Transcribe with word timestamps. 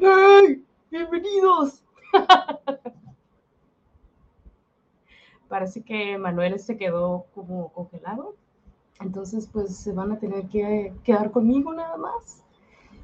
¡Hey! 0.00 0.64
¡Bienvenidos! 0.92 1.82
Parece 5.48 5.82
que 5.82 6.16
Manuel 6.16 6.60
se 6.60 6.76
quedó 6.76 7.26
como 7.34 7.72
congelado. 7.72 8.36
Entonces, 9.00 9.48
pues 9.52 9.76
se 9.76 9.92
van 9.92 10.12
a 10.12 10.18
tener 10.20 10.46
que 10.46 10.94
quedar 11.02 11.32
conmigo 11.32 11.74
nada 11.74 11.96
más. 11.96 12.44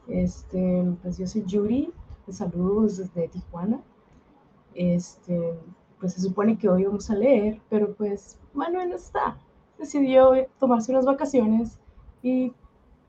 Este, 0.06 0.84
pues 1.02 1.18
yo 1.18 1.26
soy 1.26 1.44
Yuri, 1.46 1.92
saludos 2.28 2.98
desde 2.98 3.26
Tijuana. 3.26 3.80
Este, 4.74 5.58
pues 5.98 6.12
se 6.14 6.20
supone 6.20 6.56
que 6.56 6.68
hoy 6.68 6.84
vamos 6.84 7.10
a 7.10 7.16
leer, 7.16 7.60
pero 7.70 7.92
pues 7.94 8.38
Manuel 8.52 8.92
está. 8.92 9.36
Decidió 9.78 10.30
tomarse 10.60 10.92
unas 10.92 11.06
vacaciones 11.06 11.76
y 12.22 12.52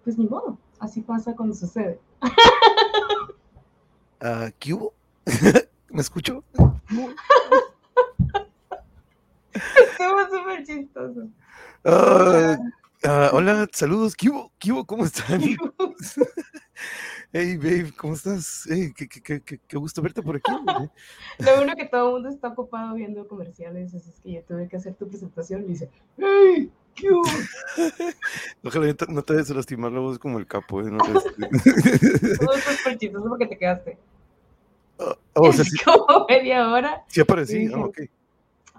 pues 0.03 0.17
ni 0.17 0.25
modo, 0.25 0.57
así 0.79 1.01
pasa 1.01 1.35
cuando 1.35 1.53
sucede. 1.53 1.99
Uh, 4.21 4.49
¿Qué 4.59 4.73
hubo? 4.73 4.93
¿Me 5.89 6.01
escucho? 6.01 6.43
Estuvo 9.53 10.27
súper 10.29 10.65
chistoso. 10.65 11.29
Uh, 11.83 12.55
uh, 13.07 13.29
hola, 13.33 13.67
saludos. 13.71 14.15
¿Qué 14.15 14.29
hubo? 14.29 14.51
¿Qué 14.57 14.71
hubo? 14.71 14.85
¿Cómo 14.85 15.05
están? 15.05 15.41
hey, 17.33 17.57
babe, 17.57 17.91
¿cómo 17.97 18.13
estás? 18.13 18.63
Hey, 18.69 18.93
qué, 18.95 19.07
qué, 19.07 19.41
qué, 19.41 19.59
qué, 19.67 19.77
gusto 19.77 20.01
verte 20.01 20.21
por 20.21 20.37
aquí. 20.37 20.51
Lo 21.39 21.55
bueno 21.57 21.75
que 21.75 21.85
todo 21.85 22.07
el 22.07 22.13
mundo 22.13 22.29
está 22.29 22.47
ocupado 22.49 22.95
viendo 22.95 23.27
comerciales, 23.27 23.93
así 23.93 24.09
es 24.09 24.19
que 24.21 24.31
yo 24.31 24.43
tuve 24.43 24.69
que 24.69 24.77
hacer 24.77 24.95
tu 24.95 25.07
presentación 25.07 25.63
y 25.63 25.67
dice, 25.67 25.89
¡Hey! 26.17 26.71
Ojalá 28.63 28.95
no 29.09 29.21
te 29.23 29.33
a 29.33 29.53
lastimar 29.53 29.91
la 29.91 29.99
voz 29.99 30.17
como 30.19 30.39
el 30.39 30.47
capo. 30.47 30.81
¿eh? 30.81 30.85
No 30.91 30.99
súper 31.03 31.49
chistoso 32.99 33.27
porque 33.29 33.47
te 33.47 33.57
quedaste. 33.57 33.97
Oh, 34.97 35.13
oh, 35.33 35.49
o 35.49 35.53
sea, 35.53 35.63
es 35.63 35.69
sí, 35.71 35.77
como 35.83 36.25
media 36.27 36.69
hora. 36.71 37.03
sí 37.07 37.21
aparecí. 37.21 37.67
Sí. 37.67 37.73
Ah, 37.75 37.79
ok. 37.85 37.99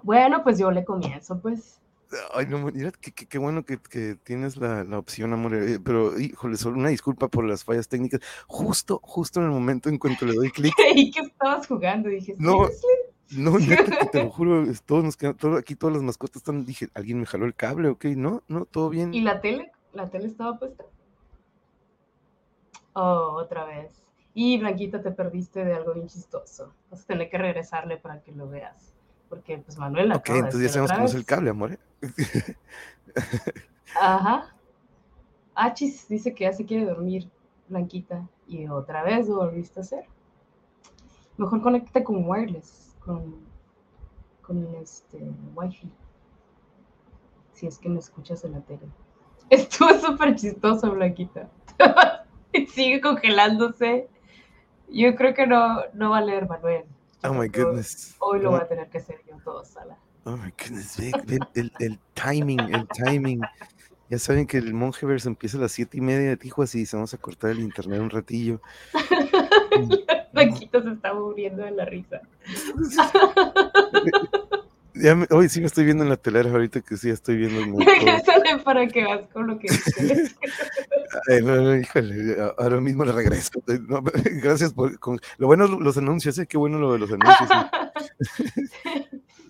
Bueno, 0.03 0.43
pues 0.43 0.59
yo 0.59 0.71
le 0.71 0.84
comienzo, 0.84 1.38
pues. 1.41 1.78
Ay, 2.32 2.47
no, 2.47 2.59
mira, 2.59 2.93
qué, 3.00 3.10
qué- 3.10 3.27
qué 3.27 3.37
bueno 3.38 3.65
que, 3.65 3.78
que 3.78 4.16
tienes 4.22 4.56
la, 4.56 4.84
la 4.84 4.98
opción, 4.98 5.33
amor. 5.33 5.54
eh, 5.56 5.81
Pero, 5.84 6.19
híjole, 6.19 6.56
solo 6.56 6.77
una 6.78 6.88
disculpa 6.91 7.27
por 7.28 7.44
las 7.44 7.65
fallas 7.65 7.88
técnicas. 7.88 8.21
Justo, 8.47 9.00
justo 9.03 9.41
en 9.41 9.47
el 9.47 9.53
momento 9.53 9.88
en 9.88 9.98
cuanto 9.98 10.25
le 10.25 10.34
doy 10.34 10.50
clic. 10.50 10.72
Creí 10.77 11.10
que 11.10 11.21
estabas 11.21 11.66
jugando. 11.66 12.09
Dije, 12.09 12.34
No. 12.38 12.59
"Seriously?". 12.66 12.88
No, 13.31 13.59
neta, 13.59 13.98
que 13.98 14.06
te 14.06 14.22
lo 14.22 14.31
juro, 14.31 14.64
todos 14.84 15.04
nos 15.04 15.16
quedan, 15.16 15.37
todo, 15.37 15.56
aquí 15.56 15.75
todas 15.75 15.97
las 15.97 16.03
mascotas 16.03 16.37
están, 16.37 16.64
dije, 16.64 16.88
¿alguien 16.94 17.19
me 17.19 17.26
jaló 17.26 17.47
el 17.47 17.54
cable? 17.54 17.88
Ok, 17.88 18.04
no, 18.06 18.42
no, 18.47 18.66
todo 18.66 18.88
bien. 18.88 19.12
¿Y 19.12 19.20
la 19.22 19.41
tele? 19.41 19.72
¿La 19.92 20.09
tele 20.09 20.26
estaba 20.26 20.59
puesta? 20.59 20.84
Oh, 22.92 23.34
otra 23.36 23.65
vez. 23.65 24.06
Y 24.32 24.59
Blanquita, 24.59 25.03
te 25.03 25.10
perdiste 25.10 25.65
de 25.65 25.75
algo 25.75 25.94
bien 25.94 26.09
chistoso. 26.09 26.72
Vas 26.91 27.03
a 27.03 27.06
tener 27.06 27.28
que 27.31 27.38
regresarle 27.38 27.97
para 27.97 28.20
que 28.20 28.32
lo 28.32 28.48
veas. 28.48 28.92
Porque, 29.28 29.59
pues, 29.59 29.78
Manuel 29.78 30.12
Ok, 30.12 30.28
entonces 30.28 30.62
ya 30.62 30.69
sabemos 30.69 30.98
no 30.98 31.04
es 31.06 31.15
el 31.15 31.25
cable, 31.25 31.50
amor. 31.50 31.72
¿eh? 31.72 31.78
Ajá. 34.00 34.54
Achis 35.54 36.06
dice 36.09 36.34
que 36.34 36.44
ya 36.44 36.53
se 36.53 36.65
quiere 36.65 36.84
dormir, 36.84 37.31
Blanquita. 37.69 38.28
Y 38.47 38.69
otra 38.69 39.03
vez 39.03 39.26
lo 39.26 39.36
volviste 39.36 39.81
a 39.81 39.82
hacer. 39.82 40.04
Mejor 41.38 41.62
conecta 41.62 42.04
con 42.04 42.28
wireless, 42.28 42.85
con, 43.06 43.37
con 44.43 44.75
este 44.83 45.19
wifi. 45.55 45.91
Si 47.53 47.67
es 47.67 47.78
que 47.78 47.89
me 47.89 48.00
escuchas 48.00 48.44
en 48.44 48.53
la 48.53 48.61
tele. 48.61 48.87
Estuvo 49.50 49.89
súper 49.99 50.34
chistoso, 50.37 50.91
Blanquita. 50.91 51.49
Sigue 52.75 53.00
congelándose. 53.00 54.09
Yo 54.89 55.15
creo 55.16 55.34
que 55.34 55.47
no, 55.47 55.81
no 55.95 56.11
va 56.11 56.19
a 56.19 56.22
leer 56.22 56.49
Manuel. 56.49 56.84
Oh 57.25 57.33
my 57.33 57.49
goodness. 57.49 58.15
Hoy 58.19 58.41
lo 58.41 58.50
Oh, 58.50 58.53
voy 58.53 58.61
a 58.61 58.69
tener 58.69 58.89
que 58.91 58.99
hacer 58.99 59.16
yo 59.27 59.37
todo 59.45 59.65
sola. 59.65 59.97
oh 60.25 60.37
my 60.37 60.53
goodness, 60.59 60.97
ve, 60.99 61.12
ve 61.27 61.39
el, 61.55 61.72
el 61.81 61.99
timing, 62.15 62.61
el 62.75 62.87
timing. 62.89 63.41
Ya 64.09 64.19
saben 64.21 64.47
que 64.47 64.59
el 64.59 64.72
Mongeverse 64.75 65.28
empieza 65.28 65.59
a 65.59 65.62
las 65.62 65.72
siete 65.72 65.99
y 65.99 66.00
media 66.00 66.28
de 66.28 66.37
Tijuas 66.37 66.75
y 66.77 66.87
se 66.87 66.97
vamos 66.97 67.12
a 67.15 67.19
cortar 67.19 67.50
el 67.50 67.61
internet 67.61 68.00
un 68.00 68.11
ratillo. 68.11 68.61
Blanquita 70.33 70.83
se 70.83 70.91
está 70.91 71.15
muriendo 71.15 71.63
de 71.65 71.71
la 71.72 71.84
risa. 71.84 72.21
Ya 74.98 75.15
me- 75.15 75.27
hoy 75.28 75.51
sí 75.51 75.60
me 75.60 75.66
estoy 75.66 75.84
viendo 75.84 76.04
en 76.04 76.09
la 76.09 76.16
telera 76.16 76.48
ahorita 76.51 76.80
que 76.80 76.97
sí 76.97 77.10
estoy 77.10 77.36
viendo 77.36 77.60
el. 77.60 77.86
Regrésale 77.86 78.57
para 78.65 78.86
que 78.89 79.04
vas 79.04 79.21
con 79.30 79.47
lo 79.47 79.59
que. 79.59 79.68
Ay, 81.28 81.42
no, 81.42 81.54
no, 81.57 81.77
híjole, 81.77 82.34
ahora 82.57 82.80
mismo 82.80 83.04
le 83.04 83.13
regreso. 83.13 83.51
Eh, 83.68 83.78
no, 83.86 84.03
gracias 84.42 84.72
por 84.72 84.98
con- 84.98 85.21
lo 85.36 85.48
bueno 85.48 85.66
los 85.66 85.98
anuncios, 85.98 86.39
eh, 86.39 86.47
qué 86.47 86.57
bueno 86.57 86.78
lo 86.78 86.95
de 86.95 86.98
los 86.98 87.10
anuncios. 87.13 87.51
sí. 88.21 88.45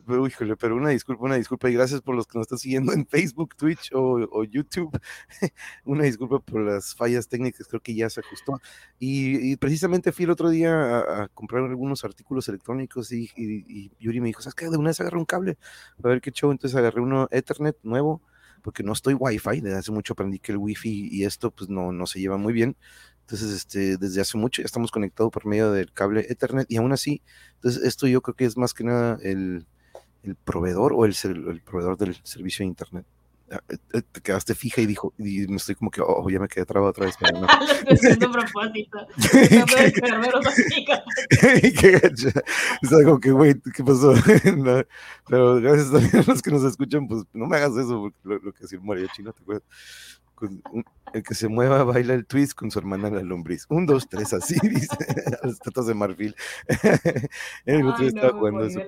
Pero, 0.07 0.27
híjole, 0.27 0.57
pero 0.57 0.77
una 0.77 0.91
disculpa, 0.91 1.25
una 1.25 1.35
disculpa 1.37 1.69
y 1.69 1.75
gracias 1.75 2.01
por 2.01 2.15
los 2.15 2.27
que 2.27 2.39
nos 2.39 2.45
están 2.45 2.59
siguiendo 2.59 2.93
en 2.93 3.07
Facebook, 3.07 3.57
Twitch 3.57 3.91
o, 3.93 4.45
YouTube. 4.45 4.99
una 5.85 6.05
disculpa 6.05 6.39
por 6.41 6.61
las 6.63 6.95
fallas 6.95 7.29
técnicas, 7.29 7.67
creo 7.67 7.81
que 7.81 7.95
ya 7.95 8.09
se 8.09 8.21
ajustó. 8.21 8.61
Y, 8.99 9.57
precisamente 9.57 10.13
fui 10.13 10.25
el 10.25 10.31
otro 10.31 10.51
día 10.51 10.99
a, 10.99 11.29
comprar 11.29 11.65
algunos 11.65 12.05
artículos 12.05 12.49
electrónicos 12.49 13.11
y 13.13 13.91
Yuri 13.99 14.21
me 14.21 14.29
dijo, 14.29 14.43
¿sabes 14.43 14.55
qué? 14.55 14.69
De 14.69 14.77
una 14.77 14.91
vez 14.91 15.01
agarré 15.01 15.19
un 15.19 15.25
cable 15.25 15.59
a 16.03 16.09
ver 16.09 16.21
qué 16.21 16.31
show. 16.31 16.51
Entonces 16.51 16.77
agarré 16.77 17.01
uno 17.01 17.29
Ethernet 17.31 17.77
nuevo 17.83 18.23
porque 18.63 18.83
no 18.83 18.93
estoy 18.93 19.15
Wi-Fi, 19.15 19.61
desde 19.61 19.79
hace 19.79 19.93
mucho 19.93 20.15
aprendí 20.15 20.41
que 20.41 20.53
el 20.53 20.59
Wi-Fi 20.59 21.09
y 21.13 21.25
esto 21.25 21.51
pues 21.53 21.71
no, 21.71 21.93
no 21.93 22.07
se 22.07 22.21
lleva 22.21 22.37
muy 22.37 22.53
bien. 22.53 22.77
Entonces, 23.21 23.51
este, 23.53 23.97
desde 23.97 24.21
hace 24.21 24.39
mucho 24.39 24.63
ya 24.63 24.67
estamos 24.67 24.91
conectados 24.93 25.33
por 25.33 25.47
medio 25.47 25.73
del 25.73 25.93
cable 25.93 26.27
Ethernet 26.29 26.71
y 26.71 26.77
aún 26.77 26.93
así, 26.93 27.23
entonces 27.57 27.83
esto 27.83 28.07
yo 28.07 28.23
creo 28.23 28.37
que 28.37 28.45
es 28.45 28.57
más 28.57 28.73
que 28.73 28.85
nada 28.85 29.19
el, 29.23 29.67
el 30.27 30.37
proveedor 30.37 30.93
o 30.93 31.05
el, 31.05 31.15
el 31.25 31.63
proveedor 31.63 31.97
del 31.97 32.17
servicio 32.23 32.65
de 32.65 32.69
Internet. 32.69 33.07
Ah, 33.49 33.61
eh, 33.69 33.77
eh, 33.95 34.03
Te 34.11 34.21
quedaste 34.21 34.57
fija 34.57 34.81
y 34.81 34.87
dijo, 34.87 35.15
y 35.19 35.47
me 35.47 35.57
estoy 35.57 35.77
como 35.77 35.91
que, 35.91 36.01
oh, 36.05 36.29
ya 36.29 36.41
me 36.41 36.49
quedé 36.49 36.67
trabado 36.67 36.91
otra 36.91 37.07
vez. 37.07 37.15
pero 37.19 37.41
no. 37.41 37.47
Lo 37.87 37.93
estoy 37.93 38.29
propósito. 38.29 39.07
Como 43.05 43.21
que, 43.23 43.31
güey, 43.31 43.55
¿qué 43.75 43.85
pasó? 43.85 44.15
No, 44.57 44.83
pero 45.29 45.61
gracias 45.61 45.93
también 45.93 46.17
a 46.17 46.23
los 46.27 46.43
que 46.43 46.51
nos 46.51 46.65
escuchan, 46.65 47.07
pues 47.07 47.23
no 47.33 47.47
me 47.47 47.57
hagas 47.57 47.77
eso, 47.77 48.01
porque 48.01 48.19
lo, 48.25 48.39
lo 48.39 48.53
que 48.53 48.63
decía 48.63 48.79
el 48.79 48.85
mariachi, 48.85 49.23
¿no 49.23 49.33
te 49.33 49.43
acuerdas? 49.43 49.65
Con 50.37 50.63
un- 50.71 50.85
el 51.13 51.23
que 51.23 51.35
se 51.35 51.49
mueva 51.49 51.83
baila 51.83 52.15
el 52.15 52.27
twist 52.27 52.53
con 52.53 52.71
su 52.71 52.79
hermana 52.79 53.11
la 53.11 53.23
lombriz. 53.23 53.65
Un, 53.69 53.87
dos, 53.87 54.09
tres, 54.09 54.33
así, 54.35 54.55
dice, 54.63 54.97
a 55.43 55.47
los 55.47 55.59
tatas 55.59 55.87
de 55.87 55.95
marfil. 55.95 56.37
el 57.65 57.87
otro 57.87 58.03
Ay, 58.03 58.09
estaba 58.09 58.33
jugando 58.33 58.65
eso 58.67 58.81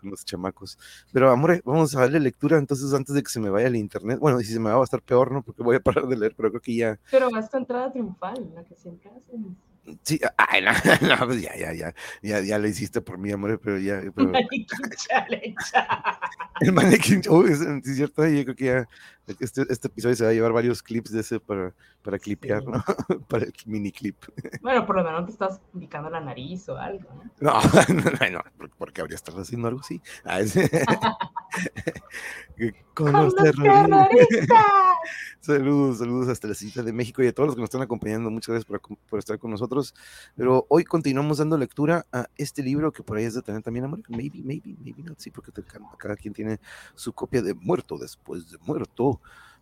con 0.00 0.10
los 0.10 0.24
chamacos. 0.24 0.78
Pero, 1.12 1.30
amore, 1.30 1.60
vamos 1.64 1.94
a 1.94 2.00
darle 2.00 2.20
lectura 2.20 2.58
entonces 2.58 2.92
antes 2.94 3.14
de 3.14 3.22
que 3.22 3.30
se 3.30 3.40
me 3.40 3.50
vaya 3.50 3.66
el 3.66 3.76
internet. 3.76 4.18
Bueno, 4.18 4.38
si 4.40 4.46
se 4.46 4.60
me 4.60 4.70
va 4.70 4.80
a 4.80 4.84
estar 4.84 5.02
peor, 5.02 5.32
¿no? 5.32 5.42
Porque 5.42 5.62
voy 5.62 5.76
a 5.76 5.80
parar 5.80 6.06
de 6.06 6.16
leer, 6.16 6.34
pero 6.36 6.50
creo 6.50 6.62
que 6.62 6.74
ya, 6.74 6.98
Pero 7.10 7.30
va 7.30 7.40
esta 7.40 7.58
entrada 7.58 7.92
triunfal, 7.92 8.50
la 8.54 8.64
que 8.64 8.74
siempre 8.74 9.10
hacen. 9.10 9.56
Sí, 10.02 10.20
ay, 10.36 10.62
no, 10.62 10.70
no, 11.18 11.26
pues 11.26 11.40
ya, 11.40 11.56
ya, 11.56 11.72
ya, 11.72 11.94
ya, 12.22 12.40
ya 12.40 12.58
lo 12.58 12.68
hiciste 12.68 13.00
por 13.00 13.16
mí, 13.18 13.32
amor, 13.32 13.58
pero 13.62 13.78
ya, 13.78 14.02
pero 14.14 14.28
Maniquí 14.28 14.66
challenge. 14.96 15.56
el 16.60 16.72
mannequin, 16.72 17.22
oh, 17.30 17.44
es, 17.44 17.60
es 17.60 17.96
cierto, 17.96 18.26
yo 18.26 18.44
creo 18.44 18.54
que 18.56 18.64
ya 18.64 18.88
este, 19.40 19.62
este 19.68 19.88
episodio 19.88 20.16
se 20.16 20.24
va 20.24 20.30
a 20.30 20.32
llevar 20.32 20.52
varios 20.52 20.82
clips 20.82 21.10
de 21.12 21.20
ese 21.20 21.40
para, 21.40 21.74
para 22.02 22.18
clipear, 22.18 22.62
Sí. 22.62 22.66
¿no? 22.70 22.84
para 23.28 23.44
el 23.44 23.52
mini 23.66 23.92
clip. 23.92 24.16
Bueno, 24.62 24.86
por 24.86 24.96
lo 24.96 25.04
menos 25.04 25.26
te 25.26 25.32
estás 25.32 25.60
picando 25.78 26.10
la 26.10 26.20
nariz 26.20 26.68
o 26.68 26.76
algo, 26.78 27.08
¿no? 27.40 27.52
No, 27.52 27.60
no, 27.94 28.30
no, 28.30 28.40
¿por- 28.56 28.70
¿por 28.70 28.92
qué 28.92 29.00
habría 29.00 29.16
estado 29.16 29.40
haciendo 29.40 29.68
algo 29.68 29.80
así? 29.80 30.00
Ah, 30.24 30.40
es- 30.40 30.54
Con 32.94 33.12
¡Con 33.12 33.24
los 33.24 33.34
terroristas. 33.36 34.08
terroristas! 34.08 34.64
Saludos, 35.40 35.98
saludos 35.98 36.28
hasta 36.28 36.48
la 36.48 36.54
cita 36.54 36.82
de 36.82 36.92
México 36.92 37.22
y 37.22 37.28
a 37.28 37.32
todos 37.32 37.46
los 37.46 37.54
que 37.54 37.60
nos 37.60 37.68
están 37.68 37.82
acompañando. 37.82 38.28
Muchas 38.30 38.48
gracias 38.48 38.64
por, 38.66 38.80
por 39.08 39.18
estar 39.20 39.38
con 39.38 39.52
nosotros. 39.52 39.94
Pero 40.36 40.66
hoy 40.68 40.82
continuamos 40.84 41.38
dando 41.38 41.56
lectura 41.56 42.04
a 42.12 42.26
este 42.36 42.62
libro 42.64 42.90
que 42.92 43.04
por 43.04 43.16
ahí 43.16 43.24
es 43.24 43.34
de 43.34 43.42
tener 43.42 43.62
también, 43.62 43.84
amor. 43.84 44.00
Maybe, 44.08 44.40
maybe, 44.42 44.74
maybe 44.82 45.04
not. 45.04 45.18
Sí, 45.20 45.30
porque 45.30 45.52
te- 45.52 45.62
cada 45.96 46.16
quien 46.16 46.34
tiene 46.34 46.58
su 46.96 47.12
copia 47.12 47.40
de 47.40 47.54
Muerto 47.54 47.96
después 47.98 48.50
de 48.50 48.58
Muerto 48.66 49.17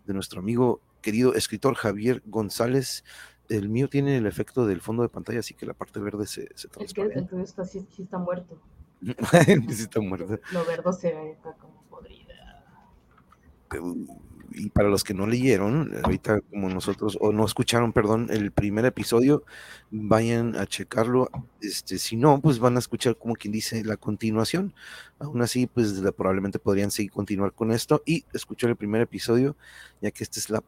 de 0.07 0.15
nuestro 0.15 0.41
amigo 0.41 0.81
querido 1.03 1.35
escritor 1.35 1.75
Javier 1.75 2.23
González. 2.27 3.05
El 3.49 3.69
mío 3.69 3.89
tiene 3.89 4.17
el 4.17 4.27
efecto 4.27 4.67
del 4.67 4.81
fondo 4.81 5.03
de 5.03 5.09
pantalla, 5.09 5.41
así 5.41 5.55
que 5.55 5.67
la 5.67 5.75
parte 5.75 6.01
verde 6.01 6.27
se, 6.27 6.49
se 6.55 6.69
Es 6.81 6.93
que 6.93 7.05
tuyo 7.23 7.43
está, 7.43 7.65
sí, 7.65 7.87
sí 7.95 8.03
está 8.03 8.19
muerto. 8.19 8.61
Sí 9.69 9.83
está 9.83 10.01
muerto. 10.01 10.41
Lo 10.53 10.65
verde 10.65 10.93
se 10.93 11.15
ve 11.15 11.39
como 11.61 11.83
podrida. 11.91 12.65
Y 14.57 14.71
para 14.71 14.89
los 14.89 15.05
que 15.05 15.13
no 15.13 15.27
leyeron, 15.27 15.93
ahorita 16.03 16.41
como 16.41 16.71
nosotros, 16.71 17.19
o 17.21 17.31
no 17.31 17.45
escucharon, 17.45 17.93
perdón, 17.93 18.29
el 18.31 18.53
primer 18.53 18.87
episodio, 18.87 19.45
vayan 19.91 20.57
a 20.57 20.67
checarlo. 20.67 21.31
Este, 21.61 21.99
si 21.99 22.17
no, 22.17 22.41
pues 22.41 22.59
van 22.59 22.77
a 22.77 22.79
escuchar 22.79 23.17
como 23.17 23.35
quien 23.35 23.53
dice 23.53 23.85
la 23.85 23.99
continuación. 23.99 24.75
Aún 25.19 25.43
así, 25.43 25.67
pues 25.67 26.01
probablemente 26.17 26.59
podrían 26.59 26.91
seguir 26.91 27.13
continuar 27.13 27.53
con 27.53 27.71
esto 27.71 28.03
y 28.07 28.25
escuchar 28.33 28.71
el 28.71 28.77
primer 28.77 29.03
episodio, 29.03 29.57
ya 30.01 30.11
que 30.11 30.25
esta 30.25 30.41
es 30.41 30.49
la 30.49 30.63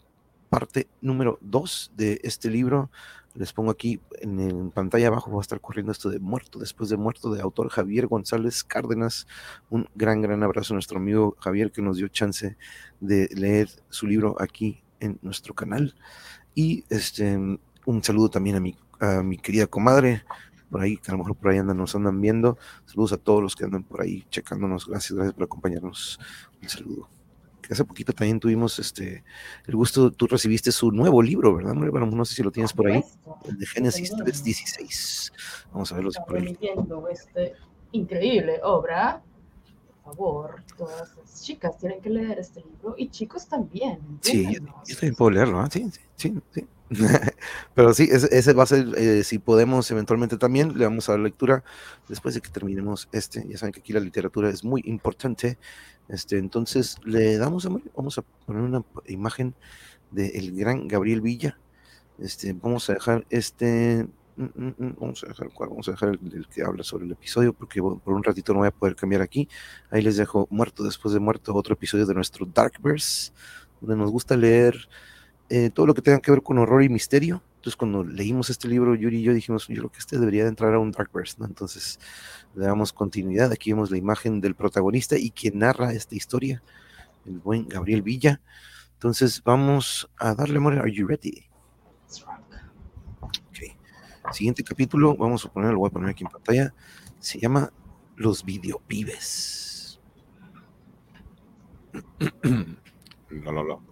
parte 0.49 0.89
número 1.01 1.39
2 1.43 1.93
de 1.97 2.21
este 2.23 2.51
libro. 2.51 2.91
Les 3.35 3.53
pongo 3.53 3.71
aquí 3.71 4.01
en, 4.21 4.71
pantalla 4.71 5.09
abajo, 5.09 5.31
va 5.31 5.39
a 5.39 5.43
estar 5.43 5.61
corriendo 5.61 5.93
esto 5.93 6.11
de 6.11 6.19
Muerto 6.19 6.59
después 6.59 6.91
de 6.91 6.97
Muerto, 6.97 7.33
de 7.33 7.41
autor 7.41 7.69
Javier 7.69 8.07
González 8.07 8.65
Cárdenas. 8.65 9.27
Un 9.71 9.89
gran, 9.95 10.23
gran 10.23 10.43
abrazo 10.43 10.73
a 10.73 10.77
nuestro 10.77 10.99
amigo 10.99 11.37
Javier 11.39 11.71
que 11.71 11.83
nos 11.83 11.99
dio 11.99 12.09
chance 12.09 12.57
de 13.01 13.29
leer 13.35 13.69
su 13.91 14.07
libro 14.07 14.35
aquí 14.41 14.83
en 14.99 15.19
nuestro 15.23 15.55
canal. 15.55 15.95
Y 16.55 16.85
este, 16.89 17.37
un 17.37 18.03
saludo 18.03 18.31
también 18.31 18.57
a 18.57 18.61
mi, 18.61 18.77
a 18.99 19.23
mi 19.23 19.39
querida 19.39 19.67
comadre, 19.69 20.25
por 20.71 20.81
ahí, 20.81 20.97
que 20.97 21.11
a 21.11 21.13
lo 21.13 21.19
mejor 21.19 21.37
por 21.37 21.53
ahí 21.53 21.59
andan, 21.59 21.77
nos 21.77 21.95
andan 21.95 22.21
viendo. 22.21 22.59
Saludos 22.87 23.13
a 23.13 23.19
todos 23.19 23.43
los 23.43 23.55
que 23.55 23.65
andan 23.65 23.85
por 23.85 24.03
ahí 24.03 24.27
checándonos. 24.31 24.87
Gracias, 24.87 25.13
gracias 25.13 25.35
por 25.35 25.45
acompañarnos. 25.45 26.19
Un 26.61 26.69
saludo 26.69 27.18
hace 27.71 27.85
poquito 27.85 28.13
también 28.13 28.41
tuvimos 28.41 28.79
este 28.79 29.25
el 29.67 29.77
gusto, 29.77 30.11
tú 30.11 30.27
recibiste 30.27 30.73
su 30.73 30.91
nuevo 30.91 31.23
libro, 31.23 31.55
¿verdad? 31.55 31.75
Bueno, 31.75 32.07
no 32.07 32.25
sé 32.25 32.35
si 32.35 32.43
lo 32.43 32.51
tienes 32.51 32.73
por 32.73 32.89
ahí, 32.89 33.03
el 33.47 33.59
de 33.59 33.67
Génesis 33.67 34.13
3.16. 34.13 35.33
Vamos 35.73 35.93
a 35.93 35.97
verlo 35.97 36.11
si 36.11 36.21
por 36.21 36.37
ahí. 36.37 36.59
esta 37.11 37.41
increíble 37.93 38.61
obra. 38.63 39.23
Por 40.05 40.15
favor, 40.15 40.63
todas 40.79 41.15
las 41.17 41.43
chicas 41.43 41.77
tienen 41.77 42.01
que 42.01 42.09
leer 42.09 42.39
este 42.39 42.63
libro 42.63 42.95
y 42.97 43.11
chicos 43.11 43.47
también. 43.47 43.99
Sí, 44.23 44.47
yo, 44.55 44.95
también 44.95 45.15
puedo 45.15 45.31
leerlo, 45.33 45.61
¿ah? 45.61 45.69
sí, 45.71 45.91
sí, 46.17 46.35
sí. 46.51 46.67
Pero 47.75 47.93
sí, 47.93 48.09
ese, 48.11 48.53
va 48.55 48.63
a 48.63 48.67
ser, 48.67 48.87
eh, 48.97 49.23
si 49.25 49.39
podemos 49.39 49.91
eventualmente 49.91 50.39
también, 50.39 50.77
le 50.77 50.85
vamos 50.85 51.09
a 51.09 51.13
dar 51.13 51.21
lectura 51.21 51.63
después 52.09 52.35
de 52.35 52.41
que 52.41 52.51
terminemos 52.51 53.09
este. 53.13 53.47
Ya 53.49 53.59
saben 53.59 53.73
que 53.73 53.81
aquí 53.81 53.93
la 53.93 54.01
literatura 54.01 54.49
es 54.49 54.65
muy 54.65 54.83
importante. 54.87 55.59
Este, 56.09 56.39
entonces 56.39 56.97
le 57.05 57.37
damos 57.37 57.67
a 57.67 57.71
vamos 57.95 58.19
a 58.19 58.23
poner 58.47 58.63
una 58.63 58.83
imagen 59.07 59.55
del 60.11 60.57
gran 60.57 60.89
Gabriel 60.89 61.21
Villa. 61.21 61.59
Este, 62.19 62.53
vamos 62.55 62.89
a 62.89 62.95
dejar 62.95 63.27
este, 63.29 64.07
mm, 64.37 64.45
mm, 64.45 64.75
mm, 64.79 64.97
vamos 64.99 65.23
a 65.25 65.29
dejar 65.29 65.51
vamos 65.59 65.89
a 65.89 65.91
dejar 65.93 66.09
el, 66.11 66.49
que 66.49 66.63
habla 66.63 66.83
sobre 66.83 67.05
el 67.05 67.13
episodio, 67.13 67.53
porque 67.53 67.83
por 67.83 68.15
un 68.15 68.25
ratito 68.25 68.55
no 68.55 68.61
voy 68.61 68.69
a 68.69 68.71
poder 68.71 68.97
cambiar 68.97 69.21
aquí. 69.21 69.49
Ahí 69.91 70.01
les 70.03 70.17
dejo 70.17 70.49
muerto 70.51 70.85
después 70.85 71.13
de 71.13 71.21
muerto 71.21 71.55
otro 71.55 71.75
episodio 71.75 72.07
de 72.07 72.15
nuestro 72.15 72.47
Darkverse, 72.47 73.33
donde 73.81 73.97
nos 73.97 74.11
gusta 74.11 74.37
leer 74.37 74.89
eh, 75.51 75.71
todo 75.71 75.87
lo 75.87 75.95
que 75.95 76.03
tenga 76.03 76.21
que 76.21 76.31
ver 76.31 76.43
con 76.43 76.59
horror 76.59 76.83
y 76.83 76.89
misterio. 76.89 77.43
Entonces, 77.57 77.77
cuando 77.77 78.05
leímos 78.05 78.51
este 78.51 78.69
libro, 78.69 78.95
Yuri 78.95 79.19
y 79.19 79.23
yo 79.23 79.33
dijimos, 79.33 79.67
yo 79.69 79.77
creo 79.77 79.91
que 79.91 79.99
este 79.99 80.19
debería 80.19 80.45
de 80.45 80.51
entrar 80.51 80.75
a 80.75 80.79
un 80.79 80.93
Darkverse, 80.93 81.37
¿no? 81.39 81.47
Entonces, 81.47 81.99
le 82.55 82.67
damos 82.67 82.93
continuidad. 82.93 83.51
Aquí 83.51 83.73
vemos 83.73 83.91
la 83.91 83.97
imagen 83.97 84.41
del 84.41 84.55
protagonista 84.55 85.17
y 85.19 85.31
quien 85.31 85.59
narra 85.59 85.93
esta 85.93 86.15
historia, 86.15 86.63
el 87.25 87.39
buen 87.39 87.67
Gabriel 87.67 88.03
Villa. 88.03 88.41
Entonces, 88.95 89.43
vamos 89.43 90.09
a 90.19 90.35
darle 90.35 90.59
amor. 90.59 90.79
Are 90.79 90.93
you 90.93 91.07
ready? 91.07 91.47
Okay. 93.51 93.77
Siguiente 94.33 94.63
capítulo, 94.63 95.17
vamos 95.17 95.45
a 95.45 95.53
poner, 95.53 95.73
lo 95.73 95.79
voy 95.79 95.89
a 95.89 95.93
poner 95.93 96.11
aquí 96.11 96.25
en 96.25 96.31
pantalla. 96.31 96.75
Se 97.19 97.39
llama 97.39 97.73
Los 98.17 98.45
Videopibes. 98.45 100.01
no, 103.31 103.53
no, 103.53 103.65
no. 103.65 103.83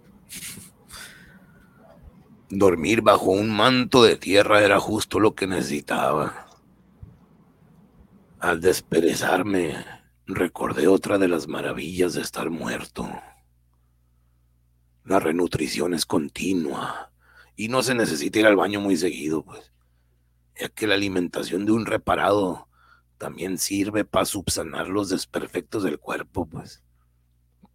Dormir 2.49 3.01
bajo 3.01 3.31
un 3.31 3.53
manto 3.53 4.03
de 4.03 4.15
tierra 4.15 4.63
era 4.63 4.79
justo 4.79 5.19
lo 5.19 5.35
que 5.35 5.47
necesitaba. 5.47 6.47
Al 8.39 8.61
desperezarme, 8.61 9.83
recordé 10.25 10.87
otra 10.87 11.17
de 11.17 11.27
las 11.27 11.49
maravillas 11.49 12.13
de 12.13 12.21
estar 12.21 12.49
muerto. 12.49 13.11
La 15.03 15.19
renutrición 15.19 15.93
es 15.93 16.05
continua 16.05 17.11
y 17.57 17.67
no 17.67 17.83
se 17.83 17.95
necesita 17.95 18.39
ir 18.39 18.47
al 18.47 18.55
baño 18.55 18.79
muy 18.79 18.95
seguido, 18.95 19.43
pues, 19.43 19.73
ya 20.57 20.69
que 20.69 20.87
la 20.87 20.95
alimentación 20.95 21.65
de 21.65 21.73
un 21.73 21.85
reparado 21.85 22.69
también 23.17 23.57
sirve 23.57 24.05
para 24.05 24.23
subsanar 24.23 24.87
los 24.87 25.09
desperfectos 25.09 25.83
del 25.83 25.99
cuerpo, 25.99 26.45
pues, 26.45 26.81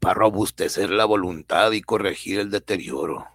para 0.00 0.14
robustecer 0.14 0.88
la 0.88 1.04
voluntad 1.04 1.72
y 1.72 1.82
corregir 1.82 2.38
el 2.38 2.50
deterioro 2.50 3.26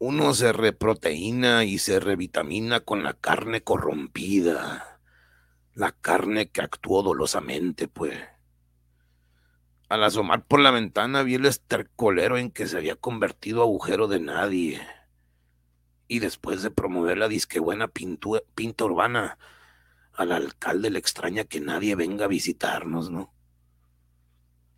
uno 0.00 0.32
se 0.32 0.54
reproteína 0.54 1.64
y 1.64 1.78
se 1.78 2.00
revitamina 2.00 2.80
con 2.80 3.02
la 3.04 3.12
carne 3.12 3.62
corrompida, 3.62 4.98
la 5.74 5.92
carne 5.92 6.48
que 6.48 6.62
actuó 6.62 7.02
dolosamente, 7.02 7.86
pues. 7.86 8.18
Al 9.90 10.02
asomar 10.02 10.46
por 10.46 10.60
la 10.60 10.70
ventana 10.70 11.22
vi 11.22 11.34
el 11.34 11.44
estercolero 11.44 12.38
en 12.38 12.50
que 12.50 12.66
se 12.66 12.78
había 12.78 12.96
convertido 12.96 13.60
agujero 13.60 14.08
de 14.08 14.20
nadie. 14.20 14.80
Y 16.08 16.20
después 16.20 16.62
de 16.62 16.70
promover 16.70 17.18
la 17.18 17.28
disque 17.28 17.60
buena 17.60 17.88
pinta 17.88 18.84
urbana, 18.86 19.36
al 20.14 20.32
alcalde 20.32 20.88
le 20.88 20.98
extraña 20.98 21.44
que 21.44 21.60
nadie 21.60 21.94
venga 21.94 22.24
a 22.24 22.28
visitarnos, 22.28 23.10
¿no? 23.10 23.34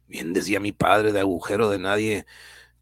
Bien 0.09 0.33
decía 0.33 0.59
mi 0.59 0.73
padre 0.73 1.13
de 1.13 1.21
agujero 1.21 1.71
de 1.71 1.79
nadie, 1.79 2.27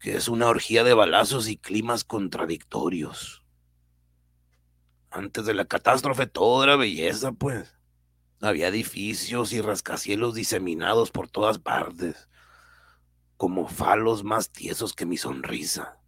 que 0.01 0.15
es 0.15 0.27
una 0.27 0.47
orgía 0.47 0.83
de 0.83 0.95
balazos 0.95 1.47
y 1.47 1.57
climas 1.57 2.03
contradictorios. 2.03 3.43
Antes 5.11 5.45
de 5.45 5.53
la 5.53 5.65
catástrofe 5.65 6.25
todo 6.25 6.63
era 6.63 6.75
belleza, 6.75 7.31
pues. 7.31 7.77
Había 8.41 8.69
edificios 8.69 9.53
y 9.53 9.61
rascacielos 9.61 10.33
diseminados 10.33 11.11
por 11.11 11.29
todas 11.29 11.59
partes, 11.59 12.27
como 13.37 13.67
falos 13.67 14.23
más 14.23 14.49
tiesos 14.49 14.93
que 14.93 15.05
mi 15.05 15.17
sonrisa. 15.17 15.99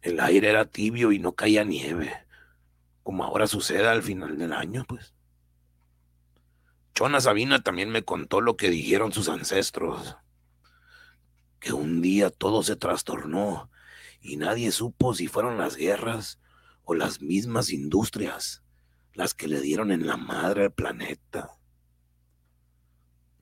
El 0.00 0.18
aire 0.18 0.48
era 0.48 0.64
tibio 0.64 1.12
y 1.12 1.18
no 1.18 1.34
caía 1.34 1.62
nieve, 1.64 2.10
como 3.02 3.24
ahora 3.24 3.46
sucede 3.46 3.86
al 3.86 4.02
final 4.02 4.38
del 4.38 4.54
año, 4.54 4.86
pues. 4.88 5.14
Chona 6.94 7.20
Sabina 7.20 7.62
también 7.62 7.90
me 7.90 8.02
contó 8.02 8.40
lo 8.40 8.56
que 8.56 8.70
dijeron 8.70 9.12
sus 9.12 9.28
ancestros 9.28 10.16
que 11.64 11.72
un 11.72 12.02
día 12.02 12.28
todo 12.28 12.62
se 12.62 12.76
trastornó 12.76 13.70
y 14.20 14.36
nadie 14.36 14.70
supo 14.70 15.14
si 15.14 15.28
fueron 15.28 15.56
las 15.56 15.76
guerras 15.76 16.38
o 16.82 16.94
las 16.94 17.22
mismas 17.22 17.70
industrias 17.70 18.62
las 19.14 19.32
que 19.32 19.48
le 19.48 19.62
dieron 19.62 19.90
en 19.90 20.06
la 20.06 20.18
madre 20.18 20.64
al 20.64 20.72
planeta. 20.72 21.56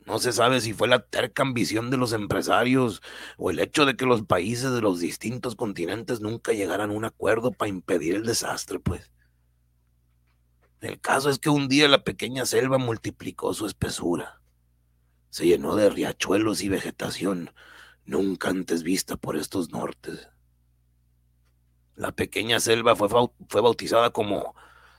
No 0.06 0.20
se 0.20 0.32
sabe 0.32 0.60
si 0.60 0.72
fue 0.72 0.86
la 0.86 1.00
terca 1.00 1.42
ambición 1.42 1.90
de 1.90 1.96
los 1.96 2.12
empresarios 2.12 3.02
o 3.38 3.50
el 3.50 3.58
hecho 3.58 3.86
de 3.86 3.96
que 3.96 4.06
los 4.06 4.22
países 4.22 4.72
de 4.72 4.80
los 4.80 5.00
distintos 5.00 5.56
continentes 5.56 6.20
nunca 6.20 6.52
llegaran 6.52 6.90
a 6.90 6.94
un 6.94 7.04
acuerdo 7.04 7.50
para 7.50 7.70
impedir 7.70 8.14
el 8.14 8.24
desastre, 8.24 8.78
pues. 8.78 9.10
El 10.80 11.00
caso 11.00 11.28
es 11.28 11.40
que 11.40 11.50
un 11.50 11.66
día 11.66 11.88
la 11.88 12.04
pequeña 12.04 12.46
selva 12.46 12.78
multiplicó 12.78 13.52
su 13.52 13.66
espesura. 13.66 14.40
Se 15.30 15.44
llenó 15.44 15.74
de 15.74 15.90
riachuelos 15.90 16.62
y 16.62 16.68
vegetación, 16.68 17.50
nunca 18.04 18.48
antes 18.48 18.82
vista 18.82 19.16
por 19.16 19.36
estos 19.36 19.70
nortes. 19.70 20.28
La 21.94 22.12
pequeña 22.12 22.60
selva 22.60 22.96
fue, 22.96 23.08
fue 23.08 23.60
bautizada 23.60 24.10
como 24.10 24.54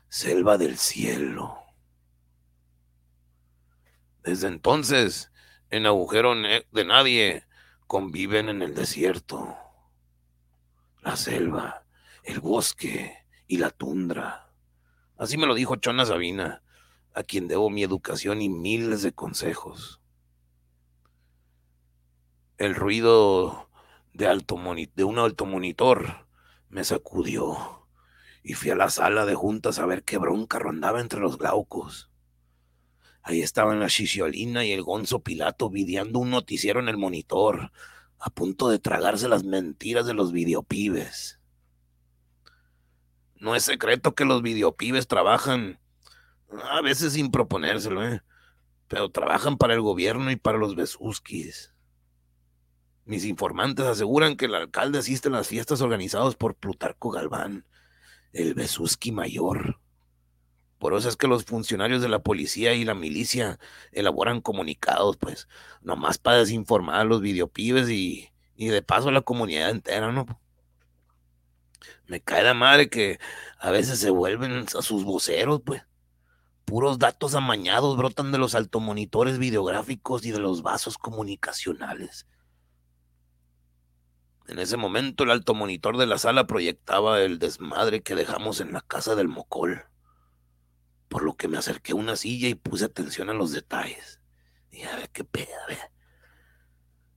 Selva 0.10 0.57
del 0.57 0.77
Cielo. 0.77 1.57
Desde 4.24 4.48
entonces, 4.48 5.31
en 5.69 5.86
agujero 5.86 6.33
de 6.36 6.86
nadie, 6.86 7.45
conviven 7.88 8.48
en 8.48 8.62
el 8.62 8.75
desierto. 8.75 9.57
La 11.01 11.17
selva, 11.17 11.86
el 12.24 12.39
bosque 12.39 13.25
y 13.48 13.57
la 13.57 13.72
tundra. 13.72 14.51
Así 15.17 15.38
me 15.38 15.48
lo 15.48 15.55
dijo 15.55 15.75
Chona 15.75 16.05
Sabina, 16.05 16.62
a 17.13 17.24
quien 17.24 17.48
debo 17.48 17.69
mi 17.69 17.83
educación 17.83 18.41
y 18.41 18.50
miles 18.50 19.01
de 19.01 19.13
consejos. 19.13 20.00
El 22.57 22.75
ruido 22.75 23.69
de, 24.13 24.27
alto 24.27 24.60
de 24.95 25.03
un 25.03 25.17
alto 25.17 25.45
monitor 25.45 26.27
me 26.69 26.83
sacudió 26.83 27.88
y 28.43 28.53
fui 28.53 28.69
a 28.69 28.75
la 28.75 28.89
sala 28.89 29.25
de 29.25 29.33
juntas 29.33 29.79
a 29.79 29.86
ver 29.88 30.03
qué 30.03 30.17
bronca 30.17 30.60
rondaba 30.60 31.01
entre 31.01 31.19
los 31.19 31.38
glaucos. 31.39 32.12
Ahí 33.24 33.41
estaban 33.41 33.79
la 33.79 33.88
Chiciolina 33.88 34.65
y 34.65 34.72
el 34.72 34.83
Gonzo 34.83 35.22
Pilato 35.22 35.69
videando 35.69 36.19
un 36.19 36.29
noticiero 36.29 36.79
en 36.79 36.89
el 36.89 36.98
monitor, 36.98 37.72
a 38.19 38.29
punto 38.29 38.69
de 38.69 38.79
tragarse 38.79 39.27
las 39.27 39.43
mentiras 39.43 40.05
de 40.05 40.13
los 40.13 40.31
videopibes. 40.31 41.39
No 43.36 43.55
es 43.55 43.63
secreto 43.63 44.13
que 44.13 44.25
los 44.25 44.41
videopibes 44.41 45.07
trabajan, 45.07 45.79
a 46.69 46.81
veces 46.81 47.13
sin 47.13 47.31
proponérselo, 47.31 48.05
¿eh? 48.05 48.22
pero 48.88 49.10
trabajan 49.10 49.57
para 49.57 49.74
el 49.74 49.81
gobierno 49.81 50.29
y 50.29 50.36
para 50.36 50.60
los 50.60 50.75
besuskis. 50.75 51.73
Mis 53.05 53.25
informantes 53.25 53.86
aseguran 53.86 54.38
que 54.38 54.45
el 54.45 54.55
alcalde 54.55 55.00
asiste 55.00 55.27
a 55.27 55.31
las 55.31 55.48
fiestas 55.48 55.81
organizadas 55.81 56.36
por 56.36 56.55
Plutarco 56.55 57.10
Galván, 57.12 57.65
el 58.31 58.53
Besuski 58.53 59.12
mayor. 59.12 59.79
Por 60.79 60.93
eso 60.93 61.10
es 61.10 61.17
que 61.17 61.27
los 61.27 61.43
funcionarios 61.43 62.01
de 62.01 62.10
la 62.10 62.19
policía 62.19 62.74
y 62.74 62.86
la 62.86 62.93
milicia 62.93 63.60
elaboran 63.91 64.41
comunicados, 64.41 65.17
pues, 65.17 65.48
nomás 65.81 66.17
para 66.17 66.38
desinformar 66.38 67.01
a 67.01 67.03
los 67.03 67.22
videopibes 67.22 67.89
y, 67.89 68.29
y 68.55 68.67
de 68.67 68.81
paso 68.81 69.12
la 69.12 69.22
comunidad 69.22 69.69
entera, 69.69 70.12
¿no? 70.12 70.25
Me 72.07 72.22
cae 72.22 72.43
la 72.43 72.53
madre 72.53 72.89
que 72.89 73.19
a 73.60 73.72
veces 73.72 74.00
se 74.00 74.10
vuelven 74.10 74.65
a 74.77 74.81
sus 74.81 75.03
voceros, 75.03 75.62
pues. 75.65 75.83
Puros 76.65 77.00
datos 77.00 77.36
amañados 77.36 77.98
brotan 77.98 78.31
de 78.31 78.38
los 78.38 78.55
altomonitores 78.55 79.38
videográficos 79.38 80.25
y 80.25 80.31
de 80.31 80.39
los 80.39 80.63
vasos 80.63 80.98
comunicacionales. 80.98 82.25
En 84.48 84.60
ese 84.60 84.76
momento 84.76 85.24
el 85.24 85.32
alto 85.32 85.54
monitor 85.54 85.98
de 85.98 86.06
la 86.06 86.18
sala 86.18 86.48
proyectaba 86.48 87.22
el 87.22 87.40
desmadre 87.40 88.02
que 88.02 88.16
dejamos 88.16 88.60
en 88.60 88.74
la 88.74 88.82
casa 88.82 89.16
del 89.16 89.30
mocol, 89.30 89.84
por 91.08 91.24
lo 91.24 91.36
que 91.36 91.48
me 91.48 91.58
acerqué 91.58 91.94
a 91.94 91.96
una 91.96 92.18
silla 92.18 92.50
y 92.50 92.56
puse 92.56 92.86
atención 92.86 93.30
a 93.30 93.34
los 93.34 93.52
detalles. 93.52 94.20
Y 94.70 94.84
a 94.84 94.96
ver 94.96 95.10
qué 95.12 95.24
pedo, 95.24 95.54
a 95.64 95.68
ver. 95.68 95.92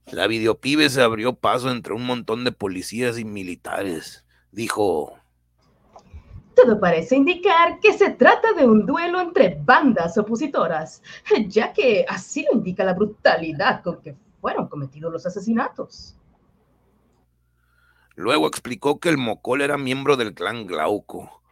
La 0.05 0.27
videopibe 0.27 0.89
se 0.89 1.01
abrió 1.01 1.35
paso 1.35 1.69
entre 1.69 1.93
un 1.93 2.05
montón 2.05 2.45
de 2.45 2.53
policías 2.53 3.19
y 3.19 3.25
militares. 3.25 4.23
Dijo... 4.51 5.17
Todo 6.55 6.79
parece 6.79 7.17
indicar 7.17 7.79
que 7.81 7.93
se 7.93 8.11
trata 8.11 8.53
de 8.53 8.65
un 8.65 8.85
duelo 8.85 9.19
entre 9.19 9.59
bandas 9.63 10.17
opositoras, 10.17 11.03
ya 11.49 11.73
que 11.73 12.05
así 12.07 12.45
lo 12.45 12.57
indica 12.57 12.85
la 12.85 12.93
brutalidad 12.93 13.83
con 13.83 14.01
que 14.01 14.15
fueron 14.39 14.67
cometidos 14.67 15.11
los 15.11 15.25
asesinatos. 15.25 16.16
Luego 18.17 18.47
explicó 18.47 18.99
que 18.99 19.09
el 19.09 19.17
Mocol 19.19 19.61
era 19.61 19.77
miembro 19.77 20.17
del 20.17 20.33
clan 20.33 20.65
Glauco, 20.65 21.43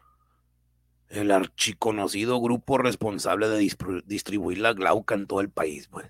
el 1.09 1.29
archiconocido 1.29 2.41
grupo 2.41 2.79
responsable 2.79 3.47
de 3.49 4.03
distribuir 4.07 4.57
la 4.57 4.73
glauca 4.73 5.13
en 5.13 5.27
todo 5.27 5.41
el 5.41 5.51
país, 5.51 5.87
pues. 5.87 6.07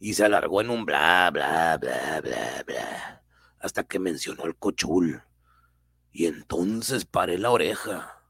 Y 0.00 0.14
se 0.14 0.24
alargó 0.24 0.62
en 0.62 0.70
un 0.70 0.84
bla, 0.84 1.30
bla, 1.32 1.78
bla, 1.80 2.20
bla, 2.20 2.64
bla, 2.66 3.22
hasta 3.60 3.84
que 3.84 4.00
mencionó 4.00 4.46
el 4.46 4.56
cochul. 4.56 5.22
Y 6.10 6.26
entonces 6.26 7.04
paré 7.04 7.38
la 7.38 7.52
oreja. 7.52 8.20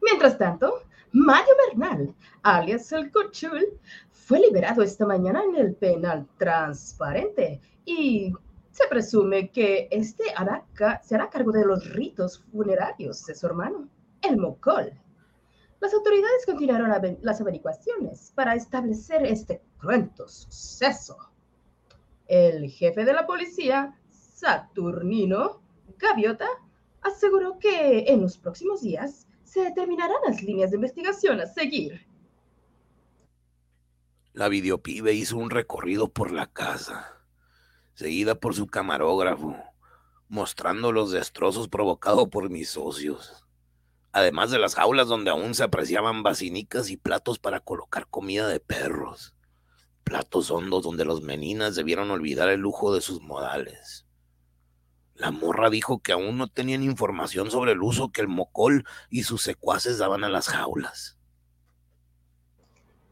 Mientras 0.00 0.36
tanto, 0.36 0.82
Mario 1.12 1.54
Bernal, 1.68 2.12
alias 2.42 2.90
el 2.90 3.12
cochul, 3.12 3.78
fue 4.10 4.40
liberado 4.40 4.82
esta 4.82 5.06
mañana 5.06 5.44
en 5.44 5.54
el 5.54 5.76
penal 5.76 6.26
transparente 6.38 7.60
y 7.84 8.34
se 8.72 8.88
presume 8.88 9.50
que 9.50 9.86
este 9.90 10.24
Araca 10.34 11.00
se 11.04 11.14
hará 11.14 11.28
cargo 11.28 11.52
de 11.52 11.64
los 11.64 11.90
ritos 11.90 12.42
funerarios 12.50 13.24
de 13.26 13.34
su 13.34 13.46
hermano, 13.46 13.88
el 14.22 14.38
Mocol. 14.38 14.92
Las 15.80 15.92
autoridades 15.92 16.46
continuaron 16.46 16.90
las 17.20 17.40
averiguaciones 17.40 18.32
para 18.34 18.54
establecer 18.54 19.26
este 19.26 19.62
cruento 19.78 20.26
suceso. 20.26 21.16
El 22.26 22.70
jefe 22.70 23.04
de 23.04 23.12
la 23.12 23.26
policía, 23.26 23.98
Saturnino 24.10 25.60
Gaviota, 25.98 26.48
aseguró 27.02 27.58
que 27.58 28.04
en 28.08 28.22
los 28.22 28.38
próximos 28.38 28.80
días 28.80 29.26
se 29.44 29.60
determinarán 29.64 30.16
las 30.26 30.42
líneas 30.42 30.70
de 30.70 30.76
investigación 30.76 31.40
a 31.40 31.46
seguir. 31.46 32.06
La 34.32 34.48
videopibe 34.48 35.12
hizo 35.12 35.36
un 35.36 35.50
recorrido 35.50 36.08
por 36.08 36.30
la 36.30 36.46
casa 36.46 37.21
seguida 38.02 38.34
por 38.34 38.52
su 38.52 38.66
camarógrafo, 38.66 39.56
mostrando 40.28 40.90
los 40.90 41.12
destrozos 41.12 41.68
provocados 41.68 42.28
por 42.30 42.50
mis 42.50 42.70
socios, 42.70 43.46
además 44.10 44.50
de 44.50 44.58
las 44.58 44.74
jaulas 44.74 45.06
donde 45.06 45.30
aún 45.30 45.54
se 45.54 45.62
apreciaban 45.62 46.24
basinicas 46.24 46.90
y 46.90 46.96
platos 46.96 47.38
para 47.38 47.60
colocar 47.60 48.08
comida 48.08 48.48
de 48.48 48.58
perros, 48.58 49.36
platos 50.02 50.50
hondos 50.50 50.82
donde 50.82 51.04
los 51.04 51.22
meninas 51.22 51.76
debieron 51.76 52.10
olvidar 52.10 52.48
el 52.48 52.58
lujo 52.58 52.92
de 52.92 53.00
sus 53.00 53.22
modales. 53.22 54.04
La 55.14 55.30
morra 55.30 55.70
dijo 55.70 56.02
que 56.02 56.10
aún 56.10 56.38
no 56.38 56.48
tenían 56.48 56.82
información 56.82 57.52
sobre 57.52 57.70
el 57.70 57.82
uso 57.82 58.10
que 58.10 58.20
el 58.20 58.26
mocol 58.26 58.84
y 59.10 59.22
sus 59.22 59.42
secuaces 59.42 59.98
daban 59.98 60.24
a 60.24 60.28
las 60.28 60.48
jaulas. 60.48 61.16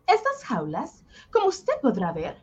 Estas 0.08 0.42
jaulas, 0.42 1.04
como 1.30 1.46
usted 1.46 1.74
podrá 1.80 2.10
ver, 2.10 2.42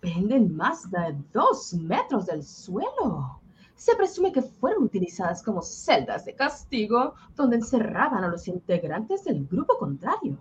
penden 0.00 0.56
más 0.56 0.90
de 0.90 1.16
dos 1.32 1.74
metros 1.74 2.26
del 2.26 2.42
suelo. 2.44 3.40
Se 3.74 3.94
presume 3.96 4.32
que 4.32 4.42
fueron 4.42 4.84
utilizadas 4.84 5.42
como 5.42 5.62
celdas 5.62 6.24
de 6.24 6.34
castigo 6.34 7.14
donde 7.34 7.56
encerraban 7.56 8.24
a 8.24 8.28
los 8.28 8.46
integrantes 8.48 9.24
del 9.24 9.46
grupo 9.46 9.78
contrario. 9.78 10.38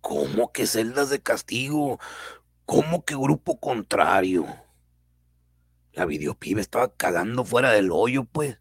¿Cómo 0.00 0.52
que 0.52 0.66
celdas 0.66 1.10
de 1.10 1.20
castigo? 1.20 1.98
¿Cómo 2.64 3.04
que 3.04 3.14
grupo 3.14 3.58
contrario? 3.58 4.46
La 5.92 6.06
videopibe 6.06 6.60
estaba 6.60 6.88
cagando 6.94 7.44
fuera 7.44 7.70
del 7.70 7.90
hoyo, 7.92 8.24
pues, 8.24 8.58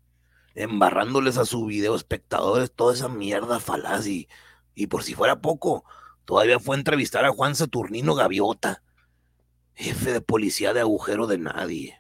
embarrándoles 0.53 1.37
a 1.37 1.45
su 1.45 1.65
video 1.65 1.95
espectadores 1.95 2.71
toda 2.71 2.93
esa 2.93 3.07
mierda 3.07 3.59
falaz 3.59 4.05
y, 4.07 4.27
y 4.75 4.87
por 4.87 5.03
si 5.03 5.13
fuera 5.13 5.39
poco, 5.39 5.85
todavía 6.25 6.59
fue 6.59 6.75
a 6.75 6.79
entrevistar 6.79 7.25
a 7.25 7.31
Juan 7.31 7.55
Saturnino 7.55 8.15
Gaviota, 8.15 8.83
jefe 9.81 10.13
de 10.13 10.21
policía 10.21 10.73
de 10.73 10.81
agujero 10.81 11.25
de 11.25 11.39
nadie. 11.39 11.99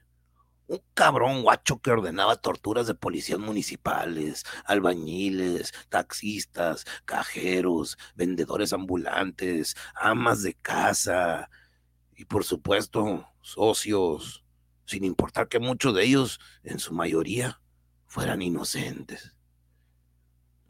Un 0.67 0.81
cabrón 0.93 1.41
guacho 1.41 1.81
que 1.81 1.91
ordenaba 1.91 2.35
torturas 2.35 2.87
de 2.87 2.93
policías 2.93 3.39
municipales, 3.39 4.45
albañiles, 4.65 5.73
taxistas, 5.89 6.85
cajeros, 7.05 7.97
vendedores 8.15 8.71
ambulantes, 8.71 9.75
amas 9.95 10.43
de 10.43 10.53
casa 10.53 11.49
y 12.15 12.25
por 12.25 12.43
supuesto 12.43 13.27
socios, 13.41 14.45
sin 14.85 15.03
importar 15.03 15.47
que 15.47 15.59
muchos 15.59 15.95
de 15.95 16.05
ellos, 16.05 16.39
en 16.63 16.79
su 16.79 16.93
mayoría, 16.93 17.59
fueran 18.05 18.41
inocentes. 18.41 19.35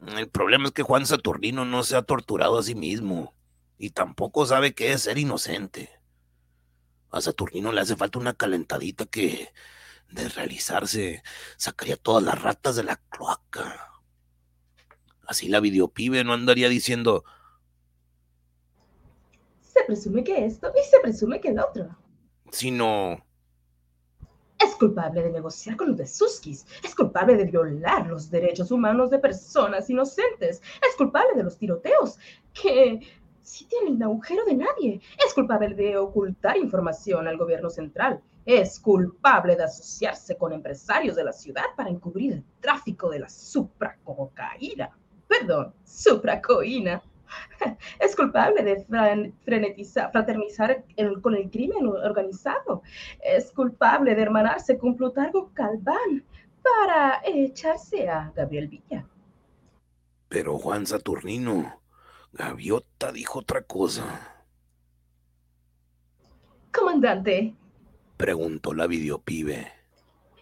El 0.00 0.28
problema 0.28 0.64
es 0.64 0.72
que 0.72 0.82
Juan 0.82 1.06
Saturnino 1.06 1.64
no 1.64 1.84
se 1.84 1.94
ha 1.94 2.02
torturado 2.02 2.58
a 2.58 2.62
sí 2.62 2.74
mismo 2.74 3.34
y 3.78 3.90
tampoco 3.90 4.46
sabe 4.46 4.74
qué 4.74 4.92
es 4.92 5.02
ser 5.02 5.18
inocente. 5.18 6.01
A 7.12 7.20
Saturnino 7.20 7.72
le 7.72 7.82
hace 7.82 7.94
falta 7.94 8.18
una 8.18 8.32
calentadita 8.32 9.04
que, 9.04 9.52
de 10.10 10.28
realizarse, 10.30 11.22
sacaría 11.58 11.96
todas 11.96 12.22
las 12.22 12.40
ratas 12.40 12.74
de 12.74 12.84
la 12.84 12.96
cloaca. 12.96 13.92
Así 15.26 15.48
la 15.48 15.60
videopibe 15.60 16.24
no 16.24 16.32
andaría 16.32 16.70
diciendo. 16.70 17.24
Se 19.60 19.84
presume 19.84 20.24
que 20.24 20.46
esto 20.46 20.72
y 20.74 20.88
se 20.88 21.00
presume 21.00 21.40
que 21.40 21.48
el 21.48 21.60
otro. 21.60 21.96
Sino. 22.50 23.24
Es 24.58 24.74
culpable 24.76 25.22
de 25.22 25.30
negociar 25.30 25.76
con 25.76 25.88
los 25.88 25.96
Besuskis. 25.96 26.64
Es 26.82 26.94
culpable 26.94 27.36
de 27.36 27.44
violar 27.44 28.06
los 28.06 28.30
derechos 28.30 28.70
humanos 28.70 29.10
de 29.10 29.18
personas 29.18 29.90
inocentes. 29.90 30.62
Es 30.88 30.96
culpable 30.96 31.34
de 31.34 31.42
los 31.42 31.58
tiroteos 31.58 32.18
que 32.54 33.00
si 33.42 33.66
tiene 33.66 33.90
el 33.90 34.02
agujero 34.02 34.44
de 34.44 34.54
nadie. 34.54 35.00
Es 35.24 35.34
culpable 35.34 35.74
de 35.74 35.96
ocultar 35.96 36.56
información 36.56 37.26
al 37.28 37.36
gobierno 37.36 37.70
central. 37.70 38.20
Es 38.44 38.80
culpable 38.80 39.56
de 39.56 39.64
asociarse 39.64 40.36
con 40.36 40.52
empresarios 40.52 41.16
de 41.16 41.24
la 41.24 41.32
ciudad 41.32 41.64
para 41.76 41.90
encubrir 41.90 42.32
el 42.32 42.44
tráfico 42.60 43.10
de 43.10 43.20
la 43.20 43.28
supracocaína. 43.28 44.90
Perdón, 45.28 45.74
supracoína. 45.84 47.02
Es 47.98 48.14
culpable 48.14 48.62
de 48.62 48.84
fraternizar 50.12 50.84
con 51.22 51.34
el 51.34 51.50
crimen 51.50 51.86
organizado. 51.86 52.82
Es 53.22 53.50
culpable 53.52 54.14
de 54.14 54.22
hermanarse 54.22 54.76
con 54.76 54.96
Plutarco 54.96 55.50
Calván 55.54 56.24
para 56.62 57.22
echarse 57.24 58.08
a 58.08 58.30
Gabriel 58.36 58.68
Villa. 58.68 59.06
Pero 60.28 60.58
Juan 60.58 60.86
Saturnino, 60.86 61.81
Gaviota 62.32 63.12
dijo 63.12 63.40
otra 63.40 63.62
cosa. 63.62 64.44
Comandante. 66.72 67.54
Preguntó 68.16 68.72
la 68.72 68.86
videopibe. 68.86 69.70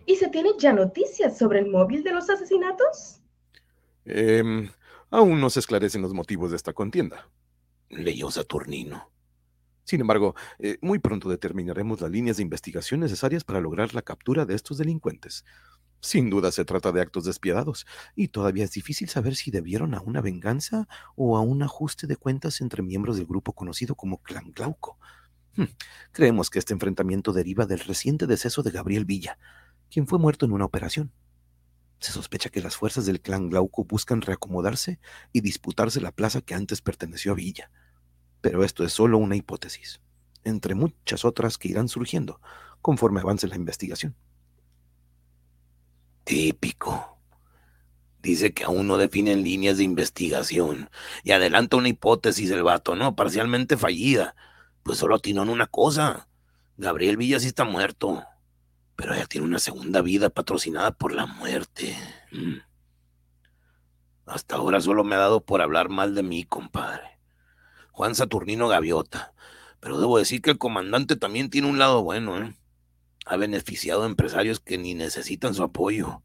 ¿Y 0.07 0.17
se 0.17 0.29
tienen 0.29 0.53
ya 0.59 0.73
noticias 0.73 1.37
sobre 1.37 1.59
el 1.59 1.67
móvil 1.69 2.05
de 2.05 2.13
los 2.13 2.31
asesinatos? 2.31 3.21
Eh, 4.05 4.69
aún 5.11 5.41
no 5.41 5.51
se 5.51 5.61
esclarecen 5.61 6.03
los 6.03 6.15
motivos 6.15 6.51
de 6.51 6.57
esta 6.57 6.73
contienda. 6.73 7.29
Leyó 7.89 8.31
Saturnino. 8.31 9.11
Sin 9.85 10.01
embargo, 10.01 10.37
eh, 10.61 10.79
muy 10.81 11.01
pronto 11.01 11.29
determinaremos 11.29 12.01
las 12.01 12.11
líneas 12.11 12.37
de 12.37 12.45
investigación 12.45 13.01
necesarias 13.01 13.43
para 13.43 13.61
lograr 13.61 13.93
la 13.95 14.03
captura 14.03 14.47
de 14.47 14.55
estos 14.55 14.79
delincuentes. 14.79 15.45
Sin 16.01 16.31
duda 16.31 16.51
se 16.51 16.65
trata 16.65 16.93
de 16.93 17.01
actos 17.03 17.25
despiadados, 17.25 17.87
y 18.15 18.29
todavía 18.29 18.65
es 18.65 18.73
difícil 18.73 19.09
saber 19.09 19.37
si 19.37 19.51
debieron 19.51 19.95
a 19.95 20.01
una 20.01 20.21
venganza 20.23 20.89
o 21.15 21.37
a 21.37 21.43
un 21.43 21.63
ajuste 21.63 22.07
de 22.07 22.17
cuentas 22.17 22.61
entre 22.63 22.83
miembros 22.83 23.17
del 23.17 23.27
grupo 23.27 23.53
conocido 23.53 23.95
como 23.95 24.23
Clan 24.23 24.53
Glauco. 24.53 24.99
Hmm, 25.57 25.65
creemos 26.13 26.49
que 26.49 26.59
este 26.59 26.73
enfrentamiento 26.73 27.33
deriva 27.33 27.67
del 27.67 27.81
reciente 27.81 28.27
deceso 28.27 28.63
de 28.63 28.71
Gabriel 28.71 29.05
Villa, 29.05 29.39
quien 29.91 30.07
fue 30.07 30.19
muerto 30.19 30.47
en 30.47 30.53
una 30.53 30.65
operación. 30.65 31.13
Se 31.99 32.13
sospecha 32.13 32.49
que 32.49 32.63
las 32.63 32.77
fuerzas 32.77 33.05
del 33.05 33.21
clan 33.21 33.51
Glauco 33.51 33.85
buscan 33.85 34.23
reacomodarse 34.23 35.01
y 35.33 35.43
disputarse 35.43 36.01
la 36.01 36.13
plaza 36.13 36.41
que 36.41 36.55
antes 36.55 36.81
perteneció 36.81 37.33
a 37.33 37.35
Villa. 37.35 37.71
Pero 38.41 38.65
esto 38.65 38.85
es 38.85 38.93
solo 38.93 39.19
una 39.19 39.37
hipótesis. 39.37 40.01
entre 40.45 40.75
muchas 40.75 41.27
otras 41.27 41.59
que 41.59 41.69
irán 41.69 41.89
surgiendo 41.89 42.41
conforme 42.81 43.21
avance 43.21 43.47
la 43.47 43.57
investigación. 43.57 44.17
Típico. 46.31 47.19
Dice 48.23 48.55
que 48.55 48.63
aún 48.63 48.87
no 48.87 48.99
definen 48.99 49.43
líneas 49.43 49.79
de 49.79 49.83
investigación 49.83 50.89
y 51.25 51.33
adelanta 51.33 51.77
una 51.77 51.89
hipótesis 51.89 52.53
el 52.53 52.63
vato, 52.63 52.95
¿no? 52.95 53.17
Parcialmente 53.17 53.77
fallida. 53.77 54.37
Pues 54.85 54.99
solo 54.99 55.17
atinó 55.17 55.43
en 55.43 55.49
una 55.49 55.67
cosa. 55.67 56.29
Gabriel 56.77 57.17
Villa 57.17 57.41
sí 57.41 57.49
está 57.49 57.65
muerto, 57.65 58.23
pero 58.95 59.13
ella 59.13 59.27
tiene 59.27 59.45
una 59.45 59.59
segunda 59.59 60.03
vida 60.03 60.31
patrocinada 60.31 60.93
por 60.93 61.13
la 61.13 61.27
muerte. 61.27 61.97
Mm. 62.31 62.59
Hasta 64.27 64.55
ahora 64.55 64.81
solo 64.81 65.03
me 65.03 65.17
ha 65.17 65.19
dado 65.19 65.45
por 65.45 65.61
hablar 65.61 65.89
mal 65.89 66.15
de 66.15 66.23
mí, 66.23 66.45
compadre. 66.45 67.19
Juan 67.91 68.15
Saturnino 68.15 68.69
Gaviota. 68.69 69.35
Pero 69.81 69.99
debo 69.99 70.17
decir 70.17 70.43
que 70.43 70.53
el 70.53 70.59
comandante 70.59 71.17
también 71.17 71.51
tiene 71.51 71.67
un 71.67 71.81
lado 71.81 72.05
bueno, 72.05 72.41
¿eh? 72.41 72.57
Ha 73.27 73.37
beneficiado 73.37 74.03
a 74.03 74.07
empresarios 74.07 74.61
que 74.61 74.79
ni 74.79 74.95
necesitan 74.95 75.55
su 75.55 75.63
apoyo. 75.63 76.23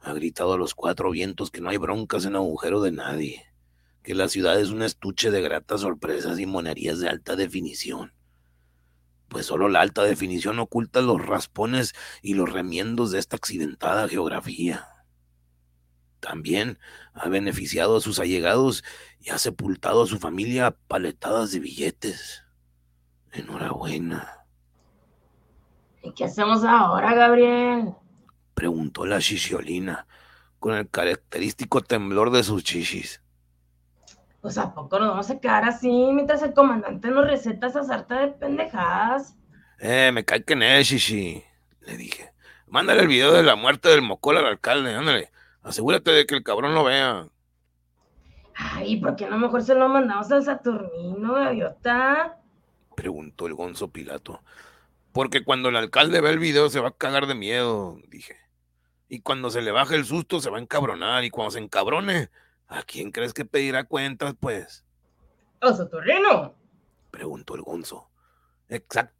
Ha 0.00 0.12
gritado 0.14 0.54
a 0.54 0.58
los 0.58 0.74
cuatro 0.74 1.10
vientos 1.10 1.50
que 1.50 1.60
no 1.60 1.68
hay 1.68 1.76
broncas 1.76 2.24
en 2.24 2.36
agujero 2.36 2.80
de 2.80 2.92
nadie, 2.92 3.46
que 4.02 4.14
la 4.14 4.28
ciudad 4.28 4.58
es 4.60 4.70
un 4.70 4.82
estuche 4.82 5.30
de 5.30 5.42
gratas 5.42 5.82
sorpresas 5.82 6.38
y 6.38 6.46
monerías 6.46 6.98
de 6.98 7.08
alta 7.08 7.36
definición. 7.36 8.12
Pues 9.28 9.46
solo 9.46 9.68
la 9.68 9.80
alta 9.80 10.02
definición 10.02 10.58
oculta 10.58 11.00
los 11.00 11.24
raspones 11.24 11.94
y 12.20 12.34
los 12.34 12.52
remiendos 12.52 13.12
de 13.12 13.18
esta 13.18 13.36
accidentada 13.36 14.08
geografía. 14.08 14.86
También 16.20 16.78
ha 17.14 17.28
beneficiado 17.28 17.96
a 17.96 18.00
sus 18.00 18.20
allegados 18.20 18.84
y 19.20 19.30
ha 19.30 19.38
sepultado 19.38 20.02
a 20.02 20.06
su 20.06 20.18
familia 20.18 20.76
paletadas 20.86 21.50
de 21.50 21.60
billetes. 21.60 22.44
Enhorabuena. 23.32 24.41
¿Y 26.02 26.12
qué 26.12 26.24
hacemos 26.24 26.64
ahora, 26.64 27.14
Gabriel? 27.14 27.94
Preguntó 28.54 29.06
la 29.06 29.20
chichiolina, 29.20 30.06
con 30.58 30.74
el 30.74 30.88
característico 30.88 31.80
temblor 31.80 32.30
de 32.30 32.42
sus 32.42 32.64
chichis. 32.64 33.22
Pues 34.40 34.58
a 34.58 34.74
poco 34.74 34.98
nos 34.98 35.10
vamos 35.10 35.30
a 35.30 35.38
quedar 35.38 35.64
así 35.64 35.88
mientras 36.12 36.42
el 36.42 36.52
comandante 36.52 37.08
nos 37.08 37.26
receta 37.26 37.68
esa 37.68 37.84
sarta 37.84 38.20
de 38.20 38.28
pendejadas. 38.28 39.36
Eh, 39.78 40.10
me 40.12 40.24
cae 40.24 40.44
que 40.44 40.56
no 40.56 40.64
es, 40.64 40.88
chichi, 40.88 41.42
le 41.82 41.96
dije. 41.96 42.32
Mándale 42.66 43.02
el 43.02 43.08
video 43.08 43.32
de 43.32 43.42
la 43.44 43.54
muerte 43.54 43.88
del 43.88 44.02
mocol 44.02 44.38
al 44.38 44.46
alcalde, 44.46 44.94
ándale. 44.94 45.30
Asegúrate 45.62 46.10
de 46.10 46.26
que 46.26 46.34
el 46.34 46.42
cabrón 46.42 46.74
lo 46.74 46.84
vea. 46.84 47.28
Ay, 48.54 48.96
¿por 49.00 49.14
qué 49.14 49.26
no 49.28 49.38
mejor 49.38 49.62
se 49.62 49.74
lo 49.74 49.88
mandamos 49.88 50.30
al 50.32 50.42
Saturnino, 50.44 51.34
gaviota? 51.34 52.38
Preguntó 52.96 53.46
el 53.46 53.54
gonzo 53.54 53.88
Pilato. 53.88 54.40
Porque 55.12 55.44
cuando 55.44 55.68
el 55.68 55.76
alcalde 55.76 56.20
ve 56.20 56.30
el 56.30 56.38
video 56.38 56.70
se 56.70 56.80
va 56.80 56.88
a 56.88 56.96
cagar 56.96 57.26
de 57.26 57.34
miedo, 57.34 57.98
dije. 58.08 58.36
Y 59.08 59.20
cuando 59.20 59.50
se 59.50 59.60
le 59.60 59.70
baje 59.70 59.94
el 59.94 60.06
susto 60.06 60.40
se 60.40 60.48
va 60.48 60.56
a 60.56 60.60
encabronar. 60.60 61.22
Y 61.24 61.30
cuando 61.30 61.50
se 61.50 61.58
encabrone, 61.58 62.30
¿a 62.66 62.82
quién 62.82 63.12
crees 63.12 63.34
que 63.34 63.44
pedirá 63.44 63.84
cuentas, 63.84 64.34
pues? 64.40 64.86
¿A 65.60 65.74
Saturnino? 65.74 66.54
Preguntó 67.10 67.54
el 67.54 67.62
gonzo. 67.62 68.08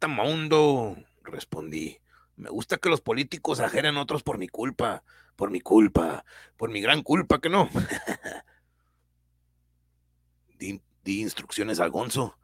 mundo, 0.07 0.97
respondí. 1.23 1.99
Me 2.37 2.49
gusta 2.49 2.77
que 2.77 2.89
los 2.89 3.01
políticos 3.01 3.59
ajeren 3.59 3.97
a 3.97 4.01
otros 4.01 4.23
por 4.23 4.39
mi 4.39 4.47
culpa, 4.47 5.03
por 5.35 5.51
mi 5.51 5.61
culpa, 5.61 6.25
por 6.57 6.71
mi 6.71 6.81
gran 6.81 7.03
culpa, 7.03 7.39
que 7.39 7.49
no. 7.49 7.69
di, 10.57 10.81
di, 11.03 11.21
instrucciones 11.21 11.79
al 11.79 11.91
Gonzo 11.91 12.35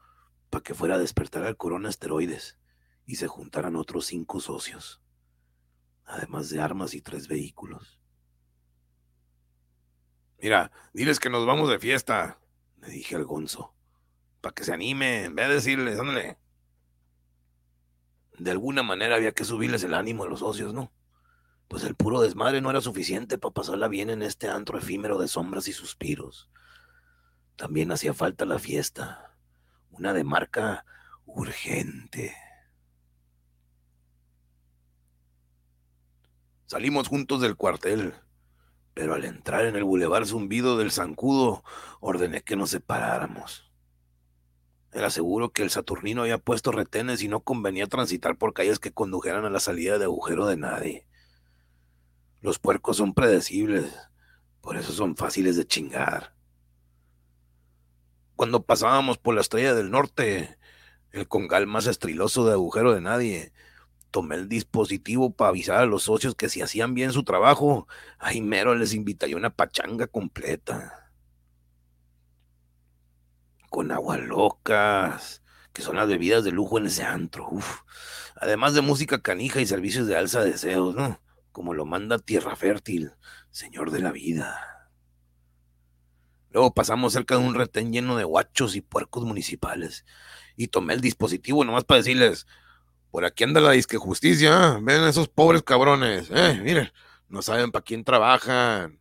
para 0.51 0.63
que 0.63 0.75
fuera 0.75 0.95
a 0.95 0.99
despertar 0.99 1.43
al 1.43 1.57
corona 1.57 1.89
esteroides 1.89 2.58
y 3.09 3.15
se 3.15 3.27
juntaran 3.27 3.75
otros 3.75 4.05
cinco 4.05 4.39
socios, 4.39 5.01
además 6.05 6.51
de 6.51 6.61
armas 6.61 6.93
y 6.93 7.01
tres 7.01 7.27
vehículos. 7.27 7.99
Mira, 10.39 10.71
diles 10.93 11.19
que 11.19 11.31
nos 11.31 11.43
vamos 11.47 11.71
de 11.71 11.79
fiesta, 11.79 12.39
le 12.77 12.89
dije 12.89 13.15
al 13.15 13.23
Gonzo, 13.25 13.73
para 14.41 14.53
que 14.53 14.63
se 14.63 14.73
anime, 14.73 15.27
ve 15.29 15.43
a 15.43 15.49
decirles, 15.49 15.99
ándale. 15.99 16.37
De 18.37 18.51
alguna 18.51 18.83
manera 18.83 19.15
había 19.15 19.31
que 19.31 19.43
subirles 19.43 19.83
el 19.83 19.95
ánimo 19.95 20.25
a 20.25 20.27
los 20.27 20.41
socios, 20.41 20.75
¿no? 20.75 20.93
Pues 21.67 21.83
el 21.85 21.95
puro 21.95 22.21
desmadre 22.21 22.61
no 22.61 22.69
era 22.69 22.79
suficiente 22.79 23.39
para 23.39 23.55
pasarla 23.55 23.87
bien 23.87 24.11
en 24.11 24.21
este 24.21 24.49
antro 24.49 24.77
efímero 24.77 25.17
de 25.17 25.27
sombras 25.27 25.67
y 25.67 25.73
suspiros. 25.73 26.51
También 27.55 27.91
hacía 27.91 28.13
falta 28.13 28.45
la 28.45 28.59
fiesta, 28.59 29.35
una 29.89 30.13
de 30.13 30.23
marca 30.23 30.85
urgente. 31.25 32.35
Salimos 36.69 37.07
juntos 37.07 37.41
del 37.41 37.55
cuartel, 37.55 38.13
pero 38.93 39.15
al 39.15 39.25
entrar 39.25 39.65
en 39.65 39.75
el 39.75 39.83
bulevar 39.83 40.27
zumbido 40.27 40.77
del 40.77 40.91
zancudo, 40.91 41.63
ordené 41.99 42.43
que 42.43 42.55
nos 42.55 42.69
separáramos. 42.69 43.71
Era 44.93 45.09
seguro 45.09 45.49
que 45.49 45.63
el 45.63 45.71
Saturnino 45.71 46.21
había 46.21 46.37
puesto 46.37 46.71
retenes 46.71 47.23
y 47.23 47.27
no 47.27 47.39
convenía 47.39 47.87
transitar 47.87 48.37
por 48.37 48.53
calles 48.53 48.77
que 48.77 48.91
condujeran 48.91 49.45
a 49.45 49.49
la 49.49 49.59
salida 49.59 49.97
de 49.97 50.05
agujero 50.05 50.45
de 50.45 50.57
nadie. 50.57 51.07
Los 52.39 52.59
puercos 52.59 52.97
son 52.97 53.15
predecibles, 53.15 53.91
por 54.61 54.77
eso 54.77 54.91
son 54.91 55.15
fáciles 55.15 55.57
de 55.57 55.65
chingar. 55.65 56.35
Cuando 58.35 58.61
pasábamos 58.61 59.17
por 59.17 59.33
la 59.33 59.41
estrella 59.41 59.73
del 59.73 59.89
norte, 59.89 60.59
el 61.13 61.27
congal 61.27 61.65
más 61.65 61.87
estriloso 61.87 62.45
de 62.45 62.53
agujero 62.53 62.93
de 62.93 63.01
nadie, 63.01 63.53
tomé 64.11 64.35
el 64.35 64.49
dispositivo 64.49 65.33
para 65.33 65.49
avisar 65.49 65.77
a 65.77 65.85
los 65.85 66.03
socios 66.03 66.35
que 66.35 66.49
si 66.49 66.61
hacían 66.61 66.93
bien 66.93 67.11
su 67.11 67.23
trabajo, 67.23 67.87
ahí 68.17 68.41
mero 68.41 68.75
les 68.75 68.93
invitaría 68.93 69.37
una 69.37 69.49
pachanga 69.49 70.07
completa. 70.07 71.11
Con 73.69 73.91
aguas 73.91 74.19
locas, 74.19 75.43
que 75.73 75.81
son 75.81 75.95
las 75.95 76.07
bebidas 76.07 76.43
de 76.43 76.51
lujo 76.51 76.77
en 76.77 76.87
ese 76.87 77.03
antro. 77.03 77.49
Además 78.35 78.73
de 78.73 78.81
música 78.81 79.21
canija 79.21 79.61
y 79.61 79.65
servicios 79.65 80.07
de 80.07 80.17
alza 80.17 80.41
de 80.41 80.51
deseos, 80.51 80.95
¿no? 80.95 81.21
Como 81.51 81.73
lo 81.73 81.85
manda 81.85 82.19
Tierra 82.19 82.55
Fértil, 82.55 83.11
señor 83.51 83.91
de 83.91 83.99
la 83.99 84.11
vida. 84.11 84.69
Luego 86.51 86.73
pasamos 86.73 87.13
cerca 87.13 87.37
de 87.37 87.45
un 87.45 87.53
retén 87.53 87.93
lleno 87.93 88.17
de 88.17 88.23
guachos 88.23 88.75
y 88.75 88.81
puercos 88.81 89.23
municipales 89.23 90.05
y 90.55 90.67
tomé 90.67 90.93
el 90.93 91.01
dispositivo 91.01 91.63
nomás 91.63 91.83
para 91.83 91.99
decirles, 91.99 92.47
por 93.11 93.25
aquí 93.25 93.43
anda 93.43 93.61
la 93.61 93.71
disque 93.71 93.97
justicia. 93.97 94.75
¿eh? 94.77 94.79
Ven 94.81 95.03
esos 95.03 95.27
pobres 95.27 95.63
cabrones. 95.63 96.29
Eh, 96.31 96.59
miren, 96.63 96.91
no 97.27 97.41
saben 97.41 97.71
para 97.71 97.83
quién 97.83 98.03
trabajan. 98.03 98.99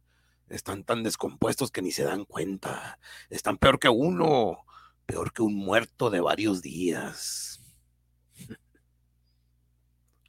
Están 0.49 0.85
tan 0.85 1.03
descompuestos 1.03 1.71
que 1.71 1.83
ni 1.83 1.92
se 1.92 2.05
dan 2.05 2.25
cuenta. 2.25 2.99
Están 3.29 3.59
peor 3.59 3.79
que 3.79 3.88
uno. 3.88 4.64
Peor 5.07 5.33
que 5.33 5.42
un 5.42 5.55
muerto 5.55 6.11
de 6.11 6.21
varios 6.21 6.62
días. 6.62 7.61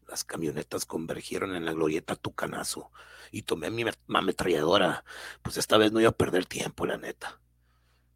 Las 0.08 0.24
camionetas 0.24 0.86
convergieron 0.86 1.56
en 1.56 1.66
la 1.66 1.74
glorieta 1.74 2.16
Tucanazo 2.16 2.92
y 3.32 3.44
tomé 3.44 3.70
mi 3.70 3.86
ametralladora. 4.08 5.06
Pues 5.42 5.58
esta 5.58 5.78
vez 5.78 5.92
no 5.92 6.00
iba 6.00 6.10
a 6.10 6.18
perder 6.18 6.46
tiempo, 6.46 6.86
la 6.86 6.98
neta. 6.98 7.40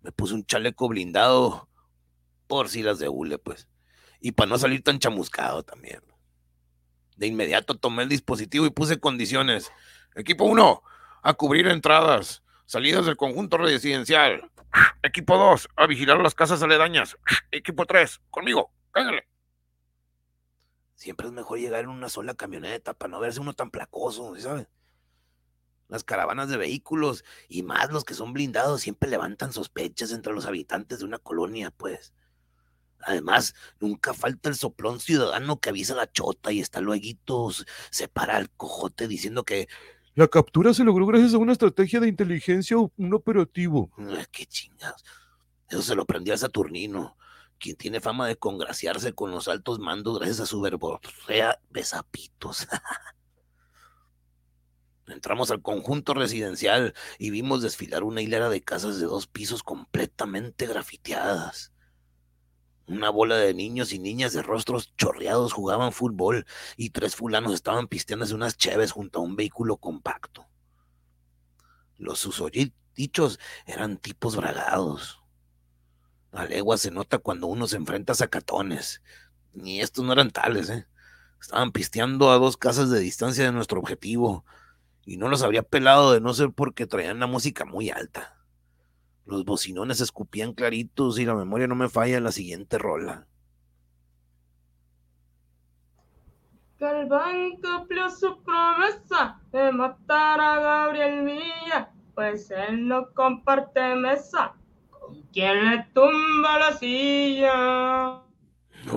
Me 0.01 0.11
puse 0.11 0.33
un 0.33 0.45
chaleco 0.45 0.89
blindado 0.89 1.69
por 2.47 2.67
si 2.67 2.83
las 2.83 2.99
de 2.99 3.07
hule, 3.07 3.37
pues 3.37 3.67
y 4.23 4.31
para 4.31 4.49
no 4.49 4.57
salir 4.57 4.81
tan 4.81 4.99
chamuscado 4.99 5.63
también. 5.63 6.01
De 7.17 7.27
inmediato 7.27 7.75
tomé 7.75 8.03
el 8.03 8.09
dispositivo 8.09 8.65
y 8.65 8.69
puse 8.69 8.97
condiciones. 8.97 9.69
Equipo 10.15 10.45
1, 10.45 10.81
a 11.21 11.33
cubrir 11.33 11.67
entradas, 11.67 12.41
salidas 12.65 13.05
del 13.05 13.17
conjunto 13.17 13.57
residencial. 13.57 14.49
Equipo 15.03 15.37
2, 15.37 15.67
a 15.75 15.87
vigilar 15.87 16.21
las 16.21 16.35
casas 16.35 16.63
aledañas. 16.63 17.17
Equipo 17.51 17.85
3, 17.85 18.21
conmigo, 18.29 18.71
cángale. 18.91 19.27
Siempre 20.95 21.27
es 21.27 21.33
mejor 21.33 21.59
llegar 21.59 21.83
en 21.83 21.89
una 21.89 22.07
sola 22.07 22.33
camioneta 22.33 22.93
para 22.93 23.11
no 23.11 23.19
verse 23.19 23.41
uno 23.41 23.53
tan 23.53 23.71
placoso, 23.71 24.33
¿sabes? 24.39 24.69
Las 25.89 26.05
caravanas 26.05 26.47
de 26.47 26.55
vehículos 26.55 27.25
y 27.49 27.63
más 27.63 27.91
los 27.91 28.05
que 28.05 28.13
son 28.13 28.31
blindados 28.31 28.79
siempre 28.79 29.09
levantan 29.09 29.51
sospechas 29.51 30.13
entre 30.13 30.31
los 30.31 30.45
habitantes 30.45 30.99
de 30.99 31.05
una 31.05 31.19
colonia, 31.19 31.71
pues. 31.71 32.13
Además, 33.05 33.55
nunca 33.79 34.13
falta 34.13 34.49
el 34.49 34.55
soplón 34.55 34.99
ciudadano 34.99 35.59
que 35.59 35.69
avisa 35.69 35.95
la 35.95 36.11
chota 36.11 36.51
y 36.51 36.59
está 36.59 36.81
luego 36.81 37.03
se 37.89 38.07
para 38.07 38.37
el 38.37 38.49
cojote 38.51 39.07
diciendo 39.07 39.43
que 39.43 39.67
la 40.15 40.27
captura 40.27 40.73
se 40.73 40.83
logró 40.83 41.07
gracias 41.07 41.33
a 41.33 41.39
una 41.39 41.53
estrategia 41.53 41.99
de 41.99 42.07
inteligencia 42.07 42.77
o 42.77 42.91
un 42.97 43.13
operativo. 43.15 43.89
Ah, 43.97 44.25
qué 44.31 44.45
chingados. 44.45 45.03
Eso 45.69 45.81
se 45.81 45.95
lo 45.95 46.05
prendió 46.05 46.35
a 46.35 46.37
Saturnino, 46.37 47.17
quien 47.59 47.75
tiene 47.75 47.99
fama 47.99 48.27
de 48.27 48.35
congraciarse 48.35 49.13
con 49.13 49.31
los 49.31 49.47
altos 49.47 49.79
mandos 49.79 50.19
gracias 50.19 50.41
a 50.41 50.45
su 50.45 50.61
verborrea 50.61 51.59
besapitos. 51.71 52.67
Entramos 55.07 55.49
al 55.49 55.63
conjunto 55.63 56.13
residencial 56.13 56.93
y 57.17 57.31
vimos 57.31 57.63
desfilar 57.63 58.03
una 58.03 58.21
hilera 58.21 58.49
de 58.49 58.61
casas 58.61 58.99
de 58.99 59.07
dos 59.07 59.25
pisos 59.25 59.63
completamente 59.63 60.67
grafiteadas 60.67 61.73
Una 62.87 63.09
bola 63.09 63.37
de 63.37 63.53
niños 63.53 63.93
y 63.93 63.99
niñas 63.99 64.33
de 64.33 64.41
rostros 64.41 64.93
chorreados 64.97 65.53
jugaban 65.53 65.93
fútbol 65.93 66.45
y 66.75 66.89
tres 66.89 67.15
fulanos 67.15 67.53
estaban 67.53 67.87
pisteándose 67.87 68.35
unas 68.35 68.57
cheves 68.57 68.91
junto 68.91 69.19
a 69.19 69.21
un 69.21 69.35
vehículo 69.35 69.77
compacto. 69.77 70.47
Los 71.97 72.19
susodichos 72.19 73.39
eran 73.65 73.97
tipos 73.97 74.35
bragados. 74.35 75.21
A 76.33 76.45
legua 76.45 76.77
se 76.77 76.91
nota 76.91 77.19
cuando 77.19 77.47
uno 77.47 77.67
se 77.67 77.77
enfrenta 77.77 78.13
a 78.13 78.15
sacatones. 78.15 79.01
Ni 79.53 79.79
estos 79.79 80.03
no 80.03 80.11
eran 80.11 80.31
tales, 80.31 80.69
¿eh? 80.69 80.87
Estaban 81.39 81.71
pisteando 81.71 82.31
a 82.31 82.37
dos 82.37 82.57
casas 82.57 82.89
de 82.89 82.99
distancia 82.99 83.45
de 83.45 83.51
nuestro 83.51 83.79
objetivo 83.79 84.45
y 85.05 85.17
no 85.17 85.29
los 85.29 85.43
habría 85.43 85.63
pelado 85.63 86.11
de 86.11 86.21
no 86.21 86.33
ser 86.33 86.51
porque 86.51 86.87
traían 86.87 87.19
la 87.19 87.27
música 87.27 87.65
muy 87.65 87.89
alta. 87.89 88.32
Los 89.25 89.45
bocinones 89.45 90.01
escupían 90.01 90.53
claritos 90.53 91.17
y 91.19 91.25
la 91.25 91.35
memoria 91.35 91.67
no 91.67 91.75
me 91.75 91.89
falla 91.89 92.17
en 92.17 92.25
la 92.25 92.31
siguiente 92.31 92.77
rola. 92.77 93.25
Galván 96.77 97.51
cumplió 97.61 98.09
su 98.09 98.43
promesa 98.43 99.39
de 99.53 99.71
matar 99.71 100.41
a 100.41 100.59
Gabriel 100.59 101.23
Villa, 101.23 101.89
pues 102.13 102.51
él 102.51 102.85
no 102.87 103.09
comparte 103.13 103.95
mesa 103.95 104.53
con 104.89 105.21
quien 105.31 105.69
le 105.69 105.87
tumba 105.93 106.59
la 106.59 106.77
silla. 106.77 108.21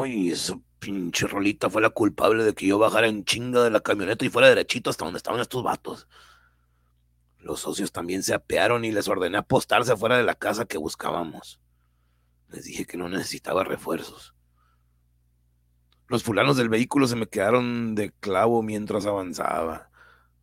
Ay, 0.02 0.30
esa 0.30 0.58
pinche 0.80 1.28
rolita 1.28 1.70
fue 1.70 1.80
la 1.80 1.90
culpable 1.90 2.42
de 2.42 2.54
que 2.54 2.66
yo 2.66 2.78
bajara 2.78 3.06
en 3.06 3.24
chinga 3.24 3.62
de 3.62 3.70
la 3.70 3.78
camioneta 3.78 4.24
y 4.24 4.30
fuera 4.30 4.48
derechito 4.48 4.90
hasta 4.90 5.04
donde 5.04 5.18
estaban 5.18 5.40
estos 5.40 5.62
vatos. 5.62 6.08
Los 7.46 7.60
socios 7.60 7.92
también 7.92 8.24
se 8.24 8.34
apearon 8.34 8.84
y 8.84 8.90
les 8.90 9.06
ordené 9.06 9.38
apostarse 9.38 9.96
fuera 9.96 10.16
de 10.16 10.24
la 10.24 10.34
casa 10.34 10.64
que 10.64 10.78
buscábamos. 10.78 11.60
Les 12.48 12.64
dije 12.64 12.86
que 12.86 12.96
no 12.96 13.08
necesitaba 13.08 13.62
refuerzos. 13.62 14.34
Los 16.08 16.24
fulanos 16.24 16.56
del 16.56 16.68
vehículo 16.68 17.06
se 17.06 17.14
me 17.14 17.28
quedaron 17.28 17.94
de 17.94 18.10
clavo 18.10 18.64
mientras 18.64 19.06
avanzaba, 19.06 19.92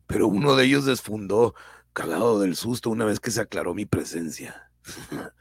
pero 0.06 0.28
uno 0.28 0.56
de 0.56 0.64
ellos 0.64 0.86
desfundó, 0.86 1.54
cagado 1.92 2.40
del 2.40 2.56
susto 2.56 2.88
una 2.88 3.04
vez 3.04 3.20
que 3.20 3.30
se 3.30 3.42
aclaró 3.42 3.74
mi 3.74 3.84
presencia. 3.84 4.72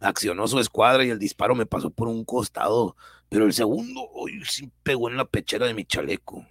Accionó 0.00 0.48
su 0.48 0.58
escuadra 0.58 1.04
y 1.04 1.10
el 1.10 1.18
disparo 1.18 1.54
me 1.54 1.66
pasó 1.66 1.90
por 1.90 2.08
un 2.08 2.24
costado, 2.24 2.96
pero 3.28 3.44
el 3.44 3.52
segundo 3.52 4.08
hoy 4.14 4.42
sí 4.46 4.72
pegó 4.82 5.10
en 5.10 5.18
la 5.18 5.26
pechera 5.26 5.66
de 5.66 5.74
mi 5.74 5.84
chaleco. 5.84 6.46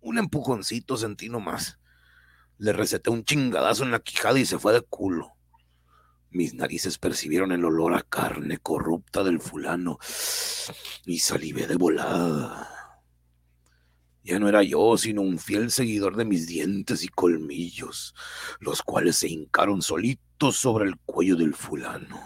Un 0.00 0.18
empujoncito 0.18 0.96
sentí 0.96 1.28
nomás. 1.28 1.80
Le 2.58 2.72
receté 2.72 3.10
un 3.10 3.24
chingadazo 3.24 3.84
en 3.84 3.90
la 3.90 4.00
quijada 4.00 4.38
y 4.38 4.46
se 4.46 4.58
fue 4.58 4.72
de 4.72 4.80
culo. 4.82 5.32
Mis 6.30 6.54
narices 6.54 6.98
percibieron 6.98 7.52
el 7.52 7.64
olor 7.64 7.94
a 7.94 8.02
carne 8.02 8.58
corrupta 8.58 9.24
del 9.24 9.40
fulano 9.40 9.98
y 11.04 11.18
salivé 11.18 11.66
de 11.66 11.76
volada. 11.76 12.76
Ya 14.22 14.40
no 14.40 14.48
era 14.48 14.62
yo, 14.64 14.98
sino 14.98 15.22
un 15.22 15.38
fiel 15.38 15.70
seguidor 15.70 16.16
de 16.16 16.24
mis 16.24 16.48
dientes 16.48 17.04
y 17.04 17.08
colmillos, 17.08 18.12
los 18.58 18.82
cuales 18.82 19.16
se 19.16 19.28
hincaron 19.28 19.82
solitos 19.82 20.56
sobre 20.56 20.86
el 20.86 20.96
cuello 20.96 21.36
del 21.36 21.54
fulano, 21.54 22.20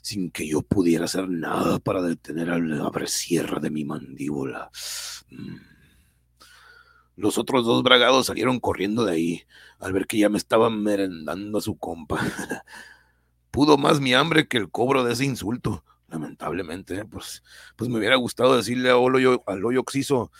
sin 0.00 0.30
que 0.30 0.48
yo 0.48 0.62
pudiera 0.62 1.04
hacer 1.04 1.28
nada 1.28 1.78
para 1.80 2.00
detener 2.00 2.48
al 2.48 2.80
abresierra 2.80 3.60
de 3.60 3.70
mi 3.70 3.84
mandíbula. 3.84 4.70
Mm. 5.28 5.77
Los 7.18 7.36
otros 7.36 7.66
dos 7.66 7.82
bragados 7.82 8.26
salieron 8.26 8.60
corriendo 8.60 9.04
de 9.04 9.12
ahí 9.12 9.42
al 9.80 9.92
ver 9.92 10.06
que 10.06 10.18
ya 10.18 10.28
me 10.28 10.38
estaban 10.38 10.80
merendando 10.84 11.58
a 11.58 11.60
su 11.60 11.76
compa. 11.76 12.20
Pudo 13.50 13.76
más 13.76 13.98
mi 13.98 14.14
hambre 14.14 14.46
que 14.46 14.56
el 14.56 14.70
cobro 14.70 15.02
de 15.02 15.14
ese 15.14 15.24
insulto. 15.24 15.84
Lamentablemente, 16.06 17.04
pues, 17.06 17.42
pues 17.74 17.90
me 17.90 17.98
hubiera 17.98 18.14
gustado 18.14 18.56
decirle 18.56 18.90
a 18.90 18.96
Olo, 18.98 19.42
al 19.48 19.64
hoyo 19.64 19.80
oxiso, 19.80 20.30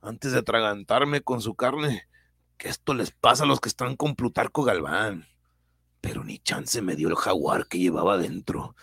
antes 0.00 0.30
de 0.30 0.38
atragantarme 0.38 1.22
con 1.22 1.42
su 1.42 1.56
carne, 1.56 2.04
que 2.56 2.68
esto 2.68 2.94
les 2.94 3.10
pasa 3.10 3.42
a 3.42 3.46
los 3.48 3.58
que 3.58 3.68
están 3.68 3.96
con 3.96 4.14
Plutarco 4.14 4.62
Galván. 4.62 5.26
Pero 6.00 6.22
ni 6.22 6.38
chance 6.38 6.80
me 6.82 6.94
dio 6.94 7.08
el 7.08 7.16
jaguar 7.16 7.66
que 7.66 7.80
llevaba 7.80 8.16
dentro, 8.16 8.76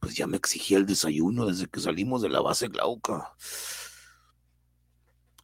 pues 0.00 0.14
ya 0.14 0.26
me 0.26 0.38
exigía 0.38 0.78
el 0.78 0.86
desayuno 0.86 1.44
desde 1.44 1.66
que 1.66 1.78
salimos 1.78 2.22
de 2.22 2.30
la 2.30 2.40
base 2.40 2.68
Glauca. 2.68 3.34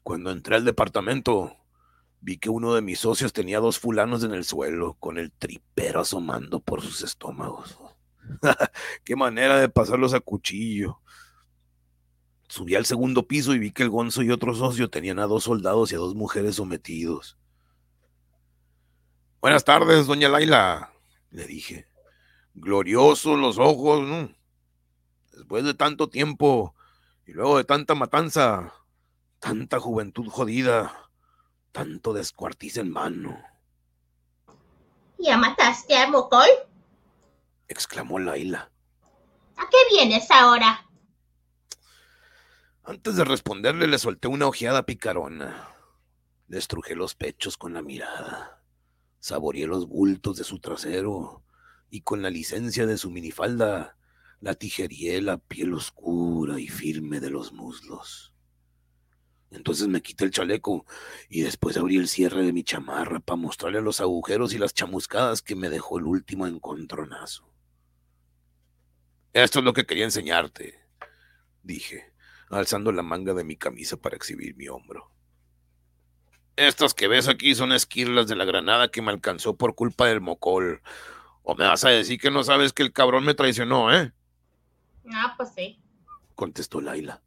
Cuando 0.09 0.31
entré 0.31 0.57
al 0.57 0.65
departamento, 0.65 1.55
vi 2.23 2.39
que 2.39 2.49
uno 2.49 2.75
de 2.75 2.81
mis 2.81 2.99
socios 2.99 3.35
tenía 3.35 3.61
dos 3.61 3.79
fulanos 3.79 4.25
en 4.25 4.33
el 4.33 4.47
suelo, 4.47 4.95
con 4.95 5.19
el 5.19 5.31
tripero 5.31 6.01
asomando 6.01 6.61
por 6.61 6.81
sus 6.81 7.03
estómagos. 7.03 7.79
Qué 9.05 9.17
manera 9.17 9.61
de 9.61 9.69
pasarlos 9.69 10.15
a 10.15 10.21
cuchillo. 10.21 11.03
Subí 12.49 12.75
al 12.75 12.87
segundo 12.87 13.29
piso 13.29 13.53
y 13.53 13.59
vi 13.59 13.71
que 13.71 13.83
el 13.83 13.91
Gonzo 13.91 14.23
y 14.23 14.31
otro 14.31 14.55
socio 14.55 14.89
tenían 14.89 15.19
a 15.19 15.27
dos 15.27 15.45
soldados 15.45 15.93
y 15.93 15.97
a 15.97 15.99
dos 15.99 16.15
mujeres 16.15 16.55
sometidos. 16.55 17.37
Buenas 19.43 19.63
tardes, 19.63 20.07
doña 20.07 20.31
Laila, 20.31 20.91
le 21.29 21.47
dije. 21.47 21.87
Gloriosos 22.55 23.39
los 23.39 23.59
ojos, 23.59 24.09
¿no? 24.09 24.35
Después 25.33 25.65
de 25.65 25.75
tanto 25.75 26.09
tiempo 26.09 26.75
y 27.27 27.33
luego 27.33 27.59
de 27.59 27.65
tanta 27.65 27.95
matanza, 27.95 28.73
Tanta 29.39 29.79
juventud 29.79 30.29
jodida, 30.29 31.11
tanto 31.73 32.13
descuartiz 32.13 32.77
en 32.77 32.91
mano. 32.91 33.39
¿Ya 35.19 35.37
mataste 35.37 35.97
a 35.97 36.09
Mocol? 36.09 36.49
exclamó 37.69 38.19
Laila. 38.19 38.71
¿A 39.57 39.69
qué 39.71 39.77
vienes 39.91 40.31
ahora? 40.31 40.87
Antes 42.85 43.17
de 43.17 43.25
responderle 43.25 43.87
le 43.87 43.99
solté 43.99 44.29
una 44.29 44.47
ojeada 44.47 44.85
picarona. 44.87 45.75
Le 46.47 46.59
estrujé 46.59 46.95
los 46.95 47.15
pechos 47.15 47.57
con 47.57 47.75
la 47.75 47.83
mirada. 47.83 48.63
Saboreé 49.21 49.67
los 49.67 49.87
bultos 49.87 50.37
de 50.39 50.45
su 50.45 50.59
trasero 50.59 51.43
y 51.91 52.01
con 52.01 52.23
la 52.23 52.31
licencia 52.31 52.87
de 52.87 52.97
su 52.97 53.11
minifalda 53.11 53.97
la 54.41 54.55
tijería 54.55 55.21
la 55.21 55.39
piel 55.39 55.75
oscura 55.75 56.59
y 56.61 56.69
firme 56.69 57.21
de 57.21 57.31
los 57.31 57.53
muslos. 57.53 58.33
Entonces 59.51 59.89
me 59.89 60.03
quité 60.03 60.25
el 60.25 60.31
chaleco 60.31 60.85
y 61.29 61.41
después 61.41 61.77
abrí 61.77 61.97
el 61.97 62.09
cierre 62.09 62.43
de 62.43 62.53
mi 62.53 62.65
chamarra 62.65 63.21
para 63.21 63.37
mostrarle 63.37 63.81
los 63.81 64.01
agujeros 64.01 64.53
y 64.53 64.59
las 64.59 64.75
chamuscadas 64.75 65.41
que 65.41 65.55
me 65.55 65.71
dejó 65.71 65.99
el 65.99 66.05
último 66.05 66.47
encontronazo. 66.47 67.49
Esto 69.33 69.61
es 69.61 69.65
lo 69.65 69.73
que 69.73 69.87
quería 69.87 70.05
enseñarte, 70.05 70.85
dije, 71.63 72.13
alzando 72.51 72.93
la 72.93 73.03
manga 73.03 73.33
de 73.35 73.45
mi 73.45 73.57
camisa 73.57 73.97
para 73.97 74.17
exhibir 74.17 74.55
mi 74.57 74.69
hombro. 74.69 75.11
Estas 76.57 76.93
que 76.93 77.09
ves 77.09 77.29
aquí 77.29 77.55
son 77.55 77.73
esquirlas 77.73 78.27
de 78.27 78.37
la 78.37 78.45
granada 78.45 78.91
que 78.91 79.01
me 79.01 79.13
alcanzó 79.13 79.57
por 79.57 79.75
culpa 79.77 80.07
del 80.07 80.21
mocol. 80.21 80.83
¿O 81.43 81.55
me 81.55 81.65
vas 81.65 81.85
a 81.85 81.91
decir 81.91 82.19
que 82.21 82.31
no 82.31 82.43
sabes 82.43 82.73
que 82.73 82.83
el 82.83 82.93
cabrón 82.93 83.25
me 83.25 83.35
traicionó, 83.35 83.95
eh? 83.95 84.13
Ah, 85.15 85.35
pues 85.37 85.51
sí. 85.55 85.81
Contestó 86.35 86.81
Laila 86.81 87.23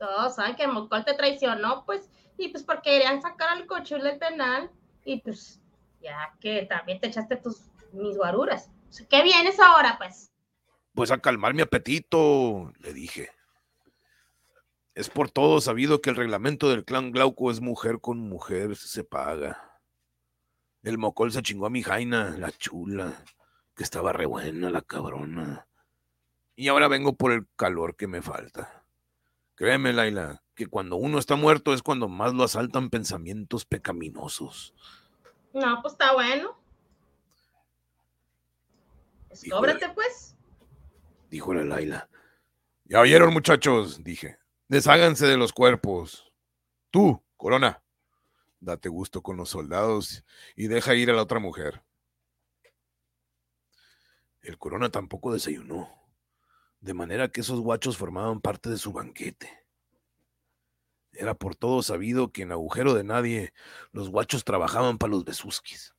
todos 0.00 0.34
saben 0.34 0.56
que 0.56 0.66
Mocol 0.66 1.04
te 1.04 1.14
traicionó, 1.14 1.84
pues, 1.84 2.10
y 2.38 2.48
pues 2.48 2.64
porque 2.64 2.90
querían 2.90 3.20
sacar 3.20 3.50
al 3.50 3.66
cochul 3.66 4.02
del 4.02 4.18
penal, 4.18 4.70
y 5.04 5.20
pues, 5.20 5.60
ya 6.00 6.34
que 6.40 6.62
también 6.62 6.98
te 6.98 7.08
echaste 7.08 7.36
tus 7.36 7.60
mis 7.92 8.16
guaruras. 8.16 8.70
¿Qué 9.08 9.22
vienes 9.22 9.60
ahora, 9.60 9.98
pues? 9.98 10.32
Pues 10.94 11.10
a 11.10 11.18
calmar 11.18 11.52
mi 11.54 11.62
apetito, 11.62 12.72
le 12.78 12.94
dije. 12.94 13.30
Es 14.94 15.10
por 15.10 15.30
todo 15.30 15.60
sabido 15.60 16.00
que 16.00 16.10
el 16.10 16.16
reglamento 16.16 16.70
del 16.70 16.84
clan 16.84 17.12
Glauco 17.12 17.50
es 17.50 17.60
mujer 17.60 18.00
con 18.00 18.18
mujer 18.18 18.76
se 18.76 19.04
paga. 19.04 19.80
El 20.82 20.96
mocol 20.98 21.30
se 21.30 21.42
chingó 21.42 21.66
a 21.66 21.70
mi 21.70 21.82
jaina, 21.82 22.30
la 22.38 22.50
chula, 22.50 23.22
que 23.76 23.82
estaba 23.82 24.12
re 24.14 24.26
buena, 24.26 24.70
la 24.70 24.80
cabrona. 24.80 25.68
Y 26.56 26.68
ahora 26.68 26.88
vengo 26.88 27.14
por 27.16 27.32
el 27.32 27.46
calor 27.54 27.96
que 27.96 28.06
me 28.06 28.22
falta. 28.22 28.79
Créeme, 29.60 29.92
Laila, 29.92 30.42
que 30.54 30.68
cuando 30.68 30.96
uno 30.96 31.18
está 31.18 31.36
muerto 31.36 31.74
es 31.74 31.82
cuando 31.82 32.08
más 32.08 32.32
lo 32.32 32.44
asaltan 32.44 32.88
pensamientos 32.88 33.66
pecaminosos. 33.66 34.74
No, 35.52 35.82
pues 35.82 35.92
está 35.92 36.14
bueno. 36.14 36.58
Escóbrate, 39.28 39.90
pues. 39.90 40.34
Dijo 41.28 41.52
la 41.52 41.64
Laila. 41.64 42.08
Ya 42.86 43.00
oyeron, 43.00 43.34
muchachos, 43.34 44.02
dije. 44.02 44.38
Desháganse 44.68 45.26
de 45.26 45.36
los 45.36 45.52
cuerpos. 45.52 46.32
Tú, 46.90 47.22
Corona, 47.36 47.82
date 48.60 48.88
gusto 48.88 49.20
con 49.20 49.36
los 49.36 49.50
soldados 49.50 50.24
y 50.56 50.68
deja 50.68 50.94
ir 50.94 51.10
a 51.10 51.12
la 51.12 51.22
otra 51.24 51.38
mujer. 51.38 51.82
El 54.40 54.56
Corona 54.56 54.88
tampoco 54.88 55.34
desayunó 55.34 55.99
de 56.80 56.94
manera 56.94 57.28
que 57.28 57.42
esos 57.42 57.60
guachos 57.60 57.96
formaban 57.96 58.40
parte 58.40 58.70
de 58.70 58.78
su 58.78 58.92
banquete. 58.92 59.50
Era 61.12 61.34
por 61.34 61.56
todo 61.56 61.82
sabido 61.82 62.32
que 62.32 62.42
en 62.42 62.52
agujero 62.52 62.94
de 62.94 63.04
nadie 63.04 63.52
los 63.92 64.08
guachos 64.10 64.44
trabajaban 64.44 64.98
para 64.98 65.10
los 65.10 65.24
besuskis. 65.24 65.94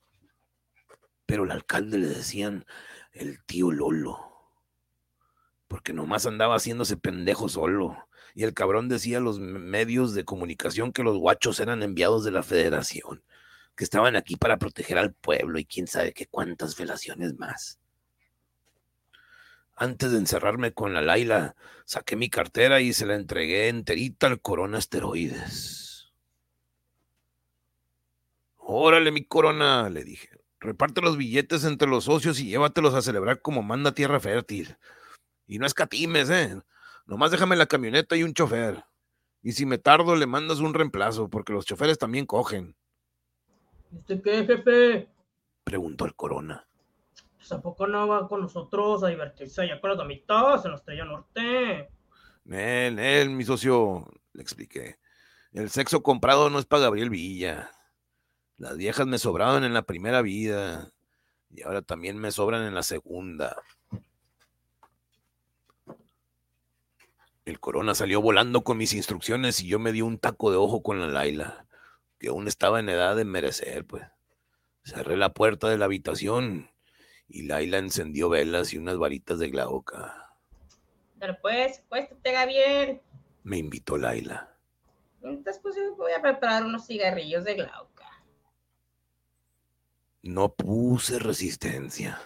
Pero 1.26 1.44
al 1.44 1.52
alcalde 1.52 1.98
le 1.98 2.08
decían 2.08 2.66
el 3.14 3.44
tío 3.46 3.72
Lolo. 3.72 4.28
porque 5.68 5.94
nomás 5.94 6.26
andaba 6.26 6.56
haciéndose 6.56 6.98
pendejo 6.98 7.48
solo. 7.50 7.98
Y 8.36 8.44
el 8.44 8.54
cabrón 8.54 8.90
decía 8.90 9.18
a 9.18 9.22
los 9.22 9.40
medios 9.40 10.14
de 10.14 10.26
comunicación 10.26 10.92
que 10.92 11.04
los 11.04 11.18
guachos 11.18 11.60
eran 11.60 11.84
enviados 11.84 12.24
de 12.24 12.32
la 12.32 12.44
federación, 12.44 13.24
que 13.76 13.84
estaban 13.84 14.16
aquí 14.16 14.36
para 14.38 14.58
proteger 14.58 14.98
al 14.98 15.14
pueblo 15.14 15.60
y 15.60 15.66
quién 15.66 15.88
sabe 15.88 16.14
qué 16.14 16.28
cuántas 16.28 16.78
velaciones 16.78 17.38
más. 17.38 17.81
Antes 19.82 20.12
de 20.12 20.20
encerrarme 20.20 20.74
con 20.74 20.94
la 20.94 21.02
Laila, 21.02 21.56
saqué 21.86 22.16
mi 22.16 22.30
cartera 22.30 22.82
y 22.82 22.94
se 22.94 23.08
la 23.08 23.16
entregué 23.16 23.68
enterita 23.68 24.28
al 24.28 24.40
Corona 24.40 24.78
Asteroides. 24.78 26.14
Órale, 28.58 29.12
mi 29.12 29.26
Corona, 29.26 29.90
le 29.90 30.04
dije. 30.04 30.30
Reparte 30.60 31.02
los 31.02 31.18
billetes 31.18 31.64
entre 31.64 31.88
los 31.88 32.04
socios 32.04 32.40
y 32.40 32.46
llévatelos 32.46 32.94
a 32.94 33.02
celebrar 33.02 33.42
como 33.42 33.64
manda 33.64 33.96
Tierra 33.96 34.20
Fértil. 34.20 34.78
Y 35.48 35.58
no 35.58 35.66
escatimes, 35.66 36.30
¿eh? 36.30 36.62
Nomás 37.08 37.32
déjame 37.32 37.56
la 37.56 37.66
camioneta 37.66 38.16
y 38.16 38.22
un 38.22 38.36
chofer. 38.36 38.84
Y 39.42 39.54
si 39.54 39.66
me 39.66 39.80
tardo, 39.80 40.16
le 40.16 40.28
mandas 40.28 40.60
un 40.60 40.76
reemplazo, 40.76 41.28
porque 41.28 41.54
los 41.54 41.66
choferes 41.66 41.98
también 41.98 42.28
cogen. 42.28 42.76
¿Este 43.98 44.22
qué, 44.22 44.46
jefe? 44.46 45.10
Preguntó 45.64 46.06
el 46.06 46.14
Corona. 46.14 46.68
Pues 47.52 47.60
¿a 47.60 47.62
poco 47.62 47.86
no 47.86 48.08
va 48.08 48.30
con 48.30 48.40
nosotros 48.40 49.04
a 49.04 49.10
divertirse 49.10 49.62
allá 49.62 49.82
con 49.82 49.90
las 49.90 50.00
damitas 50.00 50.64
en 50.64 50.72
la 50.72 50.78
Estrella 50.78 51.04
Norte? 51.04 51.90
Nel, 52.46 52.96
Nel, 52.96 53.30
mi 53.30 53.44
socio, 53.44 54.08
le 54.32 54.42
expliqué. 54.42 55.00
El 55.52 55.70
sexo 55.70 56.02
comprado 56.02 56.50
no 56.50 56.60
es 56.60 56.66
para 56.66 56.84
Gabriel 56.84 57.10
Villa. 57.10 57.70
Las 58.56 58.78
viejas 58.78 59.06
me 59.06 59.18
sobraban 59.18 59.66
en 59.66 59.74
la 59.74 59.82
primera 59.82 60.22
vida 60.22 60.94
y 61.50 61.64
ahora 61.64 61.82
también 61.82 62.18
me 62.18 62.32
sobran 62.32 62.64
en 62.64 62.74
la 62.74 62.84
segunda. 62.84 63.62
El 67.44 67.60
corona 67.60 67.96
salió 67.96 68.22
volando 68.22 68.64
con 68.64 68.78
mis 68.78 68.94
instrucciones 68.94 69.60
y 69.60 69.68
yo 69.68 69.78
me 69.78 69.92
di 69.92 70.02
un 70.02 70.20
taco 70.20 70.52
de 70.52 70.58
ojo 70.58 70.82
con 70.82 71.02
la 71.02 71.08
Laila, 71.08 71.66
que 72.18 72.30
aún 72.30 72.48
estaba 72.48 72.80
en 72.80 72.88
edad 72.88 73.18
de 73.18 73.26
merecer, 73.26 73.84
pues. 73.84 74.04
Cerré 74.86 75.18
la 75.18 75.34
puerta 75.34 75.68
de 75.68 75.78
la 75.78 75.84
habitación 75.84 76.72
y 77.32 77.44
Laila 77.44 77.78
encendió 77.78 78.30
velas 78.30 78.74
y 78.74 78.78
unas 78.78 78.98
varitas 78.98 79.40
de 79.40 79.50
glauca. 79.50 80.36
Pero 81.20 81.38
pues, 81.42 81.84
te 82.22 82.32
Gabriel. 82.32 83.02
Me 83.44 83.58
invitó 83.58 83.98
Laila. 83.98 84.56
Entonces, 85.22 85.60
pues 85.62 85.76
yo 85.76 85.96
voy 85.96 86.14
a 86.14 86.22
preparar 86.22 86.66
unos 86.66 86.88
cigarrillos 86.88 87.44
de 87.44 87.56
glauca. 87.56 88.10
No 90.24 90.54
puse 90.54 91.20
resistencia. 91.20 92.20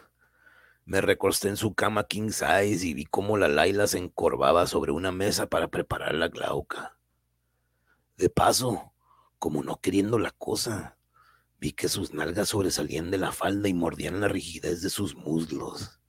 Me 0.85 1.01
recosté 1.01 1.49
en 1.49 1.57
su 1.57 1.73
cama 1.73 2.05
king 2.05 2.29
size 2.29 2.85
y 2.85 2.93
vi 2.93 3.05
cómo 3.05 3.37
la 3.37 3.47
Laila 3.47 3.87
se 3.87 3.97
encorvaba 3.97 4.67
sobre 4.67 4.91
una 4.91 5.11
mesa 5.11 5.47
para 5.47 5.67
preparar 5.67 6.13
la 6.15 6.27
glauca. 6.27 6.97
De 8.17 8.29
paso, 8.29 8.93
como 9.39 9.63
no 9.63 9.81
queriendo 9.81 10.19
la 10.19 10.31
cosa, 10.31 10.94
vi 11.59 11.73
que 11.73 11.89
sus 11.89 12.13
nalgas 12.13 12.49
sobresalían 12.49 13.11
de 13.11 13.17
la 13.17 13.31
falda 13.31 13.67
y 13.69 13.73
mordían 13.73 14.19
la 14.21 14.27
rigidez 14.27 14.81
de 14.81 14.89
sus 14.89 15.15
muslos. 15.15 15.99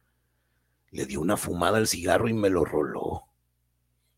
Le 0.90 1.06
di 1.06 1.16
una 1.16 1.36
fumada 1.36 1.78
al 1.78 1.88
cigarro 1.88 2.28
y 2.28 2.34
me 2.34 2.50
lo 2.50 2.64
roló. 2.64 3.24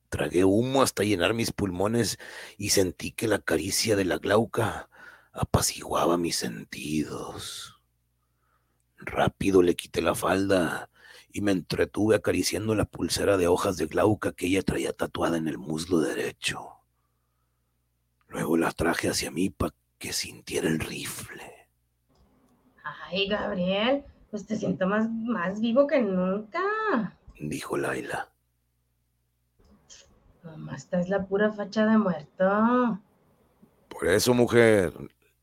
Tragué 0.09 0.45
humo 0.45 0.83
hasta 0.83 1.03
llenar 1.03 1.35
mis 1.35 1.53
pulmones 1.53 2.19
y 2.57 2.71
sentí 2.71 3.13
que 3.13 3.29
la 3.29 3.39
caricia 3.39 3.95
de 3.95 4.05
la 4.05 4.19
glauca 4.19 4.89
apaciguaba 5.33 6.17
mis 6.17 6.37
sentidos. 6.37 7.75
Rápido 8.97 9.63
le 9.63 9.77
quité 9.77 10.01
la 10.03 10.15
falda 10.15 10.91
y 11.31 11.43
me 11.43 11.53
entretuve 11.53 12.17
acariciando 12.17 12.75
la 12.75 12.87
pulsera 12.87 13.37
de 13.37 13.49
hojas 13.49 13.77
de 13.77 13.87
glauca 13.87 14.33
que 14.33 14.47
ella 14.47 14.63
traía 14.63 14.93
tatuada 14.93 15.37
en 15.37 15.47
el 15.47 15.59
muslo 15.59 16.01
derecho. 16.01 16.79
Luego 18.29 18.57
la 18.57 18.73
traje 18.73 19.09
hacia 19.09 19.31
mí 19.31 19.51
para 19.51 19.75
que 19.99 20.13
sintiera 20.13 20.69
el 20.69 20.79
rifle. 20.79 21.69
Ay, 22.85 23.29
Gabriel, 23.29 24.05
pues 24.31 24.47
te 24.47 24.57
siento 24.57 24.87
más, 24.87 25.09
más 25.11 25.61
vivo 25.61 25.87
que 25.87 26.01
nunca, 26.01 26.61
dijo 27.41 27.77
Laila. 27.77 28.31
Nomás 30.43 30.85
estás 30.85 31.09
la 31.09 31.27
pura 31.27 31.53
facha 31.53 31.87
de 31.87 31.99
muerto. 31.99 33.01
Por 33.89 34.07
eso, 34.07 34.35
mujer, 34.35 34.93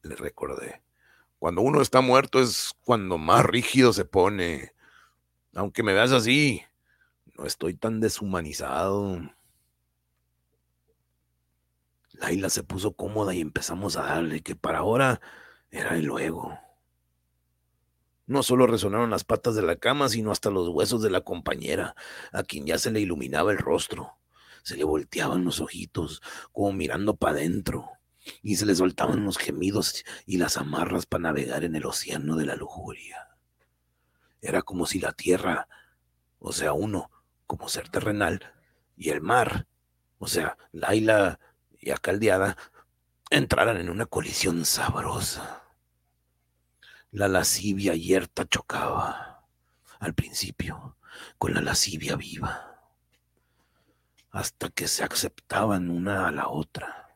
le 0.01 0.15
recordé. 0.15 0.81
Cuando 1.39 1.61
uno 1.61 1.81
está 1.81 2.01
muerto 2.01 2.41
es 2.41 2.73
cuando 2.83 3.17
más 3.17 3.45
rígido 3.45 3.93
se 3.93 4.05
pone. 4.05 4.71
Aunque 5.53 5.83
me 5.83 5.93
veas 5.93 6.11
así, 6.11 6.63
no 7.37 7.45
estoy 7.45 7.75
tan 7.75 7.99
deshumanizado. 7.99 9.19
Laila 12.19 12.49
se 12.49 12.63
puso 12.63 12.93
cómoda 12.93 13.33
y 13.33 13.41
empezamos 13.41 13.97
a 13.97 14.03
darle 14.03 14.41
que 14.41 14.55
para 14.55 14.79
ahora 14.79 15.21
era 15.71 15.95
el 15.95 16.05
luego. 16.05 16.57
No 18.27 18.41
solo 18.41 18.65
resonaron 18.65 19.09
las 19.09 19.23
patas 19.23 19.55
de 19.55 19.61
la 19.61 19.75
cama, 19.75 20.09
sino 20.09 20.31
hasta 20.31 20.49
los 20.49 20.69
huesos 20.69 21.01
de 21.01 21.11
la 21.11 21.21
compañera, 21.21 21.95
a 22.31 22.43
quien 22.43 22.65
ya 22.65 22.77
se 22.77 22.91
le 22.91 22.99
iluminaba 22.99 23.51
el 23.51 23.59
rostro. 23.59 24.17
Se 24.63 24.75
le 24.77 24.83
volteaban 24.83 25.45
los 25.45 25.59
ojitos, 25.59 26.21
como 26.51 26.73
mirando 26.73 27.15
para 27.15 27.33
adentro 27.33 27.91
y 28.41 28.55
se 28.55 28.65
le 28.65 28.75
soltaban 28.75 29.23
los 29.23 29.37
gemidos 29.37 30.03
y 30.25 30.37
las 30.37 30.57
amarras 30.57 31.05
para 31.05 31.23
navegar 31.23 31.63
en 31.63 31.75
el 31.75 31.85
océano 31.85 32.35
de 32.35 32.45
la 32.45 32.55
lujuria. 32.55 33.29
Era 34.41 34.61
como 34.61 34.85
si 34.85 34.99
la 34.99 35.13
tierra, 35.13 35.67
o 36.39 36.51
sea, 36.51 36.73
uno, 36.73 37.09
como 37.47 37.69
ser 37.69 37.89
terrenal, 37.89 38.53
y 38.95 39.09
el 39.09 39.21
mar, 39.21 39.67
o 40.17 40.27
sea, 40.27 40.57
Laila 40.71 41.39
y 41.85 41.91
Acaldeada, 41.91 42.57
entraran 43.29 43.77
en 43.77 43.89
una 43.89 44.07
colisión 44.07 44.65
sabrosa. 44.65 45.63
La 47.11 47.27
lascivia 47.27 47.93
yerta 47.93 48.45
chocaba, 48.45 49.45
al 49.99 50.15
principio, 50.15 50.97
con 51.37 51.53
la 51.53 51.61
lascivia 51.61 52.15
viva, 52.15 52.81
hasta 54.31 54.69
que 54.69 54.87
se 54.87 55.03
aceptaban 55.03 55.91
una 55.91 56.27
a 56.27 56.31
la 56.31 56.49
otra 56.49 57.15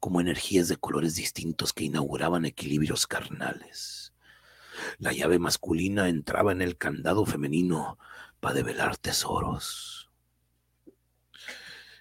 como 0.00 0.20
energías 0.20 0.68
de 0.68 0.76
colores 0.76 1.14
distintos 1.14 1.72
que 1.72 1.84
inauguraban 1.84 2.46
equilibrios 2.46 3.06
carnales. 3.06 4.14
La 4.98 5.12
llave 5.12 5.38
masculina 5.38 6.08
entraba 6.08 6.52
en 6.52 6.62
el 6.62 6.78
candado 6.78 7.26
femenino 7.26 7.98
para 8.40 8.54
develar 8.54 8.96
tesoros. 8.96 9.97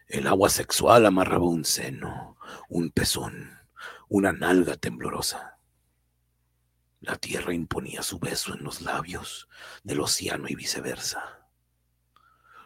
El 0.08 0.26
agua 0.28 0.50
sexual 0.50 1.06
amarraba 1.06 1.46
un 1.46 1.65
seno, 1.65 2.38
un 2.70 2.91
pezón, 2.91 3.60
una 4.08 4.32
nalga 4.32 4.78
temblorosa. 4.78 5.60
La 7.02 7.17
tierra 7.17 7.54
imponía 7.54 8.02
su 8.04 8.17
beso 8.17 8.54
en 8.54 8.63
los 8.63 8.82
labios 8.82 9.50
del 9.84 10.00
océano 10.00 10.48
y 10.48 10.56
viceversa. 10.56 11.50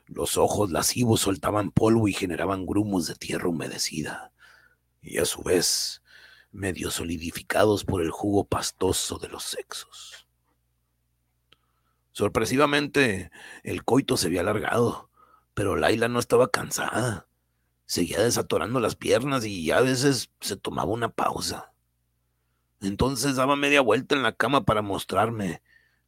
Los 0.06 0.38
ojos 0.38 0.72
lascivos 0.72 1.22
soltaban 1.22 1.72
polvo 1.72 2.08
y 2.08 2.14
generaban 2.14 2.68
grumos 2.68 3.08
de 3.08 3.16
tierra 3.16 3.50
humedecida 3.50 4.32
y 5.02 5.18
a 5.18 5.26
su 5.26 5.42
vez 5.42 6.04
medio 6.52 6.92
solidificados 6.92 7.86
por 7.86 8.04
el 8.04 8.12
jugo 8.12 8.46
pastoso 8.46 9.18
de 9.18 9.30
los 9.30 9.46
sexos. 9.46 10.28
Sorpresivamente, 12.12 13.32
el 13.64 13.84
coito 13.84 14.16
se 14.16 14.28
había 14.28 14.42
alargado, 14.42 15.10
pero 15.56 15.76
Laila 15.76 16.08
no 16.08 16.20
estaba 16.20 16.52
cansada. 16.52 17.28
Seguía 17.92 18.22
desatorando 18.22 18.80
las 18.80 18.96
piernas 18.96 19.44
y 19.44 19.70
a 19.70 19.82
veces 19.82 20.32
se 20.40 20.56
tomaba 20.56 20.94
una 20.94 21.10
pausa. 21.10 21.74
Entonces 22.80 23.36
daba 23.36 23.58
media 23.58 23.82
vuelta 23.82 24.16
en 24.16 24.24
la 24.24 24.32
cama 24.32 24.64
para 24.64 24.82
mostrarme, 24.82 25.62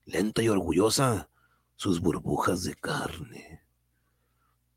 lenta 0.06 0.42
y 0.42 0.48
orgullosa, 0.48 1.28
sus 1.76 2.00
burbujas 2.00 2.64
de 2.64 2.76
carne. 2.76 3.64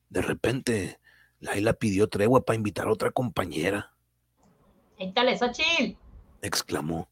De 0.08 0.20
repente, 0.20 0.98
Laila 1.38 1.74
pidió 1.74 2.08
tregua 2.08 2.44
para 2.44 2.56
invitar 2.56 2.88
a 2.88 2.92
otra 2.92 3.12
compañera. 3.12 3.94
Échale, 4.98 5.38
Xochitl. 5.38 5.96
exclamó. 6.42 7.08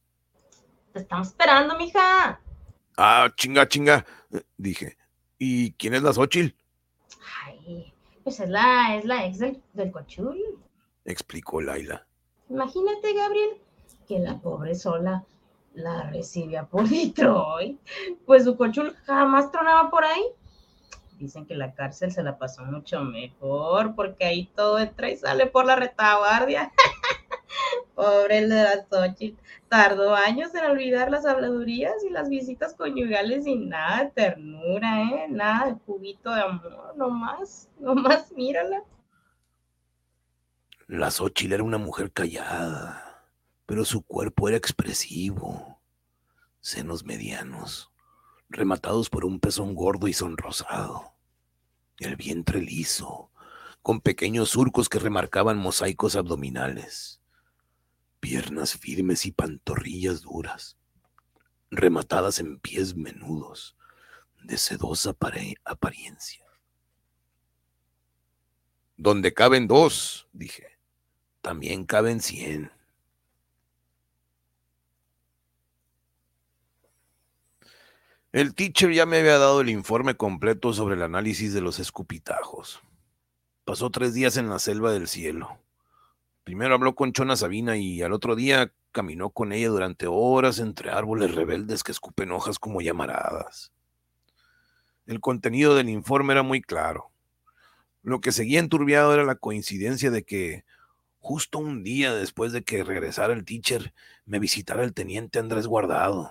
Te 0.92 0.98
estamos 0.98 1.28
esperando, 1.28 1.78
mija. 1.78 2.40
Ah, 2.96 3.32
chinga, 3.36 3.68
chinga, 3.68 4.04
dije. 4.56 4.98
¿Y 5.38 5.70
quién 5.74 5.94
es 5.94 6.02
la 6.02 6.12
Xochitl? 6.12 6.52
Ay, 7.44 7.93
pues 8.24 8.40
es 8.40 8.48
la, 8.48 8.96
es 8.96 9.04
la 9.04 9.26
ex 9.26 9.38
del, 9.38 9.62
del 9.74 9.92
cochul. 9.92 10.38
Explicó 11.04 11.60
Laila. 11.60 12.06
Imagínate, 12.48 13.12
Gabriel, 13.12 13.50
que 14.08 14.18
la 14.18 14.38
pobre 14.40 14.74
sola 14.74 15.24
la 15.74 16.10
recibía 16.10 16.64
por 16.64 16.88
Detroit. 16.88 17.78
Pues 18.26 18.44
su 18.44 18.56
cochul 18.56 18.94
jamás 19.04 19.52
tronaba 19.52 19.90
por 19.90 20.04
ahí. 20.04 20.24
Dicen 21.18 21.46
que 21.46 21.54
la 21.54 21.74
cárcel 21.74 22.10
se 22.10 22.22
la 22.22 22.38
pasó 22.38 22.64
mucho 22.64 23.00
mejor 23.02 23.94
porque 23.94 24.24
ahí 24.24 24.46
todo 24.56 24.78
entra 24.78 25.10
y 25.10 25.16
sale 25.16 25.46
por 25.46 25.66
la 25.66 25.76
retaguardia. 25.76 26.72
Pobre 27.94 28.38
el 28.38 28.48
de 28.48 28.62
la 28.62 28.86
Xochitl. 28.90 29.40
Tardó 29.68 30.14
años 30.14 30.54
en 30.54 30.64
olvidar 30.64 31.10
las 31.10 31.26
habladurías 31.26 31.94
y 32.04 32.10
las 32.10 32.28
visitas 32.28 32.74
conyugales 32.74 33.44
sin 33.44 33.68
nada 33.68 34.04
de 34.04 34.10
ternura, 34.10 35.02
¿eh? 35.02 35.26
Nada 35.28 35.66
de 35.66 35.72
juguito 35.86 36.34
de 36.34 36.42
amor, 36.42 36.94
nomás, 36.96 37.68
nomás, 37.78 38.32
mírala. 38.32 38.82
La 40.86 41.10
Xochitl 41.10 41.54
era 41.54 41.62
una 41.62 41.78
mujer 41.78 42.12
callada, 42.12 43.24
pero 43.66 43.84
su 43.84 44.02
cuerpo 44.02 44.48
era 44.48 44.58
expresivo. 44.58 45.80
Senos 46.60 47.04
medianos, 47.04 47.90
rematados 48.48 49.10
por 49.10 49.24
un 49.24 49.40
pezón 49.40 49.74
gordo 49.74 50.08
y 50.08 50.12
sonrosado. 50.12 51.14
El 51.98 52.16
vientre 52.16 52.60
liso, 52.60 53.30
con 53.82 54.00
pequeños 54.00 54.50
surcos 54.50 54.88
que 54.88 54.98
remarcaban 54.98 55.58
mosaicos 55.58 56.16
abdominales. 56.16 57.20
Piernas 58.24 58.78
firmes 58.78 59.26
y 59.26 59.32
pantorrillas 59.32 60.22
duras, 60.22 60.78
rematadas 61.70 62.38
en 62.38 62.58
pies 62.58 62.96
menudos, 62.96 63.76
de 64.42 64.56
sedosa 64.56 65.14
apariencia. 65.64 66.46
Donde 68.96 69.34
caben 69.34 69.66
dos, 69.68 70.26
dije 70.32 70.78
también 71.42 71.84
caben 71.84 72.22
100. 72.22 72.72
El 78.32 78.54
teacher 78.54 78.90
ya 78.90 79.04
me 79.04 79.18
había 79.18 79.36
dado 79.36 79.60
el 79.60 79.68
informe 79.68 80.16
completo 80.16 80.72
sobre 80.72 80.94
el 80.94 81.02
análisis 81.02 81.52
de 81.52 81.60
los 81.60 81.78
escupitajos. 81.78 82.80
Pasó 83.66 83.90
tres 83.90 84.14
días 84.14 84.38
en 84.38 84.48
la 84.48 84.58
selva 84.58 84.92
del 84.92 85.08
cielo. 85.08 85.58
Primero 86.44 86.74
habló 86.74 86.94
con 86.94 87.12
Chona 87.12 87.36
Sabina 87.36 87.76
y 87.76 88.02
al 88.02 88.12
otro 88.12 88.36
día 88.36 88.72
caminó 88.92 89.30
con 89.30 89.52
ella 89.52 89.68
durante 89.68 90.06
horas 90.06 90.58
entre 90.58 90.90
árboles 90.90 91.34
rebeldes 91.34 91.82
que 91.82 91.92
escupen 91.92 92.30
hojas 92.30 92.58
como 92.58 92.80
llamaradas. 92.80 93.72
El 95.06 95.20
contenido 95.20 95.74
del 95.74 95.88
informe 95.88 96.34
era 96.34 96.42
muy 96.42 96.62
claro. 96.62 97.10
Lo 98.02 98.20
que 98.20 98.32
seguía 98.32 98.60
enturbiado 98.60 99.14
era 99.14 99.24
la 99.24 99.34
coincidencia 99.34 100.10
de 100.10 100.24
que 100.24 100.64
Justo 101.24 101.58
un 101.58 101.82
día 101.82 102.12
después 102.12 102.52
de 102.52 102.64
que 102.64 102.84
regresara 102.84 103.32
el 103.32 103.46
teacher, 103.46 103.94
me 104.26 104.38
visitara 104.38 104.84
el 104.84 104.92
teniente 104.92 105.38
Andrés 105.38 105.66
Guardado, 105.66 106.30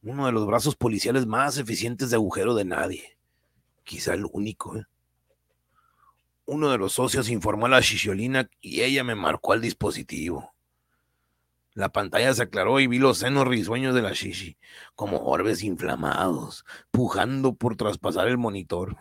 uno 0.00 0.24
de 0.24 0.32
los 0.32 0.46
brazos 0.46 0.74
policiales 0.74 1.26
más 1.26 1.58
eficientes 1.58 2.08
de 2.08 2.16
agujero 2.16 2.54
de 2.54 2.64
nadie, 2.64 3.18
quizá 3.84 4.14
el 4.14 4.24
único. 4.32 4.78
¿eh? 4.78 4.86
Uno 6.52 6.68
de 6.72 6.78
los 6.78 6.94
socios 6.94 7.30
informó 7.30 7.66
a 7.66 7.68
la 7.68 7.80
Shisiolina 7.80 8.50
y 8.60 8.80
ella 8.80 9.04
me 9.04 9.14
marcó 9.14 9.52
al 9.52 9.60
dispositivo. 9.60 10.52
La 11.74 11.90
pantalla 11.90 12.34
se 12.34 12.42
aclaró 12.42 12.80
y 12.80 12.88
vi 12.88 12.98
los 12.98 13.18
senos 13.18 13.46
risueños 13.46 13.94
de 13.94 14.02
la 14.02 14.10
Shishi, 14.10 14.58
como 14.96 15.18
orbes 15.18 15.62
inflamados, 15.62 16.64
pujando 16.90 17.54
por 17.54 17.76
traspasar 17.76 18.26
el 18.26 18.36
monitor. 18.36 18.96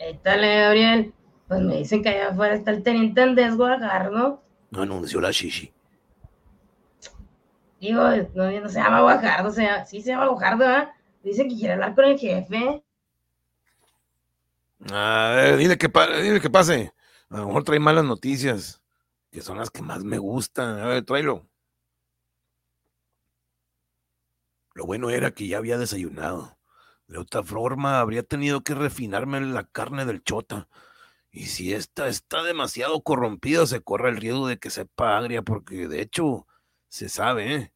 Étale, 0.00 0.60
Gabriel. 0.60 1.14
Pues 1.46 1.60
me 1.60 1.76
dicen 1.76 2.02
que 2.02 2.08
allá 2.08 2.30
afuera 2.30 2.56
está 2.56 2.72
el 2.72 2.82
teniente 2.82 3.22
Andrés 3.22 3.56
Guajardo. 3.56 4.42
No 4.72 4.82
anunció 4.82 5.20
la 5.20 5.30
Shishi. 5.30 5.72
Digo, 7.80 8.02
no, 8.34 8.68
se 8.68 8.80
llama 8.80 9.02
Guajardo, 9.02 9.52
se 9.52 9.68
sí 9.86 10.02
se 10.02 10.10
llama 10.10 10.26
Guajardo, 10.26 10.64
¿eh? 10.68 10.88
Dicen 11.22 11.48
que 11.48 11.54
quiere 11.54 11.74
hablar 11.74 11.94
con 11.94 12.06
el 12.06 12.18
jefe. 12.18 12.82
A 14.90 15.32
ver, 15.36 15.56
dile 15.56 15.78
que, 15.78 15.88
pase. 15.88 16.94
A 17.28 17.38
lo 17.38 17.46
mejor 17.46 17.64
trae 17.64 17.78
malas 17.78 18.04
noticias, 18.04 18.82
que 19.30 19.42
son 19.42 19.58
las 19.58 19.70
que 19.70 19.82
más 19.82 20.04
me 20.04 20.18
gustan. 20.18 20.78
A 20.80 20.86
ver, 20.86 21.04
tráelo. 21.04 21.46
Lo 24.74 24.86
bueno 24.86 25.10
era 25.10 25.32
que 25.32 25.46
ya 25.46 25.58
había 25.58 25.78
desayunado. 25.78 26.58
De 27.06 27.18
otra 27.18 27.42
forma, 27.42 28.00
habría 28.00 28.22
tenido 28.22 28.62
que 28.62 28.74
refinarme 28.74 29.40
la 29.40 29.64
carne 29.64 30.06
del 30.06 30.22
chota 30.22 30.68
y 31.32 31.46
si 31.46 31.72
esta 31.72 32.08
está 32.08 32.42
demasiado 32.42 33.02
corrompida, 33.02 33.66
se 33.66 33.80
corre 33.82 34.10
el 34.10 34.16
riesgo 34.16 34.48
de 34.48 34.58
que 34.58 34.70
sepa 34.70 35.16
agria, 35.16 35.42
porque 35.42 35.86
de 35.88 36.02
hecho 36.02 36.46
se 36.88 37.08
sabe, 37.08 37.54
¿eh? 37.54 37.72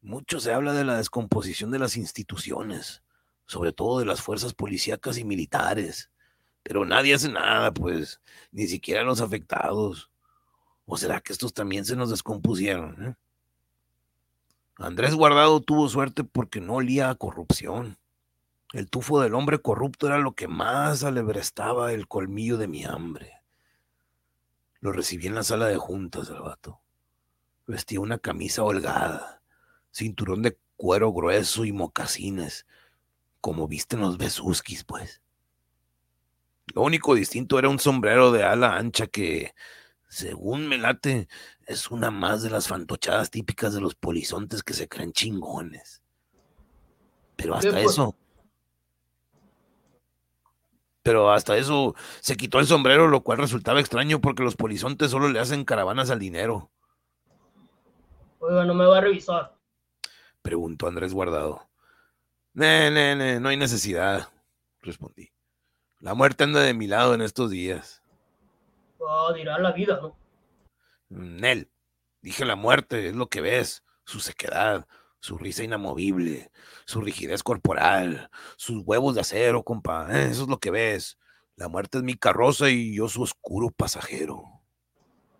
mucho 0.00 0.40
se 0.40 0.52
habla 0.52 0.72
de 0.72 0.84
la 0.84 0.96
descomposición 0.96 1.70
de 1.70 1.78
las 1.78 1.96
instituciones, 1.96 3.04
sobre 3.46 3.72
todo 3.72 4.00
de 4.00 4.06
las 4.06 4.20
fuerzas 4.20 4.54
policíacas 4.54 5.16
y 5.18 5.24
militares, 5.24 6.10
pero 6.62 6.84
nadie 6.84 7.14
hace 7.14 7.28
nada, 7.28 7.72
pues, 7.72 8.20
ni 8.50 8.66
siquiera 8.66 9.02
los 9.02 9.20
afectados. 9.20 10.10
¿O 10.86 10.96
será 10.96 11.20
que 11.20 11.32
estos 11.32 11.54
también 11.54 11.84
se 11.84 11.96
nos 11.96 12.10
descompusieron? 12.10 13.04
Eh? 13.04 13.14
Andrés 14.76 15.14
Guardado 15.14 15.60
tuvo 15.60 15.88
suerte 15.88 16.24
porque 16.24 16.60
no 16.60 16.74
olía 16.74 17.10
a 17.10 17.14
corrupción. 17.14 17.98
El 18.72 18.88
tufo 18.88 19.20
del 19.20 19.34
hombre 19.34 19.60
corrupto 19.60 20.06
era 20.06 20.18
lo 20.18 20.32
que 20.32 20.48
más 20.48 21.04
alebrestaba 21.04 21.92
el 21.92 22.08
colmillo 22.08 22.56
de 22.56 22.68
mi 22.68 22.84
hambre. 22.84 23.42
Lo 24.80 24.92
recibí 24.92 25.26
en 25.26 25.34
la 25.34 25.44
sala 25.44 25.66
de 25.66 25.76
juntas, 25.76 26.28
el 26.30 26.40
vato. 26.40 26.80
Vestía 27.66 28.00
una 28.00 28.18
camisa 28.18 28.64
holgada, 28.64 29.42
cinturón 29.92 30.42
de 30.42 30.58
cuero 30.76 31.12
grueso 31.12 31.64
y 31.64 31.72
mocasines, 31.72 32.66
como 33.40 33.68
visten 33.68 34.00
los 34.00 34.18
besuskis, 34.18 34.84
pues. 34.84 35.21
Lo 36.74 36.82
único 36.82 37.14
distinto 37.14 37.58
era 37.58 37.68
un 37.68 37.78
sombrero 37.78 38.32
de 38.32 38.44
ala 38.44 38.76
ancha 38.76 39.06
que, 39.06 39.54
según 40.08 40.68
me 40.68 40.78
late, 40.78 41.28
es 41.66 41.90
una 41.90 42.10
más 42.10 42.42
de 42.42 42.50
las 42.50 42.68
fantochadas 42.68 43.30
típicas 43.30 43.74
de 43.74 43.80
los 43.80 43.94
polizontes 43.94 44.62
que 44.62 44.74
se 44.74 44.88
creen 44.88 45.12
chingones. 45.12 46.02
Pero 47.36 47.54
hasta 47.54 47.70
pues, 47.70 47.92
eso, 47.92 48.16
pero 51.02 51.32
hasta 51.32 51.56
eso 51.56 51.94
se 52.20 52.36
quitó 52.36 52.60
el 52.60 52.66
sombrero, 52.66 53.08
lo 53.08 53.22
cual 53.22 53.38
resultaba 53.38 53.80
extraño 53.80 54.20
porque 54.20 54.44
los 54.44 54.56
polizontes 54.56 55.10
solo 55.10 55.28
le 55.28 55.40
hacen 55.40 55.64
caravanas 55.64 56.10
al 56.10 56.20
dinero. 56.20 56.70
Oiga, 58.38 58.64
¿no 58.64 58.74
me 58.74 58.86
va 58.86 58.98
a 58.98 59.00
revisar? 59.00 59.56
Preguntó 60.42 60.86
Andrés 60.86 61.12
Guardado. 61.12 61.68
Ne, 62.54 62.90
ne, 62.90 63.16
ne, 63.16 63.40
no 63.40 63.48
hay 63.48 63.56
necesidad, 63.56 64.28
respondí. 64.80 65.30
La 66.02 66.14
muerte 66.14 66.42
anda 66.42 66.60
de 66.60 66.74
mi 66.74 66.88
lado 66.88 67.14
en 67.14 67.20
estos 67.20 67.48
días. 67.48 68.02
Ah, 69.08 69.32
dirá 69.36 69.56
la 69.60 69.70
vida, 69.70 70.00
¿no? 70.02 70.16
Nel, 71.08 71.70
dije 72.22 72.44
la 72.44 72.56
muerte, 72.56 73.06
es 73.06 73.14
lo 73.14 73.28
que 73.28 73.40
ves, 73.40 73.84
su 74.04 74.18
sequedad, 74.18 74.88
su 75.20 75.38
risa 75.38 75.62
inamovible, 75.62 76.50
su 76.86 77.02
rigidez 77.02 77.44
corporal, 77.44 78.30
sus 78.56 78.82
huevos 78.84 79.14
de 79.14 79.20
acero, 79.20 79.62
compa. 79.62 80.08
¿eh? 80.10 80.26
Eso 80.28 80.42
es 80.42 80.48
lo 80.48 80.58
que 80.58 80.72
ves. 80.72 81.18
La 81.54 81.68
muerte 81.68 81.98
es 81.98 82.04
mi 82.04 82.16
carroza 82.16 82.68
y 82.68 82.96
yo 82.96 83.06
su 83.06 83.22
oscuro 83.22 83.70
pasajero. 83.70 84.42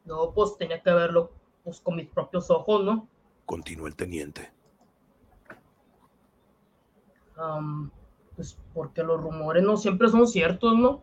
No, 0.05 0.33
pues 0.33 0.57
tenía 0.59 0.81
que 0.81 0.93
verlo 0.93 1.33
pues, 1.65 1.81
con 1.81 1.97
mis 1.97 2.09
propios 2.09 2.49
ojos, 2.53 2.85
¿no? 2.85 3.09
Continuó 3.47 3.89
el 3.89 3.97
teniente. 3.97 4.53
pues 7.35 8.02
porque 8.73 9.03
los 9.03 9.21
rumores 9.21 9.63
no 9.63 9.77
siempre 9.77 10.09
son 10.09 10.27
ciertos, 10.27 10.77
¿no? 10.77 11.03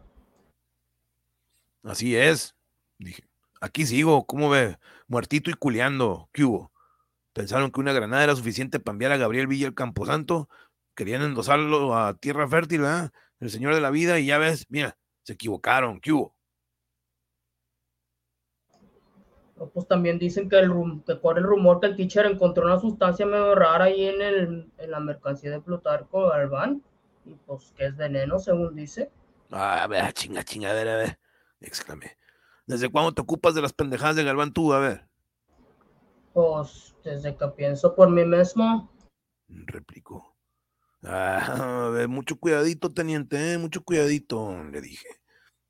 Así 1.84 2.16
es, 2.16 2.56
dije. 2.98 3.24
Aquí 3.62 3.86
sigo, 3.86 4.26
¿cómo 4.26 4.50
ve? 4.50 4.78
Muertito 5.08 5.50
y 5.50 5.54
culeando. 5.54 6.30
¿Qué 6.32 6.46
hubo? 6.46 6.72
Pensaron 7.34 7.72
que 7.72 7.82
una 7.82 7.94
granada 7.94 8.24
era 8.24 8.36
suficiente 8.36 8.80
para 8.80 8.94
enviar 8.94 9.12
a 9.12 9.18
Gabriel 9.18 9.48
Villa 9.48 9.68
al 9.68 9.74
Camposanto. 9.74 10.48
Querían 10.96 11.22
endosarlo 11.22 11.96
a 11.96 12.14
tierra 12.14 12.48
fértil, 12.48 12.82
¿verdad? 12.82 13.12
El 13.40 13.50
señor 13.50 13.76
de 13.76 13.82
la 13.82 13.90
vida, 13.90 14.20
y 14.20 14.28
ya 14.28 14.38
ves, 14.38 14.66
mira, 14.70 14.98
se 15.24 15.34
equivocaron. 15.34 16.00
¿Qué 16.00 16.14
hubo? 16.14 16.36
pues 19.74 19.88
también 19.88 20.18
dicen 20.20 20.50
que, 20.50 20.58
el 20.58 20.72
que 21.06 21.20
corre 21.20 21.42
el 21.42 21.46
rumor 21.46 21.80
que 21.80 21.88
el 21.88 21.96
teacher 21.98 22.26
encontró 22.26 22.66
una 22.66 22.80
sustancia 22.80 23.26
medio 23.26 23.56
rara 23.56 23.86
ahí 23.86 24.06
en, 24.06 24.22
el, 24.22 24.72
en 24.78 24.92
la 24.92 25.00
mercancía 25.02 25.52
de 25.52 25.60
Plutarco 25.60 26.30
Galván. 26.30 26.82
Y 27.30 27.36
pues 27.46 27.72
que 27.78 27.86
es 27.86 27.96
veneno, 27.96 28.40
según 28.40 28.76
dice. 28.76 29.12
Ah, 29.52 29.84
a 29.84 29.88
ver, 29.88 30.12
chinga, 30.14 30.44
chinga, 30.44 30.72
a 30.72 30.74
ver, 30.74 30.88
a 30.88 30.98
ver, 30.98 31.20
exclamé. 31.62 32.18
¿Desde 32.66 32.90
cuándo 32.90 33.14
te 33.14 33.22
ocupas 33.22 33.54
de 33.54 33.62
las 33.62 33.74
pendejadas 33.74 34.16
de 34.16 34.24
Galván 34.24 34.52
tú? 34.52 34.74
A 34.74 34.80
ver. 34.80 35.08
Pues 36.34 36.96
desde 37.04 37.36
que 37.36 37.48
pienso 37.50 37.96
por 37.96 38.10
mí 38.10 38.26
mismo. 38.26 38.92
Replicó. 39.48 40.36
Ah, 41.04 41.92
mucho 42.10 42.38
cuidadito, 42.38 42.92
teniente, 42.92 43.54
¿eh? 43.54 43.58
mucho 43.58 43.84
cuidadito, 43.84 44.64
le 44.66 44.82
dije. 44.82 45.08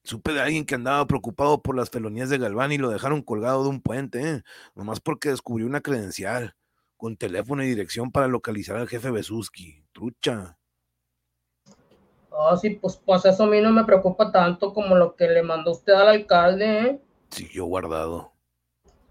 Supe 0.04 0.32
de 0.32 0.42
alguien 0.42 0.66
que 0.66 0.76
andaba 0.76 1.06
preocupado 1.08 1.62
por 1.62 1.76
las 1.76 1.90
felonías 1.90 2.30
de 2.30 2.38
Galván 2.38 2.72
y 2.72 2.78
lo 2.78 2.90
dejaron 2.90 3.22
colgado 3.22 3.64
de 3.64 3.70
un 3.70 3.82
puente, 3.82 4.22
¿eh? 4.22 4.44
nomás 4.76 5.02
porque 5.02 5.30
descubrió 5.30 5.68
una 5.68 5.82
credencial 5.82 6.56
con 6.98 7.16
teléfono 7.16 7.64
y 7.64 7.68
dirección 7.68 8.12
para 8.12 8.28
localizar 8.28 8.78
al 8.78 8.88
jefe 8.88 9.12
Besuski. 9.12 9.86
Trucha. 9.92 10.58
Ah, 12.32 12.56
sí, 12.58 12.72
pues, 12.72 12.98
pues 12.98 13.26
eso 13.26 13.44
a 13.44 13.48
mí 13.48 13.60
no 13.62 13.72
me 13.72 13.84
preocupa 13.84 14.32
tanto 14.32 14.74
como 14.74 14.96
lo 14.96 15.16
que 15.16 15.28
le 15.28 15.44
mandó 15.44 15.72
usted 15.72 15.94
al 15.94 16.10
alcalde, 16.10 16.80
¿eh? 16.80 17.02
Siguió 17.30 17.66
guardado. 17.66 18.32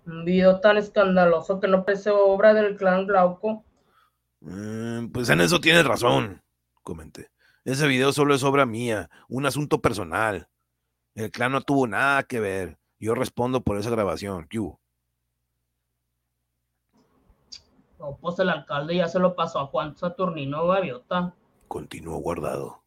Un 0.06 0.24
video 0.24 0.60
tan 0.60 0.76
escandaloso 0.76 1.60
que 1.60 1.68
no 1.68 1.84
parece 1.84 2.10
obra 2.10 2.54
del 2.54 2.76
clan 2.76 3.06
Glauco. 3.06 3.64
Mm, 4.40 5.08
pues 5.08 5.28
en 5.28 5.40
eso 5.40 5.60
tienes 5.60 5.84
razón, 5.84 6.42
comenté. 6.82 7.30
Ese 7.64 7.86
video 7.86 8.12
solo 8.12 8.34
es 8.34 8.42
obra 8.42 8.64
mía, 8.64 9.10
un 9.28 9.44
asunto 9.44 9.82
personal. 9.82 10.48
El 11.14 11.30
clan 11.30 11.52
no 11.52 11.60
tuvo 11.60 11.86
nada 11.86 12.22
que 12.22 12.40
ver. 12.40 12.78
Yo 13.00 13.14
respondo 13.14 13.60
por 13.60 13.76
esa 13.76 13.90
grabación. 13.90 14.46
¿Qué 14.48 14.58
hubo? 14.58 14.80
No, 17.98 18.16
pues 18.20 18.38
el 18.38 18.48
alcalde 18.48 18.96
ya 18.96 19.08
se 19.08 19.18
lo 19.18 19.34
pasó 19.34 19.58
a 19.58 19.66
Juan 19.66 19.96
Saturnino 19.96 20.66
Gaviota. 20.66 21.34
Continuó 21.66 22.18
guardado. 22.18 22.80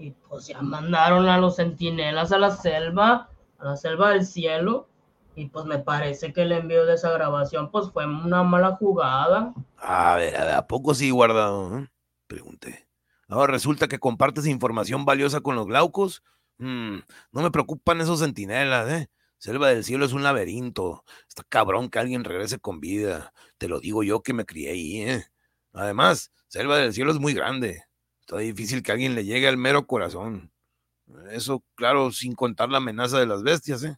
Y 0.00 0.12
pues 0.12 0.46
ya 0.46 0.62
mandaron 0.62 1.28
a 1.28 1.36
los 1.38 1.56
centinelas 1.56 2.32
a 2.32 2.38
la 2.38 2.50
selva, 2.50 3.28
a 3.58 3.64
la 3.64 3.76
selva 3.76 4.10
del 4.10 4.24
cielo. 4.24 4.88
Y 5.36 5.46
pues 5.46 5.66
me 5.66 5.78
parece 5.78 6.32
que 6.32 6.42
el 6.42 6.52
envío 6.52 6.86
de 6.86 6.94
esa 6.94 7.10
grabación 7.12 7.70
pues 7.70 7.90
fue 7.92 8.06
una 8.06 8.42
mala 8.42 8.76
jugada. 8.76 9.52
A 9.76 10.16
ver, 10.16 10.36
a, 10.36 10.44
ver, 10.44 10.54
¿a 10.54 10.66
poco 10.66 10.94
sí 10.94 11.10
guardado? 11.10 11.78
eh? 11.78 11.88
Pregunté. 12.26 12.88
Ahora 13.28 13.52
resulta 13.52 13.88
que 13.88 13.98
compartes 13.98 14.46
información 14.46 15.04
valiosa 15.04 15.40
con 15.40 15.54
los 15.54 15.66
glaucos. 15.66 16.22
Mm, 16.58 16.98
no 17.32 17.42
me 17.42 17.50
preocupan 17.50 18.00
esos 18.00 18.20
centinelas, 18.20 18.88
¿eh? 18.90 19.10
Selva 19.38 19.68
del 19.68 19.84
Cielo 19.84 20.04
es 20.04 20.12
un 20.12 20.22
laberinto. 20.22 21.04
Está 21.28 21.44
cabrón 21.48 21.90
que 21.90 21.98
alguien 21.98 22.24
regrese 22.24 22.58
con 22.58 22.80
vida. 22.80 23.32
Te 23.58 23.68
lo 23.68 23.80
digo 23.80 24.02
yo 24.02 24.22
que 24.22 24.32
me 24.32 24.44
crié 24.46 24.70
ahí, 24.70 25.02
¿eh? 25.02 25.24
Además, 25.72 26.32
Selva 26.48 26.76
del 26.78 26.92
Cielo 26.92 27.12
es 27.12 27.18
muy 27.18 27.34
grande. 27.34 27.84
Está 28.30 28.42
difícil 28.42 28.84
que 28.84 28.92
alguien 28.92 29.16
le 29.16 29.24
llegue 29.24 29.48
al 29.48 29.56
mero 29.56 29.88
corazón. 29.88 30.52
Eso, 31.32 31.64
claro, 31.74 32.12
sin 32.12 32.36
contar 32.36 32.68
la 32.68 32.76
amenaza 32.76 33.18
de 33.18 33.26
las 33.26 33.42
bestias, 33.42 33.82
¿eh? 33.82 33.96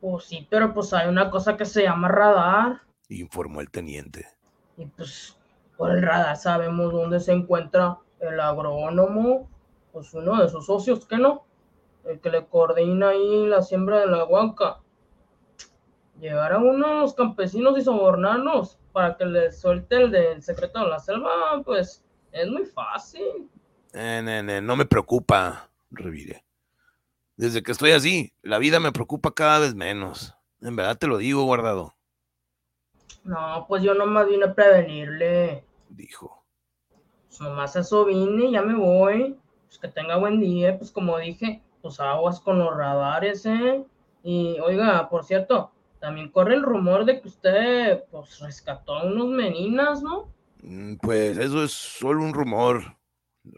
Pues 0.00 0.26
sí, 0.26 0.46
pero 0.48 0.72
pues 0.72 0.92
hay 0.92 1.08
una 1.08 1.30
cosa 1.30 1.56
que 1.56 1.64
se 1.64 1.82
llama 1.82 2.06
radar. 2.06 2.82
Informó 3.08 3.60
el 3.60 3.72
teniente. 3.72 4.28
Y 4.76 4.86
pues 4.86 5.36
por 5.76 5.90
el 5.90 6.00
radar 6.00 6.36
sabemos 6.36 6.92
dónde 6.92 7.18
se 7.18 7.32
encuentra 7.32 7.98
el 8.20 8.38
agrónomo, 8.38 9.50
pues 9.90 10.14
uno 10.14 10.40
de 10.40 10.48
sus 10.48 10.66
socios, 10.66 11.06
que 11.06 11.18
no, 11.18 11.44
el 12.04 12.20
que 12.20 12.30
le 12.30 12.46
coordina 12.46 13.08
ahí 13.08 13.48
la 13.48 13.62
siembra 13.62 13.98
de 13.98 14.06
la 14.06 14.24
huanca. 14.24 14.78
Llegar 16.20 16.52
a 16.52 16.58
unos 16.58 17.14
campesinos 17.14 17.76
y 17.76 17.82
sobornarnos 17.82 18.78
para 18.92 19.16
que 19.16 19.26
les 19.26 19.60
suelte 19.60 19.96
el 19.96 20.12
del 20.12 20.40
secreto 20.40 20.78
de 20.78 20.86
la 20.86 21.00
selva, 21.00 21.60
pues 21.64 22.04
es 22.32 22.48
muy 22.48 22.64
fácil. 22.66 23.50
Eh, 23.92 24.20
ne, 24.22 24.42
ne, 24.42 24.60
no 24.60 24.76
me 24.76 24.86
preocupa, 24.86 25.70
reviré. 25.90 26.44
Desde 27.36 27.62
que 27.62 27.72
estoy 27.72 27.92
así, 27.92 28.32
la 28.42 28.58
vida 28.58 28.80
me 28.80 28.92
preocupa 28.92 29.32
cada 29.32 29.58
vez 29.60 29.74
menos. 29.74 30.34
En 30.60 30.76
verdad 30.76 30.98
te 30.98 31.06
lo 31.06 31.18
digo, 31.18 31.44
guardado, 31.44 31.96
No, 33.24 33.64
pues 33.68 33.82
yo 33.82 33.94
nomás 33.94 34.26
vine 34.28 34.46
a 34.46 34.54
prevenirle. 34.54 35.64
dijo. 35.88 36.44
Nomás 37.40 37.76
eso 37.76 38.04
vine, 38.04 38.50
ya 38.50 38.62
me 38.62 38.74
voy. 38.74 39.38
Pues 39.66 39.78
que 39.78 39.88
tenga 39.88 40.16
buen 40.16 40.40
día, 40.40 40.76
pues 40.78 40.90
como 40.90 41.18
dije, 41.18 41.62
pues 41.82 42.00
aguas 42.00 42.40
con 42.40 42.58
los 42.58 42.76
radares, 42.76 43.44
¿eh? 43.46 43.84
Y 44.22 44.58
oiga, 44.60 45.08
por 45.08 45.24
cierto, 45.24 45.70
también 46.00 46.30
corre 46.30 46.54
el 46.54 46.62
rumor 46.62 47.04
de 47.04 47.20
que 47.20 47.28
usted, 47.28 48.04
pues, 48.10 48.38
rescató 48.40 48.94
a 48.94 49.04
unos 49.04 49.28
meninas, 49.28 50.02
¿no? 50.02 50.28
"Mm, 50.62 50.96
Pues 51.00 51.38
eso 51.38 51.62
es 51.64 51.72
solo 51.72 52.22
un 52.22 52.34
rumor, 52.34 52.98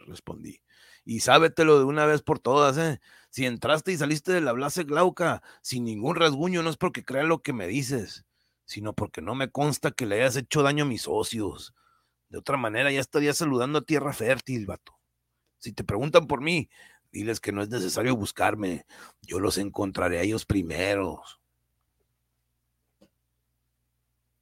respondí. 0.06 0.60
Y 1.04 1.20
sábetelo 1.20 1.78
de 1.78 1.84
una 1.84 2.06
vez 2.06 2.22
por 2.22 2.38
todas, 2.38 2.76
¿eh? 2.78 3.00
Si 3.30 3.46
entraste 3.46 3.92
y 3.92 3.96
saliste 3.96 4.32
de 4.32 4.40
la 4.40 4.52
blase 4.52 4.84
glauca 4.84 5.42
sin 5.62 5.84
ningún 5.84 6.16
rasguño, 6.16 6.62
no 6.62 6.70
es 6.70 6.76
porque 6.76 7.04
crea 7.04 7.22
lo 7.24 7.42
que 7.42 7.52
me 7.52 7.66
dices, 7.66 8.24
sino 8.64 8.92
porque 8.94 9.22
no 9.22 9.34
me 9.34 9.50
consta 9.50 9.92
que 9.92 10.06
le 10.06 10.16
hayas 10.16 10.36
hecho 10.36 10.62
daño 10.62 10.84
a 10.84 10.86
mis 10.88 11.02
socios. 11.02 11.74
De 12.30 12.38
otra 12.38 12.56
manera, 12.58 12.92
ya 12.92 13.00
estaría 13.00 13.34
saludando 13.34 13.80
a 13.80 13.82
tierra 13.84 14.12
fértil, 14.14 14.66
vato. 14.66 14.98
Si 15.58 15.72
te 15.72 15.84
preguntan 15.84 16.26
por 16.28 16.42
mí, 16.42 16.70
diles 17.12 17.40
que 17.40 17.52
no 17.52 17.62
es 17.62 17.70
necesario 17.70 18.16
buscarme. 18.16 18.86
Yo 19.22 19.40
los 19.40 19.58
encontraré 19.58 20.18
a 20.20 20.22
ellos 20.22 20.46
primeros. 20.46 21.39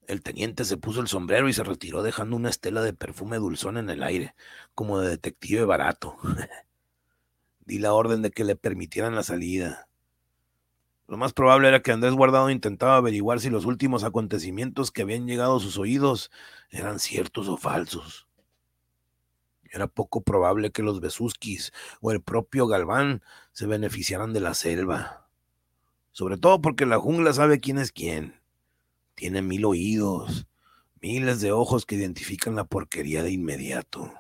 El 0.09 0.23
teniente 0.23 0.65
se 0.65 0.79
puso 0.79 1.03
el 1.03 1.07
sombrero 1.07 1.51
y 1.51 1.53
se 1.53 1.63
retiró 1.63 2.03
dejando 2.03 2.35
una 2.35 2.49
estela 2.49 2.81
de 2.81 2.95
perfume 2.95 3.37
dulzón 3.37 3.77
en 3.77 3.91
el 3.91 4.03
aire, 4.03 4.35
como 4.75 4.99
de 4.99 5.11
detective 5.11 5.67
barato. 5.67 6.17
Di 7.67 7.79
la 7.79 7.93
orden 7.93 8.23
de 8.23 8.31
que 8.31 8.43
le 8.43 8.57
permitieran 8.57 9.15
la 9.15 9.23
salida. 9.23 9.87
Lo 11.09 11.19
más 11.19 11.35
probable 11.35 11.69
era 11.69 11.83
que 11.83 11.93
Andrés 11.93 12.15
Guardado 12.15 12.49
intentaba 12.49 12.97
averiguar 12.97 13.39
si 13.41 13.51
los 13.51 13.67
últimos 13.67 14.03
acontecimientos 14.03 14.91
que 14.91 15.03
habían 15.03 15.27
llegado 15.27 15.59
a 15.59 15.61
sus 15.61 15.77
oídos 15.77 16.31
eran 16.71 17.01
ciertos 17.01 17.47
o 17.49 17.59
falsos. 17.59 18.29
Era 19.71 19.89
poco 19.89 20.23
probable 20.23 20.71
que 20.71 20.83
los 20.83 21.01
Besuskis 21.01 21.71
o 22.01 22.13
el 22.13 22.23
propio 22.23 22.67
Galván 22.67 23.23
se 23.53 23.67
beneficiaran 23.67 24.33
de 24.33 24.41
la 24.41 24.55
selva. 24.55 25.29
Sobre 26.13 26.39
todo 26.39 26.63
porque 26.63 26.87
la 26.87 26.99
jungla 26.99 27.35
sabe 27.35 27.61
quién 27.61 27.77
es 27.77 27.93
quién. 27.93 28.41
Tiene 29.19 29.43
mil 29.43 29.65
oídos, 29.65 30.47
miles 31.01 31.41
de 31.41 31.51
ojos 31.51 31.85
que 31.85 31.97
identifican 31.97 32.55
la 32.55 32.63
porquería 32.63 33.25
de 33.25 33.33
inmediato. 33.33 34.15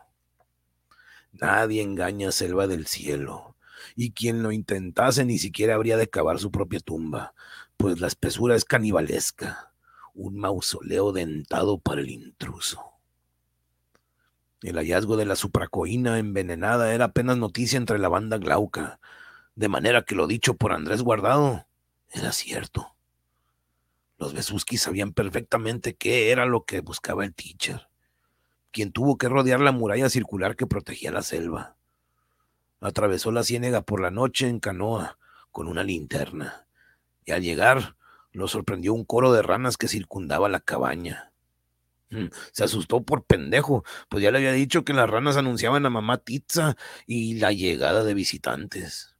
Nadie 1.30 1.82
engaña 1.82 2.30
a 2.30 2.32
Selva 2.32 2.66
del 2.66 2.88
Cielo, 2.88 3.55
y 3.94 4.11
quien 4.11 4.42
lo 4.42 4.51
intentase 4.51 5.24
ni 5.24 5.38
siquiera 5.38 5.76
habría 5.76 5.96
de 5.96 6.11
cavar 6.11 6.40
su 6.40 6.51
propia 6.51 6.80
tumba, 6.80 7.32
pues 7.76 8.01
la 8.01 8.09
espesura 8.09 8.57
es 8.57 8.64
canibalesca, 8.64 9.72
un 10.14 10.36
mausoleo 10.36 11.12
dentado 11.12 11.78
para 11.78 12.01
el 12.01 12.11
intruso. 12.11 12.82
El 14.62 14.78
hallazgo 14.78 15.16
de 15.16 15.26
la 15.26 15.36
supracoína 15.36 16.18
envenenada 16.18 16.92
era 16.92 17.05
apenas 17.05 17.38
noticia 17.38 17.76
entre 17.76 18.01
la 18.01 18.09
banda 18.09 18.38
glauca, 18.38 18.99
de 19.55 19.68
manera 19.68 20.03
que 20.03 20.16
lo 20.16 20.26
dicho 20.26 20.55
por 20.55 20.72
Andrés 20.72 21.03
Guardado 21.03 21.68
era 22.11 22.32
cierto. 22.32 22.97
Los 24.18 24.34
Besuskis 24.34 24.82
sabían 24.82 25.12
perfectamente 25.12 25.94
qué 25.94 26.30
era 26.32 26.44
lo 26.44 26.64
que 26.64 26.80
buscaba 26.80 27.24
el 27.24 27.34
teacher, 27.34 27.88
quien 28.72 28.90
tuvo 28.92 29.16
que 29.16 29.28
rodear 29.28 29.60
la 29.60 29.72
muralla 29.72 30.10
circular 30.10 30.56
que 30.56 30.66
protegía 30.66 31.12
la 31.12 31.22
selva. 31.22 31.76
Atravesó 32.80 33.30
la 33.30 33.44
ciénega 33.44 33.82
por 33.82 34.00
la 34.00 34.10
noche 34.10 34.48
en 34.48 34.58
canoa, 34.58 35.18
con 35.52 35.68
una 35.68 35.84
linterna, 35.84 36.66
y 37.24 37.32
al 37.32 37.42
llegar 37.42 37.96
lo 38.32 38.48
sorprendió 38.48 38.92
un 38.92 39.04
coro 39.04 39.32
de 39.32 39.42
ranas 39.42 39.76
que 39.76 39.88
circundaba 39.88 40.48
la 40.48 40.60
cabaña. 40.60 41.32
Mm, 42.10 42.26
Se 42.52 42.64
asustó 42.64 43.02
por 43.02 43.24
pendejo, 43.24 43.84
pues 44.08 44.22
ya 44.22 44.30
le 44.30 44.38
había 44.38 44.52
dicho 44.52 44.84
que 44.84 44.94
las 44.94 45.08
ranas 45.08 45.36
anunciaban 45.36 45.86
a 45.86 45.90
mamá 45.90 46.18
Titza 46.18 46.76
y 47.06 47.34
la 47.34 47.52
llegada 47.52 48.02
de 48.02 48.14
visitantes. 48.14 49.16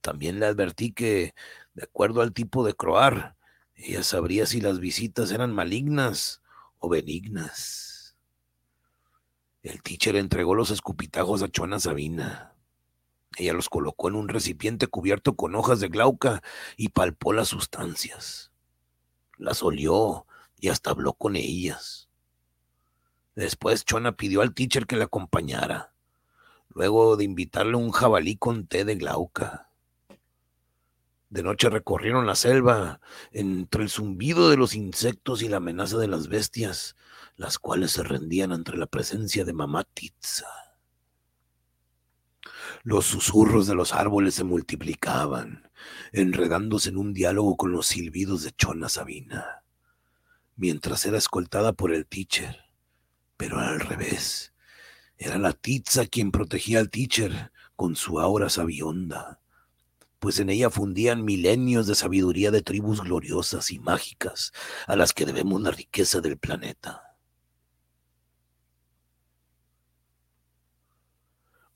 También 0.00 0.40
le 0.40 0.46
advertí 0.46 0.92
que, 0.92 1.34
de 1.74 1.84
acuerdo 1.84 2.20
al 2.20 2.32
tipo 2.32 2.64
de 2.66 2.74
croar, 2.74 3.36
ella 3.74 4.02
sabría 4.02 4.46
si 4.46 4.60
las 4.60 4.78
visitas 4.78 5.30
eran 5.32 5.52
malignas 5.52 6.42
o 6.78 6.88
benignas. 6.88 8.16
El 9.62 9.82
teacher 9.82 10.16
entregó 10.16 10.54
los 10.54 10.70
escupitajos 10.70 11.42
a 11.42 11.48
Chona 11.48 11.80
Sabina. 11.80 12.54
Ella 13.36 13.52
los 13.52 13.68
colocó 13.68 14.08
en 14.08 14.14
un 14.14 14.28
recipiente 14.28 14.86
cubierto 14.86 15.34
con 15.34 15.54
hojas 15.54 15.80
de 15.80 15.88
glauca 15.88 16.42
y 16.76 16.90
palpó 16.90 17.32
las 17.32 17.48
sustancias. 17.48 18.52
Las 19.38 19.62
olió 19.62 20.26
y 20.60 20.68
hasta 20.68 20.90
habló 20.90 21.14
con 21.14 21.34
ellas. 21.34 22.08
Después 23.34 23.84
Chona 23.84 24.16
pidió 24.16 24.42
al 24.42 24.54
teacher 24.54 24.86
que 24.86 24.96
la 24.96 25.06
acompañara, 25.06 25.92
luego 26.68 27.16
de 27.16 27.24
invitarle 27.24 27.76
un 27.76 27.90
jabalí 27.90 28.36
con 28.36 28.68
té 28.68 28.84
de 28.84 28.94
glauca. 28.94 29.70
De 31.34 31.42
noche 31.42 31.68
recorrieron 31.68 32.28
la 32.28 32.36
selva 32.36 33.00
entre 33.32 33.82
el 33.82 33.90
zumbido 33.90 34.50
de 34.50 34.56
los 34.56 34.76
insectos 34.76 35.42
y 35.42 35.48
la 35.48 35.56
amenaza 35.56 35.98
de 35.98 36.06
las 36.06 36.28
bestias, 36.28 36.94
las 37.34 37.58
cuales 37.58 37.90
se 37.90 38.04
rendían 38.04 38.52
ante 38.52 38.76
la 38.76 38.86
presencia 38.86 39.44
de 39.44 39.52
mamá 39.52 39.82
Titza. 39.82 40.46
Los 42.84 43.06
susurros 43.06 43.66
de 43.66 43.74
los 43.74 43.92
árboles 43.92 44.36
se 44.36 44.44
multiplicaban, 44.44 45.72
enredándose 46.12 46.90
en 46.90 46.98
un 46.98 47.12
diálogo 47.12 47.56
con 47.56 47.72
los 47.72 47.88
silbidos 47.88 48.44
de 48.44 48.52
Chona 48.52 48.88
Sabina, 48.88 49.64
mientras 50.54 51.04
era 51.04 51.18
escoltada 51.18 51.72
por 51.72 51.92
el 51.92 52.06
teacher, 52.06 52.60
pero 53.36 53.58
al 53.58 53.80
revés. 53.80 54.54
Era 55.18 55.38
la 55.38 55.52
Titza 55.52 56.06
quien 56.06 56.30
protegía 56.30 56.78
al 56.78 56.90
teacher 56.90 57.50
con 57.74 57.96
su 57.96 58.20
aura 58.20 58.48
sabionda 58.50 59.40
pues 60.24 60.40
en 60.40 60.48
ella 60.48 60.70
fundían 60.70 61.22
milenios 61.22 61.86
de 61.86 61.94
sabiduría 61.94 62.50
de 62.50 62.62
tribus 62.62 63.02
gloriosas 63.02 63.70
y 63.70 63.78
mágicas 63.78 64.52
a 64.86 64.96
las 64.96 65.12
que 65.12 65.26
debemos 65.26 65.60
la 65.60 65.70
riqueza 65.70 66.22
del 66.22 66.38
planeta. 66.38 67.14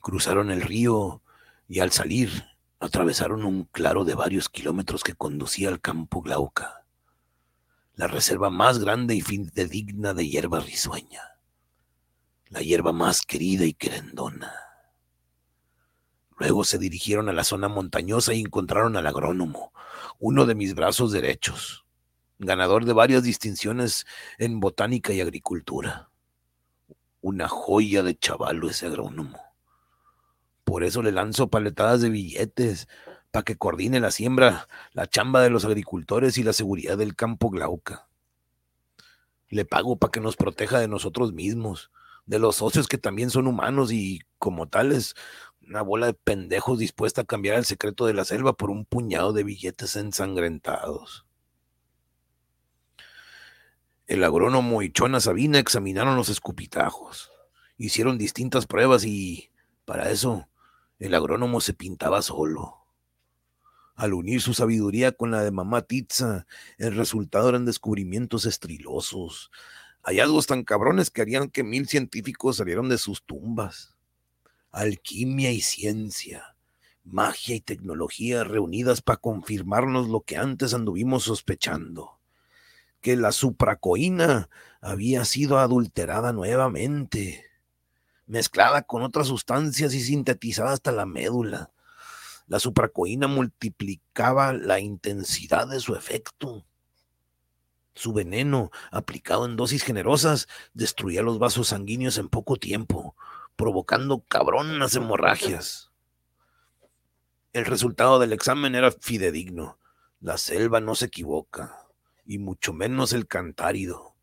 Cruzaron 0.00 0.50
el 0.50 0.62
río 0.62 1.20
y 1.68 1.80
al 1.80 1.92
salir 1.92 2.46
atravesaron 2.80 3.44
un 3.44 3.64
claro 3.64 4.06
de 4.06 4.14
varios 4.14 4.48
kilómetros 4.48 5.04
que 5.04 5.14
conducía 5.14 5.68
al 5.68 5.82
campo 5.82 6.22
Glauca, 6.22 6.86
la 7.96 8.06
reserva 8.06 8.48
más 8.48 8.78
grande 8.78 9.14
y 9.14 9.20
fidedigna 9.20 10.14
de 10.14 10.26
hierba 10.26 10.60
risueña, 10.60 11.38
la 12.46 12.62
hierba 12.62 12.94
más 12.94 13.20
querida 13.26 13.66
y 13.66 13.74
querendona. 13.74 14.67
Luego 16.38 16.64
se 16.64 16.78
dirigieron 16.78 17.28
a 17.28 17.32
la 17.32 17.44
zona 17.44 17.68
montañosa 17.68 18.32
y 18.32 18.40
encontraron 18.40 18.96
al 18.96 19.06
agrónomo, 19.06 19.72
uno 20.18 20.46
de 20.46 20.54
mis 20.54 20.74
brazos 20.74 21.10
derechos, 21.10 21.84
ganador 22.38 22.84
de 22.84 22.92
varias 22.92 23.24
distinciones 23.24 24.06
en 24.38 24.60
botánica 24.60 25.12
y 25.12 25.20
agricultura. 25.20 26.10
Una 27.20 27.48
joya 27.48 28.04
de 28.04 28.16
chavalo 28.16 28.70
ese 28.70 28.86
agrónomo. 28.86 29.38
Por 30.62 30.84
eso 30.84 31.02
le 31.02 31.12
lanzo 31.12 31.48
paletadas 31.48 32.00
de 32.02 32.10
billetes, 32.10 32.88
para 33.30 33.42
que 33.42 33.56
coordine 33.56 34.00
la 34.00 34.10
siembra, 34.10 34.68
la 34.92 35.06
chamba 35.06 35.42
de 35.42 35.50
los 35.50 35.64
agricultores 35.64 36.38
y 36.38 36.44
la 36.44 36.52
seguridad 36.52 36.96
del 36.96 37.16
campo 37.16 37.50
Glauca. 37.50 38.08
Le 39.48 39.64
pago 39.64 39.96
para 39.96 40.10
que 40.10 40.20
nos 40.20 40.36
proteja 40.36 40.78
de 40.78 40.88
nosotros 40.88 41.32
mismos, 41.32 41.90
de 42.26 42.38
los 42.38 42.56
socios 42.56 42.86
que 42.86 42.98
también 42.98 43.30
son 43.30 43.46
humanos 43.46 43.90
y, 43.90 44.20
como 44.38 44.68
tales, 44.68 45.14
una 45.68 45.82
bola 45.82 46.06
de 46.06 46.14
pendejos 46.14 46.78
dispuesta 46.78 47.22
a 47.22 47.24
cambiar 47.24 47.56
el 47.56 47.64
secreto 47.66 48.06
de 48.06 48.14
la 48.14 48.24
selva 48.24 48.54
por 48.54 48.70
un 48.70 48.86
puñado 48.86 49.34
de 49.34 49.44
billetes 49.44 49.96
ensangrentados. 49.96 51.26
El 54.06 54.24
agrónomo 54.24 54.80
y 54.80 54.90
Chona 54.90 55.20
Sabina 55.20 55.58
examinaron 55.58 56.16
los 56.16 56.30
escupitajos, 56.30 57.30
hicieron 57.76 58.16
distintas 58.16 58.66
pruebas 58.66 59.04
y, 59.04 59.50
para 59.84 60.10
eso, 60.10 60.48
el 60.98 61.14
agrónomo 61.14 61.60
se 61.60 61.74
pintaba 61.74 62.22
solo. 62.22 62.76
Al 63.94 64.14
unir 64.14 64.40
su 64.40 64.54
sabiduría 64.54 65.12
con 65.12 65.30
la 65.30 65.42
de 65.42 65.50
mamá 65.50 65.82
Titza, 65.82 66.46
el 66.78 66.96
resultado 66.96 67.50
eran 67.50 67.66
descubrimientos 67.66 68.46
estrilosos, 68.46 69.50
hallazgos 70.02 70.46
tan 70.46 70.64
cabrones 70.64 71.10
que 71.10 71.20
harían 71.20 71.50
que 71.50 71.62
mil 71.62 71.86
científicos 71.86 72.56
salieran 72.56 72.88
de 72.88 72.96
sus 72.96 73.22
tumbas. 73.22 73.97
Alquimia 74.70 75.50
y 75.50 75.60
ciencia, 75.60 76.56
magia 77.04 77.56
y 77.56 77.60
tecnología 77.60 78.44
reunidas 78.44 79.02
para 79.02 79.18
confirmarnos 79.18 80.08
lo 80.08 80.20
que 80.22 80.36
antes 80.36 80.74
anduvimos 80.74 81.24
sospechando, 81.24 82.20
que 83.00 83.16
la 83.16 83.32
supracoína 83.32 84.50
había 84.80 85.24
sido 85.24 85.58
adulterada 85.58 86.32
nuevamente 86.32 87.48
mezclada 88.28 88.82
con 88.82 89.02
otras 89.02 89.26
sustancias 89.26 89.94
y 89.94 90.00
sintetizada 90.00 90.72
hasta 90.72 90.92
la 90.92 91.06
médula. 91.06 91.72
La 92.46 92.60
supracoína 92.60 93.26
multiplicaba 93.26 94.52
la 94.52 94.78
intensidad 94.80 95.66
de 95.66 95.80
su 95.80 95.94
efecto. 95.96 96.64
Su 97.94 98.12
veneno, 98.12 98.70
aplicado 98.92 99.44
en 99.44 99.56
dosis 99.56 99.82
generosas, 99.82 100.46
destruía 100.72 101.22
los 101.22 101.38
vasos 101.38 101.68
sanguíneos 101.68 102.16
en 102.18 102.28
poco 102.28 102.56
tiempo, 102.56 103.16
provocando 103.58 104.20
cabronas 104.20 104.94
hemorragias. 104.94 105.90
El 107.52 107.64
resultado 107.66 108.20
del 108.20 108.32
examen 108.32 108.76
era 108.76 108.92
fidedigno. 108.92 109.78
La 110.20 110.38
selva 110.38 110.80
no 110.80 110.94
se 110.94 111.06
equivoca, 111.06 111.88
y 112.24 112.38
mucho 112.38 112.72
menos 112.72 113.12
el 113.12 113.26
cantárido, 113.26 114.14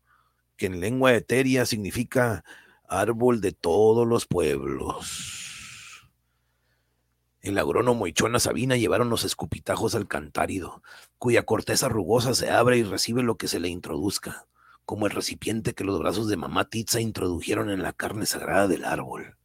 que 0.56 0.66
en 0.66 0.80
lengua 0.80 1.12
etérea 1.12 1.66
significa 1.66 2.44
árbol 2.88 3.42
de 3.42 3.52
todos 3.52 4.06
los 4.06 4.26
pueblos. 4.26 6.08
El 7.42 7.58
agrónomo 7.58 8.06
y 8.06 8.14
Chona 8.14 8.40
Sabina 8.40 8.76
llevaron 8.76 9.10
los 9.10 9.24
escupitajos 9.24 9.94
al 9.94 10.08
cantárido, 10.08 10.82
cuya 11.18 11.44
corteza 11.44 11.90
rugosa 11.90 12.34
se 12.34 12.50
abre 12.50 12.78
y 12.78 12.84
recibe 12.84 13.22
lo 13.22 13.36
que 13.36 13.48
se 13.48 13.60
le 13.60 13.68
introduzca, 13.68 14.46
como 14.86 15.06
el 15.06 15.12
recipiente 15.12 15.74
que 15.74 15.84
los 15.84 15.98
brazos 15.98 16.28
de 16.28 16.36
mamá 16.36 16.70
Titza 16.70 17.00
introdujeron 17.00 17.70
en 17.70 17.82
la 17.82 17.92
carne 17.92 18.24
sagrada 18.24 18.68
del 18.68 18.84
árbol. 18.84 19.36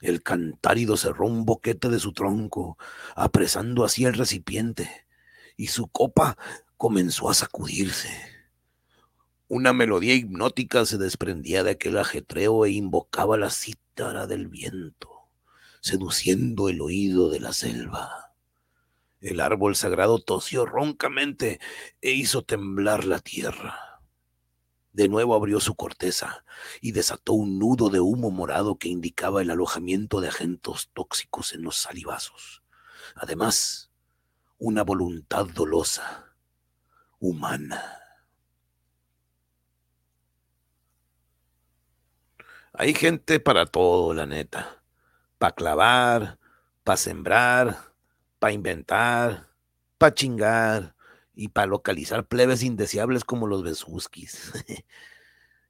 El 0.00 0.22
cantárido 0.22 0.96
cerró 0.96 1.26
un 1.26 1.44
boquete 1.44 1.90
de 1.90 2.00
su 2.00 2.12
tronco, 2.12 2.78
apresando 3.14 3.84
así 3.84 4.06
el 4.06 4.14
recipiente, 4.14 5.06
y 5.56 5.66
su 5.66 5.88
copa 5.88 6.38
comenzó 6.78 7.28
a 7.28 7.34
sacudirse. 7.34 8.10
Una 9.46 9.74
melodía 9.74 10.14
hipnótica 10.14 10.86
se 10.86 10.96
desprendía 10.96 11.62
de 11.62 11.72
aquel 11.72 11.98
ajetreo 11.98 12.64
e 12.64 12.70
invocaba 12.70 13.36
la 13.36 13.50
cítara 13.50 14.26
del 14.26 14.48
viento, 14.48 15.10
seduciendo 15.82 16.70
el 16.70 16.80
oído 16.80 17.28
de 17.28 17.40
la 17.40 17.52
selva. 17.52 18.32
El 19.20 19.40
árbol 19.40 19.76
sagrado 19.76 20.18
tosió 20.20 20.64
roncamente 20.64 21.60
e 22.00 22.12
hizo 22.12 22.42
temblar 22.42 23.04
la 23.04 23.18
tierra. 23.18 23.89
De 24.92 25.08
nuevo 25.08 25.34
abrió 25.34 25.60
su 25.60 25.76
corteza 25.76 26.44
y 26.80 26.92
desató 26.92 27.34
un 27.34 27.58
nudo 27.58 27.90
de 27.90 28.00
humo 28.00 28.30
morado 28.30 28.76
que 28.76 28.88
indicaba 28.88 29.40
el 29.40 29.50
alojamiento 29.50 30.20
de 30.20 30.28
agentes 30.28 30.90
tóxicos 30.92 31.52
en 31.52 31.62
los 31.62 31.76
salivazos. 31.76 32.62
Además, 33.14 33.90
una 34.58 34.82
voluntad 34.82 35.46
dolosa, 35.46 36.34
humana. 37.20 38.00
Hay 42.72 42.94
gente 42.94 43.40
para 43.40 43.66
todo, 43.66 44.12
la 44.12 44.26
neta. 44.26 44.82
Para 45.38 45.54
clavar, 45.54 46.38
para 46.82 46.96
sembrar, 46.96 47.94
para 48.38 48.52
inventar, 48.52 49.50
para 49.98 50.14
chingar 50.14 50.94
y 51.34 51.48
para 51.48 51.66
localizar 51.66 52.26
plebes 52.26 52.62
indeseables 52.62 53.24
como 53.24 53.46
los 53.46 53.62
besuskis. 53.62 54.52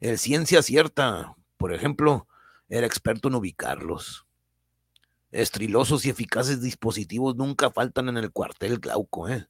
El 0.01 0.19
ciencia 0.19 0.63
cierta, 0.63 1.37
por 1.57 1.75
ejemplo, 1.75 2.27
era 2.69 2.87
experto 2.87 3.29
en 3.29 3.35
ubicarlos. 3.35 4.27
Estrilosos 5.31 6.07
y 6.07 6.11
eficaces 6.11 6.63
dispositivos 6.63 7.37
nunca 7.37 7.71
faltan 7.71 8.09
en 8.09 8.17
el 8.17 8.33
cuartel 8.33 8.79
Glauco, 8.79 9.29
¿eh? 9.29 9.49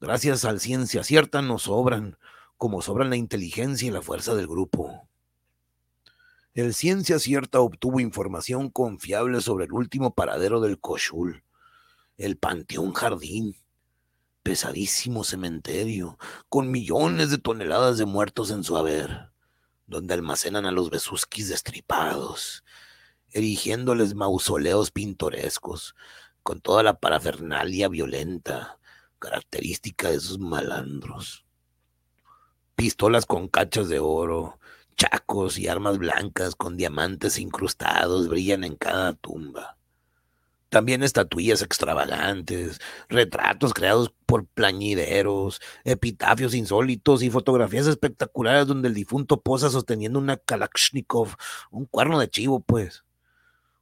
Gracias 0.00 0.44
al 0.44 0.60
ciencia 0.60 1.02
cierta 1.02 1.42
nos 1.42 1.62
sobran, 1.62 2.16
como 2.56 2.82
sobran 2.82 3.10
la 3.10 3.16
inteligencia 3.16 3.88
y 3.88 3.90
la 3.90 4.02
fuerza 4.02 4.34
del 4.34 4.46
grupo. 4.46 5.08
El 6.52 6.74
Ciencia 6.74 7.20
Cierta 7.20 7.60
obtuvo 7.60 8.00
información 8.00 8.70
confiable 8.70 9.40
sobre 9.40 9.66
el 9.66 9.72
último 9.72 10.14
paradero 10.14 10.60
del 10.60 10.80
Cochul, 10.80 11.44
el 12.16 12.36
Panteón 12.36 12.92
Jardín, 12.92 13.56
pesadísimo 14.42 15.24
cementerio, 15.24 16.18
con 16.48 16.70
millones 16.70 17.30
de 17.30 17.38
toneladas 17.38 17.98
de 17.98 18.06
muertos 18.06 18.50
en 18.50 18.64
su 18.64 18.76
haber, 18.76 19.30
donde 19.86 20.14
almacenan 20.14 20.66
a 20.66 20.70
los 20.70 20.90
besuskis 20.90 21.48
destripados, 21.48 22.64
erigiéndoles 23.32 24.14
mausoleos 24.14 24.90
pintorescos, 24.90 25.94
con 26.42 26.60
toda 26.60 26.82
la 26.82 26.98
parafernalia 26.98 27.88
violenta, 27.88 28.78
característica 29.18 30.10
de 30.10 30.20
sus 30.20 30.38
malandros. 30.38 31.44
Pistolas 32.74 33.26
con 33.26 33.48
cachas 33.48 33.88
de 33.88 33.98
oro, 33.98 34.58
chacos 34.96 35.58
y 35.58 35.68
armas 35.68 35.98
blancas 35.98 36.54
con 36.54 36.76
diamantes 36.76 37.38
incrustados 37.38 38.28
brillan 38.28 38.64
en 38.64 38.76
cada 38.76 39.12
tumba. 39.12 39.76
También 40.70 41.02
estatuillas 41.02 41.62
extravagantes, 41.62 42.80
retratos 43.08 43.74
creados 43.74 44.12
por 44.26 44.46
plañideros, 44.46 45.60
epitafios 45.84 46.54
insólitos 46.54 47.22
y 47.22 47.30
fotografías 47.30 47.86
espectaculares 47.86 48.66
donde 48.66 48.88
el 48.88 48.94
difunto 48.94 49.40
posa 49.42 49.68
sosteniendo 49.70 50.18
una 50.18 50.36
Kalashnikov, 50.38 51.36
un 51.70 51.86
cuerno 51.86 52.18
de 52.18 52.30
chivo, 52.30 52.60
pues. 52.60 53.04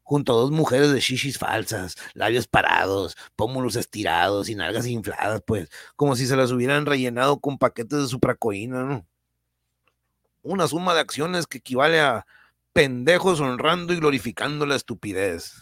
Junto 0.02 0.32
a 0.32 0.36
dos 0.36 0.50
mujeres 0.50 0.90
de 0.90 1.00
shishis 1.00 1.38
falsas, 1.38 1.96
labios 2.14 2.48
parados, 2.48 3.16
pómulos 3.36 3.76
estirados 3.76 4.48
y 4.48 4.54
nalgas 4.54 4.86
infladas, 4.86 5.42
pues, 5.46 5.68
como 5.96 6.16
si 6.16 6.26
se 6.26 6.36
las 6.36 6.50
hubieran 6.50 6.86
rellenado 6.86 7.38
con 7.40 7.58
paquetes 7.58 7.98
de 8.00 8.08
supracoína, 8.08 8.84
¿no? 8.84 9.06
una 10.42 10.66
suma 10.66 10.94
de 10.94 11.00
acciones 11.00 11.46
que 11.46 11.58
equivale 11.58 12.00
a 12.00 12.26
pendejos 12.72 13.40
honrando 13.40 13.92
y 13.92 13.96
glorificando 13.96 14.66
la 14.66 14.76
estupidez. 14.76 15.54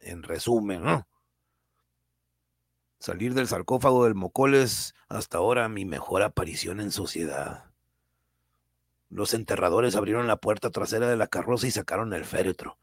En 0.00 0.22
resumen, 0.22 0.82
¿no? 0.82 1.06
Salir 2.98 3.34
del 3.34 3.46
sarcófago 3.46 4.04
del 4.04 4.14
Mocol 4.14 4.54
es 4.54 4.94
hasta 5.08 5.38
ahora 5.38 5.68
mi 5.68 5.84
mejor 5.84 6.22
aparición 6.22 6.80
en 6.80 6.90
sociedad. 6.90 7.70
Los 9.10 9.34
enterradores 9.34 9.94
abrieron 9.94 10.26
la 10.26 10.38
puerta 10.38 10.70
trasera 10.70 11.08
de 11.08 11.16
la 11.16 11.28
carroza 11.28 11.66
y 11.66 11.70
sacaron 11.70 12.12
el 12.14 12.24
féretro, 12.24 12.78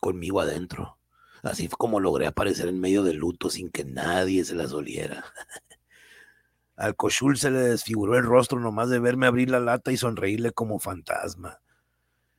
conmigo 0.00 0.40
adentro. 0.40 0.98
Así 1.42 1.68
fue 1.68 1.76
como 1.76 2.00
logré 2.00 2.26
aparecer 2.26 2.68
en 2.68 2.80
medio 2.80 3.02
del 3.02 3.18
luto 3.18 3.50
sin 3.50 3.70
que 3.70 3.84
nadie 3.84 4.44
se 4.44 4.54
las 4.54 4.72
oliera. 4.72 5.24
Al 6.76 6.96
Cochul 6.96 7.38
se 7.38 7.50
le 7.50 7.60
desfiguró 7.60 8.16
el 8.16 8.24
rostro 8.24 8.58
nomás 8.58 8.88
de 8.88 8.98
verme 8.98 9.26
abrir 9.26 9.50
la 9.50 9.60
lata 9.60 9.92
y 9.92 9.96
sonreírle 9.96 10.52
como 10.52 10.80
fantasma. 10.80 11.60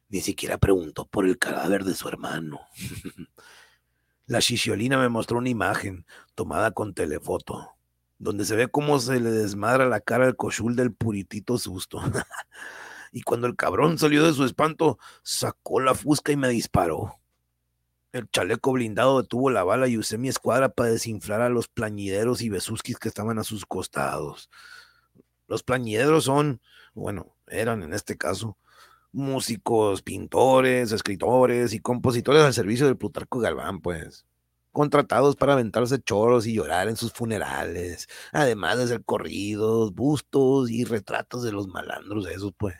Ni 0.09 0.21
siquiera 0.21 0.57
preguntó 0.57 1.05
por 1.05 1.25
el 1.25 1.37
cadáver 1.37 1.83
de 1.85 1.93
su 1.93 2.09
hermano. 2.09 2.59
La 4.27 4.41
Chichiolina 4.41 4.97
me 4.97 5.07
mostró 5.07 5.37
una 5.37 5.49
imagen 5.49 6.05
tomada 6.33 6.71
con 6.71 6.95
telefoto, 6.95 7.75
donde 8.17 8.43
se 8.43 8.55
ve 8.55 8.67
cómo 8.67 8.99
se 8.99 9.19
le 9.19 9.29
desmadra 9.29 9.85
la 9.85 9.99
cara 9.99 10.25
al 10.25 10.35
cochul 10.35 10.75
del 10.75 10.91
puritito 10.91 11.59
susto. 11.59 12.01
y 13.11 13.21
cuando 13.21 13.45
el 13.45 13.55
cabrón 13.55 13.99
salió 13.99 14.25
de 14.25 14.33
su 14.33 14.43
espanto, 14.43 14.97
sacó 15.21 15.79
la 15.79 15.93
fusca 15.93 16.31
y 16.31 16.37
me 16.37 16.49
disparó. 16.49 17.19
El 18.13 18.27
chaleco 18.31 18.71
blindado 18.71 19.21
detuvo 19.21 19.51
la 19.51 19.63
bala 19.63 19.87
y 19.87 19.97
usé 19.97 20.17
mi 20.17 20.29
escuadra 20.29 20.69
para 20.69 20.89
desinflar 20.89 21.41
a 21.41 21.49
los 21.49 21.67
plañideros 21.67 22.41
y 22.41 22.49
besuskis 22.49 22.97
que 22.97 23.09
estaban 23.09 23.37
a 23.37 23.43
sus 23.43 23.67
costados. 23.67 24.49
Los 25.47 25.61
plañideros 25.61 26.23
son, 26.23 26.61
bueno, 26.95 27.35
eran 27.45 27.83
en 27.83 27.93
este 27.93 28.17
caso, 28.17 28.57
músicos, 29.15 30.01
pintores, 30.01 30.91
escritores 30.91 31.73
y 31.73 31.79
compositores 31.79 32.43
al 32.43 32.53
servicio 32.53 32.85
del 32.85 32.97
Plutarco 32.97 33.39
Galván, 33.39 33.81
pues. 33.81 34.25
Contratados 34.71 35.35
para 35.37 35.53
aventarse 35.53 36.01
choros 36.01 36.45
y 36.47 36.53
llorar 36.53 36.89
en 36.89 36.97
sus 36.97 37.13
funerales, 37.13 38.07
además 38.33 38.77
de 38.77 38.83
hacer 38.85 39.03
corridos, 39.05 39.93
bustos 39.95 40.69
y 40.69 40.83
retratos 40.83 41.43
de 41.43 41.53
los 41.53 41.67
malandros, 41.67 42.27
esos, 42.27 42.53
pues. 42.57 42.75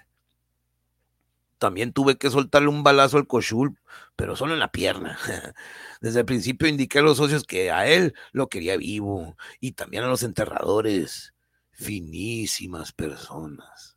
También 1.58 1.94
tuve 1.94 2.18
que 2.18 2.30
soltarle 2.30 2.68
un 2.68 2.84
balazo 2.84 3.18
al 3.18 3.28
cochul, 3.28 3.78
pero 4.16 4.36
solo 4.36 4.54
en 4.54 4.60
la 4.60 4.72
pierna. 4.72 5.18
Desde 6.02 6.20
el 6.20 6.26
principio 6.26 6.68
indiqué 6.68 7.00
a 7.00 7.02
los 7.02 7.18
socios 7.18 7.44
que 7.46 7.72
a 7.72 7.88
él 7.88 8.14
lo 8.34 8.50
quería 8.50 8.78
vivo 8.78 9.38
y 9.62 9.72
también 9.72 10.04
a 10.04 10.08
los 10.08 10.24
enterradores. 10.24 11.34
Finísimas 11.72 12.92
personas. 12.92 13.95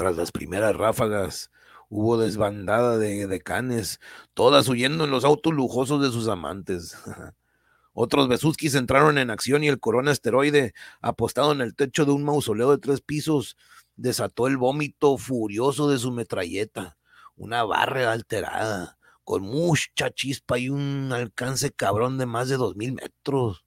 Tras 0.00 0.16
las 0.16 0.32
primeras 0.32 0.74
ráfagas, 0.74 1.50
hubo 1.90 2.16
desbandada 2.16 2.96
de, 2.96 3.26
de 3.26 3.40
canes, 3.42 4.00
todas 4.32 4.66
huyendo 4.66 5.04
en 5.04 5.10
los 5.10 5.26
autos 5.26 5.52
lujosos 5.52 6.00
de 6.00 6.08
sus 6.08 6.26
amantes. 6.26 6.96
Otros 7.92 8.26
Besuskis 8.26 8.76
entraron 8.76 9.18
en 9.18 9.28
acción 9.28 9.62
y 9.62 9.68
el 9.68 9.78
corona 9.78 10.10
asteroide, 10.10 10.72
apostado 11.02 11.52
en 11.52 11.60
el 11.60 11.74
techo 11.74 12.06
de 12.06 12.12
un 12.12 12.24
mausoleo 12.24 12.70
de 12.70 12.78
tres 12.78 13.02
pisos, 13.02 13.58
desató 13.94 14.46
el 14.46 14.56
vómito 14.56 15.18
furioso 15.18 15.90
de 15.90 15.98
su 15.98 16.12
metralleta, 16.12 16.96
una 17.36 17.62
barra 17.64 18.10
alterada, 18.10 18.96
con 19.22 19.42
mucha 19.42 20.08
chispa 20.14 20.58
y 20.58 20.70
un 20.70 21.12
alcance 21.12 21.72
cabrón 21.72 22.16
de 22.16 22.24
más 22.24 22.48
de 22.48 22.56
dos 22.56 22.74
mil 22.74 22.94
metros. 22.94 23.66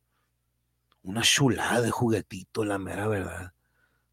Una 1.03 1.21
chulada 1.21 1.79
de 1.79 1.91
juguetito, 1.91 2.65
la 2.65 2.79
mera 2.79 3.07
verdad. 3.07 3.53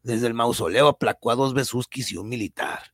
Desde 0.03 0.27
el 0.27 0.33
mausoleo 0.33 0.87
aplacó 0.87 1.31
a 1.31 1.35
dos 1.35 1.53
besuskis 1.53 2.11
y 2.11 2.17
un 2.17 2.29
militar. 2.29 2.93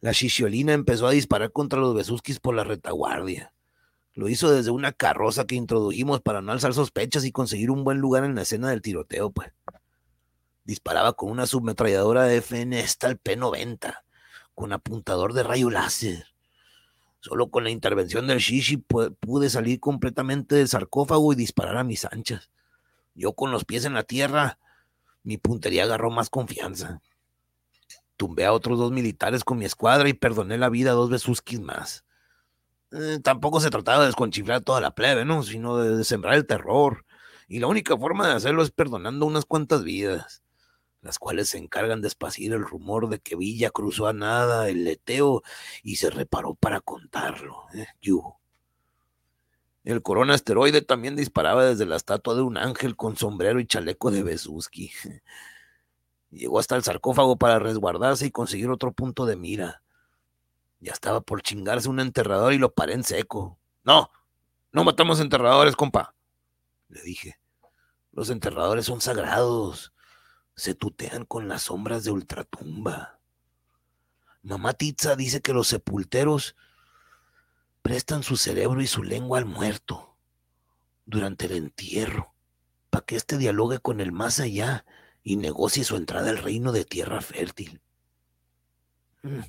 La 0.00 0.12
chichiolina 0.12 0.72
empezó 0.72 1.06
a 1.06 1.12
disparar 1.12 1.52
contra 1.52 1.80
los 1.80 1.94
besuskis 1.94 2.40
por 2.40 2.54
la 2.54 2.64
retaguardia. 2.64 3.52
Lo 4.14 4.28
hizo 4.28 4.50
desde 4.50 4.70
una 4.70 4.92
carroza 4.92 5.46
que 5.46 5.54
introdujimos 5.54 6.20
para 6.20 6.42
no 6.42 6.52
alzar 6.52 6.74
sospechas 6.74 7.24
y 7.24 7.32
conseguir 7.32 7.70
un 7.70 7.82
buen 7.84 7.98
lugar 7.98 8.24
en 8.24 8.34
la 8.34 8.42
escena 8.42 8.68
del 8.70 8.82
tiroteo, 8.82 9.30
pues. 9.30 9.52
Disparaba 10.64 11.14
con 11.14 11.30
una 11.30 11.46
submetralladora 11.46 12.24
de 12.24 12.36
FN 12.36 12.78
el 12.78 12.86
P90, 12.86 14.02
con 14.54 14.72
apuntador 14.72 15.32
de 15.32 15.42
rayo 15.42 15.70
láser. 15.70 16.26
Solo 17.20 17.50
con 17.50 17.64
la 17.64 17.70
intervención 17.70 18.26
del 18.26 18.38
Shishi 18.38 18.76
pude 18.76 19.50
salir 19.50 19.80
completamente 19.80 20.56
del 20.56 20.68
sarcófago 20.68 21.32
y 21.32 21.36
disparar 21.36 21.76
a 21.76 21.84
mis 21.84 22.04
anchas. 22.04 22.50
Yo 23.14 23.32
con 23.32 23.50
los 23.50 23.64
pies 23.64 23.84
en 23.84 23.94
la 23.94 24.02
tierra, 24.02 24.58
mi 25.22 25.36
puntería 25.36 25.84
agarró 25.84 26.10
más 26.10 26.30
confianza. 26.30 27.00
Tumbé 28.16 28.44
a 28.44 28.52
otros 28.52 28.78
dos 28.78 28.92
militares 28.92 29.44
con 29.44 29.58
mi 29.58 29.64
escuadra 29.64 30.08
y 30.08 30.14
perdoné 30.14 30.58
la 30.58 30.68
vida 30.68 30.90
a 30.90 30.94
dos 30.94 31.10
besuskis 31.10 31.60
más. 31.60 32.04
Eh, 32.92 33.20
tampoco 33.22 33.60
se 33.60 33.70
trataba 33.70 34.00
de 34.00 34.06
desconchiflar 34.06 34.60
toda 34.60 34.80
la 34.80 34.94
plebe, 34.94 35.24
¿no? 35.24 35.42
Sino 35.42 35.78
de, 35.78 36.04
sembrar 36.04 36.34
el 36.34 36.46
terror. 36.46 37.06
Y 37.48 37.58
la 37.58 37.66
única 37.66 37.96
forma 37.96 38.28
de 38.28 38.34
hacerlo 38.34 38.62
es 38.62 38.70
perdonando 38.70 39.26
unas 39.26 39.44
cuantas 39.46 39.82
vidas, 39.82 40.42
las 41.00 41.18
cuales 41.18 41.48
se 41.48 41.58
encargan 41.58 42.00
de 42.02 42.08
esparcir 42.08 42.52
el 42.52 42.62
rumor 42.62 43.08
de 43.08 43.18
que 43.18 43.36
Villa 43.36 43.70
cruzó 43.70 44.06
a 44.06 44.12
nada 44.12 44.68
el 44.68 44.84
leteo 44.84 45.42
y 45.82 45.96
se 45.96 46.10
reparó 46.10 46.54
para 46.54 46.80
contarlo. 46.80 47.64
¿eh? 47.74 47.86
El 49.84 50.02
corona 50.02 50.34
asteroide 50.34 50.82
también 50.82 51.16
disparaba 51.16 51.64
desde 51.64 51.86
la 51.86 51.96
estatua 51.96 52.34
de 52.34 52.42
un 52.42 52.56
ángel 52.56 52.94
con 52.96 53.16
sombrero 53.16 53.58
y 53.58 53.66
chaleco 53.66 54.10
de 54.10 54.22
Besuski. 54.22 54.92
Llegó 56.30 56.58
hasta 56.58 56.76
el 56.76 56.84
sarcófago 56.84 57.36
para 57.36 57.58
resguardarse 57.58 58.26
y 58.26 58.30
conseguir 58.30 58.70
otro 58.70 58.92
punto 58.92 59.26
de 59.26 59.36
mira. 59.36 59.82
Ya 60.80 60.92
estaba 60.92 61.20
por 61.20 61.42
chingarse 61.42 61.88
un 61.88 62.00
enterrador 62.00 62.52
y 62.52 62.58
lo 62.58 62.72
paré 62.72 62.94
en 62.94 63.04
seco. 63.04 63.58
No, 63.84 64.10
no 64.70 64.84
matamos 64.84 65.20
enterradores, 65.20 65.76
compa. 65.76 66.14
Le 66.88 67.02
dije. 67.02 67.38
Los 68.12 68.30
enterradores 68.30 68.86
son 68.86 69.00
sagrados. 69.00 69.92
Se 70.54 70.74
tutean 70.74 71.24
con 71.24 71.48
las 71.48 71.62
sombras 71.62 72.04
de 72.04 72.10
ultratumba. 72.10 73.18
Mamá 74.42 74.74
Titza 74.74 75.16
dice 75.16 75.40
que 75.40 75.52
los 75.52 75.68
sepulteros 75.68 76.56
prestan 77.82 78.22
su 78.22 78.36
cerebro 78.36 78.80
y 78.80 78.86
su 78.86 79.02
lengua 79.02 79.38
al 79.38 79.44
muerto 79.44 80.16
durante 81.04 81.46
el 81.46 81.52
entierro, 81.52 82.32
para 82.90 83.04
que 83.04 83.16
éste 83.16 83.36
dialogue 83.36 83.80
con 83.80 84.00
el 84.00 84.12
más 84.12 84.40
allá 84.40 84.84
y 85.22 85.36
negocie 85.36 85.84
su 85.84 85.96
entrada 85.96 86.30
al 86.30 86.38
reino 86.38 86.72
de 86.72 86.84
tierra 86.84 87.20
fértil. 87.20 87.80
Mm, 89.22 89.40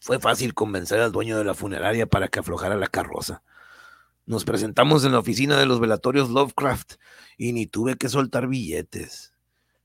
fue 0.00 0.18
fácil 0.18 0.54
convencer 0.54 1.00
al 1.00 1.12
dueño 1.12 1.38
de 1.38 1.44
la 1.44 1.54
funeraria 1.54 2.06
para 2.06 2.28
que 2.28 2.40
aflojara 2.40 2.76
la 2.76 2.88
carroza. 2.88 3.42
Nos 4.24 4.44
presentamos 4.44 5.04
en 5.04 5.12
la 5.12 5.18
oficina 5.18 5.58
de 5.58 5.66
los 5.66 5.80
velatorios 5.80 6.30
Lovecraft 6.30 6.94
y 7.36 7.52
ni 7.52 7.66
tuve 7.66 7.96
que 7.96 8.08
soltar 8.08 8.46
billetes. 8.46 9.34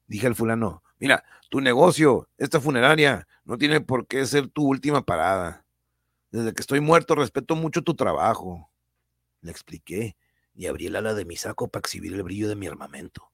Dije 0.07 0.27
al 0.27 0.35
fulano, 0.35 0.83
mira, 0.99 1.23
tu 1.49 1.61
negocio, 1.61 2.29
esta 2.37 2.59
funeraria, 2.59 3.27
no 3.45 3.57
tiene 3.57 3.81
por 3.81 4.07
qué 4.07 4.25
ser 4.25 4.47
tu 4.47 4.63
última 4.65 5.05
parada. 5.05 5.65
Desde 6.32 6.53
que 6.53 6.61
estoy 6.61 6.82
muerto 6.82 7.15
respeto 7.15 7.55
mucho 7.55 7.82
tu 7.82 7.95
trabajo. 7.95 8.69
Le 9.41 9.51
expliqué 9.51 10.17
y 10.53 10.65
abrí 10.65 10.88
el 10.88 10.95
ala 10.95 11.13
de 11.13 11.25
mi 11.25 11.38
saco 11.38 11.69
para 11.69 11.82
exhibir 11.82 12.13
el 12.13 12.23
brillo 12.23 12.49
de 12.49 12.55
mi 12.55 12.67
armamento. 12.67 13.32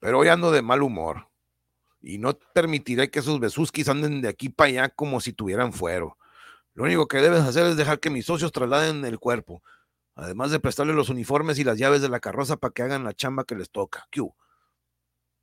Pero 0.00 0.18
hoy 0.18 0.28
ando 0.28 0.50
de 0.50 0.62
mal 0.62 0.82
humor. 0.82 1.28
Y 2.02 2.18
no 2.18 2.38
permitiré 2.52 3.10
que 3.10 3.20
esos 3.20 3.40
besuskis 3.40 3.88
anden 3.88 4.20
de 4.20 4.28
aquí 4.28 4.50
para 4.50 4.68
allá 4.68 4.88
como 4.90 5.20
si 5.20 5.32
tuvieran 5.32 5.72
fuero. 5.72 6.18
Lo 6.74 6.84
único 6.84 7.08
que 7.08 7.18
debes 7.18 7.40
hacer 7.40 7.66
es 7.66 7.76
dejar 7.76 8.00
que 8.00 8.10
mis 8.10 8.26
socios 8.26 8.52
trasladen 8.52 9.04
el 9.04 9.18
cuerpo, 9.18 9.62
además 10.16 10.50
de 10.50 10.60
prestarle 10.60 10.92
los 10.92 11.08
uniformes 11.08 11.58
y 11.58 11.64
las 11.64 11.78
llaves 11.78 12.02
de 12.02 12.08
la 12.08 12.20
carroza 12.20 12.56
para 12.56 12.74
que 12.74 12.82
hagan 12.82 13.04
la 13.04 13.14
chamba 13.14 13.44
que 13.44 13.54
les 13.54 13.70
toca. 13.70 14.08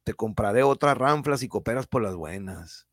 Te 0.04 0.14
compraré 0.14 0.62
otras 0.62 0.98
ranflas 0.98 1.42
y 1.42 1.48
cooperas 1.48 1.88
por 1.88 2.02
las 2.04 2.16
buenas. 2.16 2.86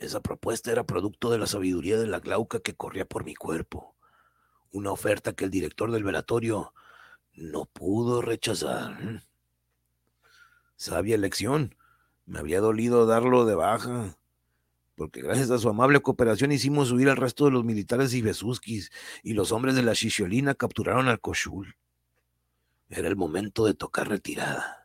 Esa 0.00 0.20
propuesta 0.22 0.72
era 0.72 0.84
producto 0.84 1.30
de 1.30 1.36
la 1.36 1.46
sabiduría 1.46 1.98
de 1.98 2.06
la 2.06 2.20
glauca 2.20 2.60
que 2.60 2.74
corría 2.74 3.04
por 3.04 3.22
mi 3.22 3.34
cuerpo. 3.34 3.94
Una 4.72 4.92
oferta 4.92 5.34
que 5.34 5.44
el 5.44 5.50
director 5.50 5.92
del 5.92 6.04
velatorio 6.04 6.72
no 7.34 7.66
pudo 7.66 8.22
rechazar. 8.22 9.22
Sabia 10.76 11.14
elección. 11.14 11.76
Me 12.24 12.38
había 12.38 12.60
dolido 12.60 13.04
darlo 13.04 13.44
de 13.44 13.54
baja, 13.54 14.16
porque 14.94 15.20
gracias 15.20 15.50
a 15.50 15.58
su 15.58 15.68
amable 15.68 16.00
cooperación 16.00 16.50
hicimos 16.50 16.92
huir 16.92 17.10
al 17.10 17.18
resto 17.18 17.44
de 17.44 17.50
los 17.50 17.64
militares 17.64 18.14
y 18.14 18.22
besuskis, 18.22 18.90
y 19.22 19.34
los 19.34 19.52
hombres 19.52 19.74
de 19.74 19.82
la 19.82 19.92
Chichiolina 19.92 20.54
capturaron 20.54 21.08
al 21.08 21.20
Koshul. 21.20 21.76
Era 22.88 23.06
el 23.06 23.16
momento 23.16 23.66
de 23.66 23.74
tocar 23.74 24.08
retirada 24.08 24.79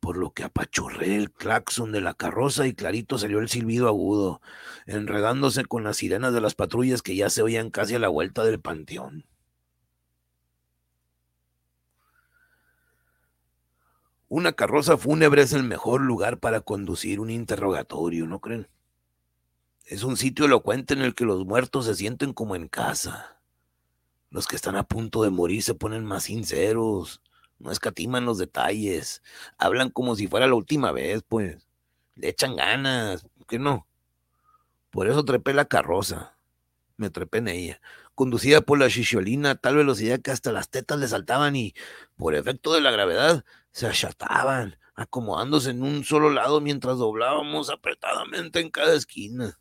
por 0.00 0.16
lo 0.16 0.30
que 0.32 0.44
apachurré 0.44 1.16
el 1.16 1.30
claxon 1.30 1.92
de 1.92 2.00
la 2.00 2.14
carroza 2.14 2.66
y 2.66 2.74
clarito 2.74 3.18
salió 3.18 3.40
el 3.40 3.48
silbido 3.48 3.88
agudo, 3.88 4.40
enredándose 4.86 5.64
con 5.64 5.84
las 5.84 5.98
sirenas 5.98 6.32
de 6.32 6.40
las 6.40 6.54
patrullas 6.54 7.02
que 7.02 7.16
ya 7.16 7.30
se 7.30 7.42
oían 7.42 7.70
casi 7.70 7.94
a 7.94 7.98
la 7.98 8.08
vuelta 8.08 8.44
del 8.44 8.60
panteón. 8.60 9.24
Una 14.30 14.52
carroza 14.52 14.98
fúnebre 14.98 15.42
es 15.42 15.54
el 15.54 15.62
mejor 15.62 16.02
lugar 16.02 16.38
para 16.38 16.60
conducir 16.60 17.18
un 17.18 17.30
interrogatorio, 17.30 18.26
¿no 18.26 18.40
creen? 18.40 18.68
Es 19.86 20.02
un 20.02 20.18
sitio 20.18 20.44
elocuente 20.44 20.92
en 20.92 21.00
el 21.00 21.14
que 21.14 21.24
los 21.24 21.46
muertos 21.46 21.86
se 21.86 21.94
sienten 21.94 22.34
como 22.34 22.54
en 22.54 22.68
casa. 22.68 23.40
Los 24.28 24.46
que 24.46 24.56
están 24.56 24.76
a 24.76 24.82
punto 24.82 25.22
de 25.22 25.30
morir 25.30 25.62
se 25.62 25.72
ponen 25.72 26.04
más 26.04 26.24
sinceros, 26.24 27.22
no 27.58 27.70
escatiman 27.72 28.24
los 28.24 28.38
detalles, 28.38 29.22
hablan 29.58 29.90
como 29.90 30.16
si 30.16 30.26
fuera 30.28 30.46
la 30.46 30.54
última 30.54 30.92
vez, 30.92 31.22
pues. 31.26 31.66
Le 32.14 32.28
echan 32.28 32.56
ganas, 32.56 33.24
¿por 33.36 33.46
qué 33.46 33.58
no? 33.58 33.86
Por 34.90 35.08
eso 35.08 35.24
trepé 35.24 35.54
la 35.54 35.66
carroza. 35.66 36.36
Me 36.96 37.10
trepé 37.10 37.38
en 37.38 37.48
ella, 37.48 37.80
conducida 38.14 38.60
por 38.60 38.78
la 38.78 38.88
chichiolina 38.88 39.50
a 39.50 39.54
tal 39.54 39.76
velocidad 39.76 40.20
que 40.20 40.32
hasta 40.32 40.50
las 40.50 40.68
tetas 40.68 40.98
le 40.98 41.06
saltaban 41.06 41.54
y, 41.54 41.74
por 42.16 42.34
efecto 42.34 42.72
de 42.72 42.80
la 42.80 42.90
gravedad, 42.90 43.44
se 43.70 43.86
achataban, 43.86 44.76
acomodándose 44.94 45.70
en 45.70 45.84
un 45.84 46.04
solo 46.04 46.30
lado 46.30 46.60
mientras 46.60 46.98
doblábamos 46.98 47.70
apretadamente 47.70 48.58
en 48.60 48.70
cada 48.70 48.94
esquina. 48.94 49.60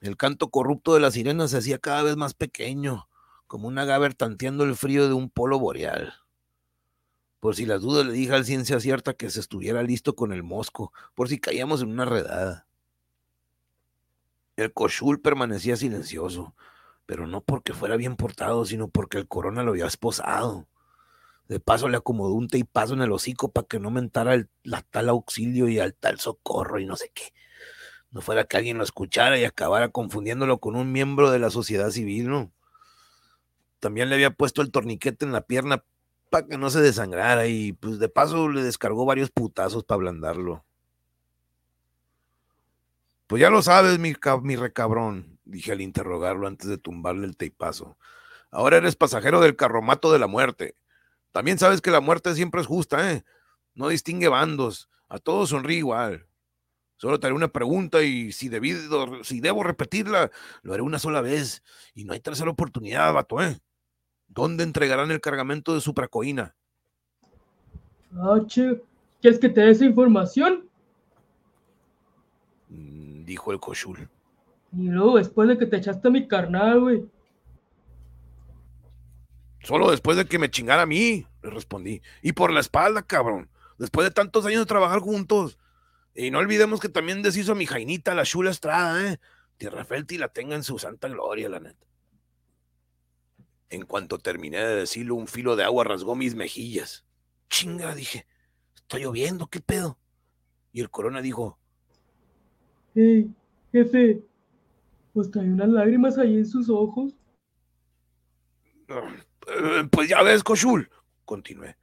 El 0.00 0.16
canto 0.16 0.50
corrupto 0.50 0.94
de 0.94 1.00
la 1.00 1.10
sirena 1.10 1.48
se 1.48 1.56
hacía 1.56 1.78
cada 1.78 2.04
vez 2.04 2.16
más 2.16 2.34
pequeño, 2.34 3.08
como 3.48 3.66
una 3.66 3.84
gaber 3.84 4.14
tanteando 4.14 4.62
el 4.62 4.76
frío 4.76 5.08
de 5.08 5.14
un 5.14 5.30
polo 5.30 5.58
boreal. 5.58 6.14
Por 7.44 7.56
si 7.56 7.66
las 7.66 7.82
dudas 7.82 8.06
le 8.06 8.14
dije 8.14 8.32
al 8.32 8.46
ciencia 8.46 8.80
cierta 8.80 9.12
que 9.12 9.28
se 9.28 9.38
estuviera 9.38 9.82
listo 9.82 10.16
con 10.16 10.32
el 10.32 10.42
mosco, 10.42 10.94
por 11.14 11.28
si 11.28 11.38
caíamos 11.38 11.82
en 11.82 11.90
una 11.90 12.06
redada. 12.06 12.66
El 14.56 14.72
cochul 14.72 15.20
permanecía 15.20 15.76
silencioso, 15.76 16.54
pero 17.04 17.26
no 17.26 17.42
porque 17.42 17.74
fuera 17.74 17.98
bien 17.98 18.16
portado, 18.16 18.64
sino 18.64 18.88
porque 18.88 19.18
el 19.18 19.28
corona 19.28 19.62
lo 19.62 19.72
había 19.72 19.84
esposado. 19.84 20.66
De 21.46 21.60
paso 21.60 21.90
le 21.90 21.98
acomodó 21.98 22.32
un 22.32 22.48
teipazo 22.48 22.94
en 22.94 23.02
el 23.02 23.12
hocico 23.12 23.52
para 23.52 23.66
que 23.66 23.78
no 23.78 23.90
mentara 23.90 24.32
el, 24.32 24.48
la 24.62 24.80
tal 24.80 25.10
auxilio 25.10 25.68
y 25.68 25.78
al 25.78 25.92
tal 25.92 26.20
socorro 26.20 26.80
y 26.80 26.86
no 26.86 26.96
sé 26.96 27.10
qué. 27.12 27.34
No 28.10 28.22
fuera 28.22 28.44
que 28.44 28.56
alguien 28.56 28.78
lo 28.78 28.84
escuchara 28.84 29.38
y 29.38 29.44
acabara 29.44 29.90
confundiéndolo 29.90 30.60
con 30.60 30.76
un 30.76 30.92
miembro 30.92 31.30
de 31.30 31.40
la 31.40 31.50
sociedad 31.50 31.90
civil, 31.90 32.26
¿no? 32.26 32.52
También 33.80 34.08
le 34.08 34.14
había 34.14 34.30
puesto 34.30 34.62
el 34.62 34.70
torniquete 34.70 35.26
en 35.26 35.32
la 35.32 35.42
pierna 35.42 35.84
para 36.34 36.48
que 36.48 36.58
no 36.58 36.68
se 36.68 36.80
desangrara 36.80 37.46
y 37.46 37.74
pues 37.74 38.00
de 38.00 38.08
paso 38.08 38.48
le 38.48 38.64
descargó 38.64 39.04
varios 39.04 39.30
putazos 39.30 39.84
para 39.84 39.98
ablandarlo. 39.98 40.64
Pues 43.28 43.40
ya 43.40 43.50
lo 43.50 43.62
sabes, 43.62 44.00
mi, 44.00 44.14
mi 44.42 44.56
recabrón, 44.56 45.38
dije 45.44 45.70
al 45.70 45.80
interrogarlo 45.80 46.48
antes 46.48 46.68
de 46.68 46.76
tumbarle 46.76 47.26
el 47.28 47.36
teipazo. 47.36 47.96
Ahora 48.50 48.78
eres 48.78 48.96
pasajero 48.96 49.40
del 49.40 49.54
carromato 49.54 50.12
de 50.12 50.18
la 50.18 50.26
muerte. 50.26 50.74
También 51.30 51.56
sabes 51.60 51.80
que 51.80 51.92
la 51.92 52.00
muerte 52.00 52.34
siempre 52.34 52.62
es 52.62 52.66
justa, 52.66 53.12
¿eh? 53.12 53.24
No 53.76 53.86
distingue 53.86 54.26
bandos, 54.26 54.90
a 55.08 55.20
todos 55.20 55.50
sonríe 55.50 55.78
igual. 55.78 56.26
Solo 56.96 57.20
te 57.20 57.28
haré 57.28 57.36
una 57.36 57.52
pregunta 57.52 58.02
y 58.02 58.32
si, 58.32 58.48
debido, 58.48 59.22
si 59.22 59.38
debo 59.38 59.62
repetirla, 59.62 60.32
lo 60.62 60.74
haré 60.74 60.82
una 60.82 60.98
sola 60.98 61.20
vez. 61.20 61.62
Y 61.94 62.02
no 62.02 62.12
hay 62.12 62.18
tercera 62.18 62.50
oportunidad, 62.50 63.12
vato, 63.12 63.40
¿eh? 63.40 63.60
¿Dónde 64.28 64.64
entregarán 64.64 65.10
el 65.10 65.20
cargamento 65.20 65.74
de 65.74 65.80
supracoína? 65.80 66.54
Ah, 68.16 68.40
che, 68.46 68.82
¿quieres 69.20 69.38
que 69.38 69.48
te 69.48 69.60
dé 69.60 69.70
esa 69.70 69.84
información? 69.84 70.68
Mm, 72.68 73.24
dijo 73.24 73.52
el 73.52 73.60
cochul. 73.60 74.08
Y 74.72 74.88
luego, 74.88 75.18
después 75.18 75.48
de 75.48 75.58
que 75.58 75.66
te 75.66 75.76
echaste 75.76 76.08
a 76.08 76.10
mi 76.10 76.26
carnal, 76.26 76.80
güey. 76.80 77.04
Solo 79.62 79.90
después 79.90 80.16
de 80.16 80.26
que 80.26 80.38
me 80.38 80.50
chingara 80.50 80.82
a 80.82 80.86
mí, 80.86 81.26
le 81.42 81.50
respondí. 81.50 82.02
Y 82.22 82.32
por 82.32 82.52
la 82.52 82.60
espalda, 82.60 83.02
cabrón. 83.02 83.48
Después 83.78 84.06
de 84.06 84.10
tantos 84.10 84.44
años 84.46 84.60
de 84.60 84.66
trabajar 84.66 85.00
juntos. 85.00 85.58
Y 86.14 86.30
no 86.30 86.38
olvidemos 86.38 86.80
que 86.80 86.88
también 86.88 87.22
deshizo 87.22 87.52
a 87.52 87.56
mi 87.56 87.66
Jainita, 87.66 88.14
la 88.14 88.24
chula 88.24 88.50
Estrada, 88.50 89.12
¿eh? 89.12 89.20
Tierra 89.56 89.84
Felti 89.84 90.18
la 90.18 90.28
tenga 90.28 90.54
en 90.54 90.62
su 90.62 90.78
santa 90.78 91.08
gloria, 91.08 91.48
la 91.48 91.60
neta. 91.60 91.86
En 93.74 93.86
cuanto 93.86 94.18
terminé 94.18 94.58
de 94.58 94.76
decirlo, 94.76 95.16
un 95.16 95.26
filo 95.26 95.56
de 95.56 95.64
agua 95.64 95.82
rasgó 95.82 96.14
mis 96.14 96.36
mejillas. 96.36 97.04
Chinga, 97.50 97.94
dije, 97.94 98.24
está 98.76 98.98
lloviendo, 98.98 99.48
¿qué 99.48 99.60
pedo? 99.60 99.98
Y 100.72 100.80
el 100.80 100.90
corona 100.90 101.20
dijo, 101.20 101.58
Hey, 102.94 103.28
jefe, 103.72 104.22
pues 105.12 105.28
hay 105.36 105.48
unas 105.48 105.68
lágrimas 105.68 106.16
ahí 106.18 106.36
en 106.36 106.46
sus 106.46 106.70
ojos. 106.70 107.14
"Eh, 108.88 109.88
pues 109.90 110.08
ya 110.08 110.22
ves, 110.22 110.44
Cochul, 110.44 110.88
continué. 111.24 111.76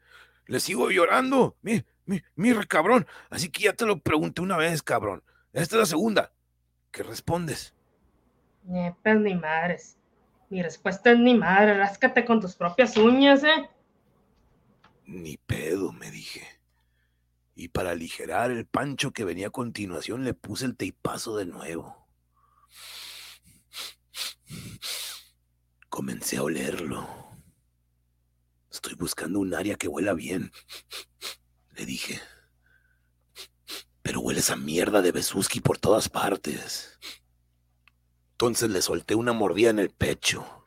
Le 0.46 0.62
sigo 0.62 0.90
llorando, 0.92 1.58
mi, 1.62 1.84
mi, 2.06 2.22
mira, 2.36 2.64
cabrón. 2.64 3.06
Así 3.30 3.50
que 3.52 3.64
ya 3.64 3.74
te 3.74 3.86
lo 3.86 4.00
pregunté 4.00 4.42
una 4.42 4.56
vez, 4.56 4.82
cabrón. 4.82 5.24
Esta 5.52 5.76
es 5.76 5.80
la 5.80 5.86
segunda. 5.86 6.32
¿Qué 6.92 7.04
respondes? 7.04 7.74
Eh, 8.70 8.94
pues 9.04 9.20
ni 9.20 9.36
madres. 9.36 9.98
Mi 10.52 10.62
respuesta 10.62 11.14
es 11.14 11.18
ni 11.18 11.34
madre. 11.34 11.78
Ráscate 11.78 12.26
con 12.26 12.42
tus 12.42 12.56
propias 12.56 12.98
uñas, 12.98 13.42
¿eh? 13.46 13.70
Ni 15.06 15.38
pedo, 15.38 15.94
me 15.94 16.12
dije. 16.12 16.46
Y 17.56 17.70
para 17.70 17.92
aligerar 17.92 18.52
el 18.52 18.66
pancho 18.66 19.12
que 19.12 19.24
venía 19.24 19.48
a 19.48 19.52
continuación, 19.52 20.26
le 20.26 20.34
puse 20.34 20.66
el 20.66 20.76
teipazo 20.76 21.38
de 21.38 21.46
nuevo. 21.46 22.06
Comencé 25.88 26.36
a 26.36 26.44
olerlo. 26.44 27.08
Estoy 28.70 28.96
buscando 28.96 29.40
un 29.40 29.54
área 29.54 29.76
que 29.76 29.88
huela 29.88 30.14
bien, 30.14 30.52
le 31.78 31.86
dije. 31.86 32.20
Pero 34.02 34.20
huele 34.20 34.42
esa 34.42 34.58
mierda 34.58 35.02
de 35.02 35.14
Besuski 35.14 35.62
por 35.62 35.78
todas 35.78 36.10
partes. 36.10 37.00
Entonces 38.42 38.72
le 38.72 38.82
solté 38.82 39.14
una 39.14 39.34
mordida 39.34 39.70
en 39.70 39.78
el 39.78 39.92
pecho. 39.92 40.66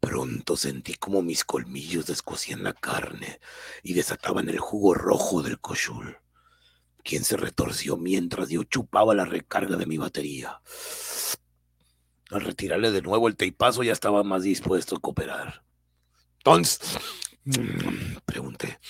Pronto 0.00 0.56
sentí 0.56 0.94
como 0.94 1.22
mis 1.22 1.44
colmillos 1.44 2.06
descosían 2.06 2.64
la 2.64 2.72
carne 2.72 3.38
y 3.84 3.92
desataban 3.92 4.48
el 4.48 4.58
jugo 4.58 4.92
rojo 4.92 5.44
del 5.44 5.60
cochul, 5.60 6.18
quien 7.04 7.22
se 7.22 7.36
retorció 7.36 7.96
mientras 7.96 8.48
yo 8.48 8.64
chupaba 8.64 9.14
la 9.14 9.24
recarga 9.24 9.76
de 9.76 9.86
mi 9.86 9.96
batería. 9.96 10.60
Al 12.30 12.40
retirarle 12.40 12.90
de 12.90 13.02
nuevo 13.02 13.28
el 13.28 13.36
teipazo 13.36 13.84
ya 13.84 13.92
estaba 13.92 14.24
más 14.24 14.42
dispuesto 14.42 14.96
a 14.96 15.00
cooperar. 15.00 15.62
Entonces, 16.38 16.80
pregunté, 18.26 18.80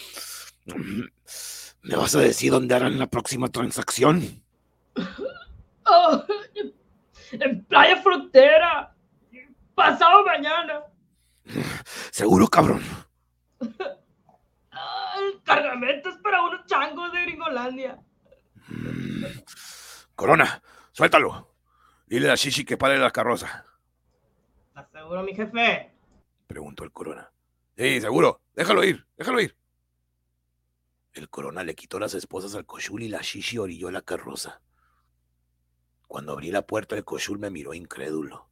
¿me 1.82 1.97
vas 1.97 2.14
a 2.14 2.20
decir 2.20 2.53
dónde 2.53 2.74
harán 2.74 2.99
la 2.99 3.11
próxima 3.11 3.49
transacción? 3.49 4.43
Oh, 5.84 6.24
en 7.33 7.64
Playa 7.64 8.01
Frontera. 8.03 8.95
Pasado 9.74 10.24
mañana. 10.24 10.85
Seguro, 12.11 12.47
cabrón. 12.49 12.83
Ah, 14.70 15.14
el 15.18 15.43
cargamento 15.43 16.09
es 16.09 16.16
para 16.16 16.43
unos 16.43 16.66
changos 16.66 17.12
de 17.12 17.22
Gringolandia. 17.22 17.99
Mm. 18.68 19.24
Corona, 20.14 20.62
suéltalo. 20.93 21.55
Dile 22.07 22.30
a 22.30 22.35
Shishi 22.35 22.64
que 22.64 22.76
pare 22.76 22.99
la 22.99 23.11
carroza. 23.11 23.64
¿Estás 24.68 24.91
seguro, 24.91 25.22
mi 25.22 25.35
jefe? 25.35 25.93
Preguntó 26.47 26.85
el 26.85 26.93
corona. 26.93 27.30
Sí, 27.76 28.01
seguro. 28.01 28.41
Déjalo 28.55 28.85
ir, 28.85 29.07
déjalo 29.16 29.41
ir. 29.41 29.57
El 31.14 31.28
corona 31.28 31.62
le 31.64 31.74
quitó 31.74 31.99
las 31.99 32.14
esposas 32.14 32.55
al 32.55 32.66
cochul 32.66 33.03
y 33.03 33.09
la 33.09 33.20
Shishi 33.20 33.59
orilló 33.59 33.91
la 33.91 34.03
carroza. 34.03 34.61
Cuando 36.12 36.32
abrí 36.32 36.50
la 36.50 36.60
puerta, 36.60 36.94
el 36.94 37.06
cochul 37.06 37.38
me 37.38 37.48
miró 37.48 37.72
incrédulo. 37.72 38.46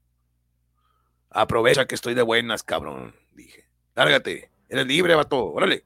Aprovecha 1.29 1.85
que 1.85 1.95
estoy 1.95 2.15
de 2.15 2.23
buenas, 2.23 2.63
cabrón, 2.63 3.15
dije. 3.33 3.69
Lárgate. 3.95 4.51
Eres 4.71 4.87
libre, 4.87 5.15
vato. 5.15 5.45
Órale. 5.45 5.85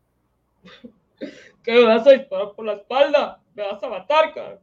¿Qué 1.64 1.72
me 1.72 1.82
vas 1.82 2.06
a 2.06 2.12
disparar 2.12 2.52
por 2.54 2.64
la 2.64 2.74
espalda? 2.74 3.42
Me 3.56 3.64
vas 3.64 3.82
a 3.82 3.88
matar, 3.88 4.32
cabrón. 4.32 4.60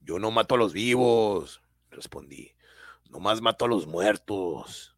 Yo 0.00 0.18
no 0.18 0.30
mato 0.30 0.54
a 0.54 0.58
los 0.58 0.72
vivos, 0.72 1.60
respondí. 1.90 2.54
Nomás 3.10 3.42
mato 3.42 3.66
a 3.66 3.68
los 3.68 3.86
muertos. 3.86 4.96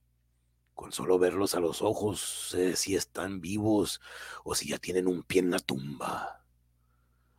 Con 0.72 0.92
solo 0.92 1.18
verlos 1.18 1.56
a 1.56 1.60
los 1.60 1.82
ojos 1.82 2.20
sé 2.50 2.76
si 2.76 2.94
están 2.94 3.40
vivos 3.40 4.00
o 4.44 4.54
si 4.54 4.68
ya 4.68 4.78
tienen 4.78 5.08
un 5.08 5.24
pie 5.24 5.40
en 5.40 5.50
la 5.50 5.58
tumba. 5.58 6.43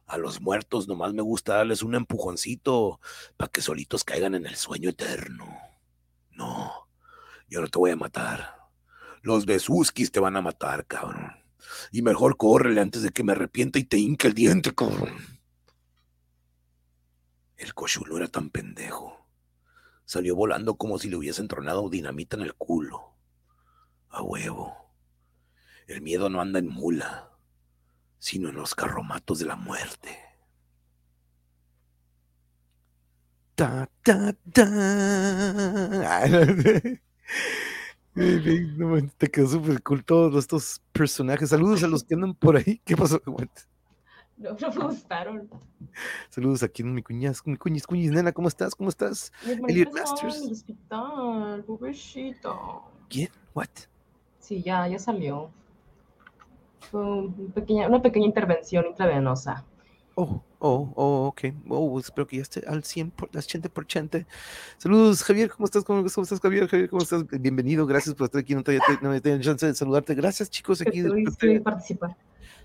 A 0.05 0.17
los 0.17 0.39
muertos 0.39 0.87
nomás 0.87 1.13
me 1.13 1.21
gusta 1.21 1.55
darles 1.55 1.81
un 1.81 1.95
empujoncito 1.95 2.99
para 3.37 3.51
que 3.51 3.61
solitos 3.61 4.03
caigan 4.03 4.35
en 4.35 4.45
el 4.45 4.55
sueño 4.55 4.91
eterno. 4.91 5.47
No, 6.31 6.87
yo 7.49 7.61
no 7.61 7.67
te 7.67 7.79
voy 7.79 7.91
a 7.91 7.95
matar. 7.95 8.55
Los 9.21 9.45
besuskis 9.45 10.11
te 10.11 10.19
van 10.19 10.37
a 10.37 10.41
matar, 10.41 10.85
cabrón. 10.85 11.31
Y 11.91 12.03
mejor 12.03 12.37
córrele 12.37 12.81
antes 12.81 13.01
de 13.01 13.09
que 13.09 13.23
me 13.23 13.31
arrepienta 13.31 13.79
y 13.79 13.83
te 13.83 13.97
hinque 13.97 14.27
el 14.27 14.35
diente, 14.35 14.75
cabrón. 14.75 15.39
El 17.57 17.73
cochul 17.73 18.09
no 18.09 18.17
era 18.17 18.27
tan 18.27 18.51
pendejo. 18.51 19.25
Salió 20.05 20.35
volando 20.35 20.75
como 20.75 20.99
si 20.99 21.09
le 21.09 21.15
hubiesen 21.15 21.47
tronado 21.47 21.89
dinamita 21.89 22.35
en 22.35 22.43
el 22.43 22.53
culo. 22.53 23.15
A 24.09 24.21
huevo. 24.21 24.93
El 25.87 26.01
miedo 26.01 26.29
no 26.29 26.41
anda 26.41 26.59
en 26.59 26.67
mula, 26.67 27.31
sino 28.19 28.49
en 28.49 28.55
los 28.55 28.75
carromatos 28.75 29.39
de 29.39 29.45
la 29.45 29.55
muerte. 29.55 30.09
Ta, 33.55 33.89
ta, 34.03 34.33
ta. 34.51 34.65
Man, 38.15 39.11
te 39.17 39.29
quedó 39.29 39.47
súper 39.47 39.81
cool 39.83 40.05
todos 40.05 40.35
estos 40.35 40.81
personajes. 40.93 41.49
Saludos 41.49 41.83
a 41.83 41.87
los 41.87 42.03
que 42.03 42.15
andan 42.15 42.33
por 42.33 42.55
ahí. 42.57 42.81
¿Qué 42.85 42.95
pasó? 42.95 43.21
No, 44.37 44.49
no 44.51 44.69
me 44.69 44.83
gustaron. 44.87 45.49
Saludos 46.29 46.61
aquí 46.61 46.81
en 46.81 46.93
mi 46.93 47.01
cuñaz, 47.01 47.41
mi 47.45 47.55
cuñis, 47.55 47.87
cuñis, 47.87 48.11
nena, 48.11 48.33
¿cómo 48.33 48.49
estás? 48.49 48.75
¿Cómo 48.75 48.89
estás? 48.89 49.31
Elliot 49.45 49.93
Masters. 49.93 50.35
en 50.35 50.43
el 50.43 50.51
hospital, 50.51 51.63
pobrecito. 51.63 52.83
¿Quién? 53.07 53.29
¿What? 53.53 53.69
Sí, 54.39 54.61
ya, 54.61 54.89
ya 54.89 54.99
salió. 54.99 55.51
Fue 56.91 57.01
un 57.01 57.51
pequeña, 57.53 57.87
una 57.87 58.01
pequeña 58.01 58.25
intervención 58.25 58.85
intravenosa. 58.87 59.63
Oh, 60.15 60.41
Oh, 60.67 60.91
oh, 60.95 61.27
ok. 61.27 61.41
Oh, 61.69 61.99
espero 61.99 62.25
que 62.25 62.37
ya 62.37 62.41
esté 62.41 62.63
al 62.65 62.81
100%, 62.81 63.11
por, 63.11 63.29
al 63.35 63.41
80%. 63.43 64.25
Saludos, 64.79 65.21
Javier, 65.21 65.51
¿cómo 65.51 65.65
estás? 65.65 65.83
¿Cómo, 65.83 66.03
cómo 66.11 66.23
estás, 66.23 66.39
Javier? 66.39 66.67
Javier, 66.67 66.89
¿cómo 66.89 67.03
estás? 67.03 67.23
Bienvenido, 67.39 67.85
gracias 67.85 68.15
por 68.15 68.25
estar 68.25 68.41
aquí. 68.41 68.55
No 68.55 68.63
te, 68.63 68.79
no 69.03 69.11
me 69.11 69.21
tengo 69.21 69.39
chance 69.43 69.63
de 69.63 69.75
saludarte. 69.75 70.15
Gracias, 70.15 70.49
chicos. 70.49 70.81
Aquí, 70.81 71.03
Gertrudis 71.03 71.61
participar. 71.61 72.17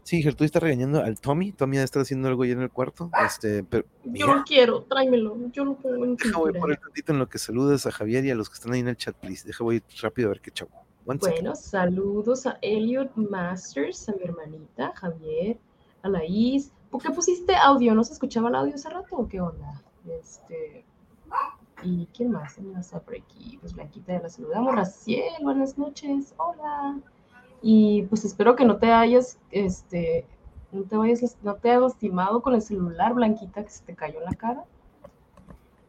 Sí, 0.02 0.22
Gertrudis 0.22 0.48
está 0.48 0.60
regañando 0.60 1.02
al 1.02 1.20
Tommy. 1.20 1.52
Tommy 1.52 1.76
está 1.76 2.00
haciendo 2.00 2.28
algo 2.28 2.42
ahí 2.44 2.52
en 2.52 2.62
el 2.62 2.70
cuarto. 2.70 3.10
Este, 3.22 3.64
pero, 3.64 3.84
yo 4.04 4.28
lo 4.28 4.44
quiero, 4.44 4.84
tráemelo. 4.84 5.36
Yo 5.52 5.66
lo 5.66 5.74
pongo 5.74 6.06
en 6.06 6.16
Deja 6.16 6.38
voy 6.38 6.54
por 6.54 6.70
el 6.70 6.78
tantito 6.78 7.12
en 7.12 7.18
lo 7.18 7.28
que 7.28 7.36
saludas 7.36 7.84
a 7.84 7.90
Javier 7.90 8.24
y 8.24 8.30
a 8.30 8.34
los 8.34 8.48
que 8.48 8.54
están 8.54 8.72
ahí 8.72 8.80
en 8.80 8.88
el 8.88 8.96
chat, 8.96 9.14
please. 9.14 9.46
Deja 9.46 9.62
voy 9.62 9.82
rápido 10.00 10.28
a 10.28 10.30
ver 10.30 10.40
qué 10.40 10.52
chavo. 10.52 10.70
Bueno, 11.04 11.54
saludos 11.54 12.46
a 12.46 12.58
Elliot 12.60 13.16
Masters, 13.16 14.08
a 14.08 14.12
mi 14.12 14.22
hermanita, 14.24 14.92
Javier, 14.94 15.58
a 16.02 16.08
Laís. 16.08 16.72
¿Por 16.90 17.02
qué 17.02 17.10
pusiste 17.10 17.54
audio? 17.56 17.94
¿No 17.94 18.04
se 18.04 18.12
escuchaba 18.12 18.48
el 18.48 18.54
audio 18.54 18.74
hace 18.74 18.90
rato 18.90 19.16
o 19.16 19.28
qué 19.28 19.40
onda? 19.40 19.82
Este. 20.06 20.84
¿Y 21.82 22.06
quién 22.14 22.30
más? 22.30 22.54
¿Quién 22.54 22.72
más 22.72 22.86
está 22.86 23.00
por 23.00 23.16
aquí? 23.16 23.58
Pues 23.60 23.72
Blanquita 23.72 24.12
ya 24.12 24.20
la 24.20 24.28
saludamos. 24.28 24.74
Raciel, 24.74 25.32
buenas 25.42 25.78
noches. 25.78 26.34
Hola. 26.36 26.98
Y 27.62 28.02
pues 28.04 28.24
espero 28.24 28.54
que 28.54 28.64
no 28.64 28.76
te 28.76 28.90
hayas, 28.90 29.38
este, 29.50 30.26
no 30.72 30.82
te 30.82 30.96
vayas, 30.96 31.36
no 31.42 31.54
te 31.54 31.70
hayas 31.70 31.82
lastimado 31.82 32.42
con 32.42 32.54
el 32.54 32.62
celular, 32.62 33.14
Blanquita, 33.14 33.64
que 33.64 33.70
se 33.70 33.84
te 33.84 33.94
cayó 33.94 34.18
en 34.18 34.24
la 34.24 34.34
cara. 34.34 34.64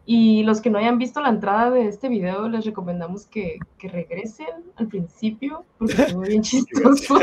Y 0.06 0.44
los 0.44 0.62
que 0.62 0.70
no 0.70 0.80
hayan 0.80 0.98
visto 0.98 1.22
la 1.22 1.30
entrada 1.30 1.70
de 1.70 1.88
este 1.88 2.10
video, 2.10 2.50
les 2.50 2.66
recomendamos 2.66 3.26
que, 3.26 3.60
que 3.78 3.88
regresen 3.88 4.48
al 4.76 4.88
principio, 4.88 5.64
porque 5.78 5.94
estuvo 6.02 6.22
bien 6.22 6.42
chistoso. 6.42 7.20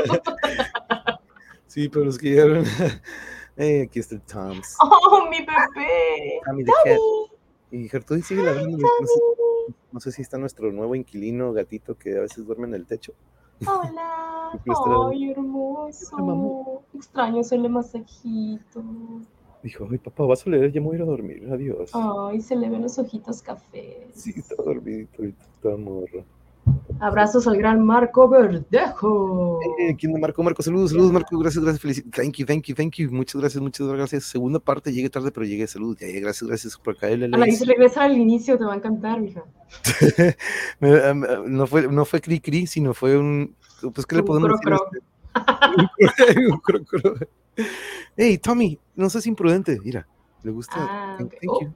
Sí, 1.67 1.89
pero 1.89 2.05
los 2.05 2.19
que 2.19 2.31
llegaron. 2.31 2.65
Eh, 3.61 3.87
aquí 3.89 3.99
está 3.99 4.17
Toms. 4.21 4.77
¡Oh, 4.81 5.29
mi 5.29 5.39
bebé! 5.39 6.41
Tommy 6.47 6.63
the 6.63 6.71
Cat. 6.85 6.99
Y 7.73 7.89
Gertrudis 7.89 8.27
sigue 8.27 8.45
ladrando. 8.45 8.79
No 8.79 8.87
sé, 8.87 9.21
no 9.91 9.99
sé 9.99 10.13
si 10.13 10.23
está 10.23 10.39
nuestro 10.39 10.71
nuevo 10.71 10.95
inquilino 10.95 11.53
gatito 11.53 11.99
que 11.99 12.17
a 12.17 12.21
veces 12.21 12.47
duerme 12.47 12.69
en 12.69 12.75
el 12.75 12.87
techo. 12.87 13.15
Hola. 13.67 14.53
Ay, 15.11 15.33
hermoso. 15.33 16.83
Extraño 16.95 17.41
hacerle 17.41 17.69
masajito. 17.69 18.85
Dijo, 19.63 19.89
ay 19.91 19.99
papá, 19.99 20.25
vas 20.25 20.47
a 20.47 20.51
leer, 20.51 20.73
ya 20.73 20.81
me 20.81 20.87
voy 20.87 20.95
a 20.95 20.99
ir 20.99 21.03
a 21.03 21.07
dormir, 21.07 21.49
adiós. 21.53 21.91
Ay, 21.93 22.41
se 22.41 22.55
le 22.55 22.71
ven 22.71 22.83
los 22.83 22.99
ojitos 22.99 23.43
cafés. 23.43 24.07
Sí, 24.15 24.35
está 24.37 24.55
dormidito, 24.63 25.25
está 25.25 25.77
morro. 25.77 26.25
Abrazos 27.01 27.47
al 27.47 27.57
gran 27.57 27.85
Marco 27.85 28.29
Verdejo. 28.29 29.61
Eh, 29.79 29.97
¿Quién 29.97 30.15
es 30.15 30.21
Marco? 30.21 30.43
Marco, 30.43 30.63
saludos, 30.63 30.91
saludos, 30.91 31.13
Marco, 31.13 31.39
gracias, 31.39 31.63
gracias, 31.63 31.81
felicidades. 31.81 32.13
Thank 32.13 32.37
you, 32.37 32.47
thank 32.47 32.65
you, 32.65 32.75
thank 32.75 32.95
you. 32.95 33.11
Muchas 33.11 33.41
gracias, 33.41 33.63
muchas 33.63 33.87
gracias. 33.87 34.25
Segunda 34.25 34.59
parte, 34.59 34.93
llegué 34.93 35.09
tarde, 35.09 35.31
pero 35.31 35.47
llegué, 35.47 35.67
salud. 35.67 35.97
Ya, 35.99 36.09
ya, 36.09 36.21
gracias, 36.21 36.49
gracias 36.49 36.77
por 36.77 36.97
caerle. 36.97 37.27
A 37.27 37.39
la 37.39 37.47
dice, 37.47 37.65
regresa 37.65 38.05
al 38.05 38.17
inicio, 38.17 38.59
te 38.59 38.65
va 38.65 38.75
a 38.75 38.77
encantar, 38.77 39.21
mija. 39.21 39.45
no 41.47 41.67
fue, 41.67 41.89
no 41.89 42.05
fue 42.05 42.21
cri 42.21 42.41
cri, 42.41 42.67
sino 42.67 42.95
fue 42.95 43.17
un, 43.17 43.55
pues, 43.95 44.07
¿qué 44.07 44.17
le 44.17 44.23
podemos 44.23 44.51
decir? 44.51 45.03
Hey, 48.17 48.39
Tommy, 48.39 48.79
no 48.95 49.11
seas 49.11 49.27
imprudente, 49.27 49.81
mira, 49.85 50.07
le 50.43 50.51
gusta. 50.51 50.77
Ah, 50.79 51.15
thank, 51.19 51.35
okay. 51.35 51.39
thank 51.41 51.53
Oh. 51.53 51.75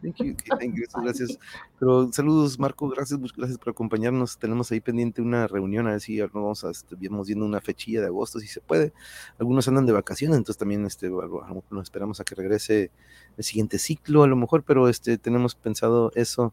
Thank 0.00 0.16
you, 0.18 0.36
thank 0.58 0.76
you, 0.76 0.84
gracias. 1.02 1.38
Pero 1.78 2.12
saludos, 2.12 2.58
Marco, 2.58 2.88
gracias, 2.88 3.18
muchas 3.18 3.36
gracias 3.36 3.58
por 3.58 3.70
acompañarnos. 3.70 4.38
Tenemos 4.38 4.70
ahí 4.70 4.80
pendiente 4.80 5.20
una 5.22 5.46
reunión, 5.46 5.86
a 5.86 5.92
ver 5.92 6.00
si 6.00 6.18
nos 6.18 6.32
vamos 6.32 6.64
a, 6.64 6.70
este, 6.70 6.94
viendo 6.96 7.44
una 7.44 7.60
fechilla 7.60 8.00
de 8.00 8.06
agosto, 8.06 8.38
si 8.38 8.46
se 8.46 8.60
puede. 8.60 8.92
Algunos 9.38 9.66
andan 9.66 9.86
de 9.86 9.92
vacaciones, 9.92 10.36
entonces 10.36 10.58
también 10.58 10.86
este, 10.86 11.10
nos 11.10 11.82
esperamos 11.82 12.20
a 12.20 12.24
que 12.24 12.34
regrese 12.34 12.90
el 13.36 13.44
siguiente 13.44 13.78
ciclo, 13.78 14.22
a 14.22 14.26
lo 14.26 14.36
mejor, 14.36 14.62
pero 14.62 14.88
este, 14.88 15.18
tenemos 15.18 15.54
pensado 15.54 16.12
eso. 16.14 16.52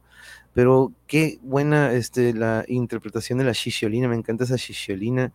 Pero 0.53 0.93
qué 1.05 1.37
buena 1.41 1.91
este, 1.91 2.33
la 2.33 2.63
interpretación 2.67 3.39
de 3.39 3.43
la 3.43 3.51
Shishiolina, 3.51 4.07
me 4.07 4.15
encanta 4.15 4.45
esa 4.45 4.55
Shishiolina. 4.55 5.33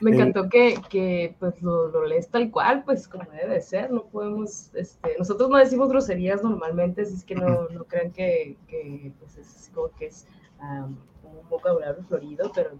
Me 0.00 0.10
encantó 0.12 0.48
que, 0.48 0.74
que 0.90 1.36
pues 1.38 1.62
lo, 1.62 1.88
lo 1.88 2.06
lees 2.06 2.28
tal 2.28 2.50
cual, 2.50 2.82
pues 2.84 3.06
como 3.06 3.30
debe 3.30 3.54
de 3.54 3.60
ser, 3.60 3.92
no 3.92 4.04
podemos, 4.06 4.74
este, 4.74 5.16
nosotros 5.18 5.48
no 5.50 5.56
decimos 5.56 5.88
groserías 5.88 6.42
normalmente, 6.42 6.81
así 6.82 7.14
es 7.14 7.24
que 7.24 7.34
no, 7.34 7.68
no 7.68 7.84
crean 7.84 8.10
que, 8.12 8.56
que 8.66 9.12
pues 9.18 9.36
es 9.36 9.70
como 9.74 9.88
que 9.90 10.06
es 10.06 10.26
um, 10.60 10.96
un 11.24 11.48
vocabulario 11.48 12.02
florido, 12.04 12.50
pero 12.54 12.70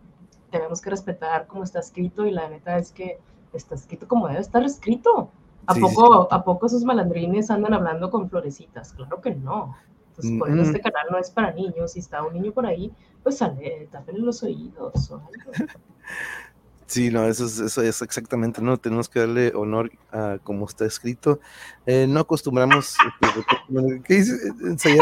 tenemos 0.51 0.81
que 0.81 0.91
respetar 0.91 1.47
cómo 1.47 1.65
está 1.65 1.81
escrito 1.81 2.27
y 2.27 2.31
la 2.31 2.49
neta 2.49 2.77
es 2.77 2.93
que 2.93 3.19
está 3.53 3.75
escrito 3.75 4.07
como 4.09 4.29
debe 4.29 4.41
estar 4.41 4.63
escrito. 4.65 5.31
¿A 5.67 5.75
Sí, 5.75 5.81
sí, 5.81 5.95
poco, 5.95 6.29
¿A 6.31 6.43
poco 6.45 6.67
esos 6.67 6.85
malandrines 6.85 7.51
andan 7.51 7.75
hablando 7.75 8.11
con 8.11 8.29
florecitas? 8.29 8.93
Claro 8.95 9.21
que 9.21 9.35
no. 9.35 9.77
Entonces, 10.09 10.39
por 10.39 10.51
eso 10.51 10.59
Mm. 10.59 10.65
este 10.65 10.81
canal 10.81 11.07
no 11.11 11.19
es 11.19 11.31
para 11.31 11.53
niños. 11.53 11.93
Si 11.93 12.01
está 12.01 12.23
un 12.23 12.35
niño 12.35 12.53
por 12.53 12.67
ahí, 12.67 12.93
pues 13.23 13.39
sale, 13.39 13.89
tápenle 13.91 14.21
los 14.23 14.43
oídos 14.43 15.11
o 15.11 15.17
algo. 15.17 15.53
Sí, 16.93 17.09
no, 17.11 17.27
eso 17.27 17.47
es, 17.47 17.59
eso 17.59 17.81
es 17.81 18.03
exactamente, 18.03 18.61
¿no? 18.61 18.77
Tenemos 18.77 19.09
que 19.09 19.21
darle 19.21 19.51
honor 19.55 19.91
a 20.11 20.37
como 20.45 20.67
está 20.67 20.85
escrito. 20.85 21.41
Eh, 21.87 22.07
no 22.07 22.21
acostumbramos. 22.21 22.97
este, 23.23 24.03
¿Qué 24.05 24.15
dice? 24.17 24.35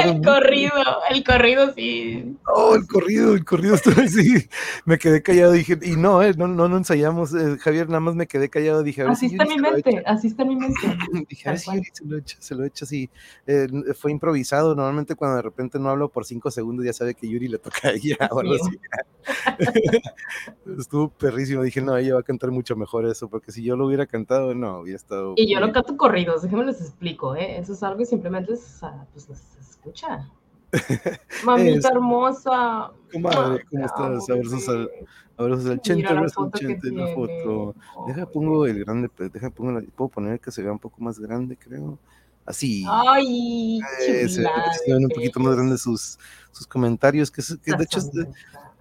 El 0.01 0.23
corrido, 0.23 0.73
el 1.11 1.25
corrido 1.25 1.75
sí. 1.75 2.37
Oh, 2.47 2.77
el 2.77 2.87
corrido, 2.87 3.35
el 3.35 3.45
corrido 3.45 3.75
estuvo 3.75 4.01
así. 4.01 4.49
Me 4.85 4.99
quedé 4.99 5.21
callado, 5.21 5.51
dije, 5.51 5.77
y 5.83 5.97
no, 5.97 6.23
eh, 6.23 6.33
no, 6.37 6.47
no, 6.47 6.69
no 6.69 6.77
ensayamos. 6.77 7.35
eh, 7.35 7.59
Javier, 7.59 7.89
nada 7.89 7.99
más 7.99 8.15
me 8.15 8.29
quedé 8.29 8.49
callado, 8.49 8.85
dije, 8.85 9.01
a 9.01 9.05
ver 9.07 9.13
Así 9.15 9.29
si 9.29 9.35
está 9.35 9.45
mi 9.47 9.59
mente, 9.61 10.03
así 10.07 10.29
está 10.29 10.43
en 10.45 10.49
mi 10.51 10.57
mente. 10.57 10.97
Dije, 11.29 11.49
a 11.49 11.53
ver 11.53 11.59
si 11.61 11.71
se 11.93 12.05
lo 12.05 12.17
echa, 12.19 12.37
se 12.39 12.55
lo 12.55 12.65
echa 12.65 12.85
así. 12.85 13.11
Eh, 13.49 13.67
fue 13.99 14.13
improvisado. 14.13 14.77
Normalmente 14.77 15.17
cuando 15.17 15.39
de 15.39 15.43
repente 15.43 15.81
no 15.81 15.89
hablo 15.91 16.09
por 16.09 16.25
cinco 16.25 16.53
segundos, 16.53 16.85
ya 16.87 16.93
sabe 16.93 17.17
que 17.17 17.29
Yuri 17.29 17.49
le 17.49 17.59
toca 17.59 17.89
a 17.89 17.91
ella 17.91 18.17
o 18.31 18.39
algo 18.39 18.55
Sí. 18.59 18.79
así. 18.79 18.79
Estuvo 20.79 21.09
perrísimo. 21.11 21.63
Dije, 21.63 21.80
no, 21.83 21.97
ella 21.97 22.15
va 22.15 22.21
a 22.21 22.25
cantar 22.25 22.51
mucho 22.51 22.77
mejor 22.77 23.07
eso, 23.07 23.29
porque 23.29 23.53
si 23.53 23.63
yo 23.63 23.77
lo 23.77 23.87
hubiera 23.87 24.07
cantado, 24.07 24.55
no, 24.55 24.81
hubiera 24.81 24.97
estado. 24.97 25.35
Y 25.37 25.53
yo 25.53 25.61
no 25.61 25.73
canto 25.73 25.97
corridos, 25.97 26.43
déjenme 26.43 26.65
les 26.67 26.81
explico, 26.81 27.35
¿eh? 27.37 27.59
Eso 27.59 27.73
es 27.73 27.83
algo 27.83 27.99
que 27.99 28.07
simplemente 28.07 28.53
es, 28.55 28.81
pues, 29.13 29.25
se 29.25 29.61
escucha. 29.61 30.29
Mamita 31.45 31.79
Es- 31.79 31.85
hermosa. 31.85 32.91
Comadre, 33.13 33.65
¿cómo 33.71 33.85
estás? 33.87 34.31
Abrazos 34.31 34.69
al, 34.69 34.91
abrazos 35.37 35.67
al 35.67 35.81
chente, 35.81 36.07
abrazos 36.07 36.45
al 36.45 36.53
chente, 36.53 36.91
la 36.93 37.09
foto. 37.15 37.75
Deja, 38.07 38.27
pongo 38.27 38.67
el 38.67 38.85
grande, 38.85 39.09
pues, 39.09 39.33
deja, 39.33 39.51
pongo 39.51 39.73
la- 39.73 39.83
puedo 39.97 40.09
poner 40.09 40.39
que 40.39 40.51
se 40.53 40.63
vea 40.63 40.73
un 40.73 40.79
poco 40.79 41.03
más 41.03 41.19
grande, 41.19 41.57
creo. 41.57 41.99
Así. 42.47 42.85
Ay, 42.89 43.81
Eh, 44.09 44.29
se, 44.29 44.43
se 44.45 44.93
ven 44.93 45.05
un 45.05 45.11
poquito 45.11 45.41
más 45.41 45.55
grandes 45.55 45.83
sus, 45.83 46.19
sus 46.53 46.67
comentarios, 46.67 47.31
que, 47.31 47.43
que 47.63 47.77
de 47.77 47.85
hecho 47.85 47.99
es 47.99 48.11
de- 48.13 48.29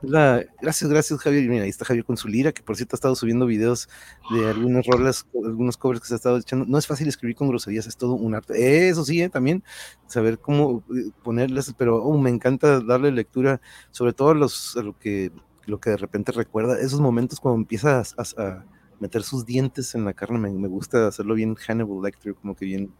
gracias, 0.02 0.90
gracias 0.90 1.20
Javier. 1.20 1.44
Y 1.44 1.50
Mira, 1.50 1.64
ahí 1.64 1.70
está 1.70 1.86
Javier 1.86 2.06
con 2.06 2.18
su 2.18 2.28
lira, 2.28 2.52
que 2.52 2.64
por 2.64 2.76
cierto 2.78 2.96
ha 2.96 2.98
estado 2.98 3.16
subiendo 3.16 3.46
videos 3.46 3.90
de 4.32 4.48
algunas 4.50 4.86
rolas, 4.86 5.26
algunos 5.46 5.78
covers 5.78 6.02
que 6.02 6.08
se 6.08 6.14
ha 6.14 6.18
estado 6.18 6.38
echando. 6.38 6.66
No 6.66 6.78
es 6.78 6.88
fácil 6.88 7.08
escribir 7.08 7.36
con 7.36 7.50
groserías, 7.50 7.88
es 7.88 7.98
todo 7.98 8.14
un 8.14 8.36
arte. 8.36 8.88
Eso 8.90 9.04
sí, 9.06 9.22
eh, 9.22 9.30
también 9.30 9.64
saber 10.08 10.40
cómo 10.40 10.84
eh, 10.96 11.12
ponerlas, 11.24 11.74
pero 11.78 11.98
oh, 12.04 12.18
me 12.18 12.30
encanta 12.30 12.80
darle 12.82 13.12
lectura, 13.12 13.62
sobre 13.92 14.14
todo 14.14 14.30
a, 14.30 14.36
los, 14.36 14.76
a 14.78 14.84
lo 14.84 14.98
que 14.98 15.32
lo 15.66 15.80
que 15.80 15.92
de 15.92 15.98
repente 15.98 16.32
recuerda, 16.32 16.80
esos 16.80 17.00
momentos 17.00 17.40
cuando 17.40 17.60
empieza 17.62 18.00
a, 18.00 18.04
a- 18.18 18.44
a 18.44 18.66
meter 19.00 19.24
sus 19.24 19.46
dientes 19.46 19.96
en 19.96 20.06
la 20.06 20.14
carne, 20.14 20.38
me, 20.40 20.50
me 20.52 20.68
gusta 20.68 21.08
hacerlo 21.08 21.36
bien 21.36 21.56
Hannibal 21.56 22.02
Lecter, 22.04 22.36
como 22.36 22.56
que 22.56 22.66
bien 22.66 22.92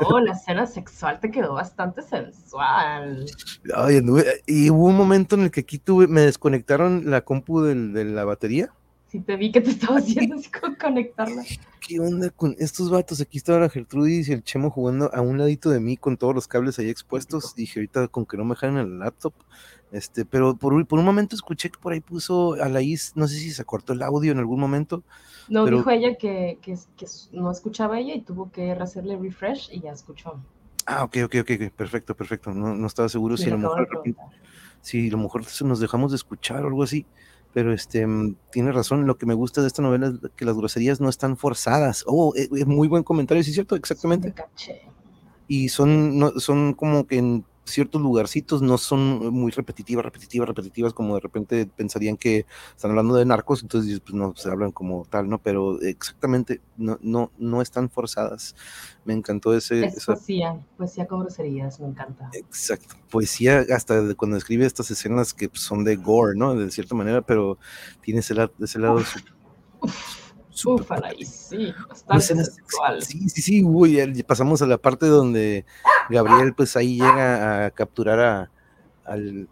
No, 0.00 0.20
la 0.20 0.32
escena 0.32 0.66
sexual 0.66 1.20
te 1.20 1.30
quedó 1.30 1.54
bastante 1.54 2.02
sensual. 2.02 3.26
Ay, 3.74 4.00
y 4.46 4.70
hubo 4.70 4.86
un 4.86 4.96
momento 4.96 5.36
en 5.36 5.42
el 5.42 5.50
que 5.50 5.60
aquí 5.60 5.78
tuve, 5.78 6.06
me 6.06 6.22
desconectaron 6.22 7.10
la 7.10 7.20
compu 7.22 7.62
del- 7.62 7.92
de 7.92 8.04
la 8.04 8.24
batería. 8.24 8.72
Sí 9.08 9.20
te 9.20 9.36
vi 9.36 9.52
que 9.52 9.60
te 9.60 9.70
estaba 9.70 9.98
haciendo 9.98 10.36
así 10.36 10.50
con 10.50 10.74
conectarla. 10.74 11.44
¿Qué 11.86 12.00
onda 12.00 12.30
con 12.30 12.56
estos 12.58 12.90
vatos? 12.90 13.20
Aquí 13.20 13.38
estaba 13.38 13.60
la 13.60 13.68
Gertrudis 13.68 14.28
y 14.28 14.32
el 14.32 14.42
Chemo 14.42 14.70
jugando 14.70 15.14
a 15.14 15.20
un 15.20 15.38
ladito 15.38 15.70
de 15.70 15.78
mí 15.78 15.96
con 15.96 16.16
todos 16.16 16.34
los 16.34 16.48
cables 16.48 16.78
ahí 16.80 16.88
expuestos. 16.90 17.54
Dije, 17.54 17.78
ahorita 17.78 18.08
con 18.08 18.26
que 18.26 18.36
no 18.36 18.44
me 18.44 18.54
dejaran 18.54 18.78
el 18.78 18.98
laptop. 18.98 19.32
Este, 19.92 20.24
pero 20.24 20.56
por, 20.56 20.72
un- 20.74 20.84
por 20.84 20.98
un 20.98 21.04
momento 21.04 21.36
escuché 21.36 21.70
que 21.70 21.78
por 21.78 21.92
ahí 21.92 22.00
puso 22.00 22.54
a 22.54 22.68
la 22.68 22.82
Is, 22.82 23.12
no 23.14 23.28
sé 23.28 23.36
si 23.36 23.50
se 23.52 23.64
cortó 23.64 23.92
el 23.92 24.02
audio 24.02 24.32
en 24.32 24.38
algún 24.38 24.58
momento. 24.60 25.02
No, 25.48 25.64
Pero- 25.64 25.78
dijo 25.78 25.90
ella 25.90 26.16
que, 26.16 26.58
que, 26.60 26.76
que 26.96 27.06
no 27.32 27.50
escuchaba 27.50 27.98
ella 28.00 28.14
y 28.14 28.20
tuvo 28.22 28.50
que 28.50 28.72
hacerle 28.72 29.16
refresh 29.16 29.70
y 29.72 29.80
ya 29.80 29.92
escuchó. 29.92 30.40
Ah, 30.86 31.04
ok, 31.04 31.16
ok, 31.24 31.34
ok, 31.40 31.50
ok, 31.60 31.72
perfecto, 31.72 32.16
perfecto. 32.16 32.52
No, 32.52 32.74
no 32.74 32.86
estaba 32.86 33.08
seguro 33.08 33.36
si 33.36 33.48
a 33.50 33.56
mejor 33.56 33.88
a 35.08 35.10
lo 35.10 35.18
mejor 35.18 35.42
nos 35.64 35.80
dejamos 35.80 36.12
de 36.12 36.16
escuchar 36.16 36.64
o 36.64 36.68
algo 36.68 36.82
así, 36.82 37.06
pero 37.52 37.72
este 37.72 38.06
tiene 38.52 38.70
razón. 38.72 39.06
Lo 39.06 39.16
que 39.18 39.26
me 39.26 39.34
gusta 39.34 39.60
de 39.62 39.66
esta 39.68 39.82
novela 39.82 40.08
es 40.08 40.30
que 40.36 40.44
las 40.44 40.56
groserías 40.56 41.00
no 41.00 41.08
están 41.08 41.36
forzadas. 41.36 42.04
Oh, 42.06 42.32
eh, 42.36 42.48
eh, 42.56 42.64
muy 42.66 42.86
buen 42.86 43.02
comentario, 43.02 43.42
sí, 43.42 43.50
es 43.50 43.54
cierto, 43.54 43.74
exactamente. 43.76 44.32
Y 45.48 45.68
son, 45.68 46.18
no, 46.18 46.30
son 46.38 46.74
como 46.74 47.06
que 47.06 47.18
en 47.18 47.44
ciertos 47.66 48.00
lugarcitos 48.00 48.62
no 48.62 48.78
son 48.78 49.32
muy 49.32 49.50
repetitivas, 49.50 50.04
repetitivas, 50.04 50.48
repetitivas, 50.48 50.94
como 50.94 51.14
de 51.16 51.20
repente 51.20 51.66
pensarían 51.66 52.16
que 52.16 52.46
están 52.74 52.92
hablando 52.92 53.16
de 53.16 53.24
narcos, 53.24 53.62
entonces 53.62 54.00
pues 54.00 54.14
no 54.14 54.34
se 54.36 54.50
hablan 54.50 54.70
como 54.72 55.04
tal, 55.04 55.28
¿no? 55.28 55.38
Pero 55.38 55.80
exactamente, 55.82 56.60
no, 56.76 56.98
no, 57.02 57.30
no 57.38 57.60
están 57.60 57.90
forzadas. 57.90 58.54
Me 59.04 59.14
encantó 59.14 59.54
ese. 59.54 59.84
Es 59.86 60.06
poesía, 60.06 60.58
poesía 60.76 61.06
con 61.06 61.20
groserías, 61.20 61.80
me 61.80 61.88
encanta. 61.88 62.30
Exacto, 62.32 62.94
poesía 63.10 63.64
hasta 63.74 64.14
cuando 64.14 64.36
escribe 64.36 64.64
estas 64.64 64.90
escenas 64.90 65.34
que 65.34 65.50
son 65.52 65.84
de 65.84 65.96
gore, 65.96 66.36
¿no? 66.36 66.54
De 66.54 66.70
cierta 66.70 66.94
manera, 66.94 67.22
pero 67.22 67.58
tiene 68.00 68.20
ese, 68.20 68.34
lado, 68.34 68.52
ese 68.60 68.78
lado. 68.78 69.02
Ufala, 70.64 71.12
y 71.16 71.24
sí, 71.24 71.74
bastante 72.08 72.44
sexual. 72.44 73.02
Sí, 73.02 73.28
sí, 73.28 73.42
sí, 73.42 73.62
uy, 73.62 74.22
pasamos 74.22 74.62
a 74.62 74.66
la 74.66 74.78
parte 74.78 75.06
donde 75.06 75.66
Gabriel 76.08 76.54
pues 76.54 76.76
ahí 76.76 76.96
llega 76.96 77.66
a 77.66 77.70
capturar 77.70 78.20
a, 78.20 78.50
al, 79.04 79.48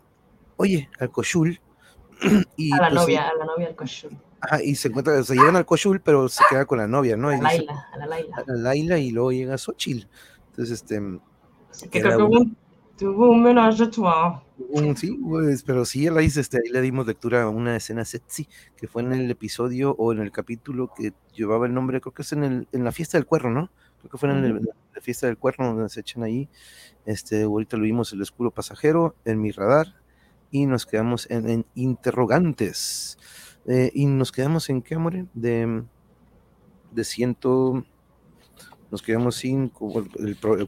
oye, 0.57 0.89
al 0.99 1.11
Cochul. 1.11 1.61
Y, 2.57 2.73
a 2.73 2.77
la 2.77 2.89
pues, 2.89 2.95
novia, 2.95 3.29
a 3.29 3.35
la 3.35 3.45
novia 3.45 3.67
del 3.67 3.77
Cochul. 3.77 4.17
Ajá, 4.41 4.63
y 4.63 4.75
se 4.77 4.89
encuentra, 4.89 5.23
se 5.23 5.35
llevan 5.35 5.57
al 5.57 5.67
Cochul, 5.67 6.01
pero 6.01 6.29
se 6.29 6.43
queda 6.49 6.65
con 6.65 6.79
la 6.79 6.87
novia, 6.87 7.17
¿no? 7.17 7.29
A 7.29 7.33
la 7.33 7.43
Laila, 7.43 7.89
a 7.93 7.99
la 7.99 8.07
Laila. 8.07 8.37
A 8.37 8.43
la 8.47 8.55
Laila 8.55 8.99
y 8.99 9.11
luego 9.11 9.33
llega 9.33 9.59
Xochitl. 9.59 10.07
Entonces, 10.51 10.83
este... 10.83 11.01
tuvo 12.99 13.31
un 13.31 13.43
menaje 13.43 13.91
Sí, 14.97 15.19
pues, 15.23 15.63
pero 15.63 15.85
sí, 15.85 16.07
este, 16.07 16.59
ahí 16.59 16.71
le 16.71 16.81
dimos 16.81 17.07
lectura 17.07 17.43
a 17.43 17.49
una 17.49 17.77
escena 17.77 18.05
sexy 18.05 18.49
que 18.77 18.87
fue 18.87 19.03
en 19.03 19.13
el 19.13 19.31
episodio 19.31 19.95
o 19.99 20.13
en 20.13 20.21
el 20.21 20.31
capítulo 20.31 20.93
que 20.97 21.13
llevaba 21.35 21.67
el 21.67 21.75
nombre, 21.75 22.01
creo 22.01 22.15
que 22.15 22.23
es 22.23 22.33
en, 22.33 22.45
el, 22.45 22.69
en 22.73 22.85
la 22.85 22.93
fiesta 22.93 23.19
del 23.19 23.27
cuerno, 23.27 23.51
¿no? 23.51 23.71
Creo 23.99 24.11
que 24.11 24.19
fue 24.19 24.31
en 24.31 24.55
la 24.95 25.01
fiesta 25.01 25.27
del 25.27 25.39
cuerno 25.39 25.75
donde 25.75 25.89
se 25.89 26.01
echan 26.01 26.23
ahí. 26.23 26.49
Este, 27.07 27.43
ahorita 27.43 27.77
lo 27.77 27.85
vimos 27.85 28.13
el 28.13 28.23
escudo 28.23 28.51
pasajero 28.51 29.15
en 29.25 29.41
mi 29.41 29.51
radar 29.51 29.95
y 30.51 30.67
nos 30.67 30.87
quedamos 30.87 31.29
en, 31.31 31.65
interrogantes. 31.75 33.19
Eh, 33.67 33.91
y 33.95 34.07
nos 34.07 34.31
quedamos 34.31 34.69
en 34.69 34.83
qué, 34.83 34.95
amor? 34.95 35.27
De, 35.33 35.85
de 36.93 37.05
ciento 37.05 37.85
nos 38.91 39.03
quedamos 39.03 39.37
sin, 39.37 39.71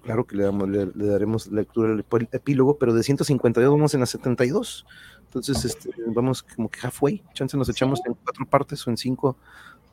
claro 0.03 0.27
que 0.27 0.37
le, 0.37 0.45
damos, 0.45 0.69
le, 0.69 0.87
daremos 1.07 1.47
lectura 1.49 1.93
al 1.93 2.05
epílogo, 2.33 2.79
pero 2.79 2.93
de 2.93 3.03
152 3.03 3.71
vamos 3.71 3.95
en 3.95 4.01
la 4.01 4.07
72. 4.07 4.87
Entonces, 5.27 5.65
este, 5.65 5.91
vamos 6.07 6.43
como 6.43 6.71
que 6.71 6.81
halfway, 6.83 7.23
chance 7.35 7.57
nos 7.57 7.69
echamos 7.69 8.01
en 8.07 8.15
cuatro 8.15 8.47
partes 8.47 8.87
o 8.87 8.91
en 8.91 8.97
cinco 8.97 9.37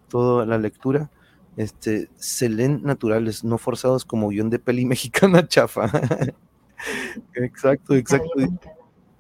toda 0.08 0.46
la 0.46 0.58
lectura. 0.58 1.10
Este, 1.58 2.10
se 2.16 2.50
leen 2.50 2.82
naturales, 2.84 3.44
no 3.44 3.58
forzados 3.58 4.06
como 4.06 4.30
guion 4.30 4.50
de 4.50 4.60
peli 4.60 4.86
mexicana 4.94 5.48
chafa. 5.48 5.90
exacto, 7.36 7.96
exacto. 7.96 8.30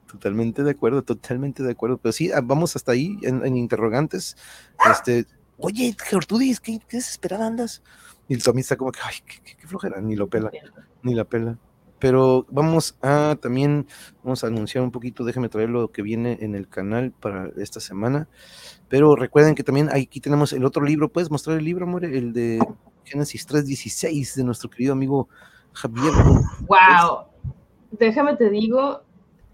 Totalmente 0.07 0.63
de 0.63 0.71
acuerdo, 0.71 1.01
totalmente 1.01 1.63
de 1.63 1.71
acuerdo. 1.71 1.97
Pero 1.97 2.11
sí, 2.11 2.31
ah, 2.31 2.41
vamos 2.43 2.75
hasta 2.75 2.91
ahí 2.91 3.17
en, 3.23 3.57
interrogantes. 3.57 4.37
Este, 4.89 5.25
oye, 5.57 5.95
Gertrudis, 5.99 6.59
¿qué, 6.59 6.79
qué 6.87 6.97
desesperada 6.97 7.47
andas? 7.47 7.81
Y 8.27 8.35
el 8.35 8.43
Tommy 8.43 8.61
está 8.61 8.77
como 8.77 8.91
que, 8.91 8.99
ay, 9.03 9.15
qué, 9.25 9.67
flojera, 9.67 9.99
ni 10.01 10.15
lo 10.15 10.27
pela, 10.27 10.51
ni 11.01 11.13
la 11.13 11.25
pela. 11.25 11.57
Pero 11.99 12.45
vamos 12.49 12.97
a 13.01 13.37
también, 13.41 13.87
vamos 14.23 14.43
a 14.43 14.47
anunciar 14.47 14.83
un 14.83 14.91
poquito, 14.91 15.23
déjeme 15.23 15.47
traer 15.47 15.69
lo 15.69 15.91
que 15.91 16.01
viene 16.01 16.37
en 16.41 16.53
el 16.53 16.67
canal 16.67 17.11
para 17.11 17.49
esta 17.57 17.79
semana. 17.79 18.27
Pero 18.89 19.15
recuerden 19.15 19.55
que 19.55 19.63
también 19.63 19.89
aquí 19.89 20.19
tenemos 20.19 20.51
el 20.53 20.65
otro 20.65 20.83
libro, 20.83 21.09
¿puedes 21.09 21.31
mostrar 21.31 21.57
el 21.57 21.63
libro, 21.63 21.85
amor? 21.85 22.03
El 22.03 22.33
de 22.33 22.59
Génesis 23.05 23.47
3.16 23.47 24.35
de 24.35 24.43
nuestro 24.43 24.69
querido 24.69 24.93
amigo 24.93 25.29
Javier. 25.73 26.11
¡Wow! 26.67 27.25
Déjame 27.91 28.35
te 28.35 28.49
digo, 28.49 29.03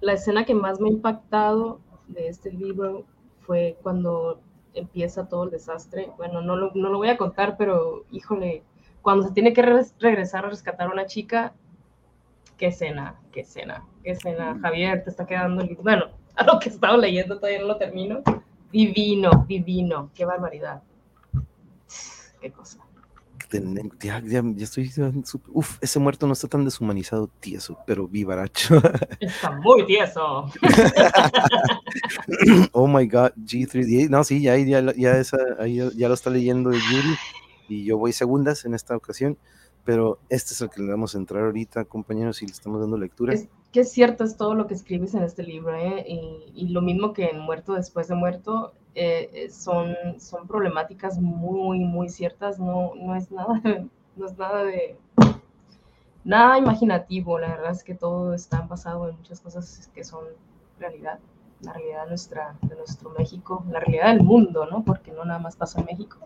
la 0.02 0.14
escena 0.14 0.46
que 0.46 0.56
más 0.56 0.80
me 0.80 0.90
ha 0.90 0.92
impactado 0.92 1.82
de 2.08 2.30
este 2.30 2.52
libro 2.52 3.06
fue 3.42 3.78
cuando 3.84 4.42
empieza 4.74 5.28
todo 5.28 5.44
el 5.46 5.52
desastre. 5.52 6.12
Bueno, 6.18 6.42
no 6.42 6.56
lo, 6.56 6.72
no 6.74 6.90
lo 6.90 6.98
voy 6.98 7.10
a 7.10 7.18
contar, 7.18 7.58
pero 7.58 8.06
híjole, 8.12 8.64
cuando 9.02 9.28
se 9.28 9.34
tiene 9.34 9.54
que 9.54 9.62
regresar 9.62 10.46
a 10.46 10.50
rescatar 10.50 10.88
a 10.88 10.94
una 10.94 11.06
chica, 11.06 11.54
qué 12.58 12.68
escena, 12.68 13.20
qué 13.32 13.42
escena, 13.42 13.86
qué 14.04 14.12
escena. 14.12 14.60
Javier, 14.62 15.04
te 15.04 15.10
está 15.10 15.26
quedando, 15.26 15.66
bueno, 15.82 16.06
a 16.36 16.44
lo 16.44 16.60
que 16.60 16.70
he 16.70 16.72
estado 16.72 16.98
leyendo 16.98 17.38
todavía 17.38 17.62
no 17.62 17.68
lo 17.68 17.78
termino. 17.78 18.22
Divino, 18.72 19.46
divino, 19.48 20.12
qué 20.14 20.26
barbaridad. 20.26 20.84
Qué 22.40 22.52
cosa 22.52 22.89
ya, 24.02 24.22
ya, 24.24 24.44
estoy 24.60 24.92
uf, 25.50 25.78
ese 25.82 26.00
muerto 26.00 26.28
no 26.28 26.34
está 26.34 26.48
tan 26.48 26.66
deshumanizado, 26.66 27.30
tieso, 27.40 27.78
pero 27.86 28.08
vivaracho. 28.08 28.78
Está 29.20 29.52
muy 29.52 29.86
tieso. 29.86 30.52
oh 32.74 32.88
my 32.88 33.08
god, 33.08 33.32
G3D, 33.38 34.10
no, 34.10 34.24
sí, 34.24 34.42
ya, 34.42 34.58
ya, 34.58 34.94
ya, 34.94 35.18
esa, 35.18 35.38
ya, 35.66 36.08
lo 36.08 36.14
está 36.14 36.30
leyendo 36.30 36.72
Yuri 36.72 37.16
y 37.68 37.86
yo 37.86 37.98
voy 37.98 38.14
segundas 38.14 38.66
en 38.66 38.74
esta 38.74 38.96
ocasión, 38.96 39.38
pero 39.84 40.20
este 40.30 40.54
es 40.54 40.62
el 40.62 40.70
que 40.70 40.82
le 40.82 40.92
vamos 40.92 41.16
a 41.16 41.18
entrar 41.18 41.44
ahorita, 41.44 41.86
compañeros, 41.86 42.42
y 42.42 42.46
le 42.46 42.52
estamos 42.52 42.80
dando 42.80 42.98
lectura. 42.98 43.34
Es 43.34 43.48
que 43.72 43.84
cierto, 43.84 44.24
es 44.24 44.38
todo 44.38 44.56
lo 44.56 44.68
que 44.68 44.74
escribes 44.74 45.14
en 45.14 45.24
este 45.24 45.44
libro, 45.44 45.76
¿eh? 45.76 46.04
y, 46.08 46.52
y 46.56 46.70
lo 46.70 46.82
mismo 46.82 47.14
que 47.14 47.30
en 47.30 47.40
Muerto 47.40 47.74
después 47.74 48.08
de 48.08 48.16
Muerto, 48.16 48.74
eh, 48.96 49.30
eh, 49.34 49.50
son, 49.50 49.96
son 50.20 50.48
problemáticas 50.48 51.20
muy, 51.20 51.80
muy 51.80 52.10
ciertas, 52.10 52.60
no, 52.60 52.94
no, 52.96 53.16
es 53.16 53.32
nada, 53.32 53.62
no 54.16 54.26
es 54.26 54.38
nada 54.38 54.64
de 54.64 54.98
nada 56.24 56.58
imaginativo, 56.58 57.40
la 57.40 57.50
verdad 57.50 57.72
es 57.72 57.84
que 57.84 57.96
todo 57.96 58.34
está 58.34 58.62
basado 58.62 59.08
en 59.08 59.16
muchas 59.16 59.40
cosas 59.42 59.90
que 59.94 60.04
son 60.04 60.26
realidad, 60.80 61.20
la 61.62 61.74
realidad 61.74 62.08
nuestra, 62.08 62.58
de 62.64 62.76
nuestro 62.76 63.12
México, 63.12 63.64
la 63.70 63.80
realidad 63.80 64.08
del 64.08 64.24
mundo, 64.24 64.66
¿no? 64.66 64.84
Porque 64.84 65.12
no 65.12 65.24
nada 65.24 65.40
más 65.40 65.56
pasa 65.56 65.80
en 65.80 65.86
México. 65.86 66.18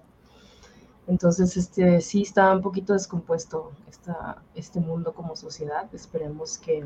Entonces, 1.05 1.57
este, 1.57 2.01
sí 2.01 2.21
está 2.21 2.51
un 2.55 2.61
poquito 2.61 2.93
descompuesto 2.93 3.71
esta, 3.89 4.41
este 4.55 4.79
mundo 4.79 5.13
como 5.13 5.35
sociedad. 5.35 5.93
Esperemos 5.93 6.57
que, 6.57 6.85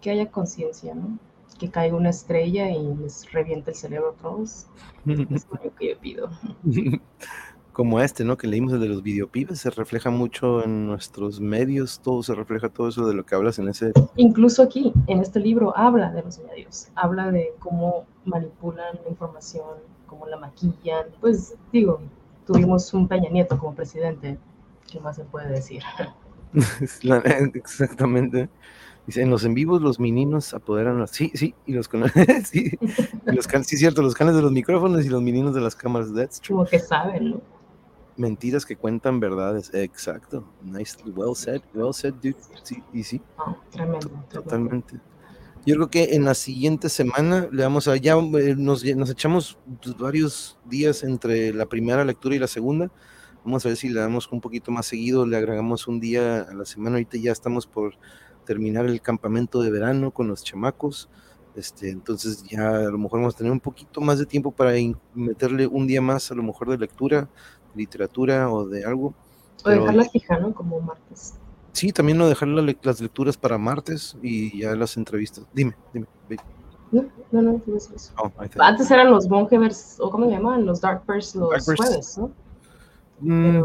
que 0.00 0.10
haya 0.10 0.30
conciencia, 0.30 0.94
¿no? 0.94 1.18
que 1.56 1.70
caiga 1.70 1.96
una 1.96 2.10
estrella 2.10 2.70
y 2.70 2.94
les 2.96 3.30
reviente 3.32 3.70
el 3.70 3.76
cerebro 3.76 4.10
a 4.10 4.22
todos. 4.22 4.66
es 5.06 5.46
lo 5.50 5.74
que 5.76 5.90
yo 5.90 5.98
pido. 5.98 6.30
Como 7.72 8.00
este, 8.00 8.24
¿no? 8.24 8.38
Que 8.38 8.46
leímos 8.46 8.72
el 8.72 8.80
de 8.80 8.88
los 8.88 9.02
videopibes, 9.02 9.60
se 9.60 9.68
refleja 9.68 10.08
mucho 10.08 10.64
en 10.64 10.86
nuestros 10.86 11.40
medios, 11.40 12.00
todo 12.00 12.22
se 12.22 12.34
refleja 12.34 12.70
todo 12.70 12.88
eso 12.88 13.06
de 13.06 13.12
lo 13.12 13.26
que 13.26 13.34
hablas 13.34 13.58
en 13.58 13.68
ese... 13.68 13.92
Incluso 14.16 14.62
aquí, 14.62 14.94
en 15.06 15.20
este 15.20 15.40
libro, 15.40 15.76
habla 15.76 16.10
de 16.10 16.22
los 16.22 16.38
medios, 16.38 16.88
habla 16.94 17.30
de 17.30 17.52
cómo 17.58 18.06
manipulan 18.24 18.98
la 19.04 19.10
información, 19.10 19.76
cómo 20.06 20.26
la 20.26 20.38
maquillan. 20.38 21.08
Pues 21.20 21.54
digo, 21.70 22.00
tuvimos 22.46 22.94
un 22.94 23.08
Peña 23.08 23.28
Nieto 23.28 23.58
como 23.58 23.74
presidente, 23.74 24.38
¿qué 24.90 24.98
más 25.00 25.16
se 25.16 25.24
puede 25.24 25.50
decir? 25.50 25.82
Exactamente. 27.54 28.48
Dice, 29.06 29.22
en 29.22 29.30
los 29.30 29.44
en 29.44 29.54
vivos 29.54 29.82
los 29.82 30.00
meninos 30.00 30.52
apoderan 30.52 30.98
las... 30.98 31.10
Sí, 31.10 31.30
sí, 31.34 31.54
y 31.64 31.72
los 31.72 31.88
sí, 32.44 32.76
y 33.26 33.32
los 33.32 33.46
sí, 33.64 33.76
cierto, 33.76 34.02
los 34.02 34.14
canes 34.14 34.34
de 34.34 34.42
los 34.42 34.50
micrófonos 34.50 35.04
y 35.06 35.08
los 35.08 35.22
meninos 35.22 35.54
de 35.54 35.60
las 35.60 35.76
cámaras. 35.76 36.12
That's 36.12 36.40
true. 36.40 36.56
Como 36.56 36.68
que 36.68 36.80
saben, 36.80 37.30
¿no? 37.30 37.40
Mentiras 38.16 38.66
que 38.66 38.76
cuentan 38.76 39.20
verdades. 39.20 39.72
Exacto. 39.74 40.44
Nice, 40.62 40.96
well 41.04 41.36
said, 41.36 41.60
well 41.74 41.92
said, 41.92 42.14
dude. 42.14 42.36
Sí, 42.64 42.82
y 42.92 43.04
sí. 43.04 43.20
Oh, 43.38 43.56
tremendo, 43.70 44.08
Totalmente. 44.32 44.98
Yo 45.66 45.74
creo 45.74 45.90
que 45.90 46.14
en 46.14 46.24
la 46.24 46.34
siguiente 46.34 46.88
semana 46.88 47.48
le 47.50 47.62
vamos 47.64 47.88
a, 47.88 47.96
ya 47.96 48.14
eh, 48.14 48.54
nos, 48.56 48.84
nos 48.84 49.10
echamos 49.10 49.58
varios 49.98 50.58
días 50.64 51.02
entre 51.02 51.52
la 51.52 51.66
primera 51.66 52.04
lectura 52.04 52.36
y 52.36 52.38
la 52.38 52.46
segunda. 52.46 52.90
Vamos 53.44 53.64
a 53.64 53.68
ver 53.68 53.76
si 53.76 53.88
le 53.88 54.00
damos 54.00 54.30
un 54.32 54.40
poquito 54.40 54.70
más 54.70 54.86
seguido, 54.86 55.26
le 55.26 55.36
agregamos 55.36 55.86
un 55.88 56.00
día 56.00 56.42
a 56.42 56.54
la 56.54 56.64
semana. 56.64 56.96
Ahorita 56.96 57.16
ya 57.18 57.32
estamos 57.32 57.66
por 57.66 57.94
terminar 58.46 58.86
el 58.86 59.02
campamento 59.02 59.60
de 59.60 59.70
verano 59.70 60.10
con 60.10 60.28
los 60.28 60.42
chamacos. 60.42 61.10
Este, 61.54 61.90
entonces 61.90 62.42
ya 62.44 62.68
a 62.68 62.90
lo 62.90 62.98
mejor 62.98 63.20
vamos 63.20 63.34
a 63.34 63.38
tener 63.38 63.52
un 63.52 63.60
poquito 63.60 64.00
más 64.00 64.18
de 64.18 64.26
tiempo 64.26 64.50
para 64.50 64.72
meterle 65.14 65.66
un 65.66 65.86
día 65.86 66.00
más 66.00 66.30
a 66.30 66.34
lo 66.34 66.42
mejor 66.42 66.70
de 66.70 66.78
lectura, 66.78 67.28
literatura 67.74 68.50
o 68.50 68.66
de 68.66 68.84
algo. 68.84 69.14
O 69.64 69.70
dejarla 69.70 70.04
fija, 70.04 70.38
¿no? 70.38 70.54
Como 70.54 70.80
martes. 70.80 71.34
Sí, 71.72 71.92
también 71.92 72.16
no 72.16 72.26
dejar 72.26 72.48
las 72.48 73.00
lecturas 73.00 73.36
para 73.36 73.58
martes 73.58 74.16
y 74.22 74.60
ya 74.60 74.74
las 74.74 74.96
entrevistas. 74.96 75.44
Dime, 75.52 75.74
dime. 75.92 76.06
No, 76.92 77.04
no, 77.32 77.42
no, 77.42 77.62
no 77.66 77.76
es 77.76 77.90
eso. 77.90 78.12
Oh, 78.16 78.30
Antes 78.60 78.90
eran 78.90 79.10
los 79.10 79.28
Bongevers, 79.28 79.98
o 80.00 80.10
¿cómo 80.10 80.26
se 80.26 80.32
llaman? 80.32 80.64
Los 80.64 80.80
Darkbirds 80.80 81.34
los 81.34 81.64
jueves, 81.64 82.16
¿no? 82.16 82.30
Mm, 83.20 83.62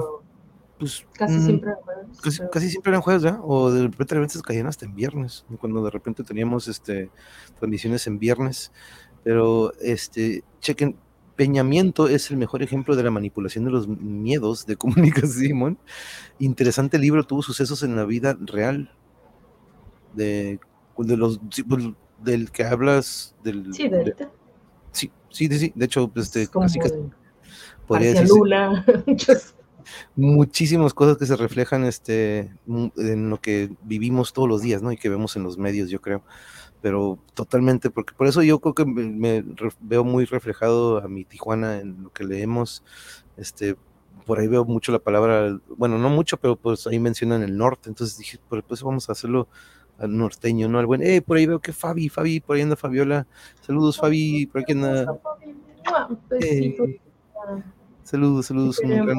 pues, 0.82 1.05
casi 1.13 1.36
mm, 1.36 1.45
siempre 1.45 1.69
eran 1.69 1.82
jueves. 1.84 2.41
Casi, 2.51 2.69
siempre 2.69 2.89
eran 2.89 3.01
jueves, 3.01 3.21
¿ya? 3.21 3.39
O 3.43 3.69
de 3.71 3.84
repente 3.84 4.15
a 4.15 4.19
veces 4.19 4.41
caían 4.41 4.65
hasta 4.65 4.86
en 4.86 4.95
viernes, 4.95 5.45
cuando 5.59 5.84
de 5.84 5.91
repente 5.91 6.23
teníamos 6.23 6.67
este 6.67 7.11
transmisiones 7.59 8.07
en 8.07 8.17
viernes. 8.17 8.71
Pero 9.23 9.71
este, 9.79 10.43
chequen, 10.59 10.95
Peñamiento 11.36 12.07
es 12.07 12.29
el 12.32 12.38
mejor 12.38 12.63
ejemplo 12.63 12.95
de 12.95 13.03
la 13.03 13.11
manipulación 13.11 13.63
de 13.65 13.71
los 13.71 13.88
miedos 13.88 14.65
de 14.65 14.75
comunicación. 14.77 15.77
Interesante 16.39 16.97
libro, 16.97 17.23
tuvo 17.23 17.43
sucesos 17.43 17.84
en 17.84 17.95
la 17.95 18.03
vida 18.05 18.36
real 18.41 18.91
de 20.15 20.59
de 20.97 21.17
los, 21.17 21.39
pues, 21.67 21.86
del 22.19 22.51
que 22.51 22.63
hablas, 22.63 23.36
del... 23.43 23.73
Sí, 23.73 23.88
Delta. 23.88 24.29
sí, 24.91 25.11
sí, 25.29 25.47
sí, 25.47 25.71
de 25.73 25.86
hecho, 25.86 26.11
este, 26.15 26.47
como 26.47 26.65
casi, 26.65 26.79
casi 26.79 26.95
de 26.95 27.09
podría 27.88 28.23
Luna. 28.25 28.86
muchos- 29.07 29.55
muchísimas 30.15 30.93
cosas 30.93 31.17
que 31.17 31.25
se 31.25 31.36
reflejan 31.36 31.84
este, 31.86 32.53
en 32.97 33.29
lo 33.29 33.39
que 33.39 33.71
vivimos 33.84 34.34
todos 34.34 34.47
los 34.47 34.61
días, 34.61 34.82
¿no? 34.82 34.91
Y 34.91 34.97
que 34.97 35.09
vemos 35.09 35.36
en 35.36 35.43
los 35.43 35.57
medios, 35.57 35.89
yo 35.89 36.01
creo. 36.01 36.23
Pero 36.82 37.19
totalmente, 37.34 37.89
porque 37.89 38.13
por 38.13 38.27
eso 38.27 38.41
yo 38.41 38.59
creo 38.59 38.73
que 38.73 38.86
me, 38.86 39.43
veo 39.82 40.03
muy 40.03 40.25
reflejado 40.25 40.97
a 40.97 41.07
mi 41.07 41.25
Tijuana 41.25 41.79
en 41.79 42.03
lo 42.03 42.11
que 42.11 42.23
leemos. 42.23 42.84
Este, 43.38 43.75
por 44.25 44.39
ahí 44.39 44.47
veo 44.47 44.65
mucho 44.65 44.91
la 44.91 44.99
palabra, 44.99 45.59
bueno, 45.77 45.97
no 45.97 46.09
mucho, 46.09 46.38
pero 46.38 46.55
pues 46.55 46.88
ahí 46.88 46.99
mencionan 46.99 47.43
el 47.43 47.57
norte. 47.57 47.89
Entonces 47.89 48.17
dije, 48.17 48.39
pues, 48.49 48.63
pues 48.67 48.82
vamos 48.82 49.09
a 49.09 49.11
hacerlo 49.11 49.47
al 49.99 50.17
norteño, 50.17 50.67
¿no? 50.67 50.79
Al 50.79 50.88
buen, 50.88 51.03
eh, 51.03 51.21
por 51.21 51.38
ahí 51.38 51.45
veo 51.45 51.59
que 51.59 51.73
Fabi, 51.73 52.09
Fabi, 52.09 52.39
por 52.39 52.55
ahí 52.55 52.63
anda 52.63 52.75
Fabiola. 52.75 53.27
Saludos, 53.61 53.97
Fabi, 53.97 54.47
por 54.47 54.61
aquí 54.61 54.71
anda. 54.71 55.05
Mua, 55.86 56.07
un 56.07 56.19
besito. 56.29 56.86
Eh, 56.86 56.99
saludos, 58.03 58.47
saludos, 58.47 58.79
un 58.79 59.05
gran. 59.05 59.17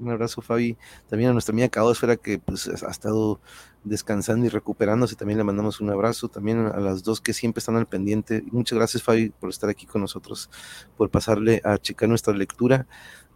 Un 0.00 0.10
abrazo, 0.10 0.42
Fabi. 0.42 0.76
También 1.08 1.30
a 1.30 1.32
nuestra 1.32 1.52
amiga 1.52 1.68
Caosfera, 1.68 2.16
que 2.16 2.38
pues 2.38 2.68
ha 2.68 2.90
estado 2.90 3.40
descansando 3.84 4.46
y 4.46 4.48
recuperándose. 4.48 5.16
También 5.16 5.38
le 5.38 5.44
mandamos 5.44 5.80
un 5.80 5.90
abrazo. 5.90 6.28
También 6.28 6.66
a 6.66 6.78
las 6.80 7.02
dos 7.02 7.20
que 7.20 7.32
siempre 7.32 7.60
están 7.60 7.76
al 7.76 7.86
pendiente. 7.86 8.42
Muchas 8.50 8.78
gracias, 8.78 9.02
Fabi, 9.02 9.30
por 9.30 9.50
estar 9.50 9.70
aquí 9.70 9.86
con 9.86 10.00
nosotros, 10.00 10.50
por 10.96 11.10
pasarle 11.10 11.60
a 11.64 11.78
checar 11.78 12.08
nuestra 12.08 12.34
lectura. 12.34 12.86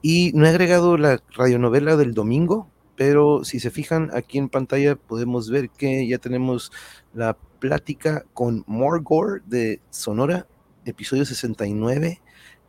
Y 0.02 0.32
no 0.34 0.46
he 0.46 0.48
agregado 0.48 0.96
la 0.96 1.22
radionovela 1.34 1.96
del 1.96 2.14
domingo, 2.14 2.68
pero 2.96 3.44
si 3.44 3.60
se 3.60 3.70
fijan 3.70 4.10
aquí 4.14 4.38
en 4.38 4.48
pantalla 4.48 4.96
podemos 4.96 5.48
ver 5.48 5.70
que 5.70 6.06
ya 6.06 6.18
tenemos 6.18 6.72
la 7.14 7.36
plática 7.60 8.24
con 8.34 8.64
Morgore 8.66 9.42
de 9.46 9.80
Sonora, 9.90 10.46
episodio 10.84 11.24
69 11.24 12.20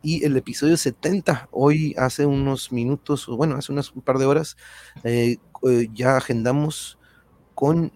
y 0.04 0.24
el 0.24 0.36
episodio 0.36 0.76
70, 0.76 1.48
hoy 1.50 1.94
hace 1.98 2.26
unos 2.26 2.70
minutos, 2.70 3.28
o 3.28 3.36
bueno, 3.36 3.56
hace 3.56 3.72
unas, 3.72 3.90
un 3.92 4.02
par 4.02 4.18
de 4.18 4.26
horas, 4.26 4.56
eh, 5.02 5.38
eh, 5.68 5.88
ya 5.94 6.16
agendamos 6.18 6.98
con 7.54 7.90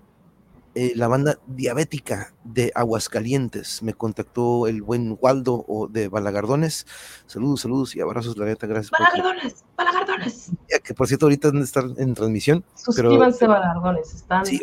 eh, 0.75 0.93
la 0.97 1.09
banda 1.09 1.39
diabética 1.47 2.33
de 2.45 2.71
Aguascalientes. 2.75 3.83
Me 3.83 3.95
contactó 3.95 4.67
el 4.69 4.83
buen 4.83 5.19
Waldo 5.21 5.65
o 5.69 5.89
de 5.89 6.09
Balagardones. 6.09 6.87
Saludos, 7.27 7.61
saludos 7.63 7.97
y 7.97 8.01
abrazos, 8.01 8.37
la 8.37 8.47
neta, 8.47 8.67
gracias. 8.67 8.91
por- 8.91 9.01
Balagardones, 9.01 9.65
balagardones. 9.77 10.51
ya 10.71 10.79
que 10.79 10.95
por 10.95 11.07
cierto, 11.09 11.27
ahorita 11.27 11.51
estar 11.63 11.85
en 11.97 12.15
transmisión. 12.15 12.65
Suscríbanse, 12.75 13.47
balagardones. 13.47 14.15
Están 14.15 14.47
Sí, 14.47 14.61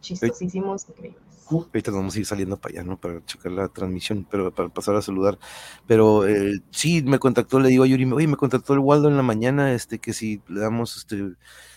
chistosísimos, 0.00 0.86
increíbles. 0.88 1.22
Ahorita 1.50 1.90
nos 1.90 2.00
vamos 2.00 2.16
a 2.16 2.18
ir 2.18 2.26
saliendo 2.26 2.56
para 2.56 2.74
allá, 2.74 2.84
¿no? 2.84 2.98
Para 2.98 3.24
checar 3.24 3.52
la 3.52 3.68
transmisión, 3.68 4.26
pero 4.30 4.54
para 4.54 4.68
pasar 4.68 4.96
a 4.96 5.02
saludar. 5.02 5.38
Pero 5.86 6.26
eh, 6.26 6.60
sí, 6.70 7.02
me 7.02 7.18
contactó, 7.18 7.60
le 7.60 7.68
digo 7.68 7.84
a 7.84 7.86
Yuri, 7.86 8.10
oye, 8.12 8.26
me 8.26 8.36
contactó 8.36 8.72
el 8.74 8.80
Waldo 8.80 9.08
en 9.08 9.16
la 9.16 9.22
mañana, 9.22 9.72
este, 9.74 9.98
que 9.98 10.12
si 10.12 10.40
le 10.48 10.60
damos, 10.60 10.96
este, 10.96 11.34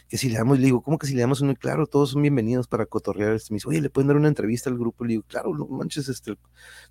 que 0.10 0.18
si 0.18 0.30
le 0.30 0.38
damos, 0.38 0.60
le 0.60 0.66
digo, 0.66 0.82
¿cómo 0.82 0.98
que 0.98 1.08
si 1.08 1.14
le 1.14 1.22
damos 1.22 1.42
uno? 1.42 1.56
Claro, 1.56 1.86
todos 1.86 2.12
son 2.12 2.22
bienvenidos 2.22 2.68
para 2.68 2.86
cotorrear. 2.86 3.34
Este, 3.34 3.54
me 3.54 3.58
dice, 3.58 3.68
oye, 3.68 3.82
¿le 3.82 3.90
pueden 3.90 4.08
dar 4.08 4.18
una 4.18 4.30
entrevista 4.30 4.70
al 4.70 4.78
grupo? 4.78 5.04
Le 5.04 5.14
digo, 5.14 5.24
claro, 5.28 5.54
no 5.54 5.66
manches, 5.68 6.08
este, 6.08 6.38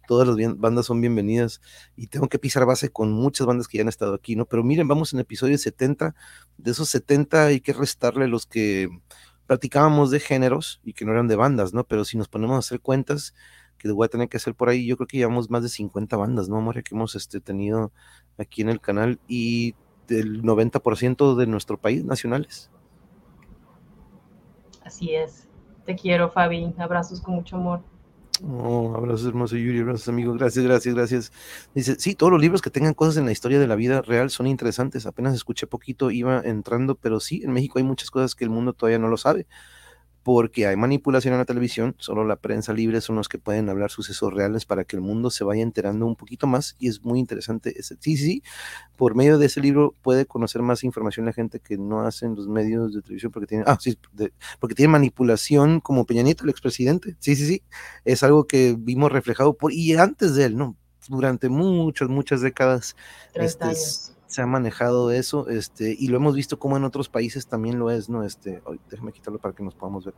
todas 0.07 0.29
las 0.29 0.59
bandas 0.59 0.87
son 0.87 1.01
bienvenidas 1.01 1.61
y 1.97 2.09
tengo 2.09 2.29
que 2.29 2.39
pisar 2.39 2.67
base 2.67 2.91
con 2.91 3.13
muchas 3.13 3.47
bandas 3.47 3.69
que 3.69 3.79
ya 3.79 3.83
han 3.83 3.89
estado 3.89 4.15
aquí, 4.15 4.37
¿no? 4.37 4.45
Pero 4.47 4.63
miren, 4.63 4.87
vamos 4.89 5.13
en 5.15 5.21
episodio 5.21 5.57
70, 5.57 6.15
de 6.59 6.71
esos 6.71 6.89
70 6.91 7.47
hay 7.47 7.61
que 7.61 7.73
restarle 7.73 8.29
los 8.29 8.47
que 8.47 8.89
platicábamos 9.47 10.11
de 10.11 10.21
géneros 10.21 10.81
y 10.85 10.93
que 10.93 11.05
no 11.05 11.13
eran 11.13 11.29
de 11.29 11.37
bandas, 11.37 11.73
¿no? 11.73 11.85
Pero 11.85 12.05
si 12.05 12.19
nos 12.19 12.29
ponemos 12.29 12.57
a 12.57 12.59
hacer 12.59 12.81
cuentas, 12.81 13.35
que 13.79 13.91
voy 13.91 14.07
a 14.07 14.09
tener 14.09 14.29
que 14.29 14.37
hacer 14.37 14.55
por 14.55 14.69
ahí, 14.69 14.87
yo 14.87 14.97
creo 14.97 15.07
que 15.07 15.19
llevamos 15.19 15.51
más 15.51 15.63
de 15.63 15.69
50 15.69 16.17
bandas, 16.17 16.49
¿no, 16.49 16.61
María? 16.61 16.83
Que 16.83 16.95
hemos 16.95 17.15
este, 17.15 17.41
tenido 17.41 17.93
aquí 18.39 18.63
en 18.63 18.69
el 18.69 18.81
canal 18.81 19.19
y 19.29 19.75
del 20.07 20.43
90% 20.43 21.37
de 21.37 21.47
nuestro 21.47 21.79
país 21.79 22.05
nacionales. 22.05 22.71
Así 24.85 25.15
es. 25.15 25.49
Te 25.85 25.97
quiero, 25.97 26.31
Fabi. 26.31 26.75
Abrazos 26.79 27.21
con 27.21 27.35
mucho 27.35 27.57
amor. 27.57 27.83
Oh, 28.43 28.93
abrazos 28.95 29.27
hermoso 29.27 29.57
Yuri, 29.57 29.81
abrazos 29.81 30.09
amigo, 30.09 30.35
gracias, 30.35 30.63
gracias, 30.63 30.95
gracias. 30.95 31.33
Dice, 31.75 31.97
sí, 31.99 32.15
todos 32.15 32.31
los 32.31 32.41
libros 32.41 32.61
que 32.61 32.69
tengan 32.71 32.93
cosas 32.93 33.17
en 33.17 33.25
la 33.25 33.33
historia 33.33 33.59
de 33.59 33.67
la 33.67 33.77
vida 33.77 34.03
real 34.03 34.29
son 34.29 34.47
interesantes. 34.47 35.07
Apenas 35.07 35.35
escuché 35.35 35.67
poquito, 35.67 36.11
iba 36.11 36.43
entrando, 36.45 36.97
pero 36.97 37.19
sí, 37.19 37.43
en 37.45 37.53
México 37.53 37.79
hay 37.79 37.85
muchas 37.85 38.11
cosas 38.11 38.35
que 38.35 38.45
el 38.45 38.51
mundo 38.51 38.75
todavía 38.75 38.99
no 38.99 39.09
lo 39.09 39.17
sabe, 39.17 39.47
porque 40.27 40.67
hay 40.67 40.75
manipulación 40.75 41.35
en 41.35 41.39
la 41.39 41.45
televisión, 41.45 41.95
solo 41.99 42.25
la 42.25 42.35
prensa 42.35 42.73
libre 42.73 43.01
son 43.01 43.15
los 43.15 43.29
que 43.29 43.39
pueden 43.39 43.69
hablar 43.69 43.93
sucesos 43.93 44.35
reales 44.35 44.65
para 44.65 44.83
que 44.83 44.97
el 44.97 45.01
mundo 45.01 45.31
se 45.31 45.45
vaya 45.45 45.63
enterando 45.63 46.05
un 46.05 46.17
poquito 46.17 46.49
más 46.49 46.75
y 46.81 46.89
es 46.89 47.05
muy 47.05 47.21
interesante. 47.21 47.73
ese- 47.79 47.95
Sí, 48.01 48.17
sí, 48.17 48.25
sí, 48.27 48.43
por 48.97 49.15
medio 49.15 49.39
de 49.39 49.47
ese 49.47 49.61
libro 49.61 49.95
puede 50.03 50.27
conocer 50.27 50.63
más 50.63 50.83
información 50.83 51.27
la 51.27 51.33
gente 51.33 51.61
que 51.61 51.79
no 51.79 52.01
hacen 52.01 52.35
los 52.35 52.49
medios 52.49 52.93
de 52.93 53.03
televisión 53.03 53.31
porque 53.31 53.47
tienen, 53.47 53.69
ah, 53.69 53.79
sí, 53.81 53.97
de- 54.15 54.33
porque 54.59 54.75
tienen 54.75 54.91
manipulación 54.91 55.79
como 55.79 56.05
Peña 56.07 56.23
Nieto, 56.25 56.43
el 56.43 56.51
expresidente. 56.51 57.15
Sí, 57.21 57.37
sí, 57.37 57.47
sí 57.47 57.63
es 58.05 58.25
algo 58.25 58.49
que 58.49 58.75
vimos 58.77 59.13
reflejado 59.13 59.55
por, 59.55 59.73
y 59.73 59.95
antes 59.95 60.35
de 60.35 60.47
él, 60.47 60.57
¿no? 60.57 60.75
Durante 61.09 61.49
muchas, 61.49 62.09
muchas 62.09 62.41
décadas 62.41 62.97
30 63.33 63.47
Este 63.47 63.65
es- 63.71 64.09
años. 64.09 64.16
Se 64.37 64.43
ha 64.43 64.47
manejado 64.47 65.11
eso, 65.11 65.49
este, 65.49 65.97
y 65.99 66.09
lo 66.09 66.19
hemos 66.19 66.35
visto 66.35 66.59
como 66.59 66.77
en 66.77 66.85
otros 66.85 67.09
países 67.09 67.47
también 67.47 67.79
lo 67.79 67.91
es, 67.91 68.11
¿no? 68.11 68.23
Este, 68.23 68.63
ay, 68.67 68.79
déjame 68.91 69.13
quitarlo 69.13 69.39
para 69.39 69.55
que 69.55 69.63
nos 69.63 69.75
podamos 69.75 70.05
ver 70.05 70.15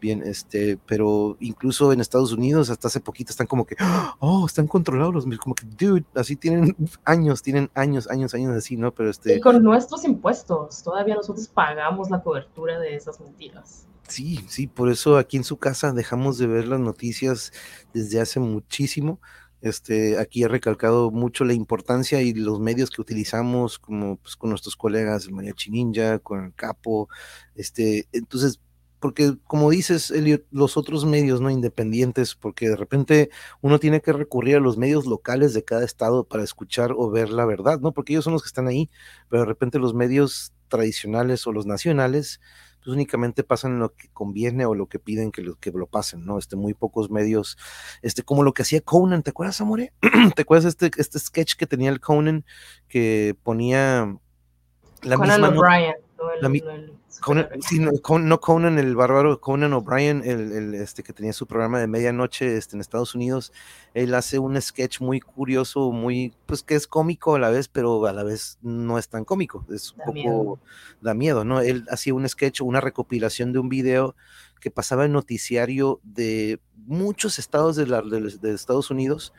bien, 0.00 0.22
este, 0.24 0.78
pero 0.86 1.36
incluso 1.40 1.92
en 1.92 2.00
Estados 2.00 2.32
Unidos 2.32 2.70
hasta 2.70 2.86
hace 2.86 3.00
poquito 3.00 3.32
están 3.32 3.48
como 3.48 3.66
que, 3.66 3.74
oh, 4.20 4.46
están 4.46 4.68
controlados 4.68 5.12
los 5.26 5.38
como 5.38 5.56
que, 5.56 5.66
dude, 5.66 6.04
así 6.14 6.36
tienen 6.36 6.76
años, 7.04 7.42
tienen 7.42 7.68
años, 7.74 8.08
años, 8.08 8.34
años 8.34 8.56
así, 8.56 8.76
¿no? 8.76 8.94
Pero 8.94 9.10
este, 9.10 9.36
Y 9.36 9.40
con 9.40 9.60
nuestros 9.60 10.04
impuestos, 10.04 10.84
todavía 10.84 11.16
nosotros 11.16 11.48
pagamos 11.48 12.08
la 12.08 12.22
cobertura 12.22 12.78
de 12.78 12.94
esas 12.94 13.20
mentiras. 13.20 13.88
Sí, 14.06 14.44
sí, 14.48 14.68
por 14.68 14.90
eso 14.90 15.18
aquí 15.18 15.38
en 15.38 15.44
su 15.44 15.56
casa 15.56 15.92
dejamos 15.92 16.38
de 16.38 16.46
ver 16.46 16.68
las 16.68 16.78
noticias 16.78 17.52
desde 17.92 18.20
hace 18.20 18.38
muchísimo. 18.38 19.18
Este, 19.60 20.18
aquí 20.18 20.42
he 20.42 20.48
recalcado 20.48 21.10
mucho 21.10 21.44
la 21.44 21.54
importancia 21.54 22.22
y 22.22 22.34
los 22.34 22.60
medios 22.60 22.90
que 22.90 23.00
utilizamos, 23.00 23.78
como 23.78 24.16
pues, 24.18 24.36
con 24.36 24.50
nuestros 24.50 24.76
colegas, 24.76 25.26
el 25.26 25.32
Mariachi 25.32 25.70
Ninja, 25.70 26.18
con 26.18 26.44
el 26.44 26.54
Capo, 26.54 27.08
este, 27.54 28.06
entonces, 28.12 28.60
porque 29.00 29.36
como 29.44 29.70
dices, 29.70 30.12
los 30.50 30.76
otros 30.76 31.04
medios 31.04 31.40
no 31.40 31.50
independientes, 31.50 32.34
porque 32.34 32.68
de 32.68 32.76
repente 32.76 33.30
uno 33.60 33.78
tiene 33.78 34.00
que 34.00 34.12
recurrir 34.12 34.56
a 34.56 34.60
los 34.60 34.78
medios 34.78 35.06
locales 35.06 35.54
de 35.54 35.64
cada 35.64 35.84
estado 35.84 36.24
para 36.24 36.44
escuchar 36.44 36.92
o 36.96 37.10
ver 37.10 37.30
la 37.30 37.44
verdad, 37.46 37.80
¿no? 37.80 37.92
Porque 37.92 38.12
ellos 38.14 38.24
son 38.24 38.32
los 38.34 38.42
que 38.42 38.48
están 38.48 38.68
ahí, 38.68 38.90
pero 39.28 39.42
de 39.42 39.46
repente 39.46 39.78
los 39.78 39.94
medios 39.94 40.52
tradicionales 40.68 41.46
o 41.46 41.52
los 41.52 41.66
nacionales 41.66 42.40
pues 42.86 42.94
únicamente 42.94 43.42
pasan 43.42 43.80
lo 43.80 43.94
que 43.94 44.08
conviene 44.12 44.64
o 44.64 44.74
lo 44.76 44.86
que 44.86 45.00
piden 45.00 45.32
que 45.32 45.42
lo, 45.42 45.56
que 45.56 45.72
lo 45.72 45.88
pasen, 45.88 46.24
¿no? 46.24 46.38
Este, 46.38 46.54
muy 46.54 46.72
pocos 46.72 47.10
medios, 47.10 47.58
este, 48.00 48.22
como 48.22 48.44
lo 48.44 48.54
que 48.54 48.62
hacía 48.62 48.80
Conan, 48.80 49.24
¿te 49.24 49.30
acuerdas, 49.30 49.60
Amore? 49.60 49.92
¿Te 50.36 50.42
acuerdas 50.42 50.66
este, 50.66 50.92
este 50.96 51.18
sketch 51.18 51.56
que 51.56 51.66
tenía 51.66 51.90
el 51.90 51.98
Conan 51.98 52.44
que 52.86 53.36
ponía 53.42 54.16
la 55.02 55.16
Conan 55.16 55.40
misma 55.40 55.58
O'Brien, 55.58 55.96
no 56.16 56.48
no 56.48 56.70
el 56.70 56.92
Conan, 57.20 57.48
sí, 57.60 57.78
no, 57.78 57.92
Con- 58.02 58.28
no 58.28 58.40
Conan 58.40 58.78
el 58.78 58.94
bárbaro, 58.96 59.40
Conan 59.40 59.72
O'Brien, 59.72 60.22
el, 60.24 60.52
el, 60.52 60.74
este 60.74 61.02
que 61.02 61.12
tenía 61.12 61.32
su 61.32 61.46
programa 61.46 61.78
de 61.80 61.86
medianoche 61.86 62.56
este, 62.56 62.76
en 62.76 62.80
Estados 62.80 63.14
Unidos, 63.14 63.52
él 63.94 64.14
hace 64.14 64.38
un 64.38 64.60
sketch 64.60 65.00
muy 65.00 65.20
curioso, 65.20 65.90
muy, 65.92 66.34
pues 66.46 66.62
que 66.62 66.74
es 66.74 66.86
cómico 66.86 67.34
a 67.34 67.38
la 67.38 67.50
vez, 67.50 67.68
pero 67.68 68.06
a 68.06 68.12
la 68.12 68.22
vez 68.22 68.58
no 68.62 68.98
es 68.98 69.08
tan 69.08 69.24
cómico, 69.24 69.64
es 69.70 69.92
un 69.92 69.98
Da 69.98 70.04
poco, 70.04 70.14
miedo. 70.14 70.58
da 71.00 71.14
miedo, 71.14 71.44
¿no? 71.44 71.60
Él 71.60 71.84
hacía 71.90 72.14
un 72.14 72.28
sketch, 72.28 72.60
una 72.60 72.80
recopilación 72.80 73.52
de 73.52 73.58
un 73.58 73.68
video 73.68 74.14
que 74.60 74.70
pasaba 74.70 75.04
en 75.04 75.12
noticiario 75.12 76.00
de 76.02 76.60
muchos 76.86 77.38
estados 77.38 77.76
de, 77.76 77.86
la- 77.86 78.02
de 78.02 78.54
Estados 78.54 78.90
Unidos, 78.90 79.32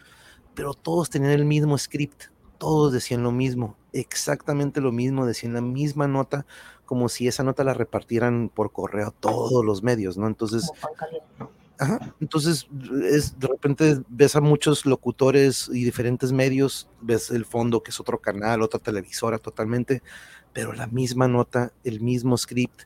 pero 0.54 0.74
todos 0.74 1.10
tenían 1.10 1.32
el 1.34 1.46
mismo 1.46 1.78
script, 1.78 2.26
todos 2.58 2.92
decían 2.92 3.22
lo 3.24 3.32
mismo, 3.32 3.78
exactamente 3.94 4.82
lo 4.82 4.92
mismo, 4.92 5.26
decían 5.26 5.54
la 5.54 5.62
misma 5.62 6.08
nota, 6.08 6.46
como 6.88 7.10
si 7.10 7.28
esa 7.28 7.44
nota 7.44 7.64
la 7.64 7.76
repartieran 7.76 8.50
por 8.50 8.72
correo 8.72 9.10
a 9.10 9.12
todos 9.12 9.64
los 9.64 9.84
medios, 9.84 10.18
¿no? 10.18 10.26
Entonces. 10.26 10.72
Ajá, 11.80 12.16
entonces 12.20 12.68
es, 13.04 13.38
de 13.38 13.48
repente 13.48 14.00
ves 14.10 14.36
a 14.36 14.42
muchos 14.42 14.88
locutores 14.88 15.70
y 15.72 15.84
diferentes 15.84 16.32
medios, 16.32 16.90
ves 17.02 17.30
el 17.30 17.46
fondo 17.46 17.84
que 17.84 17.92
es 17.92 18.00
otro 18.00 18.20
canal, 18.20 18.64
otra 18.64 18.80
televisora 18.80 19.38
totalmente, 19.38 20.02
pero 20.54 20.74
la 20.74 20.88
misma 20.88 21.28
nota, 21.28 21.72
el 21.84 22.02
mismo 22.02 22.36
script, 22.36 22.82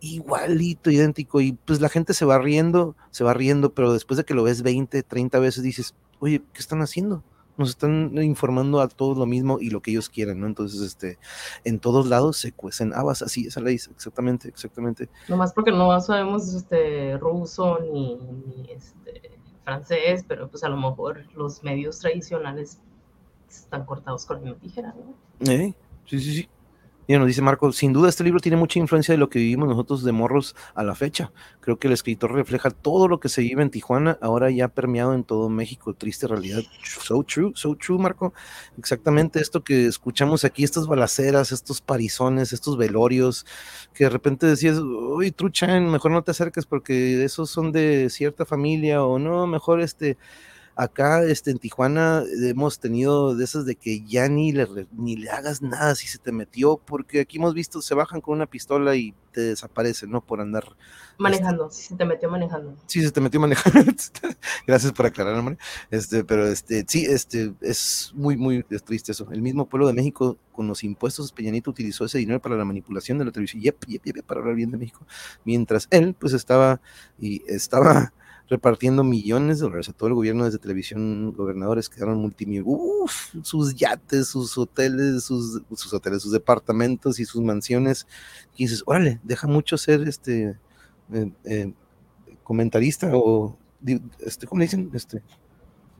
igualito, 0.00 0.90
idéntico, 0.90 1.40
y 1.40 1.52
pues 1.52 1.80
la 1.80 1.88
gente 1.88 2.12
se 2.12 2.26
va 2.26 2.38
riendo, 2.38 2.94
se 3.10 3.24
va 3.24 3.32
riendo, 3.32 3.72
pero 3.72 3.94
después 3.94 4.18
de 4.18 4.24
que 4.24 4.34
lo 4.34 4.42
ves 4.42 4.62
20, 4.62 5.02
30 5.02 5.38
veces 5.38 5.62
dices, 5.62 5.94
oye, 6.20 6.42
¿qué 6.52 6.60
están 6.60 6.82
haciendo? 6.82 7.24
Nos 7.56 7.70
están 7.70 8.16
informando 8.22 8.80
a 8.80 8.88
todos 8.88 9.16
lo 9.16 9.26
mismo 9.26 9.58
y 9.60 9.70
lo 9.70 9.80
que 9.80 9.90
ellos 9.90 10.08
quieren, 10.08 10.40
¿no? 10.40 10.46
Entonces, 10.46 10.80
este, 10.80 11.18
en 11.64 11.78
todos 11.78 12.06
lados 12.06 12.36
se 12.36 12.52
cuecen 12.52 12.92
habas, 12.94 13.22
así, 13.22 13.46
esa 13.46 13.60
ley, 13.60 13.76
exactamente, 13.76 14.48
exactamente. 14.48 15.08
Nomás 15.28 15.52
porque 15.52 15.72
no 15.72 15.98
sabemos 16.00 16.52
este, 16.54 17.16
ruso 17.18 17.78
ni, 17.80 18.16
ni, 18.16 18.70
este, 18.70 19.38
francés, 19.64 20.24
pero 20.26 20.48
pues 20.48 20.62
a 20.64 20.68
lo 20.68 20.76
mejor 20.76 21.24
los 21.34 21.62
medios 21.62 21.98
tradicionales 21.98 22.78
están 23.48 23.84
cortados 23.84 24.26
con 24.26 24.44
la 24.44 24.54
tijera, 24.54 24.94
¿no? 24.94 25.50
Eh, 25.50 25.74
sí, 26.06 26.20
sí, 26.20 26.34
sí. 26.34 26.48
Y 27.08 27.16
nos 27.16 27.26
dice 27.26 27.40
Marco, 27.40 27.72
sin 27.72 27.92
duda 27.92 28.08
este 28.08 28.24
libro 28.24 28.40
tiene 28.40 28.56
mucha 28.56 28.78
influencia 28.78 29.12
de 29.12 29.18
lo 29.18 29.28
que 29.28 29.38
vivimos 29.38 29.68
nosotros 29.68 30.02
de 30.02 30.12
morros 30.12 30.56
a 30.74 30.82
la 30.82 30.94
fecha. 30.94 31.32
Creo 31.60 31.78
que 31.78 31.86
el 31.86 31.92
escritor 31.92 32.32
refleja 32.32 32.70
todo 32.70 33.06
lo 33.06 33.20
que 33.20 33.28
se 33.28 33.42
vive 33.42 33.62
en 33.62 33.70
Tijuana, 33.70 34.18
ahora 34.20 34.50
ya 34.50 34.68
permeado 34.68 35.14
en 35.14 35.22
todo 35.22 35.48
México. 35.48 35.94
Triste 35.94 36.26
realidad. 36.26 36.62
So 36.82 37.22
true, 37.22 37.52
so 37.54 37.76
true, 37.76 37.98
Marco. 37.98 38.34
Exactamente 38.76 39.40
esto 39.40 39.62
que 39.62 39.86
escuchamos 39.86 40.44
aquí, 40.44 40.64
estas 40.64 40.86
balaceras, 40.86 41.52
estos 41.52 41.80
parizones, 41.80 42.52
estos 42.52 42.76
velorios, 42.76 43.46
que 43.94 44.04
de 44.04 44.10
repente 44.10 44.46
decías, 44.46 44.78
uy, 44.78 45.30
truchan, 45.30 45.90
mejor 45.90 46.10
no 46.10 46.22
te 46.22 46.32
acerques 46.32 46.66
porque 46.66 47.24
esos 47.24 47.50
son 47.50 47.70
de 47.70 48.10
cierta 48.10 48.44
familia, 48.44 49.04
o 49.04 49.18
no, 49.18 49.46
mejor 49.46 49.80
este 49.80 50.16
Acá 50.78 51.24
este, 51.24 51.50
en 51.50 51.58
Tijuana 51.58 52.22
hemos 52.42 52.78
tenido 52.78 53.34
de 53.34 53.44
esas 53.44 53.64
de 53.64 53.76
que 53.76 54.04
ya 54.04 54.28
ni 54.28 54.52
le, 54.52 54.86
ni 54.92 55.16
le 55.16 55.30
hagas 55.30 55.62
nada 55.62 55.94
si 55.94 56.06
se 56.06 56.18
te 56.18 56.32
metió, 56.32 56.76
porque 56.76 57.20
aquí 57.20 57.38
hemos 57.38 57.54
visto, 57.54 57.80
se 57.80 57.94
bajan 57.94 58.20
con 58.20 58.34
una 58.34 58.44
pistola 58.44 58.94
y 58.94 59.14
te 59.32 59.40
desaparecen, 59.40 60.10
¿no? 60.10 60.20
Por 60.20 60.42
andar. 60.42 60.64
Este 60.64 61.22
manejando, 61.22 61.70
si 61.70 61.82
se 61.82 61.96
te 61.96 62.04
metió 62.04 62.30
manejando. 62.30 62.76
Sí, 62.84 63.00
se 63.00 63.10
te 63.10 63.22
metió 63.22 63.40
manejando. 63.40 63.90
Gracias 64.66 64.92
por 64.92 65.06
aclarar, 65.06 65.34
hombre. 65.38 65.56
Este, 65.90 66.24
pero 66.24 66.46
este, 66.46 66.84
sí, 66.86 67.06
este, 67.06 67.54
es 67.62 68.12
muy, 68.14 68.36
muy 68.36 68.62
triste 68.62 69.12
eso. 69.12 69.26
El 69.30 69.40
mismo 69.40 69.66
pueblo 69.66 69.86
de 69.86 69.94
México, 69.94 70.36
con 70.52 70.66
los 70.66 70.84
impuestos, 70.84 71.32
Peñanito 71.32 71.70
utilizó 71.70 72.04
ese 72.04 72.18
dinero 72.18 72.40
para 72.42 72.54
la 72.54 72.66
manipulación 72.66 73.16
de 73.16 73.24
la 73.24 73.32
televisión, 73.32 73.62
yep, 73.62 73.82
yep, 73.86 74.04
yep, 74.04 74.26
para 74.26 74.40
hablar 74.40 74.54
bien 74.54 74.70
de 74.70 74.76
México. 74.76 75.06
Mientras 75.46 75.88
él, 75.90 76.14
pues 76.18 76.34
estaba, 76.34 76.82
y 77.18 77.42
estaba 77.50 78.12
repartiendo 78.48 79.02
millones 79.02 79.58
de 79.58 79.64
dólares 79.64 79.88
a 79.88 79.92
todo 79.92 80.08
el 80.08 80.14
gobierno 80.14 80.44
desde 80.44 80.58
televisión, 80.58 81.32
gobernadores 81.32 81.88
quedaron 81.88 82.18
multimillonarios, 82.18 83.30
sus 83.42 83.74
yates, 83.74 84.28
sus 84.28 84.56
hoteles, 84.56 85.24
sus, 85.24 85.62
sus, 85.74 85.92
hoteles, 85.92 86.22
sus 86.22 86.32
departamentos 86.32 87.18
y 87.18 87.24
sus 87.24 87.42
mansiones. 87.42 88.06
Y 88.56 88.64
dices, 88.64 88.82
órale, 88.86 89.20
deja 89.24 89.46
mucho 89.48 89.76
ser 89.76 90.06
este 90.06 90.56
eh, 91.12 91.30
eh, 91.44 91.72
comentarista 92.42 93.10
o, 93.12 93.58
este, 94.20 94.46
¿cómo 94.46 94.60
le 94.60 94.66
dicen? 94.66 94.90
Este, 94.94 95.22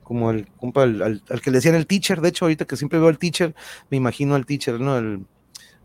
como 0.03 0.29
al 0.29 0.49
compa, 0.57 0.85
al, 0.85 1.03
al, 1.03 1.41
que 1.41 1.51
le 1.51 1.59
decían 1.59 1.75
el 1.75 1.87
teacher, 1.87 2.21
de 2.21 2.29
hecho, 2.29 2.45
ahorita 2.45 2.65
que 2.65 2.77
siempre 2.77 3.01
veo 3.01 3.09
al 3.09 3.19
teacher, 3.19 3.55
me 3.91 3.97
imagino 3.97 4.37
al 4.37 4.47
teacher, 4.47 4.81
¿no? 4.81 4.95
Al, 4.95 5.27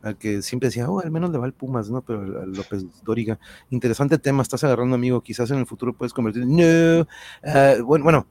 al 0.03 0.17
que 0.17 0.41
siempre 0.41 0.69
decía, 0.69 0.89
oh, 0.89 0.99
al 0.99 1.11
menos 1.11 1.31
le 1.31 1.37
va 1.37 1.45
el 1.45 1.53
Pumas, 1.53 1.89
¿no? 1.89 2.01
Pero 2.01 2.21
a 2.21 2.45
López 2.45 2.85
Dóriga, 3.03 3.39
interesante 3.69 4.17
tema, 4.17 4.41
estás 4.41 4.63
agarrando, 4.63 4.95
amigo, 4.95 5.21
quizás 5.21 5.51
en 5.51 5.59
el 5.59 5.65
futuro 5.65 5.93
puedes 5.93 6.13
convertir, 6.13 6.45
no, 6.45 7.01
uh, 7.01 7.83
bueno, 7.83 8.03
bueno, 8.05 8.27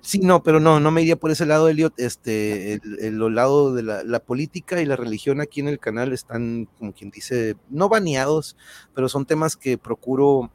sí, 0.00 0.20
no, 0.20 0.42
pero 0.42 0.60
no, 0.60 0.80
no 0.80 0.90
me 0.90 1.02
iría 1.02 1.16
por 1.16 1.30
ese 1.30 1.46
lado, 1.46 1.68
Elliot, 1.68 1.98
este, 1.98 2.74
el, 2.74 2.98
el, 3.00 3.34
lado 3.34 3.74
de 3.74 3.82
la, 3.82 4.04
la, 4.04 4.20
política 4.20 4.80
y 4.80 4.86
la 4.86 4.96
religión 4.96 5.40
aquí 5.40 5.60
en 5.60 5.68
el 5.68 5.78
canal 5.78 6.12
están, 6.12 6.68
como 6.78 6.92
quien 6.92 7.10
dice, 7.10 7.56
no 7.70 7.88
baneados, 7.88 8.56
pero 8.94 9.08
son 9.08 9.26
temas 9.26 9.56
que 9.56 9.78
procuro 9.78 10.50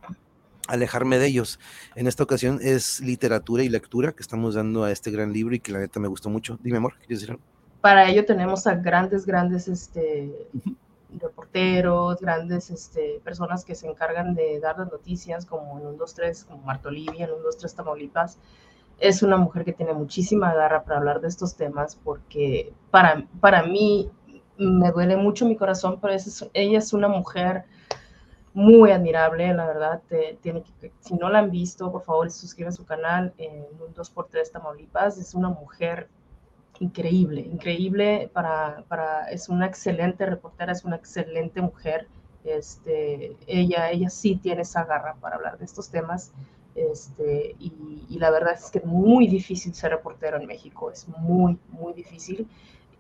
alejarme 0.67 1.17
de 1.17 1.27
ellos. 1.27 1.59
En 1.95 2.07
esta 2.07 2.23
ocasión 2.23 2.59
es 2.61 2.99
literatura 3.01 3.63
y 3.63 3.69
lectura 3.69 4.13
que 4.13 4.21
estamos 4.21 4.55
dando 4.55 4.83
a 4.83 4.91
este 4.91 5.11
gran 5.11 5.33
libro 5.33 5.55
y 5.55 5.59
que 5.59 5.71
la 5.71 5.79
neta 5.79 5.99
me 5.99 6.07
gustó 6.07 6.29
mucho. 6.29 6.59
Dime, 6.63 6.77
amor, 6.77 6.95
¿quieres 6.99 7.19
decir 7.19 7.31
algo? 7.31 7.52
Para 7.83 8.09
ello 8.09 8.23
tenemos 8.23 8.65
a 8.65 8.75
grandes, 8.75 9.25
grandes 9.25 9.67
este, 9.67 10.47
reporteros, 11.19 12.17
grandes 12.21 12.69
este, 12.69 13.19
personas 13.25 13.65
que 13.65 13.75
se 13.75 13.87
encargan 13.87 14.35
de 14.35 14.61
dar 14.61 14.79
las 14.79 14.89
noticias, 14.89 15.45
como 15.45 15.77
en 15.77 15.87
un 15.87 15.97
2-3, 15.97 16.45
como 16.45 16.63
Marta 16.63 16.87
Olivia, 16.87 17.25
en 17.25 17.31
un 17.31 17.43
2-3 17.43 17.75
Tamaulipas. 17.75 18.39
Es 18.99 19.21
una 19.21 19.35
mujer 19.35 19.65
que 19.65 19.73
tiene 19.73 19.91
muchísima 19.91 20.53
garra 20.53 20.85
para 20.85 20.99
hablar 20.99 21.19
de 21.19 21.27
estos 21.27 21.57
temas, 21.57 21.97
porque 22.01 22.71
para, 22.89 23.27
para 23.41 23.63
mí 23.63 24.09
me 24.57 24.91
duele 24.91 25.17
mucho 25.17 25.45
mi 25.45 25.57
corazón, 25.57 25.99
pero 25.99 26.13
es, 26.13 26.49
ella 26.53 26.77
es 26.77 26.93
una 26.93 27.09
mujer 27.09 27.65
muy 28.53 28.91
admirable, 28.91 29.53
la 29.53 29.67
verdad. 29.67 30.01
Te, 30.07 30.37
tiene 30.41 30.63
que, 30.79 30.93
si 31.01 31.15
no 31.15 31.27
la 31.27 31.39
han 31.39 31.51
visto, 31.51 31.91
por 31.91 32.03
favor, 32.03 32.31
suscríbanse 32.31 32.77
a 32.77 32.81
su 32.81 32.85
canal 32.85 33.33
en 33.37 33.65
un 33.85 33.93
2x3 33.93 34.51
Tamaulipas. 34.53 35.17
Es 35.17 35.33
una 35.33 35.49
mujer 35.49 36.07
increíble, 36.79 37.41
increíble 37.41 38.29
para, 38.33 38.83
para, 38.87 39.29
es 39.29 39.49
una 39.49 39.65
excelente 39.65 40.25
reportera, 40.25 40.71
es 40.71 40.83
una 40.83 40.95
excelente 40.95 41.61
mujer. 41.61 42.07
Este, 42.43 43.35
ella, 43.47 43.91
ella 43.91 44.09
sí 44.09 44.35
tiene 44.35 44.63
esa 44.63 44.83
garra 44.85 45.15
para 45.21 45.35
hablar 45.35 45.57
de 45.57 45.65
estos 45.65 45.89
temas. 45.89 46.31
Este, 46.75 47.55
y, 47.59 48.05
y, 48.09 48.17
la 48.17 48.31
verdad 48.31 48.55
es 48.55 48.71
que 48.71 48.79
es 48.79 48.85
muy 48.85 49.27
difícil 49.27 49.75
ser 49.75 49.91
reportero 49.91 50.37
en 50.37 50.47
México, 50.47 50.89
es 50.89 51.07
muy, 51.07 51.59
muy 51.69 51.93
difícil 51.93 52.47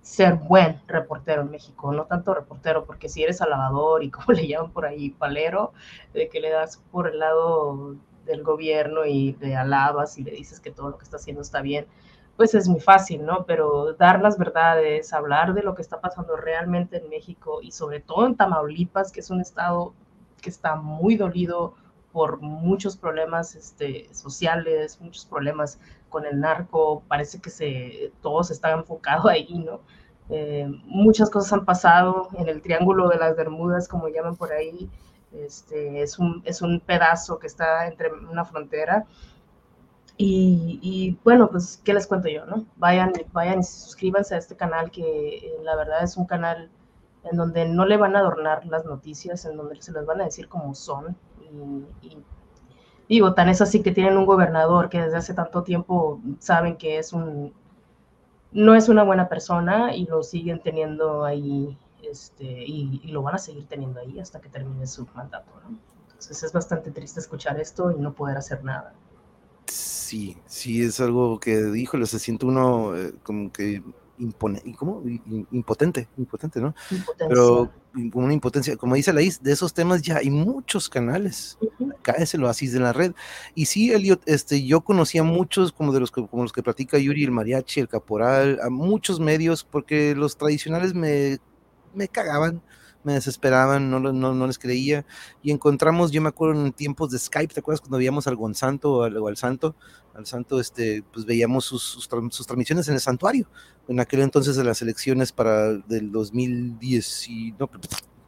ser 0.03 0.35
buen 0.35 0.79
reportero 0.85 1.41
en 1.41 1.49
México, 1.49 1.91
no 1.93 2.05
tanto 2.05 2.33
reportero, 2.35 2.85
porque 2.85 3.09
si 3.09 3.23
eres 3.23 3.41
alabador 3.41 4.03
y 4.03 4.11
como 4.11 4.27
le 4.33 4.47
llaman 4.47 4.71
por 4.71 4.85
ahí, 4.85 5.09
palero, 5.09 5.73
de 6.13 6.29
que 6.29 6.39
le 6.39 6.51
das 6.51 6.77
por 6.91 7.07
el 7.07 7.19
lado 7.19 7.95
del 8.25 8.43
gobierno 8.43 9.05
y 9.05 9.35
le 9.39 9.55
alabas 9.55 10.17
y 10.17 10.23
le 10.23 10.31
dices 10.31 10.59
que 10.59 10.71
todo 10.71 10.89
lo 10.89 10.97
que 10.97 11.05
está 11.05 11.17
haciendo 11.17 11.41
está 11.41 11.61
bien, 11.61 11.87
pues 12.35 12.55
es 12.55 12.67
muy 12.67 12.79
fácil, 12.79 13.25
¿no? 13.25 13.45
Pero 13.45 13.93
dar 13.93 14.21
las 14.21 14.37
verdades, 14.37 15.13
hablar 15.13 15.53
de 15.53 15.63
lo 15.63 15.75
que 15.75 15.81
está 15.81 16.01
pasando 16.01 16.35
realmente 16.35 16.97
en 16.97 17.09
México 17.09 17.59
y 17.61 17.71
sobre 17.71 17.99
todo 17.99 18.25
en 18.25 18.35
Tamaulipas, 18.35 19.11
que 19.11 19.19
es 19.19 19.29
un 19.29 19.41
estado 19.41 19.93
que 20.41 20.49
está 20.49 20.75
muy 20.75 21.15
dolido 21.15 21.75
por 22.11 22.41
muchos 22.41 22.97
problemas 22.97 23.55
este, 23.55 24.07
sociales, 24.13 24.99
muchos 25.01 25.25
problemas 25.25 25.79
con 26.09 26.25
el 26.25 26.39
narco, 26.39 27.03
parece 27.07 27.41
que 27.41 27.49
se, 27.49 28.11
todo 28.21 28.43
se 28.43 28.53
está 28.53 28.71
enfocado 28.71 29.29
ahí, 29.29 29.57
¿no? 29.59 29.81
Eh, 30.29 30.67
muchas 30.85 31.29
cosas 31.29 31.53
han 31.53 31.65
pasado 31.65 32.29
en 32.37 32.47
el 32.47 32.61
Triángulo 32.61 33.09
de 33.09 33.17
las 33.17 33.35
Bermudas, 33.35 33.87
como 33.87 34.07
llaman 34.07 34.35
por 34.35 34.51
ahí, 34.53 34.89
este, 35.33 36.01
es, 36.01 36.19
un, 36.19 36.41
es 36.45 36.61
un 36.61 36.79
pedazo 36.79 37.39
que 37.39 37.47
está 37.47 37.87
entre 37.87 38.11
una 38.11 38.45
frontera 38.45 39.05
y, 40.17 41.17
bueno, 41.23 41.49
pues, 41.49 41.81
¿qué 41.83 41.93
les 41.93 42.07
cuento 42.07 42.29
yo, 42.29 42.45
no? 42.45 42.65
Vayan, 42.77 43.13
vayan 43.31 43.59
y 43.59 43.63
suscríbanse 43.63 44.35
a 44.35 44.37
este 44.37 44.55
canal 44.55 44.91
que 44.91 45.37
eh, 45.37 45.55
la 45.63 45.75
verdad 45.75 46.03
es 46.03 46.17
un 46.17 46.25
canal 46.25 46.69
en 47.23 47.37
donde 47.37 47.65
no 47.67 47.85
le 47.85 47.97
van 47.97 48.15
a 48.15 48.19
adornar 48.19 48.65
las 48.65 48.85
noticias, 48.85 49.45
en 49.45 49.57
donde 49.57 49.81
se 49.81 49.91
las 49.91 50.05
van 50.05 50.21
a 50.21 50.25
decir 50.25 50.47
como 50.47 50.75
son. 50.75 51.15
Y, 51.41 52.07
y, 52.07 52.23
digo, 53.09 53.33
tan 53.33 53.49
es 53.49 53.61
así 53.61 53.81
que 53.81 53.91
tienen 53.91 54.17
un 54.17 54.25
gobernador 54.25 54.89
que 54.89 55.01
desde 55.01 55.17
hace 55.17 55.33
tanto 55.33 55.63
tiempo 55.63 56.21
saben 56.39 56.77
que 56.77 56.99
es 56.99 57.13
un, 57.13 57.53
no 58.51 58.75
es 58.75 58.89
una 58.89 59.03
buena 59.03 59.29
persona 59.29 59.95
y 59.95 60.05
lo 60.05 60.23
siguen 60.23 60.61
teniendo 60.61 61.25
ahí, 61.25 61.77
este, 62.03 62.45
y, 62.45 63.01
y 63.03 63.11
lo 63.11 63.23
van 63.23 63.35
a 63.35 63.39
seguir 63.39 63.67
teniendo 63.67 63.99
ahí 63.99 64.19
hasta 64.19 64.39
que 64.41 64.49
termine 64.49 64.85
su 64.87 65.07
mandato, 65.15 65.51
¿no? 65.67 65.77
Entonces 66.03 66.43
es 66.43 66.53
bastante 66.53 66.91
triste 66.91 67.19
escuchar 67.19 67.59
esto 67.59 67.91
y 67.91 67.95
no 67.95 68.13
poder 68.13 68.37
hacer 68.37 68.63
nada 68.63 68.93
sí, 70.03 70.37
sí 70.45 70.83
es 70.83 70.99
algo 70.99 71.39
que, 71.39 71.71
híjole, 71.75 72.05
se 72.05 72.19
siente 72.19 72.45
uno 72.45 72.95
eh, 72.95 73.13
como 73.23 73.51
que 73.51 73.81
impone, 74.19 74.61
¿cómo? 74.77 75.03
impotente, 75.51 76.07
impotente, 76.17 76.61
¿no? 76.61 76.75
Impotencia. 76.91 77.27
Pero 77.27 77.71
como 78.11 78.25
una 78.25 78.33
impotencia, 78.33 78.75
como 78.77 78.95
dice 78.95 79.13
Laís, 79.13 79.41
de 79.41 79.51
esos 79.51 79.73
temas 79.73 80.01
ya 80.01 80.17
hay 80.17 80.29
muchos 80.29 80.89
canales. 80.89 81.57
Uh 81.61 81.67
-huh. 81.79 81.95
Acá 81.95 82.13
es 82.13 82.33
el 82.33 82.43
oasis 82.43 82.73
de 82.73 82.79
la 82.79 82.93
red. 82.93 83.13
Y 83.55 83.65
sí, 83.65 83.91
Elliot, 83.91 84.21
este, 84.25 84.65
yo 84.65 84.81
conocía 84.81 85.23
muchos 85.23 85.71
como 85.71 85.91
de 85.93 85.99
los 85.99 86.11
que, 86.11 86.25
como 86.27 86.43
los 86.43 86.53
que 86.53 86.63
platica 86.63 86.97
Yuri, 86.97 87.23
el 87.23 87.31
mariachi, 87.31 87.81
el 87.81 87.87
caporal, 87.87 88.59
a 88.61 88.69
muchos 88.69 89.19
medios, 89.19 89.63
porque 89.63 90.15
los 90.15 90.37
tradicionales 90.37 90.93
me, 90.93 91.39
me 91.93 92.07
cagaban 92.07 92.61
me 93.03 93.13
desesperaban, 93.13 93.89
no, 93.89 93.99
no, 93.99 94.11
no, 94.11 94.47
les 94.47 94.59
creía. 94.59 95.05
Y 95.41 95.51
encontramos, 95.51 96.11
yo 96.11 96.21
me 96.21 96.29
acuerdo 96.29 96.65
en 96.65 96.71
tiempos 96.73 97.11
de 97.11 97.19
Skype, 97.19 97.53
¿te 97.53 97.59
acuerdas 97.59 97.81
cuando 97.81 97.97
veíamos 97.97 98.27
al 98.27 98.35
Gonzanto 98.35 98.93
o 98.93 99.03
al, 99.03 99.17
o 99.17 99.27
al 99.27 99.37
Santo? 99.37 99.75
Al 100.13 100.25
Santo, 100.25 100.59
este, 100.59 101.03
pues 101.11 101.25
veíamos 101.25 101.65
sus, 101.65 101.83
sus, 101.83 102.09
sus, 102.31 102.47
transmisiones 102.47 102.87
en 102.87 102.95
el 102.95 102.99
santuario, 102.99 103.47
en 103.87 103.99
aquel 103.99 104.21
entonces 104.21 104.55
de 104.55 104.63
las 104.63 104.81
elecciones 104.81 105.31
para 105.31 105.73
del 105.73 106.11
2010, 106.11 107.29
y, 107.29 107.51
no, 107.53 107.69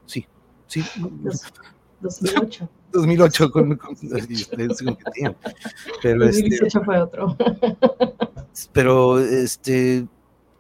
sí, 0.06 0.26
sí. 0.68 0.84
2008. 2.02 2.70
2008 2.92 3.52
con, 3.52 3.76
con, 3.76 3.96
con 3.96 4.10
pero 6.02 6.26
2018 6.26 6.66
este, 6.66 6.80
fue 6.82 7.02
otro. 7.02 7.36
Pero 8.72 9.20
este 9.20 10.08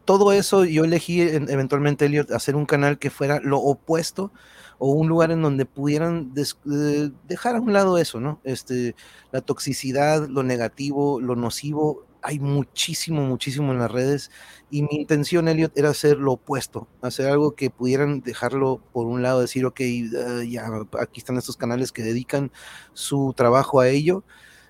todo 0.05 0.31
eso 0.31 0.65
yo 0.65 0.85
elegí 0.85 1.21
eventualmente, 1.21 2.05
Elliot, 2.05 2.31
hacer 2.31 2.55
un 2.55 2.65
canal 2.65 2.99
que 2.99 3.09
fuera 3.09 3.39
lo 3.41 3.59
opuesto 3.59 4.31
o 4.77 4.91
un 4.91 5.07
lugar 5.07 5.31
en 5.31 5.41
donde 5.41 5.65
pudieran 5.65 6.33
eh, 6.35 7.11
dejar 7.27 7.55
a 7.55 7.61
un 7.61 7.73
lado 7.73 7.97
eso, 7.97 8.19
¿no? 8.19 8.39
Este, 8.43 8.95
la 9.31 9.41
toxicidad, 9.41 10.27
lo 10.27 10.43
negativo, 10.43 11.19
lo 11.21 11.35
nocivo, 11.35 12.05
hay 12.21 12.39
muchísimo, 12.39 13.21
muchísimo 13.21 13.71
en 13.71 13.79
las 13.79 13.91
redes 13.91 14.31
y 14.71 14.81
mi 14.81 14.95
intención, 14.95 15.47
Elliot, 15.47 15.77
era 15.77 15.89
hacer 15.89 16.17
lo 16.17 16.33
opuesto, 16.33 16.87
hacer 17.01 17.27
algo 17.27 17.55
que 17.55 17.69
pudieran 17.69 18.21
dejarlo 18.21 18.81
por 18.93 19.05
un 19.05 19.21
lado, 19.21 19.41
decir, 19.41 19.65
ok, 19.65 19.79
uh, 19.79 20.41
ya 20.41 20.67
aquí 20.99 21.19
están 21.19 21.37
estos 21.37 21.55
canales 21.55 21.91
que 21.91 22.01
dedican 22.01 22.51
su 22.93 23.33
trabajo 23.37 23.79
a 23.79 23.89
ello 23.89 24.23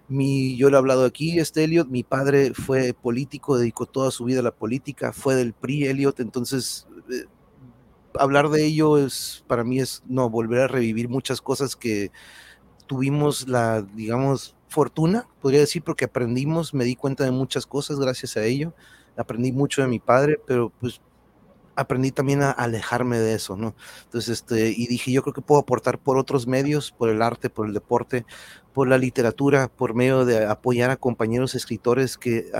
Mi, 0.07 0.55
yo 0.55 0.69
lo 0.69 0.77
he 0.77 0.79
hablado 0.79 1.05
aquí, 1.05 1.39
este 1.39 1.63
Elliot, 1.63 1.87
mi 1.87 2.03
padre 2.03 2.53
fue 2.53 2.93
político, 2.93 3.57
dedicó 3.57 3.85
toda 3.85 4.11
su 4.11 4.25
vida 4.25 4.41
a 4.41 4.43
la 4.43 4.51
política, 4.51 5.11
fue 5.11 5.35
del 5.35 5.53
PRI, 5.53 5.87
Elliot, 5.87 6.19
entonces 6.19 6.87
eh, 7.11 7.25
hablar 8.19 8.49
de 8.49 8.65
ello 8.65 8.97
es, 8.97 9.43
para 9.47 9.63
mí 9.63 9.79
es, 9.79 10.03
no, 10.07 10.29
volver 10.29 10.61
a 10.61 10.67
revivir 10.67 11.09
muchas 11.09 11.41
cosas 11.41 11.75
que 11.75 12.11
tuvimos 12.87 13.47
la, 13.47 13.81
digamos, 13.81 14.55
fortuna, 14.67 15.27
podría 15.41 15.61
decir, 15.61 15.83
porque 15.83 16.05
aprendimos, 16.05 16.73
me 16.73 16.83
di 16.83 16.95
cuenta 16.95 17.23
de 17.23 17.31
muchas 17.31 17.65
cosas 17.65 17.99
gracias 17.99 18.37
a 18.37 18.43
ello, 18.43 18.73
aprendí 19.17 19.51
mucho 19.51 19.81
de 19.81 19.87
mi 19.87 19.99
padre, 19.99 20.39
pero 20.45 20.71
pues 20.79 21.01
aprendí 21.75 22.11
también 22.11 22.41
a 22.41 22.51
alejarme 22.51 23.19
de 23.19 23.35
eso, 23.35 23.55
¿no? 23.57 23.75
Entonces, 24.03 24.29
este, 24.29 24.69
y 24.75 24.87
dije, 24.87 25.11
yo 25.11 25.21
creo 25.23 25.33
que 25.33 25.41
puedo 25.41 25.61
aportar 25.61 25.99
por 25.99 26.17
otros 26.17 26.47
medios, 26.47 26.91
por 26.91 27.09
el 27.09 27.21
arte, 27.21 27.49
por 27.49 27.67
el 27.67 27.73
deporte, 27.73 28.25
por 28.75 28.89
la 28.89 28.97
literatura, 28.97 29.69
por 29.69 29.95
medio 29.95 30.25
de 30.25 30.45
apoyar 30.45 30.91
a 30.91 30.97
compañeros 30.97 31.55
escritores 31.55 32.17
que 32.17 32.51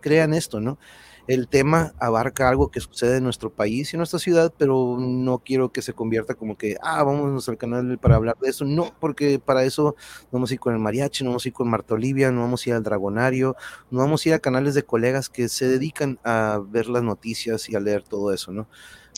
crean 0.00 0.34
esto, 0.34 0.58
¿no? 0.58 0.78
el 1.26 1.46
tema 1.46 1.94
abarca 2.00 2.48
algo 2.48 2.72
que 2.72 2.80
sucede 2.80 3.18
en 3.18 3.22
nuestro 3.22 3.50
país 3.50 3.92
y 3.92 3.96
en 3.96 3.98
nuestra 3.98 4.18
ciudad, 4.18 4.52
pero 4.58 4.96
no 4.98 5.38
quiero 5.38 5.70
que 5.70 5.80
se 5.80 5.92
convierta 5.92 6.34
como 6.34 6.58
que, 6.58 6.76
ah, 6.82 7.04
vamos 7.04 7.48
al 7.48 7.56
canal 7.56 7.98
para 7.98 8.16
hablar 8.16 8.36
de 8.40 8.50
eso. 8.50 8.64
No, 8.64 8.92
porque 8.98 9.38
para 9.38 9.62
eso 9.62 9.94
no 10.24 10.28
vamos 10.32 10.50
a 10.50 10.54
ir 10.54 10.60
con 10.60 10.74
el 10.74 10.80
mariachi, 10.80 11.22
no 11.22 11.30
vamos 11.30 11.44
a 11.44 11.48
ir 11.48 11.54
con 11.54 11.70
Marta 11.70 11.94
Olivia, 11.94 12.32
no 12.32 12.40
vamos 12.40 12.66
a 12.66 12.70
ir 12.70 12.74
al 12.74 12.82
Dragonario, 12.82 13.54
no 13.92 14.00
vamos 14.00 14.26
a 14.26 14.28
ir 14.30 14.34
a 14.34 14.40
canales 14.40 14.74
de 14.74 14.82
colegas 14.82 15.28
que 15.28 15.48
se 15.48 15.68
dedican 15.68 16.18
a 16.24 16.60
ver 16.66 16.88
las 16.88 17.04
noticias 17.04 17.68
y 17.68 17.76
a 17.76 17.80
leer 17.80 18.02
todo 18.02 18.32
eso, 18.32 18.50
¿no? 18.50 18.66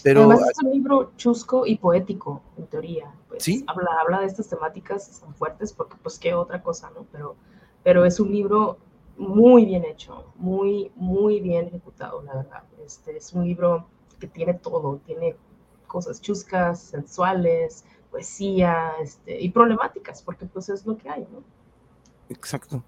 Pero, 0.03 0.23
Además 0.23 0.51
es 0.51 0.63
un 0.63 0.73
libro 0.73 1.13
chusco 1.17 1.67
y 1.67 1.77
poético, 1.77 2.43
en 2.57 2.67
teoría. 2.67 3.13
Pues, 3.29 3.45
¿Sí? 3.45 3.65
habla, 3.67 3.91
habla 4.01 4.21
de 4.21 4.27
estas 4.27 4.49
temáticas 4.49 5.21
tan 5.21 5.35
fuertes 5.35 5.73
porque 5.73 5.97
pues 6.03 6.19
qué 6.19 6.35
otra 6.35 6.63
cosa, 6.63 6.91
¿no? 6.95 7.07
Pero, 7.13 7.37
pero 7.83 8.05
es 8.05 8.19
un 8.21 8.31
libro 8.31 8.79
muy 9.17 9.65
bien 9.65 9.85
hecho, 9.85 10.33
muy, 10.37 10.91
muy 10.97 11.41
bien 11.41 11.67
ejecutado, 11.67 12.23
la 12.23 12.35
verdad. 12.35 12.65
Este 12.85 13.17
es 13.17 13.33
un 13.33 13.45
libro 13.45 13.87
que 14.19 14.27
tiene 14.27 14.55
todo, 14.55 15.01
tiene 15.07 15.37
cosas 15.87 16.21
chuscas, 16.21 16.81
sensuales, 16.81 17.85
poesía, 18.11 18.93
este, 19.03 19.41
y 19.41 19.51
problemáticas, 19.51 20.23
porque 20.23 20.47
pues 20.47 20.69
es 20.69 20.87
lo 20.87 20.97
que 20.97 21.09
hay, 21.09 21.27
¿no? 21.33 21.43
Exacto. 22.29 22.83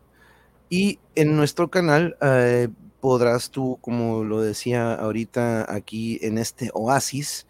Y 0.68 0.98
en 1.14 1.36
nuestro 1.36 1.70
canal 1.70 2.16
eh, 2.20 2.68
podrás 3.05 3.51
tú, 3.51 3.76
como 3.82 4.24
lo 4.24 4.40
decía 4.40 4.94
ahorita 4.94 5.70
aquí 5.70 6.18
en 6.22 6.39
este 6.39 6.70
oasis, 6.72 7.47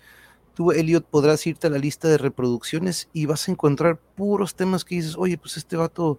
tú, 0.52 0.72
Elliot, 0.72 1.06
podrás 1.06 1.46
irte 1.46 1.68
a 1.68 1.70
la 1.70 1.78
lista 1.78 2.08
de 2.08 2.18
reproducciones 2.18 3.08
y 3.12 3.26
vas 3.26 3.48
a 3.48 3.52
encontrar 3.52 4.00
puros 4.16 4.56
temas 4.56 4.84
que 4.84 4.96
dices, 4.96 5.14
oye, 5.16 5.38
pues 5.38 5.56
este 5.56 5.76
vato 5.76 6.18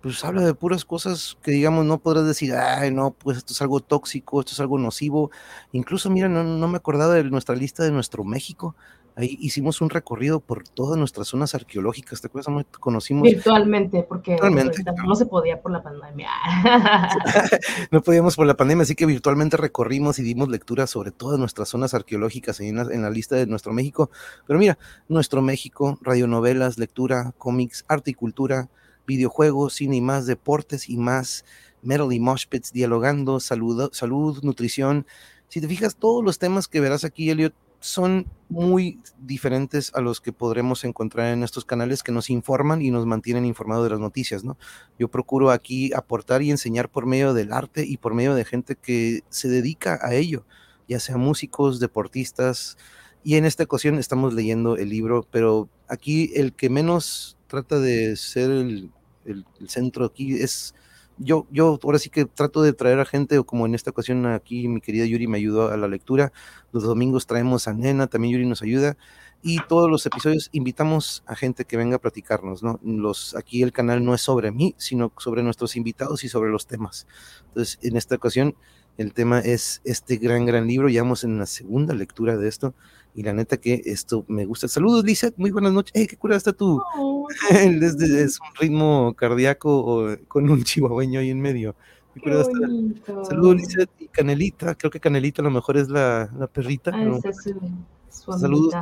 pues 0.00 0.24
habla 0.24 0.42
de 0.42 0.54
puras 0.54 0.86
cosas 0.86 1.36
que 1.42 1.50
digamos 1.52 1.84
no 1.84 1.98
podrás 1.98 2.26
decir, 2.26 2.54
ay, 2.54 2.90
no, 2.92 3.10
pues 3.12 3.38
esto 3.38 3.52
es 3.52 3.60
algo 3.62 3.80
tóxico, 3.80 4.40
esto 4.40 4.52
es 4.52 4.60
algo 4.60 4.78
nocivo. 4.78 5.30
Incluso, 5.72 6.08
mira, 6.10 6.30
no, 6.30 6.42
no 6.42 6.68
me 6.68 6.78
acordaba 6.78 7.14
de 7.14 7.24
nuestra 7.24 7.54
lista 7.56 7.84
de 7.84 7.92
nuestro 7.92 8.24
México. 8.24 8.74
Ahí 9.14 9.36
hicimos 9.40 9.80
un 9.80 9.90
recorrido 9.90 10.40
por 10.40 10.66
todas 10.66 10.98
nuestras 10.98 11.28
zonas 11.28 11.54
arqueológicas, 11.54 12.20
¿te 12.20 12.28
acuerdas? 12.28 12.64
Conocimos... 12.80 13.22
Virtualmente, 13.22 14.02
porque 14.02 14.36
no 15.06 15.14
se 15.14 15.26
podía 15.26 15.60
por 15.60 15.70
la 15.72 15.82
pandemia. 15.82 16.30
no 17.90 18.02
podíamos 18.02 18.36
por 18.36 18.46
la 18.46 18.56
pandemia, 18.56 18.84
así 18.84 18.94
que 18.94 19.04
virtualmente 19.04 19.56
recorrimos 19.56 20.18
y 20.18 20.22
dimos 20.22 20.48
lectura 20.48 20.86
sobre 20.86 21.10
todas 21.10 21.38
nuestras 21.38 21.68
zonas 21.68 21.92
arqueológicas 21.92 22.60
en 22.60 22.76
la, 22.76 22.82
en 22.82 23.02
la 23.02 23.10
lista 23.10 23.36
de 23.36 23.46
nuestro 23.46 23.72
México. 23.72 24.10
Pero 24.46 24.58
mira, 24.58 24.78
nuestro 25.08 25.42
México, 25.42 25.98
radionovelas, 26.00 26.78
lectura, 26.78 27.34
cómics, 27.36 27.84
arte 27.88 28.12
y 28.12 28.14
cultura, 28.14 28.70
videojuegos, 29.06 29.74
cine 29.74 29.96
y 29.96 30.00
más, 30.00 30.26
deportes 30.26 30.88
y 30.88 30.96
más, 30.96 31.44
Metal 31.82 32.12
y 32.12 32.20
Moshpits 32.20 32.72
dialogando, 32.72 33.40
salud, 33.40 33.90
salud, 33.92 34.38
nutrición. 34.42 35.06
Si 35.48 35.60
te 35.60 35.68
fijas, 35.68 35.96
todos 35.96 36.24
los 36.24 36.38
temas 36.38 36.68
que 36.68 36.80
verás 36.80 37.04
aquí, 37.04 37.28
Elliot, 37.28 37.54
son 37.82 38.26
muy 38.48 39.00
diferentes 39.18 39.92
a 39.94 40.00
los 40.00 40.20
que 40.20 40.32
podremos 40.32 40.84
encontrar 40.84 41.32
en 41.32 41.42
estos 41.42 41.64
canales 41.64 42.04
que 42.04 42.12
nos 42.12 42.30
informan 42.30 42.80
y 42.80 42.92
nos 42.92 43.06
mantienen 43.06 43.44
informados 43.44 43.84
de 43.84 43.90
las 43.90 43.98
noticias, 43.98 44.44
¿no? 44.44 44.56
Yo 45.00 45.08
procuro 45.08 45.50
aquí 45.50 45.92
aportar 45.92 46.42
y 46.42 46.52
enseñar 46.52 46.88
por 46.88 47.06
medio 47.06 47.34
del 47.34 47.52
arte 47.52 47.84
y 47.84 47.96
por 47.96 48.14
medio 48.14 48.34
de 48.34 48.44
gente 48.44 48.76
que 48.76 49.24
se 49.30 49.48
dedica 49.48 49.98
a 50.00 50.14
ello, 50.14 50.46
ya 50.88 51.00
sea 51.00 51.16
músicos, 51.16 51.80
deportistas, 51.80 52.76
y 53.24 53.34
en 53.34 53.44
esta 53.44 53.64
ocasión 53.64 53.98
estamos 53.98 54.32
leyendo 54.32 54.76
el 54.76 54.88
libro, 54.88 55.26
pero 55.30 55.68
aquí 55.88 56.30
el 56.34 56.52
que 56.52 56.70
menos 56.70 57.36
trata 57.48 57.80
de 57.80 58.16
ser 58.16 58.50
el, 58.50 58.90
centro 59.66 60.04
aquí 60.04 60.34
es 60.34 60.74
yo, 61.18 61.46
yo 61.50 61.78
ahora 61.82 61.98
sí 61.98 62.10
que 62.10 62.24
trato 62.24 62.62
de 62.62 62.72
traer 62.72 62.98
a 63.00 63.04
gente, 63.04 63.42
como 63.44 63.66
en 63.66 63.74
esta 63.74 63.90
ocasión 63.90 64.26
aquí 64.26 64.68
mi 64.68 64.80
querida 64.80 65.04
Yuri 65.06 65.26
me 65.26 65.38
ayudó 65.38 65.70
a 65.70 65.76
la 65.76 65.88
lectura, 65.88 66.32
los 66.72 66.82
domingos 66.82 67.26
traemos 67.26 67.68
a 67.68 67.72
Nena, 67.72 68.06
también 68.06 68.34
Yuri 68.34 68.46
nos 68.46 68.62
ayuda, 68.62 68.96
y 69.42 69.58
todos 69.68 69.90
los 69.90 70.06
episodios 70.06 70.48
invitamos 70.52 71.24
a 71.26 71.34
gente 71.34 71.64
que 71.64 71.76
venga 71.76 71.96
a 71.96 72.00
platicarnos, 72.00 72.62
¿no? 72.62 72.78
Los, 72.84 73.34
aquí 73.34 73.62
el 73.62 73.72
canal 73.72 74.04
no 74.04 74.14
es 74.14 74.20
sobre 74.20 74.52
mí, 74.52 74.74
sino 74.78 75.12
sobre 75.18 75.42
nuestros 75.42 75.74
invitados 75.74 76.22
y 76.22 76.28
sobre 76.28 76.50
los 76.50 76.66
temas. 76.66 77.08
Entonces, 77.48 77.78
en 77.82 77.96
esta 77.96 78.14
ocasión, 78.14 78.54
el 78.98 79.12
tema 79.12 79.40
es 79.40 79.80
este 79.84 80.16
gran, 80.16 80.46
gran 80.46 80.66
libro, 80.66 80.88
ya 80.88 81.02
vamos 81.02 81.24
en 81.24 81.38
la 81.38 81.46
segunda 81.46 81.92
lectura 81.94 82.36
de 82.36 82.48
esto, 82.48 82.74
y 83.14 83.22
la 83.22 83.32
neta 83.32 83.56
que 83.56 83.82
esto 83.84 84.24
me 84.28 84.44
gusta. 84.44 84.68
Saludos, 84.68 85.04
Lizeth, 85.04 85.36
muy 85.36 85.50
buenas 85.50 85.72
noches. 85.72 85.92
¡Eh, 85.94 86.06
qué 86.06 86.16
cura 86.16 86.36
está 86.36 86.52
tú! 86.52 86.80
Oh, 86.96 87.26
es, 87.50 88.00
es, 88.00 88.40
un 88.40 88.54
ritmo 88.58 89.14
cardíaco 89.14 90.16
con 90.28 90.48
un 90.50 90.62
chihuahueño 90.64 91.20
ahí 91.20 91.30
en 91.30 91.40
medio. 91.40 91.74
Saludos, 93.28 93.56
Lizeth 93.56 93.90
y 93.98 94.08
Canelita. 94.08 94.74
Creo 94.74 94.90
que 94.90 95.00
Canelita 95.00 95.40
a 95.42 95.44
lo 95.44 95.50
mejor 95.50 95.76
es 95.76 95.88
la, 95.88 96.30
la 96.38 96.46
perrita. 96.46 96.90
Ah, 96.94 98.38
Saludos, 98.38 98.74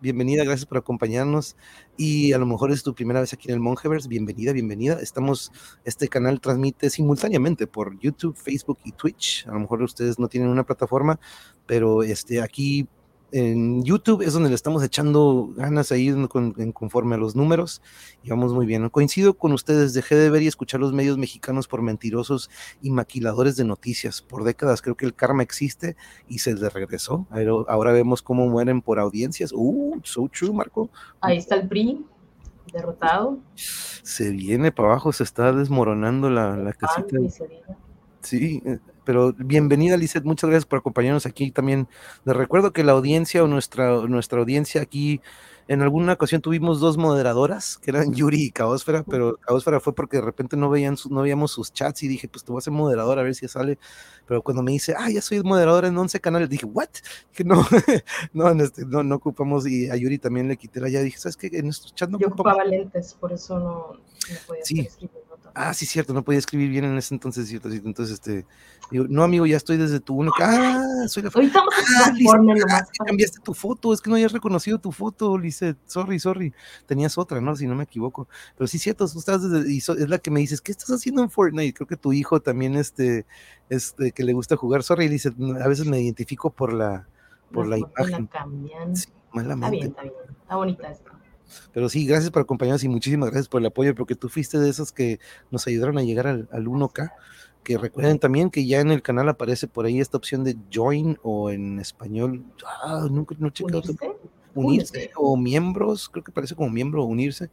bienvenida, 0.00 0.44
gracias 0.44 0.64
por 0.64 0.78
acompañarnos. 0.78 1.56
Y 1.96 2.32
a 2.32 2.38
lo 2.38 2.46
mejor 2.46 2.72
es 2.72 2.82
tu 2.82 2.94
primera 2.94 3.20
vez 3.20 3.32
aquí 3.32 3.48
en 3.48 3.54
el 3.54 3.60
Mongeverse, 3.60 4.08
bienvenida, 4.08 4.52
bienvenida. 4.52 4.98
Estamos, 5.00 5.52
este 5.84 6.08
canal 6.08 6.40
transmite 6.40 6.88
simultáneamente 6.88 7.66
por 7.66 7.98
YouTube, 8.00 8.34
Facebook 8.34 8.78
y 8.84 8.92
Twitch. 8.92 9.46
A 9.46 9.52
lo 9.52 9.60
mejor 9.60 9.82
ustedes 9.82 10.18
no 10.18 10.28
tienen 10.28 10.48
una 10.48 10.64
plataforma, 10.64 11.20
pero 11.66 12.02
este, 12.02 12.40
aquí 12.40 12.88
en 13.30 13.84
YouTube 13.84 14.22
es 14.22 14.32
donde 14.32 14.48
le 14.48 14.54
estamos 14.54 14.82
echando 14.82 15.50
ganas 15.56 15.92
ahí 15.92 16.08
en 16.08 16.72
conforme 16.72 17.14
a 17.14 17.18
los 17.18 17.36
números 17.36 17.82
y 18.22 18.30
vamos 18.30 18.52
muy 18.52 18.66
bien. 18.66 18.88
Coincido 18.88 19.34
con 19.34 19.52
ustedes, 19.52 19.92
dejé 19.92 20.14
de 20.16 20.30
ver 20.30 20.42
y 20.42 20.46
escuchar 20.46 20.80
los 20.80 20.92
medios 20.92 21.18
mexicanos 21.18 21.68
por 21.68 21.82
mentirosos 21.82 22.50
y 22.80 22.90
maquiladores 22.90 23.56
de 23.56 23.64
noticias. 23.64 24.22
Por 24.22 24.44
décadas 24.44 24.82
creo 24.82 24.96
que 24.96 25.06
el 25.06 25.14
karma 25.14 25.42
existe 25.42 25.96
y 26.28 26.38
se 26.38 26.54
le 26.54 26.68
regresó. 26.70 27.26
Ahora 27.68 27.92
vemos 27.92 28.22
cómo 28.22 28.46
mueren 28.48 28.80
por 28.80 28.98
audiencias. 28.98 29.52
Uh, 29.54 30.00
so 30.02 30.28
true, 30.28 30.52
Marco. 30.52 30.90
Ahí 31.20 31.36
está 31.36 31.56
el 31.56 31.68
PRI 31.68 32.04
derrotado. 32.72 33.38
Se 33.54 34.30
viene 34.30 34.72
para 34.72 34.90
abajo, 34.90 35.12
se 35.12 35.24
está 35.24 35.52
desmoronando 35.52 36.30
la, 36.30 36.56
la 36.56 36.72
casita. 36.72 37.16
Sí, 38.28 38.60
eh, 38.66 38.78
pero 39.06 39.32
bienvenida, 39.32 39.96
Lizeth, 39.96 40.24
muchas 40.24 40.50
gracias 40.50 40.66
por 40.66 40.80
acompañarnos 40.80 41.24
aquí 41.24 41.50
también. 41.50 41.88
Les 42.26 42.36
recuerdo 42.36 42.74
que 42.74 42.84
la 42.84 42.92
audiencia 42.92 43.42
o 43.42 43.46
nuestra, 43.46 44.06
nuestra 44.06 44.38
audiencia 44.38 44.82
aquí, 44.82 45.22
en 45.66 45.80
alguna 45.80 46.12
ocasión 46.12 46.42
tuvimos 46.42 46.78
dos 46.78 46.98
moderadoras, 46.98 47.78
que 47.78 47.90
eran 47.90 48.12
Yuri 48.12 48.44
y 48.44 48.50
Caosfera, 48.50 49.02
pero 49.04 49.38
Caosfera 49.38 49.80
fue 49.80 49.94
porque 49.94 50.18
de 50.18 50.24
repente 50.24 50.58
no, 50.58 50.68
veían 50.68 50.96
no 51.08 51.22
veíamos 51.22 51.52
sus 51.52 51.72
chats 51.72 52.02
y 52.02 52.08
dije, 52.08 52.28
pues 52.28 52.44
te 52.44 52.52
voy 52.52 52.58
a 52.58 52.60
ser 52.60 52.74
moderador 52.74 53.18
a 53.18 53.22
ver 53.22 53.34
si 53.34 53.48
sale. 53.48 53.78
Pero 54.26 54.42
cuando 54.42 54.62
me 54.62 54.72
dice, 54.72 54.94
ah, 54.98 55.08
ya 55.08 55.22
soy 55.22 55.42
moderadora 55.42 55.88
en 55.88 55.96
11 55.96 56.20
canales, 56.20 56.50
dije, 56.50 56.66
¿what? 56.66 56.90
Que 57.32 57.44
no, 57.44 57.64
no, 58.34 58.50
este, 58.62 58.84
no, 58.84 59.02
no, 59.02 59.14
ocupamos, 59.14 59.66
y 59.66 59.88
a 59.88 59.96
Yuri 59.96 60.18
también 60.18 60.48
le 60.48 60.58
quité 60.58 60.80
la 60.80 60.90
ya, 60.90 61.00
dije, 61.00 61.16
¿sabes 61.16 61.38
qué? 61.38 61.48
En 61.50 61.68
estos 61.68 61.94
chats 61.94 62.12
no 62.12 62.18
Yo 62.18 62.28
ocupaba 62.28 62.62
lentes, 62.62 63.14
por 63.18 63.32
eso 63.32 63.58
no, 63.58 63.92
no 63.94 64.38
podía 64.46 64.64
sí. 64.66 64.86
Ah, 65.60 65.74
sí, 65.74 65.86
cierto, 65.86 66.14
no 66.14 66.22
podía 66.22 66.38
escribir 66.38 66.70
bien 66.70 66.84
en 66.84 66.96
ese 66.96 67.12
entonces, 67.12 67.48
cierto, 67.48 67.68
entonces, 67.68 68.14
este, 68.14 68.46
digo, 68.92 69.06
no, 69.08 69.24
amigo, 69.24 69.44
ya 69.44 69.56
estoy 69.56 69.76
desde 69.76 69.98
tu 69.98 70.14
uno, 70.14 70.30
ah, 70.40 70.84
soy 71.08 71.24
la 71.24 71.30
Ahorita 71.34 71.64
ah, 72.70 72.86
cambiaste 73.04 73.40
tu 73.42 73.54
foto, 73.54 73.92
es 73.92 74.00
que 74.00 74.08
no 74.08 74.14
hayas 74.14 74.30
reconocido 74.30 74.78
tu 74.78 74.92
foto, 74.92 75.36
Lizeth, 75.36 75.76
sorry, 75.84 76.20
sorry, 76.20 76.54
tenías 76.86 77.18
otra, 77.18 77.40
¿no? 77.40 77.56
Si 77.56 77.66
no 77.66 77.74
me 77.74 77.82
equivoco, 77.82 78.28
pero 78.56 78.68
sí, 78.68 78.78
cierto, 78.78 79.08
tú 79.08 79.18
estás 79.18 79.50
desde, 79.50 79.72
y 79.72 79.78
es 79.78 80.08
la 80.08 80.18
que 80.18 80.30
me 80.30 80.38
dices, 80.38 80.60
¿qué 80.60 80.70
estás 80.70 80.90
haciendo 80.90 81.24
en 81.24 81.30
Fortnite? 81.30 81.74
Creo 81.74 81.88
que 81.88 81.96
tu 81.96 82.12
hijo 82.12 82.38
también, 82.38 82.76
este, 82.76 83.26
este, 83.68 84.12
que 84.12 84.22
le 84.22 84.34
gusta 84.34 84.54
jugar, 84.54 84.84
sorry, 84.84 85.08
Lizeth, 85.08 85.34
a 85.60 85.66
veces 85.66 85.86
me 85.86 86.00
identifico 86.00 86.50
por 86.50 86.72
la, 86.72 87.08
por 87.52 87.66
la, 87.66 87.78
imagen. 87.78 88.28
Sí, 88.28 88.28
está 88.30 88.44
bien, 88.46 88.92
está 89.88 90.02
bien, 90.02 90.14
está 90.40 90.54
bonita 90.54 90.88
esta. 90.88 91.17
Pero 91.72 91.88
sí, 91.88 92.06
gracias 92.06 92.30
por 92.30 92.42
acompañarnos 92.42 92.84
y 92.84 92.88
muchísimas 92.88 93.30
gracias 93.30 93.48
por 93.48 93.60
el 93.60 93.66
apoyo, 93.66 93.94
porque 93.94 94.14
tú 94.14 94.28
fuiste 94.28 94.58
de 94.58 94.70
esos 94.70 94.92
que 94.92 95.18
nos 95.50 95.66
ayudaron 95.66 95.98
a 95.98 96.02
llegar 96.02 96.26
al, 96.26 96.66
1K. 96.66 97.12
Que 97.64 97.76
recuerden 97.76 98.18
también 98.18 98.50
que 98.50 98.66
ya 98.66 98.80
en 98.80 98.90
el 98.90 99.02
canal 99.02 99.28
aparece 99.28 99.66
por 99.66 99.84
ahí 99.84 100.00
esta 100.00 100.16
opción 100.16 100.42
de 100.42 100.56
join 100.72 101.18
o 101.22 101.50
en 101.50 101.78
español. 101.80 102.44
Ah, 102.82 103.06
nunca 103.10 103.34
no 103.38 103.50
unirse 104.54 105.10
o 105.14 105.36
miembros, 105.36 106.08
creo 106.08 106.24
que 106.24 106.32
parece 106.32 106.54
como 106.54 106.70
miembro 106.70 107.04
unirse, 107.04 107.50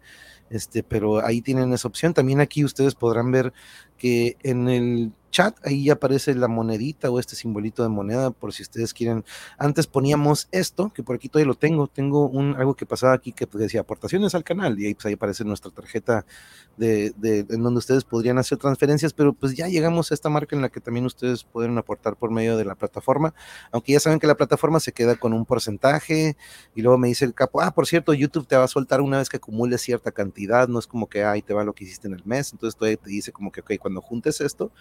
este, 0.50 0.84
pero 0.84 1.26
ahí 1.26 1.42
tienen 1.42 1.74
esa 1.74 1.88
opción. 1.88 2.14
También 2.14 2.40
aquí 2.40 2.64
ustedes 2.64 2.96
podrán 2.96 3.32
ver 3.32 3.54
que 3.98 4.38
en 4.44 4.70
el 4.70 5.12
chat, 5.36 5.58
ahí 5.66 5.90
aparece 5.90 6.34
la 6.34 6.48
monedita 6.48 7.10
o 7.12 7.20
este 7.20 7.36
simbolito 7.36 7.84
de 7.84 7.90
moneda, 7.90 8.32
por 8.32 8.54
si 8.54 8.64
ustedes 8.64 8.94
quieren. 8.94 9.26
Antes 9.58 9.86
poníamos 9.86 10.48
esto, 10.54 10.94
que 10.94 11.04
por 11.04 11.18
aquí 11.18 11.28
todavía 11.28 11.48
lo 11.48 11.56
tengo, 11.56 11.88
tengo 11.88 12.30
un, 12.30 12.56
algo 12.56 12.76
que 12.76 12.86
pasaba 12.86 13.12
aquí 13.12 13.34
que 13.34 13.46
decía 13.46 13.82
aportaciones 13.82 14.34
al 14.34 14.46
canal, 14.46 14.80
y 14.80 14.86
ahí, 14.86 14.94
pues, 14.94 15.08
ahí 15.08 15.14
aparece 15.14 15.44
nuestra 15.44 15.72
tarjeta 15.72 16.26
de, 16.78 17.14
de, 17.18 17.40
en 17.50 17.64
donde 17.64 17.80
ustedes 17.80 18.06
podrían 18.06 18.38
hacer 18.38 18.58
transferencias, 18.60 19.12
pero 19.12 19.34
pues 19.34 19.56
ya 19.56 19.68
llegamos 19.68 20.12
a 20.12 20.14
esta 20.14 20.30
marca 20.30 20.56
en 20.56 20.62
la 20.62 20.70
que 20.70 20.80
también 20.80 21.06
ustedes 21.06 21.44
pueden 21.44 21.78
aportar 21.78 22.16
por 22.16 22.32
medio 22.32 22.56
de 22.56 22.64
la 22.64 22.76
plataforma, 22.76 23.34
aunque 23.74 23.92
ya 23.92 24.00
saben 24.00 24.20
que 24.20 24.28
la 24.28 24.36
plataforma 24.36 24.80
se 24.80 24.94
queda 24.94 25.18
con 25.18 25.34
un 25.34 25.46
porcentaje, 25.46 26.38
y 26.76 26.82
luego 26.82 26.98
me 26.98 27.10
dice 27.10 27.26
el 27.26 27.34
capo, 27.34 27.62
ah, 27.62 27.72
por 27.72 27.88
cierto, 27.88 28.14
YouTube 28.14 28.48
te 28.48 28.56
va 28.56 28.64
a 28.64 28.70
soltar 28.70 29.02
una 29.02 29.18
vez 29.18 29.28
que 29.28 29.36
acumules 29.36 29.82
cierta 29.82 30.14
cantidad, 30.14 30.35
no 30.68 30.80
es 30.80 30.88
como 30.88 31.08
que, 31.08 31.24
ahí 31.24 31.42
te 31.42 31.54
va 31.54 31.64
lo 31.64 31.74
que 31.74 31.84
hiciste 31.84 32.08
en 32.08 32.14
el 32.14 32.26
mes, 32.26 32.52
entonces 32.52 32.78
todavía 32.78 32.98
te 32.98 33.10
dice 33.10 33.32
como 33.32 33.52
que, 33.52 33.62
ok, 33.62 33.74
cuando 33.80 34.02
juntes 34.02 34.42
esto, 34.42 34.72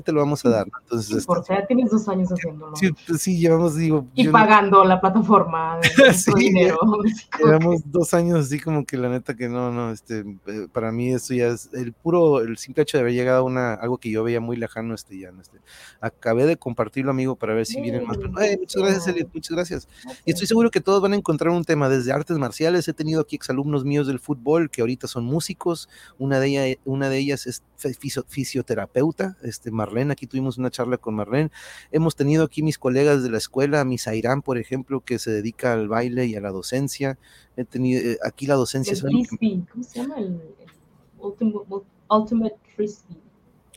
te 0.00 0.12
lo 0.12 0.20
vamos 0.20 0.44
a 0.46 0.48
dar. 0.48 0.66
Entonces, 0.82 1.16
este, 1.16 1.26
por 1.26 1.44
sea, 1.44 1.66
tienes 1.66 1.90
dos 1.90 2.08
años 2.08 2.30
haciéndolo. 2.32 2.74
Sí, 2.76 2.90
pues, 3.06 3.20
sí 3.20 3.38
llevamos, 3.38 3.76
digo. 3.76 4.06
Y 4.14 4.28
pagando 4.28 4.84
la 4.84 5.00
plataforma 5.00 5.78
de 5.80 5.88
sí, 6.14 6.32
dinero. 6.34 6.78
Llevamos 7.38 7.82
dos 7.84 8.14
años 8.14 8.46
así 8.46 8.58
como 8.58 8.84
que 8.86 8.96
la 8.96 9.08
neta 9.08 9.34
que 9.34 9.48
no, 9.48 9.70
no, 9.70 9.90
este, 9.90 10.20
eh, 10.46 10.68
para 10.72 10.92
mí 10.92 11.12
esto 11.12 11.34
ya 11.34 11.48
es 11.48 11.68
el 11.72 11.92
puro, 11.92 12.40
el 12.40 12.56
simple 12.56 12.84
hecho 12.84 12.96
de 12.96 13.02
haber 13.02 13.12
llegado 13.12 13.40
a 13.40 13.42
una, 13.42 13.74
algo 13.74 13.98
que 13.98 14.10
yo 14.10 14.24
veía 14.24 14.40
muy 14.40 14.56
lejano, 14.56 14.94
este 14.94 15.18
ya, 15.18 15.30
este, 15.40 15.58
acabé 16.00 16.46
de 16.46 16.56
compartirlo, 16.56 17.10
amigo, 17.10 17.36
para 17.36 17.54
ver 17.54 17.66
si 17.66 17.80
vienen 17.80 18.06
más. 18.06 18.16
muchas 18.18 18.82
gracias, 18.82 19.08
Elliot, 19.08 19.34
muchas 19.34 19.50
gracias. 19.50 19.88
Y 20.24 20.30
estoy 20.32 20.46
seguro 20.46 20.70
que 20.70 20.80
todos 20.80 21.02
van 21.02 21.12
a 21.12 21.16
encontrar 21.16 21.52
un 21.52 21.64
tema, 21.64 21.88
desde 21.88 22.12
artes 22.12 22.38
marciales, 22.38 22.88
he 22.88 22.94
tenido 22.94 23.20
aquí 23.20 23.36
exalumnos 23.36 23.84
míos 23.84 24.06
del 24.06 24.18
fútbol 24.18 24.70
que 24.70 24.80
ahorita 24.80 25.01
son 25.06 25.24
músicos, 25.24 25.88
una 26.18 26.40
de, 26.40 26.48
ellas, 26.48 26.78
una 26.84 27.08
de 27.08 27.18
ellas 27.18 27.46
es 27.46 27.62
fisioterapeuta, 28.28 29.36
este, 29.42 29.70
Marlene, 29.70 30.12
aquí 30.12 30.26
tuvimos 30.26 30.58
una 30.58 30.70
charla 30.70 30.98
con 30.98 31.14
Marlene. 31.14 31.50
Hemos 31.90 32.16
tenido 32.16 32.44
aquí 32.44 32.62
mis 32.62 32.78
colegas 32.78 33.22
de 33.22 33.30
la 33.30 33.38
escuela, 33.38 33.84
Misairán, 33.84 34.42
por 34.42 34.58
ejemplo, 34.58 35.00
que 35.00 35.18
se 35.18 35.30
dedica 35.30 35.72
al 35.72 35.88
baile 35.88 36.26
y 36.26 36.34
a 36.34 36.40
la 36.40 36.50
docencia. 36.50 37.18
He 37.56 37.64
tenido 37.64 38.00
eh, 38.00 38.18
aquí 38.24 38.46
la 38.46 38.54
docencia. 38.54 38.94
¿cómo 39.00 39.84
se 39.84 40.00
llama 40.00 40.16
el, 40.18 40.40
Ultimate, 42.10 42.56
Frisbee? 42.76 43.16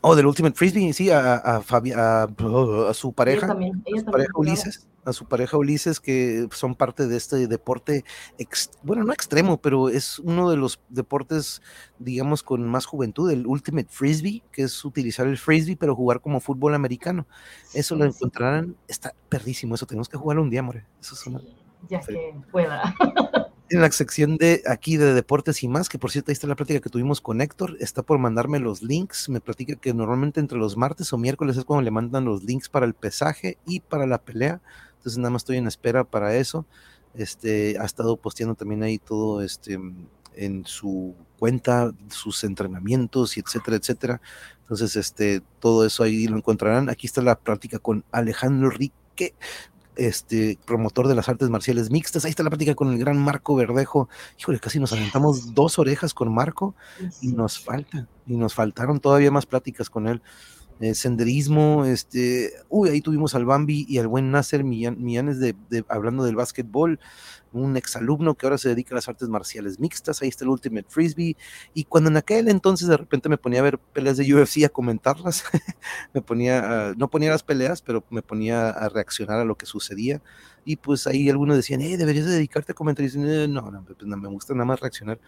Oh, 0.01 0.15
del 0.15 0.25
Ultimate 0.25 0.55
Frisbee, 0.55 0.93
sí, 0.93 1.09
a, 1.09 1.35
a, 1.35 1.57
a, 1.57 2.93
su 2.93 3.13
pareja, 3.13 3.47
también, 3.47 3.83
su 3.97 4.05
pareja 4.05 4.31
Ulises 4.35 4.87
a 5.05 5.13
su 5.13 5.25
pareja 5.25 5.57
Ulises, 5.57 5.99
que 5.99 6.47
son 6.51 6.75
parte 6.75 7.07
de 7.07 7.17
este 7.17 7.47
deporte, 7.47 8.03
bueno, 8.83 9.03
no 9.03 9.13
extremo, 9.13 9.57
pero 9.57 9.89
es 9.89 10.19
uno 10.19 10.49
de 10.49 10.57
los 10.57 10.79
deportes, 10.89 11.61
digamos, 11.99 12.43
con 12.43 12.67
más 12.67 12.85
juventud, 12.85 13.31
el 13.31 13.47
Ultimate 13.47 13.87
Frisbee, 13.89 14.43
que 14.51 14.63
es 14.63 14.83
utilizar 14.83 15.27
el 15.27 15.37
frisbee, 15.37 15.77
pero 15.77 15.95
jugar 15.95 16.21
como 16.21 16.39
fútbol 16.39 16.73
americano. 16.73 17.27
Eso 17.73 17.95
lo 17.95 18.05
encontrarán, 18.05 18.75
está 18.87 19.13
perrísimo, 19.29 19.75
eso 19.75 19.85
tenemos 19.85 20.09
que 20.09 20.17
jugar 20.17 20.39
un 20.39 20.49
día, 20.49 20.63
more. 20.63 20.85
Eso 20.99 21.15
es 21.15 21.27
una... 21.27 21.41
Ya 21.87 21.99
que 21.99 22.33
pueda. 22.51 22.95
en 23.69 23.81
la 23.81 23.91
sección 23.91 24.37
de 24.37 24.61
aquí 24.67 24.97
de 24.97 25.13
deportes 25.13 25.63
y 25.63 25.67
más, 25.67 25.89
que 25.89 25.97
por 25.97 26.11
cierto 26.11 26.31
ahí 26.31 26.33
está 26.33 26.47
la 26.47 26.55
plática 26.55 26.79
que 26.79 26.89
tuvimos 26.89 27.21
con 27.21 27.41
Héctor, 27.41 27.77
está 27.79 28.03
por 28.03 28.19
mandarme 28.19 28.59
los 28.59 28.83
links, 28.83 29.29
me 29.29 29.41
platica 29.41 29.75
que 29.75 29.93
normalmente 29.93 30.39
entre 30.39 30.57
los 30.57 30.77
martes 30.77 31.11
o 31.13 31.17
miércoles 31.17 31.57
es 31.57 31.65
cuando 31.65 31.83
le 31.83 31.91
mandan 31.91 32.25
los 32.25 32.43
links 32.43 32.69
para 32.69 32.85
el 32.85 32.93
pesaje 32.93 33.57
y 33.65 33.79
para 33.79 34.05
la 34.05 34.19
pelea, 34.19 34.61
entonces 35.05 35.19
nada 35.19 35.29
más 35.29 35.41
estoy 35.41 35.57
en 35.57 35.67
espera 35.67 36.03
para 36.03 36.35
eso. 36.35 36.65
Este, 37.13 37.77
ha 37.79 37.85
estado 37.85 38.17
posteando 38.17 38.55
también 38.55 38.81
ahí 38.81 38.97
todo 38.97 39.43
este 39.43 39.79
en 40.33 40.65
su 40.65 41.13
cuenta, 41.37 41.93
sus 42.09 42.43
entrenamientos 42.43 43.37
y 43.37 43.41
etcétera, 43.41 43.77
etcétera. 43.77 44.21
Entonces, 44.61 44.95
este, 44.95 45.43
todo 45.59 45.85
eso 45.85 46.01
ahí 46.01 46.27
lo 46.27 46.37
encontrarán. 46.37 46.89
Aquí 46.89 47.05
está 47.05 47.21
la 47.21 47.39
práctica 47.39 47.77
con 47.77 48.03
Alejandro 48.11 48.71
Rique, 48.71 49.35
este, 49.95 50.57
promotor 50.65 51.07
de 51.07 51.13
las 51.13 51.29
artes 51.29 51.51
marciales 51.51 51.91
mixtas. 51.91 52.25
Ahí 52.25 52.31
está 52.31 52.41
la 52.41 52.49
práctica 52.49 52.73
con 52.73 52.91
el 52.91 52.97
gran 52.97 53.19
Marco 53.19 53.55
Verdejo. 53.55 54.09
Híjole, 54.39 54.59
casi 54.59 54.79
nos 54.79 54.91
aventamos 54.91 55.53
dos 55.53 55.77
orejas 55.77 56.15
con 56.15 56.33
Marco 56.33 56.73
y 57.21 57.27
nos 57.27 57.59
falta, 57.59 58.07
y 58.25 58.37
nos 58.37 58.55
faltaron 58.55 58.99
todavía 58.99 59.29
más 59.29 59.45
pláticas 59.45 59.91
con 59.91 60.07
él. 60.07 60.23
Eh, 60.81 60.93
senderismo, 60.93 61.85
este, 61.85 62.51
uy, 62.67 62.89
ahí 62.89 62.99
tuvimos 62.99 63.33
al 63.33 63.45
Bambi 63.45 63.85
y 63.87 63.97
al 63.99 64.07
buen 64.07 64.29
Nasser 64.31 64.65
Millanes 64.65 65.39
de, 65.39 65.55
hablando 65.87 66.25
del 66.25 66.35
básquetbol, 66.35 66.99
un 67.59 67.77
exalumno 67.77 68.35
que 68.35 68.45
ahora 68.45 68.57
se 68.57 68.69
dedica 68.69 68.93
a 68.93 68.97
las 68.97 69.07
artes 69.07 69.29
marciales 69.29 69.79
mixtas, 69.79 70.21
ahí 70.21 70.29
está 70.29 70.43
el 70.43 70.49
Ultimate 70.49 70.87
Frisbee, 70.89 71.35
y 71.73 71.85
cuando 71.85 72.09
en 72.09 72.17
aquel 72.17 72.47
entonces 72.49 72.87
de 72.87 72.97
repente 72.97 73.29
me 73.29 73.37
ponía 73.37 73.59
a 73.59 73.63
ver 73.63 73.77
peleas 73.77 74.17
de 74.17 74.33
UFC 74.33 74.63
a 74.65 74.69
comentarlas, 74.69 75.43
me 76.13 76.21
ponía, 76.21 76.93
no 76.97 77.09
ponía 77.09 77.31
las 77.31 77.43
peleas, 77.43 77.81
pero 77.81 78.03
me 78.09 78.21
ponía 78.21 78.69
a 78.69 78.89
reaccionar 78.89 79.39
a 79.39 79.45
lo 79.45 79.55
que 79.55 79.65
sucedía, 79.65 80.21
y 80.63 80.77
pues 80.77 81.07
ahí 81.07 81.29
algunos 81.29 81.55
decían, 81.55 81.81
eh, 81.81 81.97
deberías 81.97 82.25
dedicarte 82.25 82.71
a 82.71 82.75
comentar, 82.75 83.03
y 83.03 83.07
dicen, 83.07 83.27
eh, 83.27 83.47
no, 83.47 83.71
no, 83.71 83.83
pues 83.83 83.97
no, 84.03 84.17
me 84.17 84.29
gusta 84.29 84.53
nada 84.53 84.65
más 84.65 84.79
reaccionar, 84.79 85.19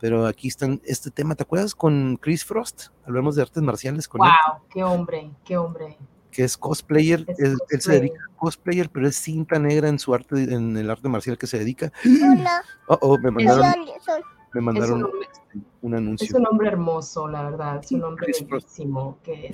pero 0.00 0.26
aquí 0.26 0.48
están 0.48 0.80
este 0.84 1.10
tema, 1.10 1.34
¿te 1.34 1.42
acuerdas 1.42 1.74
con 1.74 2.16
Chris 2.16 2.44
Frost? 2.44 2.88
Hablamos 3.04 3.36
de 3.36 3.42
artes 3.42 3.62
marciales 3.62 4.08
con 4.08 4.18
wow, 4.18 4.62
qué 4.70 4.82
hombre, 4.82 5.30
qué 5.44 5.56
hombre. 5.56 5.96
Que 6.36 6.44
es 6.44 6.58
cosplayer, 6.58 7.24
él, 7.38 7.56
se 7.80 7.92
dedica 7.92 8.18
a 8.30 8.36
cosplayer, 8.36 8.90
pero 8.90 9.08
es 9.08 9.16
cinta 9.16 9.58
negra 9.58 9.88
en 9.88 9.98
su 9.98 10.12
arte, 10.12 10.52
en 10.52 10.76
el 10.76 10.90
arte 10.90 11.08
marcial 11.08 11.38
que 11.38 11.46
se 11.46 11.58
dedica. 11.58 11.90
Hola. 12.04 12.62
Oh, 12.88 12.98
oh, 13.00 13.18
me 13.18 13.30
mandaron, 13.32 13.86
me 14.52 14.60
mandaron 14.60 15.10
un, 15.80 15.94
anuncio. 15.94 16.26
Es 16.26 16.34
un 16.34 16.46
hombre 16.46 16.68
hermoso, 16.68 17.26
la 17.26 17.42
verdad, 17.42 17.80
es 17.82 17.90
un 17.90 18.04
hombre 18.04 18.26
bellísimo, 18.26 19.18
que 19.24 19.52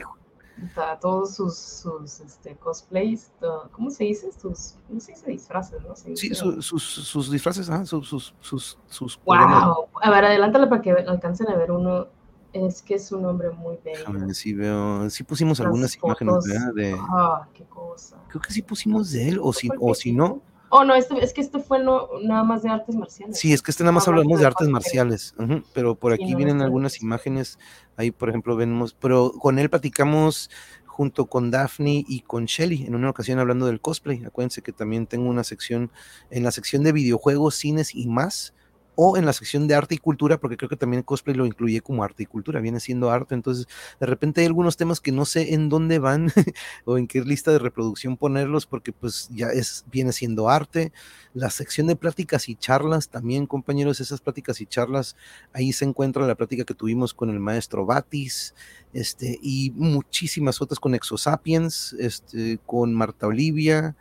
todos 1.00 1.36
sus, 1.36 1.56
sus 1.56 2.20
este, 2.20 2.56
cosplays, 2.56 3.32
¿cómo 3.70 3.90
se 3.90 4.04
dice? 4.04 4.30
Sus, 4.32 4.74
¿Cómo 4.88 5.00
se 5.00 5.12
dice? 5.12 5.30
Disfraces, 5.30 5.80
¿no? 5.82 5.94
sí, 5.96 6.34
sus, 6.34 6.64
sus, 6.66 7.30
disfraces, 7.30 7.70
ah, 7.70 7.84
sus, 7.84 8.08
sus, 8.08 8.34
sus, 8.40 8.78
sus 8.86 9.20
Wow. 9.24 9.88
A 10.02 10.10
ver, 10.10 10.24
adelántale 10.24 10.66
para 10.66 10.82
que 10.82 10.90
alcancen 10.90 11.48
a 11.48 11.56
ver 11.56 11.72
uno. 11.72 12.08
Es 12.52 12.82
que 12.82 12.94
es 12.94 13.10
un 13.12 13.24
hombre 13.24 13.50
muy 13.50 13.78
bello. 13.82 14.34
sí 14.34 14.52
veo, 14.52 15.08
sí 15.08 15.24
pusimos 15.24 15.60
algunas 15.60 15.96
imágenes 15.96 16.44
de... 16.74 16.96
Ah, 16.98 17.48
qué 17.54 17.64
cosa. 17.64 18.16
Creo 18.28 18.42
que 18.42 18.52
sí 18.52 18.62
pusimos 18.62 19.10
de 19.12 19.30
él, 19.30 19.40
o 19.42 19.52
si, 19.52 19.68
o 19.80 19.94
si 19.94 20.12
no, 20.12 20.42
Oh, 20.74 20.84
no, 20.84 20.94
este, 20.94 21.22
es 21.22 21.34
que 21.34 21.42
este 21.42 21.58
fue 21.58 21.80
no, 21.84 22.08
nada 22.22 22.44
más 22.44 22.62
de 22.62 22.70
artes 22.70 22.96
marciales. 22.96 23.38
Sí, 23.38 23.52
es 23.52 23.60
que 23.60 23.70
este 23.70 23.84
nada 23.84 23.92
más 23.92 24.08
hablamos 24.08 24.40
de 24.40 24.46
artes 24.46 24.68
marciales, 24.68 25.34
pero 25.74 25.96
por 25.96 26.14
aquí 26.14 26.34
vienen 26.34 26.62
algunas 26.62 27.02
imágenes, 27.02 27.58
ahí 27.98 28.10
por 28.10 28.30
ejemplo 28.30 28.56
vemos, 28.56 28.94
pero 28.98 29.32
con 29.32 29.58
él 29.58 29.68
platicamos 29.68 30.48
junto 30.86 31.26
con 31.26 31.50
Daphne 31.50 32.06
y 32.08 32.20
con 32.20 32.46
Shelly 32.46 32.86
en 32.86 32.94
una 32.94 33.10
ocasión 33.10 33.38
hablando 33.38 33.66
del 33.66 33.82
cosplay. 33.82 34.24
Acuérdense 34.24 34.62
que 34.62 34.72
también 34.72 35.06
tengo 35.06 35.28
una 35.28 35.44
sección, 35.44 35.90
en 36.30 36.42
la 36.42 36.52
sección 36.52 36.82
de 36.82 36.92
videojuegos, 36.92 37.54
cines 37.54 37.94
y 37.94 38.06
más, 38.06 38.54
o 38.94 39.16
en 39.16 39.24
la 39.24 39.32
sección 39.32 39.66
de 39.66 39.74
arte 39.74 39.94
y 39.94 39.98
cultura, 39.98 40.38
porque 40.38 40.56
creo 40.56 40.68
que 40.68 40.76
también 40.76 41.02
cosplay 41.02 41.34
lo 41.34 41.46
incluye 41.46 41.80
como 41.80 42.04
arte 42.04 42.22
y 42.24 42.26
cultura, 42.26 42.60
viene 42.60 42.80
siendo 42.80 43.10
arte, 43.10 43.34
entonces 43.34 43.66
de 44.00 44.06
repente 44.06 44.40
hay 44.40 44.46
algunos 44.46 44.76
temas 44.76 45.00
que 45.00 45.12
no 45.12 45.24
sé 45.24 45.54
en 45.54 45.68
dónde 45.68 45.98
van 45.98 46.32
o 46.84 46.98
en 46.98 47.06
qué 47.06 47.22
lista 47.22 47.50
de 47.50 47.58
reproducción 47.58 48.16
ponerlos, 48.16 48.66
porque 48.66 48.92
pues 48.92 49.28
ya 49.30 49.48
es, 49.48 49.84
viene 49.90 50.12
siendo 50.12 50.48
arte. 50.48 50.92
La 51.34 51.48
sección 51.48 51.86
de 51.86 51.96
pláticas 51.96 52.48
y 52.48 52.56
charlas 52.56 53.08
también, 53.08 53.46
compañeros, 53.46 54.00
esas 54.00 54.20
pláticas 54.20 54.60
y 54.60 54.66
charlas, 54.66 55.16
ahí 55.52 55.72
se 55.72 55.86
encuentra 55.86 56.26
la 56.26 56.34
plática 56.34 56.64
que 56.64 56.74
tuvimos 56.74 57.14
con 57.14 57.30
el 57.30 57.40
maestro 57.40 57.86
Batis, 57.86 58.54
este, 58.92 59.38
y 59.42 59.72
muchísimas 59.74 60.60
otras 60.60 60.78
con 60.78 60.94
Exosapiens, 60.94 61.94
este, 61.98 62.58
con 62.66 62.92
Marta 62.92 63.26
Olivia, 63.26 63.96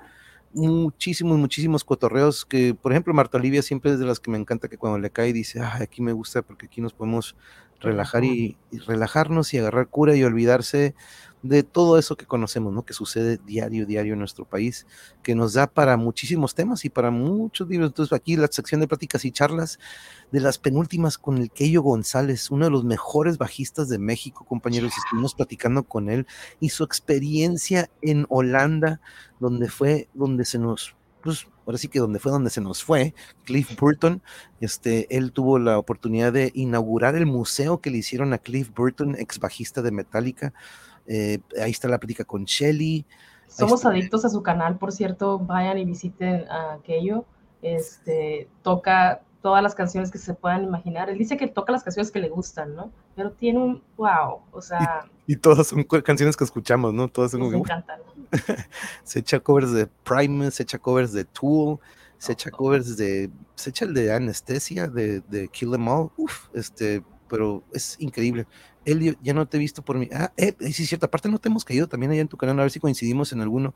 muchísimos, 0.54 1.38
muchísimos 1.38 1.84
cotorreos 1.84 2.46
que, 2.46 2.74
por 2.74 2.92
ejemplo, 2.92 3.14
Marta 3.14 3.38
Olivia 3.38 3.62
siempre 3.62 3.92
es 3.92 4.00
de 4.00 4.06
las 4.06 4.20
que 4.20 4.32
me 4.32 4.38
encanta 4.38 4.68
que 4.68 4.78
cuando 4.78 5.00
le 5.00 5.10
cae 5.10 5.34
dice, 5.34 5.62
aquí 5.62 6.02
me 6.02 6.14
gusta 6.14 6.42
porque 6.42 6.66
aquí 6.66 6.82
nos 6.82 6.94
podemos 6.94 7.36
relajar 7.82 8.24
y, 8.24 8.58
relajarnos 8.88 9.54
y 9.54 9.58
agarrar 9.58 9.88
cura 9.88 10.16
y 10.16 10.24
olvidarse 10.24 10.96
de 11.42 11.64
todo 11.64 11.98
eso 11.98 12.16
que 12.16 12.28
conocemos, 12.28 12.72
¿no? 12.72 12.86
Que 12.86 12.94
sucede 12.94 13.40
diario, 13.44 13.88
diario 13.88 14.14
en 14.14 14.20
nuestro 14.20 14.46
país, 14.46 14.86
que 15.24 15.34
nos 15.34 15.54
da 15.54 15.66
para 15.66 15.98
muchísimos 15.98 16.54
temas 16.54 16.86
y 16.86 16.90
para 16.90 17.10
muchos 17.10 17.68
libros. 17.68 17.90
Entonces, 17.90 18.14
aquí 18.14 18.38
la 18.38 18.48
sección 18.48 18.80
de 18.80 18.88
pláticas 18.88 19.26
y 19.26 19.32
charlas 19.32 19.80
de 20.32 20.40
las 20.40 20.60
penúltimas 20.60 21.18
con 21.18 21.40
el 21.40 21.50
Keyo 21.50 21.82
González, 21.82 22.52
uno 22.52 22.66
de 22.66 22.72
los 22.72 22.84
mejores 22.84 23.40
bajistas 23.40 23.90
de 23.90 23.98
México, 23.98 24.46
compañeros, 24.46 24.94
estuvimos 24.96 25.34
platicando 25.34 25.84
con 25.84 26.10
él 26.10 26.28
y 26.60 26.70
su 26.70 26.84
experiencia 26.84 27.90
en 28.04 28.28
Holanda, 28.30 29.02
donde 29.40 29.68
fue, 29.68 30.10
donde 30.14 30.46
se 30.46 30.60
nos 30.60 30.96
pues 31.22 31.48
ahora 31.66 31.78
sí 31.78 31.88
que 31.88 32.00
donde 32.00 32.20
fue 32.20 32.32
donde 32.32 32.50
se 32.50 32.62
nos 32.62 32.84
fue, 32.84 33.14
Cliff 33.46 33.80
Burton, 33.80 34.22
este, 34.60 35.16
él 35.16 35.32
tuvo 35.32 35.60
la 35.60 35.78
oportunidad 35.78 36.34
de 36.34 36.52
inaugurar 36.54 37.16
el 37.16 37.26
museo 37.26 37.80
que 37.80 37.90
le 37.90 37.98
hicieron 37.98 38.34
a 38.34 38.38
Cliff 38.38 38.72
Burton, 38.74 39.16
ex 39.18 39.40
bajista 39.40 39.82
de 39.82 39.92
Metallica. 39.92 40.54
Eh, 41.08 41.40
ahí 41.62 41.72
está 41.72 41.88
la 41.88 42.00
plática 42.00 42.24
con 42.24 42.46
Shelly. 42.46 43.06
Somos 43.48 43.86
adictos 43.86 44.24
a 44.26 44.30
su 44.30 44.42
canal, 44.44 44.78
por 44.78 44.92
cierto, 44.92 45.40
vayan 45.40 45.78
y 45.78 45.86
visiten 45.86 46.46
aquello. 46.50 47.26
este, 47.62 48.48
toca 48.64 49.22
todas 49.42 49.62
las 49.64 49.76
canciones 49.76 50.12
que 50.12 50.18
se 50.18 50.34
puedan 50.34 50.64
imaginar. 50.64 51.10
Él 51.10 51.18
dice 51.18 51.38
que 51.38 51.48
toca 51.48 51.72
las 51.72 51.84
canciones 51.84 52.12
que 52.12 52.20
le 52.20 52.30
gustan, 52.30 52.76
¿no? 52.76 52.92
Pero 53.16 53.32
tiene 53.32 53.60
un 53.60 53.84
wow, 53.98 54.42
o 54.52 54.62
sea. 54.62 55.06
Y, 55.32 55.36
todas 55.38 55.68
son 55.68 55.84
canciones 55.84 56.36
que 56.36 56.44
escuchamos, 56.44 56.94
¿no? 56.94 57.08
Todas 57.08 57.32
son 57.32 57.40
nos 57.40 57.54
encantan. 57.54 58.00
se 59.04 59.20
echa 59.20 59.40
covers 59.40 59.72
de 59.72 59.88
Primus, 59.88 60.56
se 60.56 60.64
echa 60.64 60.78
covers 60.78 61.14
de 61.14 61.26
Tool, 61.26 61.80
se 62.18 62.34
echa 62.34 62.52
covers 62.52 62.98
de. 62.98 63.30
Se 63.56 63.70
echa 63.70 63.86
el 63.86 63.94
de 63.94 64.14
Anestesia, 64.14 64.88
de, 64.88 65.22
de 65.22 65.48
Kill 65.48 65.74
Em 65.74 65.88
All. 65.88 66.10
Uf, 66.18 66.48
este, 66.54 67.04
pero 67.30 67.64
es 67.74 67.96
increíble. 68.00 68.46
Elio, 68.86 69.16
ya 69.22 69.34
no 69.34 69.48
te 69.48 69.58
he 69.58 69.60
visto 69.60 69.84
por 69.84 69.98
mí. 69.98 70.10
Ah, 70.14 70.34
eh, 70.38 70.56
sí, 70.72 70.84
es 70.84 70.90
cierto. 70.90 71.06
Aparte, 71.06 71.30
no 71.30 71.40
te 71.40 71.50
hemos 71.50 71.64
caído 71.64 71.88
también 71.88 72.12
allá 72.12 72.22
en 72.22 72.28
tu 72.28 72.38
canal, 72.38 72.60
a 72.60 72.64
ver 72.64 72.72
si 72.72 72.80
coincidimos 72.80 73.32
en 73.32 73.42
alguno. 73.42 73.76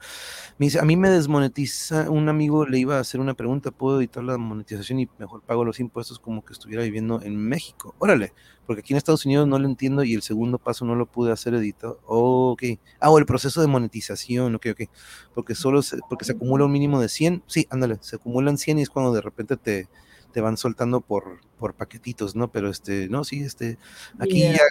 Me 0.57 0.65
dice, 0.68 0.80
a 0.80 0.84
mí 0.84 0.95
me 0.98 1.10
desmonetiza, 1.10 2.10
un 2.10 2.27
amigo 2.30 2.65
le 2.65 2.80
iba 2.80 2.98
a 2.98 3.02
hacer 3.02 3.19
una 3.19 3.36
pregunta, 3.36 3.72
¿puedo 3.72 3.99
editar 3.99 4.23
la 4.23 4.38
monetización 4.38 4.99
y 4.99 5.10
mejor 5.19 5.41
pago 5.41 5.64
los 5.64 5.80
impuestos 5.80 6.19
como 6.19 6.44
que 6.44 6.53
estuviera 6.53 6.84
viviendo 6.84 7.22
en 7.22 7.38
México? 7.38 7.94
Órale, 7.99 8.34
porque 8.65 8.80
aquí 8.80 8.94
en 8.94 8.98
Estados 8.98 9.26
Unidos 9.26 9.48
no 9.48 9.60
lo 9.60 9.68
entiendo 9.68 10.03
y 10.03 10.14
el 10.15 10.23
segundo 10.23 10.57
paso 10.57 10.86
no 10.86 10.95
lo 10.95 11.06
pude 11.06 11.32
hacer 11.32 11.53
editado. 11.53 11.99
ok. 12.06 12.64
Ah, 12.99 13.11
o 13.11 13.19
el 13.19 13.26
proceso 13.26 13.61
de 13.61 13.68
monetización, 13.68 14.56
ok, 14.56 14.68
ok. 14.72 14.90
Porque 15.34 15.53
solo 15.56 15.82
se, 15.84 15.98
porque 16.10 16.26
se 16.26 16.32
acumula 16.32 16.65
un 16.65 16.72
mínimo 16.72 16.99
de 16.99 17.10
100. 17.10 17.44
Sí, 17.48 17.68
ándale, 17.69 17.98
se 18.02 18.15
acumulan 18.15 18.57
100 18.57 18.80
y 18.80 18.82
es 18.82 18.90
cuando 18.90 19.14
de 19.14 19.22
repente 19.22 19.56
te, 19.57 19.88
te 20.34 20.41
van 20.41 20.57
soltando 20.57 21.02
por, 21.02 21.41
por 21.60 21.76
paquetitos, 21.76 22.36
¿no? 22.36 22.52
Pero 22.52 22.69
este, 22.69 23.07
no, 23.07 23.23
sí, 23.23 23.44
este, 23.44 23.77
aquí 24.19 24.41
ya 24.41 24.64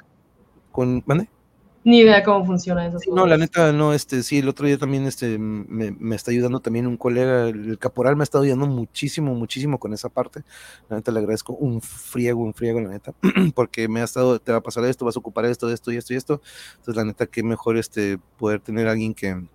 con, 0.74 1.04
Ni 1.84 2.00
idea 2.00 2.24
cómo 2.24 2.44
funciona 2.44 2.84
eso. 2.84 2.98
no, 3.14 3.26
la 3.26 3.36
neta, 3.36 3.72
no, 3.72 3.92
este, 3.92 4.24
sí, 4.24 4.38
el 4.38 4.48
otro 4.48 4.66
día 4.66 4.76
también 4.76 5.06
este, 5.06 5.38
me, 5.38 5.92
me, 5.92 6.16
está 6.16 6.32
ayudando 6.32 6.58
también 6.58 6.88
un 6.88 6.96
colega, 6.96 7.46
el 7.48 7.78
caporal 7.78 8.16
me 8.16 8.22
ha 8.22 8.24
estado 8.24 8.42
ayudando 8.42 8.66
muchísimo, 8.66 9.32
muchísimo 9.36 9.78
con 9.78 9.94
esa 9.94 10.08
parte. 10.08 10.42
La 10.88 10.96
neta 10.96 11.12
le 11.12 11.20
agradezco 11.20 11.52
un 11.52 11.80
friego, 11.80 12.42
un 12.42 12.54
friego, 12.54 12.80
la 12.80 12.88
neta, 12.88 13.14
porque 13.54 13.86
me 13.86 14.00
ha 14.00 14.04
estado, 14.04 14.40
te 14.40 14.50
va 14.50 14.58
a 14.58 14.62
pasar 14.62 14.84
esto, 14.84 15.04
vas 15.04 15.14
a 15.14 15.20
ocupar 15.20 15.44
esto, 15.44 15.70
esto 15.70 15.92
y 15.92 15.96
esto 15.96 16.12
y 16.12 16.16
esto. 16.16 16.40
Entonces, 16.72 16.96
la 16.96 17.04
neta, 17.04 17.26
qué 17.26 17.44
mejor 17.44 17.76
este, 17.76 18.18
poder 18.36 18.58
tener 18.58 18.88
a 18.88 18.90
alguien 18.90 19.14
que, 19.14 19.46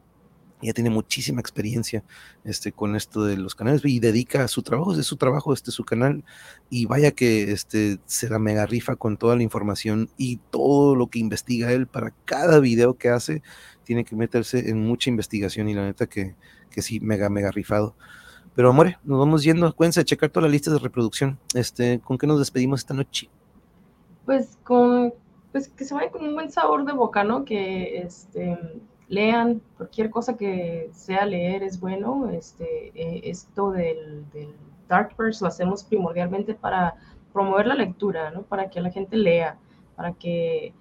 ya 0.62 0.74
tiene 0.74 0.90
muchísima 0.90 1.40
experiencia 1.40 2.04
este, 2.44 2.72
con 2.72 2.96
esto 2.96 3.24
de 3.24 3.38
los 3.38 3.56
canales 3.56 3.82
y 3.86 4.00
dedica 4.00 4.48
su 4.48 4.62
trabajo, 4.62 4.94
es 4.94 5.06
su 5.06 5.18
trabajo, 5.18 5.54
este 5.54 5.72
su 5.72 5.86
canal, 5.86 6.24
y 6.70 6.86
vaya 6.86 7.12
que 7.12 7.52
este, 7.52 8.00
se 8.06 8.30
la 8.30 8.40
mega 8.40 8.66
rifa 8.66 8.96
con 8.96 9.18
toda 9.18 9.36
la 9.36 9.44
información 9.44 10.10
y 10.18 10.38
todo 10.50 10.96
lo 10.96 11.08
que 11.08 11.20
investiga 11.20 11.72
él 11.72 11.88
para 11.88 12.14
cada 12.26 12.60
video 12.60 12.98
que 12.98 13.10
hace, 13.10 13.42
tiene 13.84 14.04
que 14.04 14.16
meterse 14.16 14.70
en 14.70 14.86
mucha 14.86 15.10
investigación 15.10 15.70
y 15.70 15.74
la 15.74 15.86
neta 15.86 16.08
que, 16.08 16.36
que 16.70 16.82
sí, 16.82 17.00
mega, 17.00 17.30
mega 17.30 17.52
rifado. 17.52 17.96
Pero 18.56 18.70
amore, 18.70 18.98
nos 19.04 19.20
vamos 19.20 19.44
yendo, 19.44 19.68
acuérdense 19.68 20.02
de 20.02 20.06
checar 20.06 20.30
toda 20.30 20.48
la 20.48 20.52
lista 20.52 20.72
de 20.72 20.80
reproducción. 20.80 21.40
Este, 21.54 22.00
¿Con 22.00 22.18
qué 22.18 22.28
nos 22.28 22.40
despedimos 22.40 22.82
esta 22.82 22.94
noche? 22.94 23.30
Pues 24.26 24.58
con, 24.64 25.14
pues 25.52 25.70
que 25.70 25.86
se 25.86 25.94
vaya 25.94 26.12
con 26.12 26.26
un 26.26 26.34
buen 26.34 26.52
sabor 26.52 26.86
de 26.86 26.92
boca, 26.92 27.24
¿no? 27.24 27.46
Que 27.46 28.00
este 28.00 28.58
lean, 29.10 29.62
cualquier 29.76 30.10
cosa 30.10 30.38
que 30.38 30.90
sea 30.94 31.26
leer 31.26 31.64
es 31.64 31.80
bueno. 31.80 32.30
Este, 32.30 32.92
eh, 32.96 33.22
esto 33.26 33.72
del, 33.72 34.30
del 34.32 34.54
Darkverse 34.88 35.44
lo 35.44 35.50
hacemos 35.50 35.84
primordialmente 35.84 36.54
para 36.54 36.96
promover 37.34 37.68
la 37.68 37.76
lectura, 37.76 38.32
¿no? 38.32 38.44
para 38.44 38.70
que 38.70 38.82
la 38.82 38.92
gente 38.92 39.18
lea, 39.18 39.58
para 39.96 40.14
que, 40.14 40.74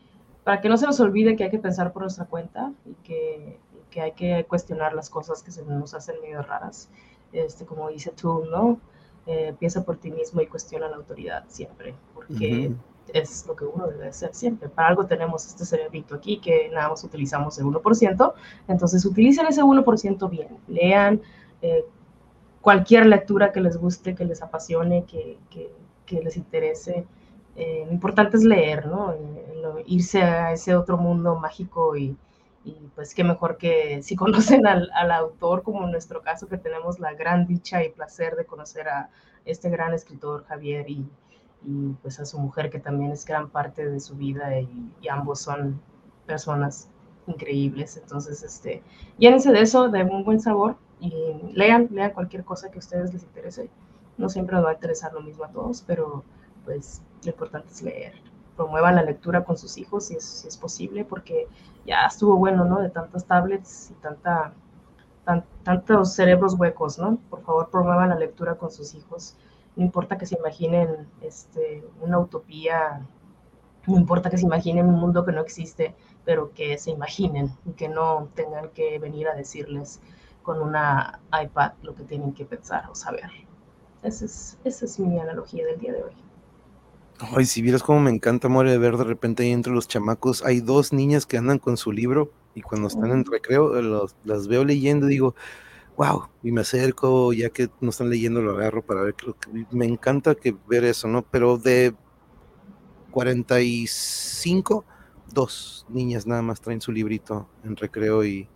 para 0.45 0.61
que 0.61 0.69
no 0.69 0.77
se 0.77 0.87
nos 0.87 1.01
olvide 1.01 1.37
que 1.37 1.45
hay 1.45 1.51
que 1.51 1.59
pensar 1.59 1.93
por 1.93 2.03
nuestra 2.03 2.27
cuenta 2.27 2.73
y 2.87 2.95
que, 3.03 3.59
que 3.91 4.01
hay 4.01 4.13
que 4.13 4.45
cuestionar 4.49 4.95
las 4.95 5.11
cosas 5.11 5.43
que 5.43 5.51
se 5.51 5.65
nos 5.65 5.95
hacen 5.95 6.21
medio 6.21 6.43
raras. 6.43 6.91
Este, 7.33 7.67
como 7.67 7.89
dice 7.89 8.13
tú, 8.13 8.45
¿no? 8.51 8.81
Eh, 9.27 9.55
piensa 9.59 9.85
por 9.85 9.99
ti 9.99 10.11
mismo 10.11 10.41
y 10.41 10.47
cuestiona 10.47 10.89
la 10.89 10.97
autoridad 10.97 11.45
siempre, 11.49 11.95
porque 12.15 12.73
es 13.15 13.47
lo 13.47 13.57
que 13.57 13.65
uno 13.65 13.87
debe 13.87 14.09
hacer 14.09 14.35
siempre. 14.35 14.69
Para 14.69 14.89
algo 14.89 15.07
tenemos 15.07 15.47
este 15.47 15.65
cerebrito 15.65 16.15
aquí 16.15 16.39
que 16.39 16.71
nada 16.73 16.91
más 16.91 17.05
utilizamos 17.05 17.59
el 17.59 17.67
1%, 17.67 18.35
entonces 18.69 19.05
utilicen 19.05 19.47
ese 19.47 19.63
1% 19.63 20.31
bien, 20.31 20.49
lean 20.67 21.21
eh, 21.63 21.85
cualquier 22.61 23.07
lectura 23.07 23.53
que 23.53 23.61
les 23.61 23.77
guste, 23.77 24.15
que 24.15 24.25
les 24.25 24.43
apasione, 24.43 25.05
que, 25.05 25.39
que, 25.51 26.23
les 26.23 26.37
interese. 26.37 27.07
Eh, 27.57 27.85
lo 27.87 27.93
importante 27.93 28.37
es 28.37 28.45
leer, 28.45 28.87
¿no? 28.87 29.13
Eh, 29.13 29.85
irse 29.87 30.23
a 30.23 30.53
ese 30.53 30.75
otro 30.75 30.97
mundo 30.97 31.37
mágico 31.37 31.97
y, 31.97 32.17
y 32.65 32.73
pues 32.95 33.15
qué 33.15 33.25
mejor 33.25 33.57
que 33.57 34.03
si 34.03 34.17
conocen 34.17 34.67
al, 34.67 34.91
al, 34.95 35.11
autor, 35.13 35.63
como 35.63 35.85
en 35.85 35.93
nuestro 35.93 36.23
caso, 36.23 36.49
que 36.49 36.59
tenemos 36.59 36.99
la 36.99 37.13
gran 37.15 37.47
dicha 37.47 37.85
y 37.85 37.91
placer 37.91 38.37
de 38.37 38.47
conocer 38.47 38.89
a 38.89 39.11
este 39.45 39.71
gran 39.71 39.95
escritor 39.95 40.45
Javier 40.45 40.89
y, 40.89 41.07
y 41.65 41.93
pues 42.03 42.21
a 42.21 42.25
su 42.25 42.39
mujer 42.39 42.71
que 42.71 42.79
también 42.79 43.11
es 43.11 43.25
gran 43.25 43.49
parte 43.49 43.89
de 43.89 44.01
su 44.01 44.15
vida 44.15 44.59
y, 44.61 44.69
ambos 45.11 45.41
son 45.41 45.81
personas 46.27 46.91
increíbles. 47.27 47.97
Entonces, 47.97 48.43
este, 48.43 48.83
llénense 49.19 49.53
de 49.53 49.61
eso, 49.61 49.89
de 49.89 50.05
un 50.05 50.25
buen 50.25 50.41
sabor 50.41 50.77
y 51.01 51.13
lean, 51.53 51.89
lean 51.91 52.13
cualquier 52.13 52.45
cosa 52.45 52.71
que 52.71 52.79
a 52.79 52.81
ustedes 52.81 53.13
les 53.13 53.23
interese. 53.23 53.71
No 54.17 54.29
siempre 54.29 54.57
nos 54.57 54.65
va 54.65 54.71
a 54.71 54.75
interesar 54.75 55.13
lo 55.13 55.21
mismo 55.21 55.45
a 55.45 55.49
todos, 55.49 55.83
pero 55.87 56.25
pues 56.65 57.03
lo 57.25 57.31
importante 57.31 57.69
es 57.73 57.83
leer. 57.83 58.15
Promuevan 58.57 58.97
la 58.97 59.03
lectura 59.03 59.45
con 59.45 59.57
sus 59.57 59.79
hijos 59.79 60.07
si 60.07 60.17
es, 60.17 60.25
si 60.25 60.49
es 60.49 60.57
posible, 60.57 61.05
porque 61.05 61.49
ya 61.87 62.07
estuvo 62.07 62.37
bueno, 62.37 62.65
¿no? 62.65 62.81
De 62.81 62.91
tantas 62.91 63.25
tablets 63.25 63.91
y 63.91 63.95
tanta, 63.95 64.53
tantos 65.63 66.15
cerebros 66.15 66.55
huecos, 66.55 66.99
¿no? 66.99 67.19
Por 67.31 67.43
favor, 67.43 67.71
promuevan 67.71 68.09
la 68.09 68.19
lectura 68.19 68.57
con 68.57 68.71
sus 68.71 68.95
hijos 68.95 69.37
no 69.79 69.85
importa 69.85 70.19
que 70.19 70.27
se 70.27 70.37
imaginen 70.37 71.07
este, 71.23 71.85
una 72.01 72.19
utopía, 72.19 73.07
no 73.87 73.97
importa 73.97 74.29
que 74.29 74.37
se 74.37 74.45
imaginen 74.45 74.89
un 74.89 74.97
mundo 74.97 75.25
que 75.25 75.31
no 75.31 75.41
existe, 75.41 75.95
pero 76.25 76.53
que 76.53 76.77
se 76.79 76.91
imaginen 76.91 77.53
y 77.65 77.71
que 77.75 77.89
no 77.89 78.29
tengan 78.35 78.71
que 78.71 78.99
venir 78.99 79.29
a 79.29 79.37
decirles 79.37 80.01
con 80.43 80.61
una 80.61 81.21
iPad 81.33 81.75
lo 81.83 81.95
que 81.95 82.03
tienen 82.03 82.33
que 82.33 82.45
pensar 82.45 82.91
o 82.91 82.97
saber. 82.97 83.31
Esa 84.03 84.25
es, 84.25 84.59
esa 84.65 84.85
es 84.85 84.99
mi 84.99 85.17
analogía 85.17 85.65
del 85.65 85.79
día 85.79 85.93
de 85.93 86.03
hoy. 86.03 86.13
Ay, 87.21 87.45
si 87.47 87.63
vieras 87.63 87.85
cómo 87.85 88.01
me 88.01 88.11
encanta, 88.11 88.49
More, 88.49 88.73
de 88.73 88.79
ver 88.79 88.97
de 88.97 89.05
repente 89.05 89.45
ahí 89.45 89.53
entre 89.53 89.73
los 89.73 89.87
chamacos, 89.87 90.45
hay 90.45 90.61
dos 90.61 90.93
niñas 90.93 91.25
que 91.25 91.39
andan 91.39 91.61
con 91.61 91.77
su 91.77 91.93
libro 91.93 92.33
y 92.57 92.63
cuando 92.63 92.89
están 92.89 93.13
en 93.13 93.25
recreo 93.25 93.81
los, 93.81 94.17
las 94.25 94.49
veo 94.49 94.65
leyendo 94.65 95.07
y 95.07 95.11
digo, 95.11 95.37
wow, 95.99 96.29
y 96.45 96.53
me 96.53 96.61
acerco, 96.61 97.33
ya 97.33 97.51
que 97.51 97.69
no 97.81 97.91
están 97.91 98.09
leyendo, 98.09 98.41
lo 98.41 98.53
agarro 98.53 98.87
para 98.87 99.03
ver, 99.03 99.15
creo 99.17 99.35
que 99.37 99.67
me 99.73 99.85
encanta 99.85 100.37
que 100.37 100.57
ver 100.69 100.85
eso, 100.85 101.09
¿no? 101.09 101.23
Pero 101.23 101.59
de 101.59 101.93
45, 103.11 104.85
dos 105.33 105.85
niñas 105.89 106.25
nada 106.25 106.41
más 106.41 106.61
traen 106.61 106.81
su 106.81 106.93
librito 106.93 107.49
en 107.65 107.75
recreo 107.75 108.25
y, 108.25 108.49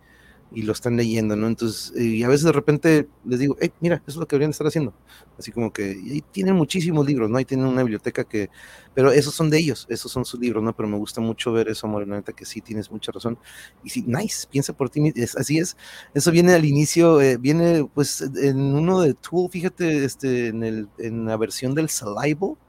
y 0.53 0.61
lo 0.61 0.73
están 0.73 0.95
leyendo, 0.95 1.35
¿no? 1.35 1.47
Entonces, 1.47 1.91
y 1.99 2.23
a 2.23 2.27
veces 2.27 2.45
de 2.45 2.51
repente 2.51 3.07
les 3.25 3.39
digo, 3.39 3.57
hey, 3.59 3.71
mira, 3.79 3.95
eso 3.95 4.11
es 4.11 4.15
lo 4.17 4.27
que 4.27 4.35
deberían 4.35 4.51
estar 4.51 4.67
haciendo. 4.67 4.93
Así 5.37 5.51
como 5.51 5.73
que, 5.73 5.91
y 5.91 6.21
tienen 6.21 6.55
muchísimos 6.55 7.05
libros, 7.07 7.29
¿no? 7.29 7.37
Ahí 7.37 7.45
tienen 7.45 7.65
una 7.65 7.81
biblioteca 7.81 8.23
que, 8.23 8.49
pero 8.93 9.11
esos 9.11 9.33
son 9.33 9.49
de 9.49 9.57
ellos, 9.57 9.87
esos 9.89 10.11
son 10.11 10.25
sus 10.25 10.39
libros, 10.39 10.63
¿no? 10.63 10.75
Pero 10.75 10.87
me 10.87 10.97
gusta 10.97 11.21
mucho 11.21 11.51
ver 11.51 11.69
eso, 11.69 11.87
neta, 12.05 12.33
que 12.33 12.45
sí, 12.45 12.61
tienes 12.61 12.91
mucha 12.91 13.11
razón. 13.11 13.37
Y 13.83 13.89
sí, 13.89 14.03
nice, 14.05 14.47
piensa 14.49 14.73
por 14.73 14.89
ti, 14.91 15.11
es, 15.15 15.35
así 15.35 15.57
es. 15.57 15.75
Eso 16.13 16.31
viene 16.31 16.53
al 16.53 16.65
inicio, 16.65 17.19
eh, 17.19 17.37
viene 17.37 17.89
pues 17.93 18.21
en 18.21 18.59
uno 18.59 19.01
de 19.01 19.15
Tool, 19.15 19.49
fíjate, 19.49 20.05
este, 20.05 20.47
en, 20.49 20.63
el, 20.63 20.87
la 21.25 21.37
versión 21.37 21.73
del 21.73 21.89
Salivo, 21.89 22.59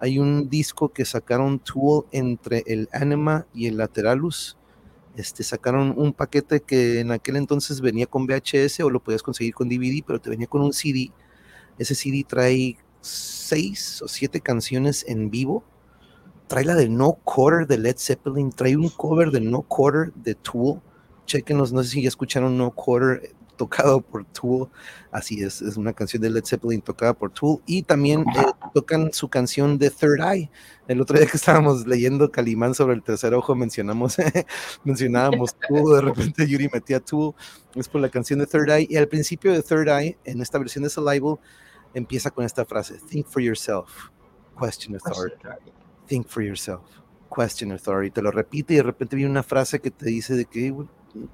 hay 0.00 0.18
un 0.18 0.48
disco 0.48 0.88
que 0.88 1.04
sacaron 1.04 1.60
Tool 1.60 2.06
entre 2.10 2.64
el 2.66 2.88
Anima 2.92 3.46
y 3.54 3.66
el 3.66 3.76
Lateralus 3.76 4.56
este, 5.16 5.42
sacaron 5.42 5.94
un 5.96 6.12
paquete 6.12 6.60
que 6.60 7.00
en 7.00 7.10
aquel 7.10 7.36
entonces 7.36 7.80
venía 7.80 8.06
con 8.06 8.26
VHS 8.26 8.80
o 8.80 8.90
lo 8.90 9.00
podías 9.00 9.22
conseguir 9.22 9.54
con 9.54 9.68
DVD, 9.68 10.02
pero 10.06 10.20
te 10.20 10.30
venía 10.30 10.46
con 10.46 10.62
un 10.62 10.72
CD. 10.72 11.10
Ese 11.78 11.94
CD 11.94 12.24
trae 12.26 12.76
seis 13.00 14.02
o 14.02 14.08
siete 14.08 14.40
canciones 14.40 15.04
en 15.08 15.30
vivo. 15.30 15.64
Trae 16.46 16.64
la 16.64 16.74
de 16.74 16.88
No 16.88 17.12
Quarter 17.24 17.66
de 17.66 17.78
Led 17.78 17.96
Zeppelin, 17.96 18.50
trae 18.50 18.76
un 18.76 18.88
cover 18.88 19.30
de 19.30 19.40
No 19.40 19.62
Quarter 19.62 20.12
de 20.14 20.34
Tool. 20.34 20.80
Chequenos, 21.26 21.72
no 21.72 21.82
sé 21.82 21.90
si 21.90 22.02
ya 22.02 22.08
escucharon 22.08 22.56
No 22.58 22.72
Quarter 22.72 23.34
tocado 23.60 24.00
por 24.00 24.24
Tool, 24.24 24.70
así 25.12 25.42
es, 25.42 25.60
es 25.60 25.76
una 25.76 25.92
canción 25.92 26.22
de 26.22 26.30
Led 26.30 26.46
Zeppelin 26.46 26.80
tocada 26.80 27.12
por 27.12 27.30
Tool, 27.30 27.60
y 27.66 27.82
también 27.82 28.20
eh, 28.20 28.46
tocan 28.72 29.12
su 29.12 29.28
canción 29.28 29.76
de 29.76 29.90
Third 29.90 30.18
Eye. 30.22 30.50
El 30.88 30.98
otro 31.02 31.18
día 31.18 31.26
que 31.26 31.36
estábamos 31.36 31.86
leyendo 31.86 32.30
Calimán 32.30 32.74
sobre 32.74 32.94
el 32.94 33.02
tercer 33.02 33.34
ojo, 33.34 33.54
mencionamos, 33.54 34.16
mencionábamos 34.84 35.54
Tool, 35.68 35.94
de 35.94 36.00
repente 36.00 36.48
Yuri 36.48 36.70
metía 36.72 37.00
Tool, 37.00 37.34
es 37.74 37.86
por 37.86 38.00
la 38.00 38.08
canción 38.08 38.38
de 38.38 38.46
Third 38.46 38.70
Eye, 38.70 38.86
y 38.88 38.96
al 38.96 39.08
principio 39.08 39.52
de 39.52 39.62
Third 39.62 39.88
Eye, 39.88 40.16
en 40.24 40.40
esta 40.40 40.58
versión 40.58 40.84
de 40.84 40.88
Salival, 40.88 41.36
empieza 41.92 42.30
con 42.30 42.46
esta 42.46 42.64
frase, 42.64 42.98
think 43.10 43.26
for 43.26 43.42
yourself, 43.42 44.08
question 44.58 44.94
authority, 44.94 45.36
think 46.06 46.26
for 46.26 46.42
yourself, 46.42 46.80
question 47.28 47.72
authority, 47.72 48.10
te 48.10 48.22
lo 48.22 48.30
repite 48.30 48.72
y 48.72 48.76
de 48.78 48.84
repente 48.84 49.16
viene 49.16 49.30
una 49.30 49.42
frase 49.42 49.80
que 49.80 49.90
te 49.90 50.06
dice 50.06 50.34
de 50.34 50.46
que, 50.46 50.72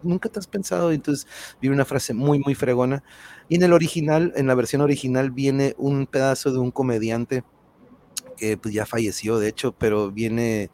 nunca 0.03 0.29
te 0.29 0.39
has 0.39 0.47
pensado. 0.47 0.93
Entonces 0.93 1.27
viene 1.61 1.75
una 1.75 1.85
frase 1.85 2.15
muy, 2.15 2.39
muy 2.39 2.55
fregona. 2.55 3.03
Y 3.49 3.57
en 3.57 3.63
el 3.63 3.73
original, 3.73 4.33
en 4.37 4.47
la 4.47 4.55
versión 4.55 4.83
original, 4.83 5.31
viene 5.31 5.75
un 5.79 6.07
pedazo 6.07 6.53
de 6.53 6.59
un 6.59 6.71
comediante 6.71 7.45
que 8.37 8.57
pues, 8.57 8.75
ya 8.75 8.87
falleció, 8.87 9.39
de 9.39 9.49
hecho, 9.49 9.73
pero 9.73 10.11
viene 10.11 10.71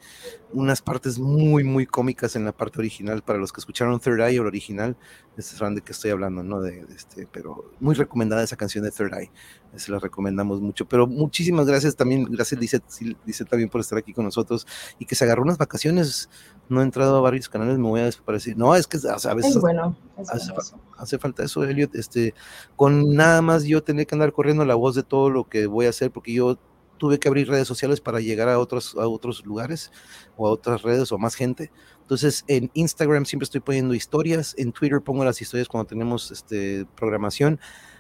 unas 0.53 0.83
partes 0.83 1.19
muy, 1.19 1.65
muy 1.65 1.87
cómicas 1.87 2.37
en 2.37 2.45
la 2.45 2.53
parte 2.53 2.79
original. 2.79 3.23
Para 3.23 3.39
los 3.39 3.53
que 3.53 3.61
escucharon 3.61 3.99
Third 4.01 4.21
Eye, 4.21 4.37
el 4.37 4.47
original, 4.47 4.97
saben 5.39 5.75
de 5.75 5.81
qué 5.81 5.93
estoy 5.93 6.11
hablando, 6.11 6.43
¿no? 6.43 6.61
De, 6.61 6.85
este, 6.95 7.27
pero 7.31 7.71
muy 7.81 7.95
recomendada 7.95 8.43
esa 8.43 8.57
canción 8.57 8.85
de 8.85 8.91
Third 8.91 9.15
Eye, 9.15 9.31
se 9.77 9.91
la 9.91 9.99
recomendamos 9.99 10.61
mucho. 10.61 10.87
Pero 10.87 11.07
muchísimas 11.07 11.67
gracias 11.67 11.97
también, 11.97 12.25
gracias 12.25 12.61
dice, 12.61 12.81
dice 13.25 13.45
también 13.45 13.71
por 13.71 13.81
estar 13.81 13.99
aquí 13.99 14.13
con 14.13 14.25
nosotros 14.25 14.67
y 14.99 15.07
que 15.07 15.15
se 15.15 15.25
agarró 15.25 15.43
unas 15.43 15.59
vacaciones. 15.59 16.29
No 16.69 16.81
he 16.81 16.85
entrado 16.85 17.17
a 17.17 17.21
varios 17.21 17.49
canales, 17.49 17.79
me 17.79 17.89
voy 17.89 18.01
a 18.01 18.05
desaparecer. 18.05 18.57
No, 18.57 18.75
es 18.75 18.87
que 18.87 18.99
a 19.07 19.35
veces 19.35 19.59
bueno, 19.59 19.97
hace, 20.17 20.53
hace, 20.97 21.19
falta 21.19 21.45
eso, 21.45 21.65
Elliot. 21.65 21.95
Este, 21.95 22.35
con 22.77 23.15
nada 23.15 23.43
más 23.43 23.65
yo 23.65 23.83
tener 23.83 24.07
que 24.07 24.15
andar 24.15 24.33
corriendo 24.33 24.65
la 24.65 24.75
voz 24.75 24.95
de 24.95 25.03
todo 25.03 25.31
lo 25.31 25.49
que 25.49 25.67
voy 25.67 25.87
a 25.87 25.91
hacer, 25.91 26.11
porque 26.11 26.33
yo 26.33 26.59
tuve 27.03 27.19
que 27.19 27.27
abrir 27.27 27.49
redes 27.49 27.67
sociales 27.67 28.01
para 28.01 28.21
llegar 28.21 28.49
a 28.49 28.61
otros, 28.61 28.95
a 28.95 29.09
otros 29.09 29.45
lugares 29.45 29.91
o 30.37 30.47
a 30.47 30.53
otras 30.53 30.83
redes 30.83 31.11
o 31.11 31.19
más 31.19 31.35
gente. 31.35 31.73
Entonces, 32.01 32.45
en 32.47 32.71
Instagram 32.75 33.27
siempre 33.27 33.43
estoy 33.43 33.61
poniendo 33.61 33.93
historias, 33.93 34.55
en 34.57 34.71
Twitter 34.71 35.01
pongo 35.01 35.25
las 35.25 35.43
historias 35.43 35.67
cuando 35.67 35.89
tenemos 35.89 36.31
este, 36.31 36.87
programación. 36.95 37.59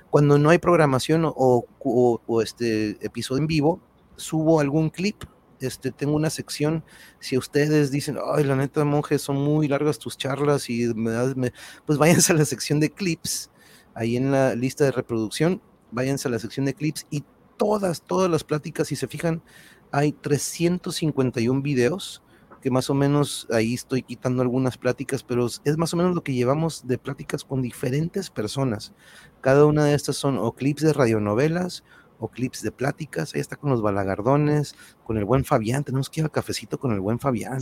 Cuando 0.08 0.38
no 0.38 0.50
hay 0.50 0.58
programación 0.58 1.24
o, 1.24 1.66
o, 1.80 2.42
este 2.42 2.90
episodio 3.04 3.40
en 3.40 3.48
vivo, 3.48 3.80
subo 4.14 4.60
algún 4.60 4.88
clip 4.88 5.24
este, 5.58 5.90
tengo 5.90 6.14
una 6.14 6.30
sección, 6.30 6.84
si 7.18 7.36
ustedes 7.36 7.90
dicen, 7.90 8.18
ay, 8.32 8.44
la 8.44 8.54
neta, 8.54 8.84
monje, 8.84 9.18
son 9.18 9.36
muy 9.36 9.66
largas 9.66 9.98
tus 9.98 10.16
charlas 10.16 10.70
y 10.70 10.94
me, 10.94 11.10
me, 11.34 11.52
pues 11.86 11.98
váyanse 11.98 12.32
a 12.32 12.36
la 12.36 12.44
sección 12.44 12.78
de 12.78 12.90
clips, 12.90 13.50
ahí 13.94 14.16
en 14.16 14.30
la 14.30 14.54
lista 14.54 14.84
de 14.84 14.92
reproducción, 14.92 15.60
váyanse 15.90 16.28
a 16.28 16.30
la 16.30 16.38
sección 16.38 16.66
de 16.66 16.74
clips 16.74 17.06
y 17.10 17.24
todas, 17.62 18.02
todas 18.02 18.28
las 18.28 18.42
pláticas, 18.42 18.88
si 18.88 18.96
se 18.96 19.06
fijan, 19.06 19.40
hay 19.92 20.10
351 20.10 21.62
videos, 21.62 22.20
que 22.60 22.72
más 22.72 22.90
o 22.90 22.94
menos 22.94 23.46
ahí 23.52 23.74
estoy 23.74 24.02
quitando 24.02 24.42
algunas 24.42 24.76
pláticas, 24.76 25.22
pero 25.22 25.46
es 25.46 25.76
más 25.78 25.94
o 25.94 25.96
menos 25.96 26.14
lo 26.14 26.24
que 26.24 26.34
llevamos 26.34 26.88
de 26.88 26.98
pláticas 26.98 27.44
con 27.44 27.62
diferentes 27.62 28.30
personas. 28.30 28.92
Cada 29.40 29.64
una 29.64 29.84
de 29.84 29.94
estas 29.94 30.16
son 30.16 30.38
o 30.38 30.52
clips 30.52 30.82
de 30.82 30.92
radionovelas 30.92 31.84
o 32.22 32.28
clips 32.28 32.62
de 32.62 32.70
pláticas. 32.70 33.34
Ahí 33.34 33.40
está 33.40 33.56
con 33.56 33.70
los 33.70 33.82
balagardones, 33.82 34.76
con 35.04 35.18
el 35.18 35.24
buen 35.24 35.44
Fabián. 35.44 35.82
Tenemos 35.82 36.08
que 36.08 36.20
ir 36.20 36.24
al 36.24 36.30
cafecito 36.30 36.78
con 36.78 36.92
el 36.92 37.00
buen 37.00 37.18
Fabián. 37.18 37.60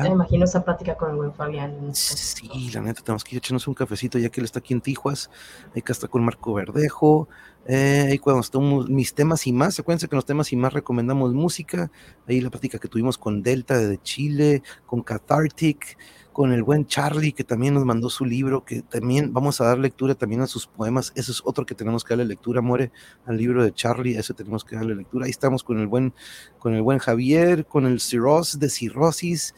Me 0.00 0.08
imagino 0.08 0.44
esa 0.44 0.64
plática 0.64 0.96
con 0.96 1.10
el 1.10 1.16
buen 1.16 1.34
Fabián. 1.34 1.92
Sí, 1.92 2.70
la 2.72 2.82
neta, 2.82 3.02
tenemos 3.02 3.24
que 3.24 3.34
ir 3.34 3.38
echarnos 3.38 3.66
un 3.66 3.74
cafecito 3.74 4.16
ya 4.18 4.28
que 4.28 4.40
él 4.40 4.44
está 4.44 4.60
aquí 4.60 4.74
en 4.74 4.80
Tijuas. 4.80 5.28
Que 5.74 5.92
estar 5.92 6.08
con 6.08 6.24
Marco 6.24 6.54
Verdejo. 6.54 7.28
Eh, 7.68 8.08
ahí 8.10 8.18
cuando 8.18 8.40
estamos 8.40 8.88
mis 8.88 9.14
temas 9.14 9.46
y 9.46 9.52
más, 9.52 9.78
acuérdense 9.78 10.08
que 10.08 10.16
los 10.16 10.24
temas 10.24 10.52
y 10.52 10.56
más 10.56 10.72
recomendamos 10.72 11.34
música. 11.34 11.90
Ahí 12.26 12.40
la 12.40 12.50
plática 12.50 12.78
que 12.78 12.88
tuvimos 12.88 13.18
con 13.18 13.42
Delta 13.42 13.78
de 13.78 13.98
Chile, 14.02 14.62
con 14.86 15.02
Cathartic 15.02 15.96
con 16.38 16.52
el 16.52 16.62
buen 16.62 16.86
Charlie, 16.86 17.32
que 17.32 17.42
también 17.42 17.74
nos 17.74 17.84
mandó 17.84 18.08
su 18.08 18.24
libro, 18.24 18.64
que 18.64 18.82
también 18.82 19.32
vamos 19.32 19.60
a 19.60 19.64
dar 19.64 19.76
lectura 19.76 20.14
también 20.14 20.40
a 20.40 20.46
sus 20.46 20.68
poemas. 20.68 21.12
Eso 21.16 21.32
es 21.32 21.42
otro 21.44 21.66
que 21.66 21.74
tenemos 21.74 22.04
que 22.04 22.10
darle 22.10 22.26
lectura, 22.26 22.60
More, 22.60 22.92
al 23.26 23.36
libro 23.36 23.64
de 23.64 23.72
Charlie, 23.72 24.16
eso 24.16 24.34
tenemos 24.34 24.64
que 24.64 24.76
darle 24.76 24.94
lectura. 24.94 25.24
Ahí 25.24 25.32
estamos 25.32 25.64
con 25.64 25.80
el 25.80 25.88
buen, 25.88 26.14
con 26.60 26.74
el 26.74 26.82
buen 26.82 27.00
Javier, 27.00 27.66
con 27.66 27.86
el 27.86 27.98
Cirros 27.98 28.60
de 28.60 28.70
Cirrosis, 28.70 29.52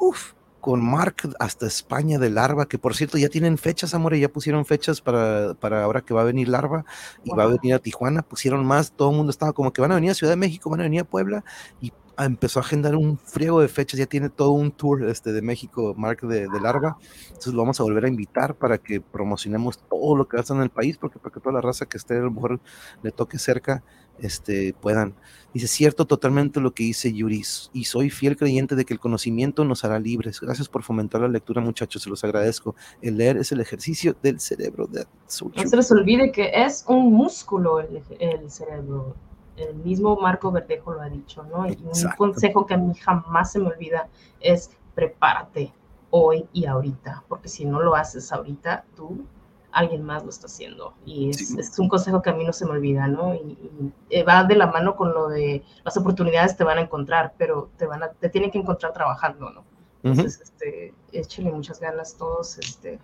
uf, 0.00 0.32
con 0.66 0.84
Mark 0.84 1.32
hasta 1.38 1.68
España 1.68 2.18
de 2.18 2.28
Larva, 2.28 2.66
que 2.66 2.76
por 2.76 2.96
cierto 2.96 3.18
ya 3.18 3.28
tienen 3.28 3.56
fechas, 3.56 3.94
Amore, 3.94 4.18
ya 4.18 4.28
pusieron 4.28 4.66
fechas 4.66 5.00
para, 5.00 5.54
para 5.54 5.84
ahora 5.84 6.00
que 6.00 6.12
va 6.12 6.22
a 6.22 6.24
venir 6.24 6.48
Larva 6.48 6.84
y 7.22 7.30
va 7.30 7.44
a 7.44 7.46
venir 7.46 7.72
a 7.72 7.78
Tijuana, 7.78 8.22
pusieron 8.22 8.66
más, 8.66 8.90
todo 8.90 9.12
el 9.12 9.16
mundo 9.16 9.30
estaba 9.30 9.52
como 9.52 9.72
que 9.72 9.80
van 9.80 9.92
a 9.92 9.94
venir 9.94 10.10
a 10.10 10.14
Ciudad 10.14 10.32
de 10.32 10.36
México, 10.36 10.68
van 10.68 10.80
a 10.80 10.82
venir 10.82 11.02
a 11.02 11.04
Puebla, 11.04 11.44
y 11.80 11.92
empezó 12.24 12.60
a 12.60 12.62
agendar 12.62 12.96
un 12.96 13.18
friego 13.18 13.60
de 13.60 13.68
fechas, 13.68 13.98
ya 13.98 14.06
tiene 14.06 14.30
todo 14.30 14.52
un 14.52 14.70
tour 14.70 15.04
este, 15.08 15.32
de 15.32 15.42
México, 15.42 15.94
Mark 15.96 16.20
de, 16.22 16.40
de, 16.40 16.46
entonces 16.46 17.52
lo 17.52 17.60
vamos 17.60 17.78
a 17.80 17.82
volver 17.82 18.06
a 18.06 18.08
invitar 18.08 18.54
para 18.54 18.78
que 18.78 19.00
promocionemos 19.00 19.78
todo 19.78 20.16
lo 20.16 20.26
que 20.26 20.38
hace 20.38 20.54
en 20.54 20.62
el 20.62 20.70
país, 20.70 20.96
porque 20.96 21.18
para 21.18 21.34
que 21.34 21.40
toda 21.40 21.54
la 21.54 21.60
raza 21.60 21.86
que 21.86 21.98
esté 21.98 22.16
a 22.16 22.20
lo 22.20 22.30
mejor 22.30 22.60
le 23.02 23.12
toque 23.12 23.38
cerca, 23.38 23.82
este, 24.18 24.74
puedan. 24.80 25.14
Dice, 25.52 25.68
cierto 25.68 26.06
totalmente 26.06 26.60
lo 26.60 26.72
que 26.72 26.84
dice 26.84 27.12
Yuris, 27.12 27.70
y 27.72 27.84
soy 27.84 28.10
fiel 28.10 28.36
creyente 28.36 28.76
de 28.76 28.84
que 28.84 28.94
el 28.94 29.00
conocimiento 29.00 29.64
nos 29.64 29.84
hará 29.84 29.98
libres. 29.98 30.40
Gracias 30.40 30.68
por 30.68 30.82
fomentar 30.82 31.20
la 31.22 31.28
lectura, 31.28 31.60
muchachos, 31.60 32.02
se 32.02 32.10
los 32.10 32.24
agradezco. 32.24 32.74
El 33.00 33.16
leer 33.16 33.38
es 33.38 33.52
el 33.52 33.60
ejercicio 33.60 34.16
del 34.22 34.40
cerebro. 34.40 34.86
De 34.86 35.04
no 35.04 35.68
se 35.68 35.76
les 35.76 35.90
olvide 35.92 36.30
que 36.30 36.50
es 36.54 36.84
un 36.88 37.12
músculo 37.12 37.80
el, 37.80 38.02
el 38.20 38.50
cerebro 38.50 39.16
el 39.56 39.74
mismo 39.76 40.16
Marco 40.16 40.50
Verdejo 40.50 40.94
lo 40.94 41.02
ha 41.02 41.08
dicho, 41.08 41.42
¿no? 41.44 41.66
Y 41.66 41.78
un 41.82 42.10
consejo 42.16 42.66
que 42.66 42.74
a 42.74 42.78
mí 42.78 42.94
jamás 42.94 43.52
se 43.52 43.58
me 43.58 43.68
olvida 43.68 44.08
es 44.40 44.70
prepárate 44.94 45.72
hoy 46.10 46.46
y 46.52 46.66
ahorita, 46.66 47.24
porque 47.28 47.48
si 47.48 47.64
no 47.64 47.80
lo 47.80 47.94
haces 47.94 48.32
ahorita, 48.32 48.84
tú, 48.94 49.24
alguien 49.72 50.02
más 50.02 50.22
lo 50.22 50.30
está 50.30 50.46
haciendo. 50.46 50.94
Y 51.04 51.30
es, 51.30 51.78
un 51.78 51.88
consejo 51.88 52.22
que 52.22 52.30
a 52.30 52.34
mí 52.34 52.44
no 52.44 52.52
se 52.52 52.64
me 52.64 52.72
olvida, 52.72 53.06
¿no? 53.06 53.34
Y, 53.34 53.92
va 54.22 54.44
de 54.44 54.56
la 54.56 54.68
mano 54.68 54.96
con 54.96 55.12
lo 55.12 55.28
de 55.28 55.62
las 55.84 55.96
oportunidades 55.96 56.56
te 56.56 56.64
van 56.64 56.78
a 56.78 56.82
encontrar, 56.82 57.34
pero 57.36 57.70
te 57.76 57.86
van 57.86 58.02
a, 58.02 58.08
te 58.08 58.28
tienen 58.28 58.50
que 58.50 58.58
encontrar 58.58 58.92
trabajando, 58.92 59.50
¿no? 59.50 59.64
Entonces, 60.02 60.40
este, 60.40 60.94
échale 61.12 61.50
muchas 61.50 61.80
ganas 61.80 62.16
todos, 62.16 62.58
este, 62.58 63.00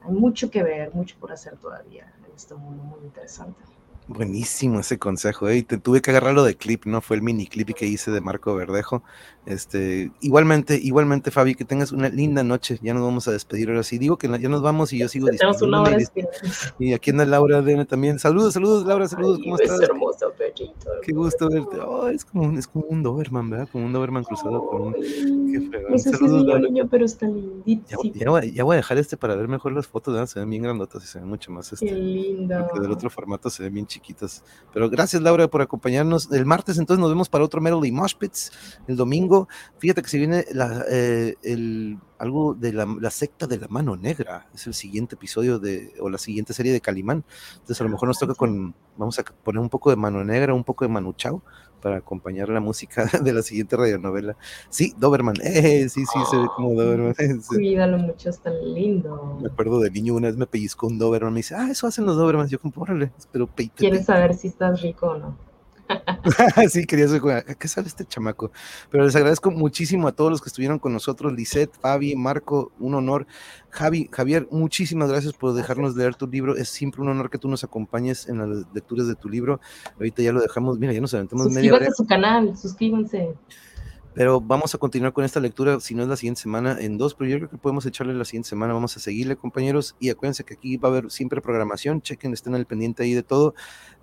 hay 0.00 0.12
mucho 0.12 0.48
que 0.50 0.62
ver, 0.62 0.94
mucho 0.94 1.16
por 1.18 1.32
hacer 1.32 1.56
todavía 1.56 2.12
en 2.24 2.32
este 2.34 2.54
mundo 2.54 2.84
muy 2.84 3.00
interesante. 3.00 3.60
Buenísimo 4.08 4.78
ese 4.78 4.98
consejo, 4.98 5.48
¿eh? 5.48 5.64
te 5.64 5.78
tuve 5.78 6.00
que 6.00 6.12
agarrarlo 6.12 6.44
de 6.44 6.54
clip, 6.54 6.86
¿no? 6.86 7.00
Fue 7.00 7.16
el 7.16 7.22
mini 7.22 7.48
clip 7.48 7.74
que 7.74 7.86
hice 7.86 8.12
de 8.12 8.20
Marco 8.20 8.54
Verdejo. 8.54 9.02
Este, 9.46 10.12
igualmente, 10.20 10.76
igualmente, 10.76 11.32
Fabi, 11.32 11.56
que 11.56 11.64
tengas 11.64 11.90
una 11.90 12.08
linda 12.08 12.44
noche. 12.44 12.78
Ya 12.82 12.94
nos 12.94 13.02
vamos 13.02 13.26
a 13.26 13.32
despedir 13.32 13.68
ahora 13.68 13.82
sí. 13.82 13.98
Digo 13.98 14.16
que 14.16 14.28
ya 14.28 14.48
nos 14.48 14.62
vamos 14.62 14.92
y 14.92 14.98
yo 14.98 15.08
sigo 15.08 15.28
diciendo. 15.28 15.56
Y, 16.78 16.92
aquí 16.92 17.10
anda 17.10 17.24
Laura 17.24 17.62
Dene 17.62 17.84
también. 17.84 18.20
Saludos, 18.20 18.54
saludos, 18.54 18.86
Laura, 18.86 19.08
saludos. 19.08 19.40
¿Cómo 19.42 19.58
estás? 19.58 19.80
Qué 21.02 21.12
gusto 21.12 21.48
verte. 21.48 21.78
Oh, 21.80 22.08
es, 22.08 22.24
como, 22.24 22.58
es 22.58 22.66
como 22.66 22.86
un 22.86 23.02
Doberman, 23.02 23.50
¿verdad? 23.50 23.68
Como 23.70 23.86
un 23.86 23.92
Doberman 23.92 24.24
cruzado 24.24 24.66
con 24.66 24.82
un. 24.82 24.94
Qué 24.94 25.56
es 25.94 26.20
niño, 26.60 26.88
pero 26.90 27.04
está 27.04 27.26
lindísimo. 27.26 28.02
Ya, 28.14 28.30
voy, 28.30 28.52
ya, 28.52 28.64
voy, 28.64 28.74
a 28.74 28.76
dejar 28.78 28.98
este 28.98 29.16
para 29.16 29.36
ver 29.36 29.48
mejor 29.48 29.72
las 29.72 29.86
fotos, 29.86 30.14
¿verdad? 30.14 30.26
Se 30.26 30.40
ven 30.40 30.50
bien 30.50 30.62
grandotas 30.62 31.04
y 31.04 31.06
se 31.06 31.18
ven 31.18 31.28
mucho 31.28 31.50
más. 31.52 31.72
Este, 31.72 31.86
Qué 31.86 31.94
lindo. 31.94 32.66
Porque 32.66 32.80
del 32.80 32.92
otro 32.92 33.10
formato 33.10 33.50
se 33.50 33.62
ven 33.62 33.74
bien 33.74 33.86
chiquitas. 33.86 34.42
Pero 34.72 34.88
gracias, 34.90 35.22
Laura, 35.22 35.48
por 35.48 35.62
acompañarnos. 35.62 36.30
El 36.32 36.46
martes, 36.46 36.78
entonces, 36.78 37.00
nos 37.00 37.10
vemos 37.10 37.28
para 37.28 37.44
otro 37.44 37.60
Melody 37.60 37.92
Moshpits. 37.92 38.52
El 38.86 38.96
domingo, 38.96 39.48
fíjate 39.78 40.02
que 40.02 40.08
se 40.08 40.18
viene 40.18 40.44
la, 40.52 40.84
eh, 40.90 41.34
el, 41.42 41.98
algo 42.18 42.54
de 42.54 42.72
la, 42.72 42.86
la, 43.00 43.10
secta 43.10 43.46
de 43.46 43.58
la 43.58 43.68
mano 43.68 43.96
negra. 43.96 44.46
Es 44.54 44.66
el 44.66 44.74
siguiente 44.74 45.14
episodio 45.14 45.58
de, 45.58 45.94
o 46.00 46.08
la 46.08 46.18
siguiente 46.18 46.52
serie 46.52 46.72
de 46.72 46.80
Calimán. 46.80 47.24
Entonces, 47.54 47.80
a 47.80 47.84
lo 47.84 47.90
mejor 47.90 48.08
nos 48.08 48.18
toca 48.18 48.34
con, 48.34 48.74
vamos 48.96 49.18
a 49.18 49.22
poner 49.22 49.60
un 49.60 49.68
poco 49.68 49.90
de 49.90 49.96
mano 49.96 50.24
negra, 50.24 50.54
un 50.54 50.64
poco 50.64 50.84
de 50.84 50.90
Manu 50.90 51.12
Chao 51.12 51.42
para 51.80 51.98
acompañar 51.98 52.48
la 52.48 52.60
música 52.60 53.04
de 53.22 53.32
la 53.32 53.42
siguiente 53.42 53.76
radionovela. 53.76 54.36
Sí, 54.70 54.94
Doberman, 54.98 55.36
eh, 55.42 55.88
sí, 55.88 56.04
sí, 56.04 56.18
se 56.30 56.36
ve 56.36 56.46
como 56.54 56.74
Doberman. 56.74 57.14
Cuídalo 57.48 57.98
mucho, 57.98 58.30
está 58.30 58.50
lindo. 58.50 59.38
Me 59.40 59.48
acuerdo 59.48 59.80
de 59.80 59.90
niño, 59.90 60.14
una 60.14 60.28
vez 60.28 60.36
me 60.36 60.46
pellizcó 60.46 60.86
un 60.86 60.98
Doberman, 60.98 61.32
me 61.32 61.40
dice, 61.40 61.54
ah, 61.54 61.68
eso 61.70 61.86
hacen 61.86 62.06
los 62.06 62.16
Dobermans. 62.16 62.50
Yo, 62.50 62.58
como, 62.58 62.72
órale, 62.76 63.12
pero 63.30 63.46
peite. 63.46 63.74
¿Quieres 63.76 64.06
saber 64.06 64.34
si 64.34 64.48
estás 64.48 64.82
rico 64.82 65.08
o 65.08 65.18
no? 65.18 65.45
sí, 66.70 66.86
quería 66.86 67.08
saber 67.08 67.44
qué 67.58 67.68
sale 67.68 67.88
este 67.88 68.04
chamaco. 68.04 68.50
Pero 68.90 69.04
les 69.04 69.14
agradezco 69.16 69.50
muchísimo 69.50 70.08
a 70.08 70.12
todos 70.12 70.30
los 70.30 70.42
que 70.42 70.48
estuvieron 70.48 70.78
con 70.78 70.92
nosotros, 70.92 71.32
Lisette, 71.32 71.74
Fabi, 71.80 72.16
Marco, 72.16 72.72
un 72.78 72.94
honor. 72.94 73.26
Javi, 73.70 74.08
Javier, 74.10 74.48
muchísimas 74.50 75.10
gracias 75.10 75.34
por 75.34 75.54
dejarnos 75.54 75.96
leer 75.96 76.14
tu 76.14 76.26
libro. 76.26 76.56
Es 76.56 76.68
siempre 76.68 77.02
un 77.02 77.08
honor 77.08 77.30
que 77.30 77.38
tú 77.38 77.48
nos 77.48 77.64
acompañes 77.64 78.28
en 78.28 78.38
las 78.38 78.66
lecturas 78.72 79.06
de 79.06 79.14
tu 79.14 79.28
libro. 79.28 79.60
Ahorita 79.96 80.22
ya 80.22 80.32
lo 80.32 80.40
dejamos, 80.40 80.78
mira, 80.78 80.92
ya 80.92 81.00
nos 81.00 81.14
aventamos 81.14 81.50
media 81.50 81.74
hora. 81.74 81.86
Suscríbanse 81.86 81.92
a 81.92 81.96
su 81.96 82.06
canal, 82.06 82.56
suscríbanse. 82.56 83.34
Pero 84.16 84.40
vamos 84.40 84.74
a 84.74 84.78
continuar 84.78 85.12
con 85.12 85.26
esta 85.26 85.40
lectura, 85.40 85.78
si 85.78 85.94
no 85.94 86.02
es 86.02 86.08
la 86.08 86.16
siguiente 86.16 86.40
semana, 86.40 86.78
en 86.80 86.96
dos, 86.96 87.14
pero 87.14 87.28
yo 87.28 87.36
creo 87.36 87.50
que 87.50 87.58
podemos 87.58 87.84
echarle 87.84 88.14
la 88.14 88.24
siguiente 88.24 88.48
semana, 88.48 88.72
vamos 88.72 88.96
a 88.96 89.00
seguirle, 89.00 89.36
compañeros, 89.36 89.94
y 90.00 90.08
acuérdense 90.08 90.42
que 90.42 90.54
aquí 90.54 90.78
va 90.78 90.88
a 90.88 90.92
haber 90.92 91.10
siempre 91.10 91.42
programación, 91.42 92.00
chequen, 92.00 92.32
estén 92.32 92.54
al 92.54 92.64
pendiente 92.64 93.02
ahí 93.02 93.12
de 93.12 93.22
todo, 93.22 93.54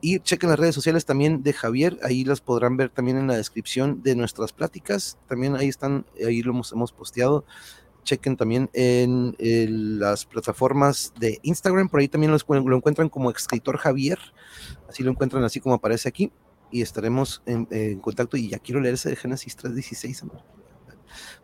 y 0.02 0.20
chequen 0.20 0.52
las 0.52 0.60
redes 0.60 0.76
sociales 0.76 1.06
también 1.06 1.42
de 1.42 1.52
Javier, 1.54 1.98
ahí 2.04 2.26
las 2.26 2.42
podrán 2.42 2.78
ver 2.78 2.92
también 2.92 3.18
en 3.18 3.26
la 3.26 3.36
descripción 3.36 4.04
de 4.04 4.16
nuestras 4.16 4.54
pláticas, 4.54 5.18
también 5.28 5.56
ahí 5.56 5.68
están, 5.68 6.06
ahí 6.24 6.44
lo 6.44 6.52
hemos, 6.52 6.72
hemos 6.74 6.92
posteado, 6.92 7.44
chequen 8.04 8.38
también 8.38 8.70
en, 8.74 9.36
las 10.00 10.28
plataformas 10.28 11.12
de 11.20 11.40
Instagram, 11.42 11.90
por 11.90 12.02
ahí 12.02 12.08
también 12.08 12.32
lo, 12.32 12.38
lo 12.60 12.78
encuentran 12.78 13.10
como 13.10 13.32
escritor 13.32 13.78
Javier, 13.80 14.20
así 14.88 15.02
lo 15.02 15.10
encuentran 15.10 15.44
así 15.44 15.60
como 15.60 15.74
aparece 15.74 16.08
aquí, 16.08 16.32
y 16.74 16.82
estaremos 16.82 17.44
en, 17.46 18.00
contacto. 18.00 18.36
Y 18.36 18.50
ya 18.50 18.60
quiero 18.60 18.82
leer 18.82 18.96
ese 18.96 19.10
de 19.10 19.16
Génesis 19.16 19.58
3.16, 19.58 20.30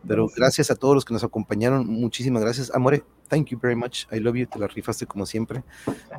Pero 0.06 0.24
Gracias. 0.24 0.36
gracias 0.36 0.70
a 0.70 0.74
todos 0.74 0.94
los 0.94 1.04
que 1.04 1.14
nos 1.14 1.24
acompañaron. 1.24 1.86
Muchísimas 1.86 2.42
gracias. 2.42 2.70
Amore, 2.74 3.04
thank 3.30 3.46
you 3.48 3.58
very 3.58 3.74
much. 3.76 4.06
I 4.12 4.18
love 4.20 4.36
you. 4.36 4.46
Te 4.46 4.58
la 4.58 4.66
rifaste 4.66 5.06
como 5.06 5.24
siempre. 5.24 5.62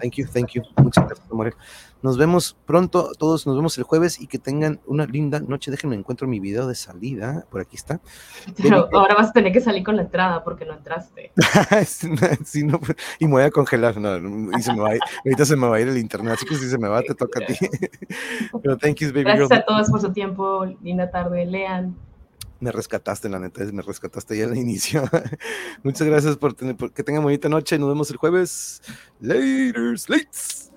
Thank 0.01 0.13
you, 0.15 0.25
thank 0.27 0.47
you. 0.53 0.63
Muchas 0.77 1.05
gracias, 1.05 1.29
Amore. 1.31 1.53
Nos 2.01 2.17
vemos 2.17 2.57
pronto, 2.65 3.11
todos 3.19 3.45
nos 3.45 3.55
vemos 3.55 3.77
el 3.77 3.83
jueves 3.83 4.19
y 4.19 4.25
que 4.25 4.39
tengan 4.39 4.79
una 4.87 5.05
linda 5.05 5.39
noche. 5.39 5.69
Déjenme 5.69 5.95
encuentro 5.95 6.27
mi 6.27 6.39
video 6.39 6.65
de 6.65 6.73
salida. 6.73 7.45
Por 7.51 7.61
aquí 7.61 7.75
está. 7.75 8.01
Pero 8.57 8.89
ahora 8.93 9.13
vas 9.13 9.29
a 9.29 9.33
tener 9.33 9.51
que 9.53 9.61
salir 9.61 9.83
con 9.83 9.95
la 9.97 10.01
entrada 10.03 10.43
porque 10.43 10.65
no 10.65 10.73
entraste. 10.73 11.31
Sí, 12.45 12.63
no, 12.63 12.79
y 13.19 13.25
me 13.25 13.31
voy 13.33 13.43
a 13.43 13.51
congelar. 13.51 13.97
No, 13.97 14.19
no, 14.19 14.57
y 14.57 14.61
se 14.63 14.73
me 14.73 14.79
va 14.79 14.89
a 14.89 14.95
ir- 14.95 15.01
ahorita 15.25 15.45
se 15.45 15.55
me 15.55 15.67
va 15.67 15.75
a 15.75 15.81
ir 15.81 15.87
el 15.89 15.97
internet, 15.97 16.33
así 16.33 16.45
que 16.45 16.55
si 16.55 16.67
se 16.69 16.77
me 16.77 16.87
va, 16.87 17.01
te 17.03 17.13
toca 17.13 17.39
a 17.43 17.45
ti. 17.45 17.53
Pero 18.63 18.77
thank 18.77 18.95
you, 18.97 19.09
baby 19.09 19.23
Gracias 19.23 19.49
girl. 19.49 19.59
a 19.59 19.65
todos 19.65 19.89
por 19.91 20.01
su 20.01 20.11
tiempo. 20.11 20.65
Linda 20.81 21.11
tarde. 21.11 21.45
Lean. 21.45 21.95
Me 22.61 22.71
rescataste, 22.71 23.27
la 23.27 23.39
neta, 23.39 23.65
me 23.73 23.81
rescataste 23.81 24.37
ya 24.37 24.45
al 24.45 24.55
inicio. 24.55 25.03
Muchas 25.83 26.07
gracias 26.07 26.37
por, 26.37 26.53
tener, 26.53 26.77
que 26.77 27.03
tengan 27.03 27.23
bonita 27.23 27.49
noche. 27.49 27.77
Nos 27.79 27.89
vemos 27.89 28.09
el 28.11 28.17
jueves. 28.17 28.81
Later, 29.19 29.97
slates. 29.97 30.70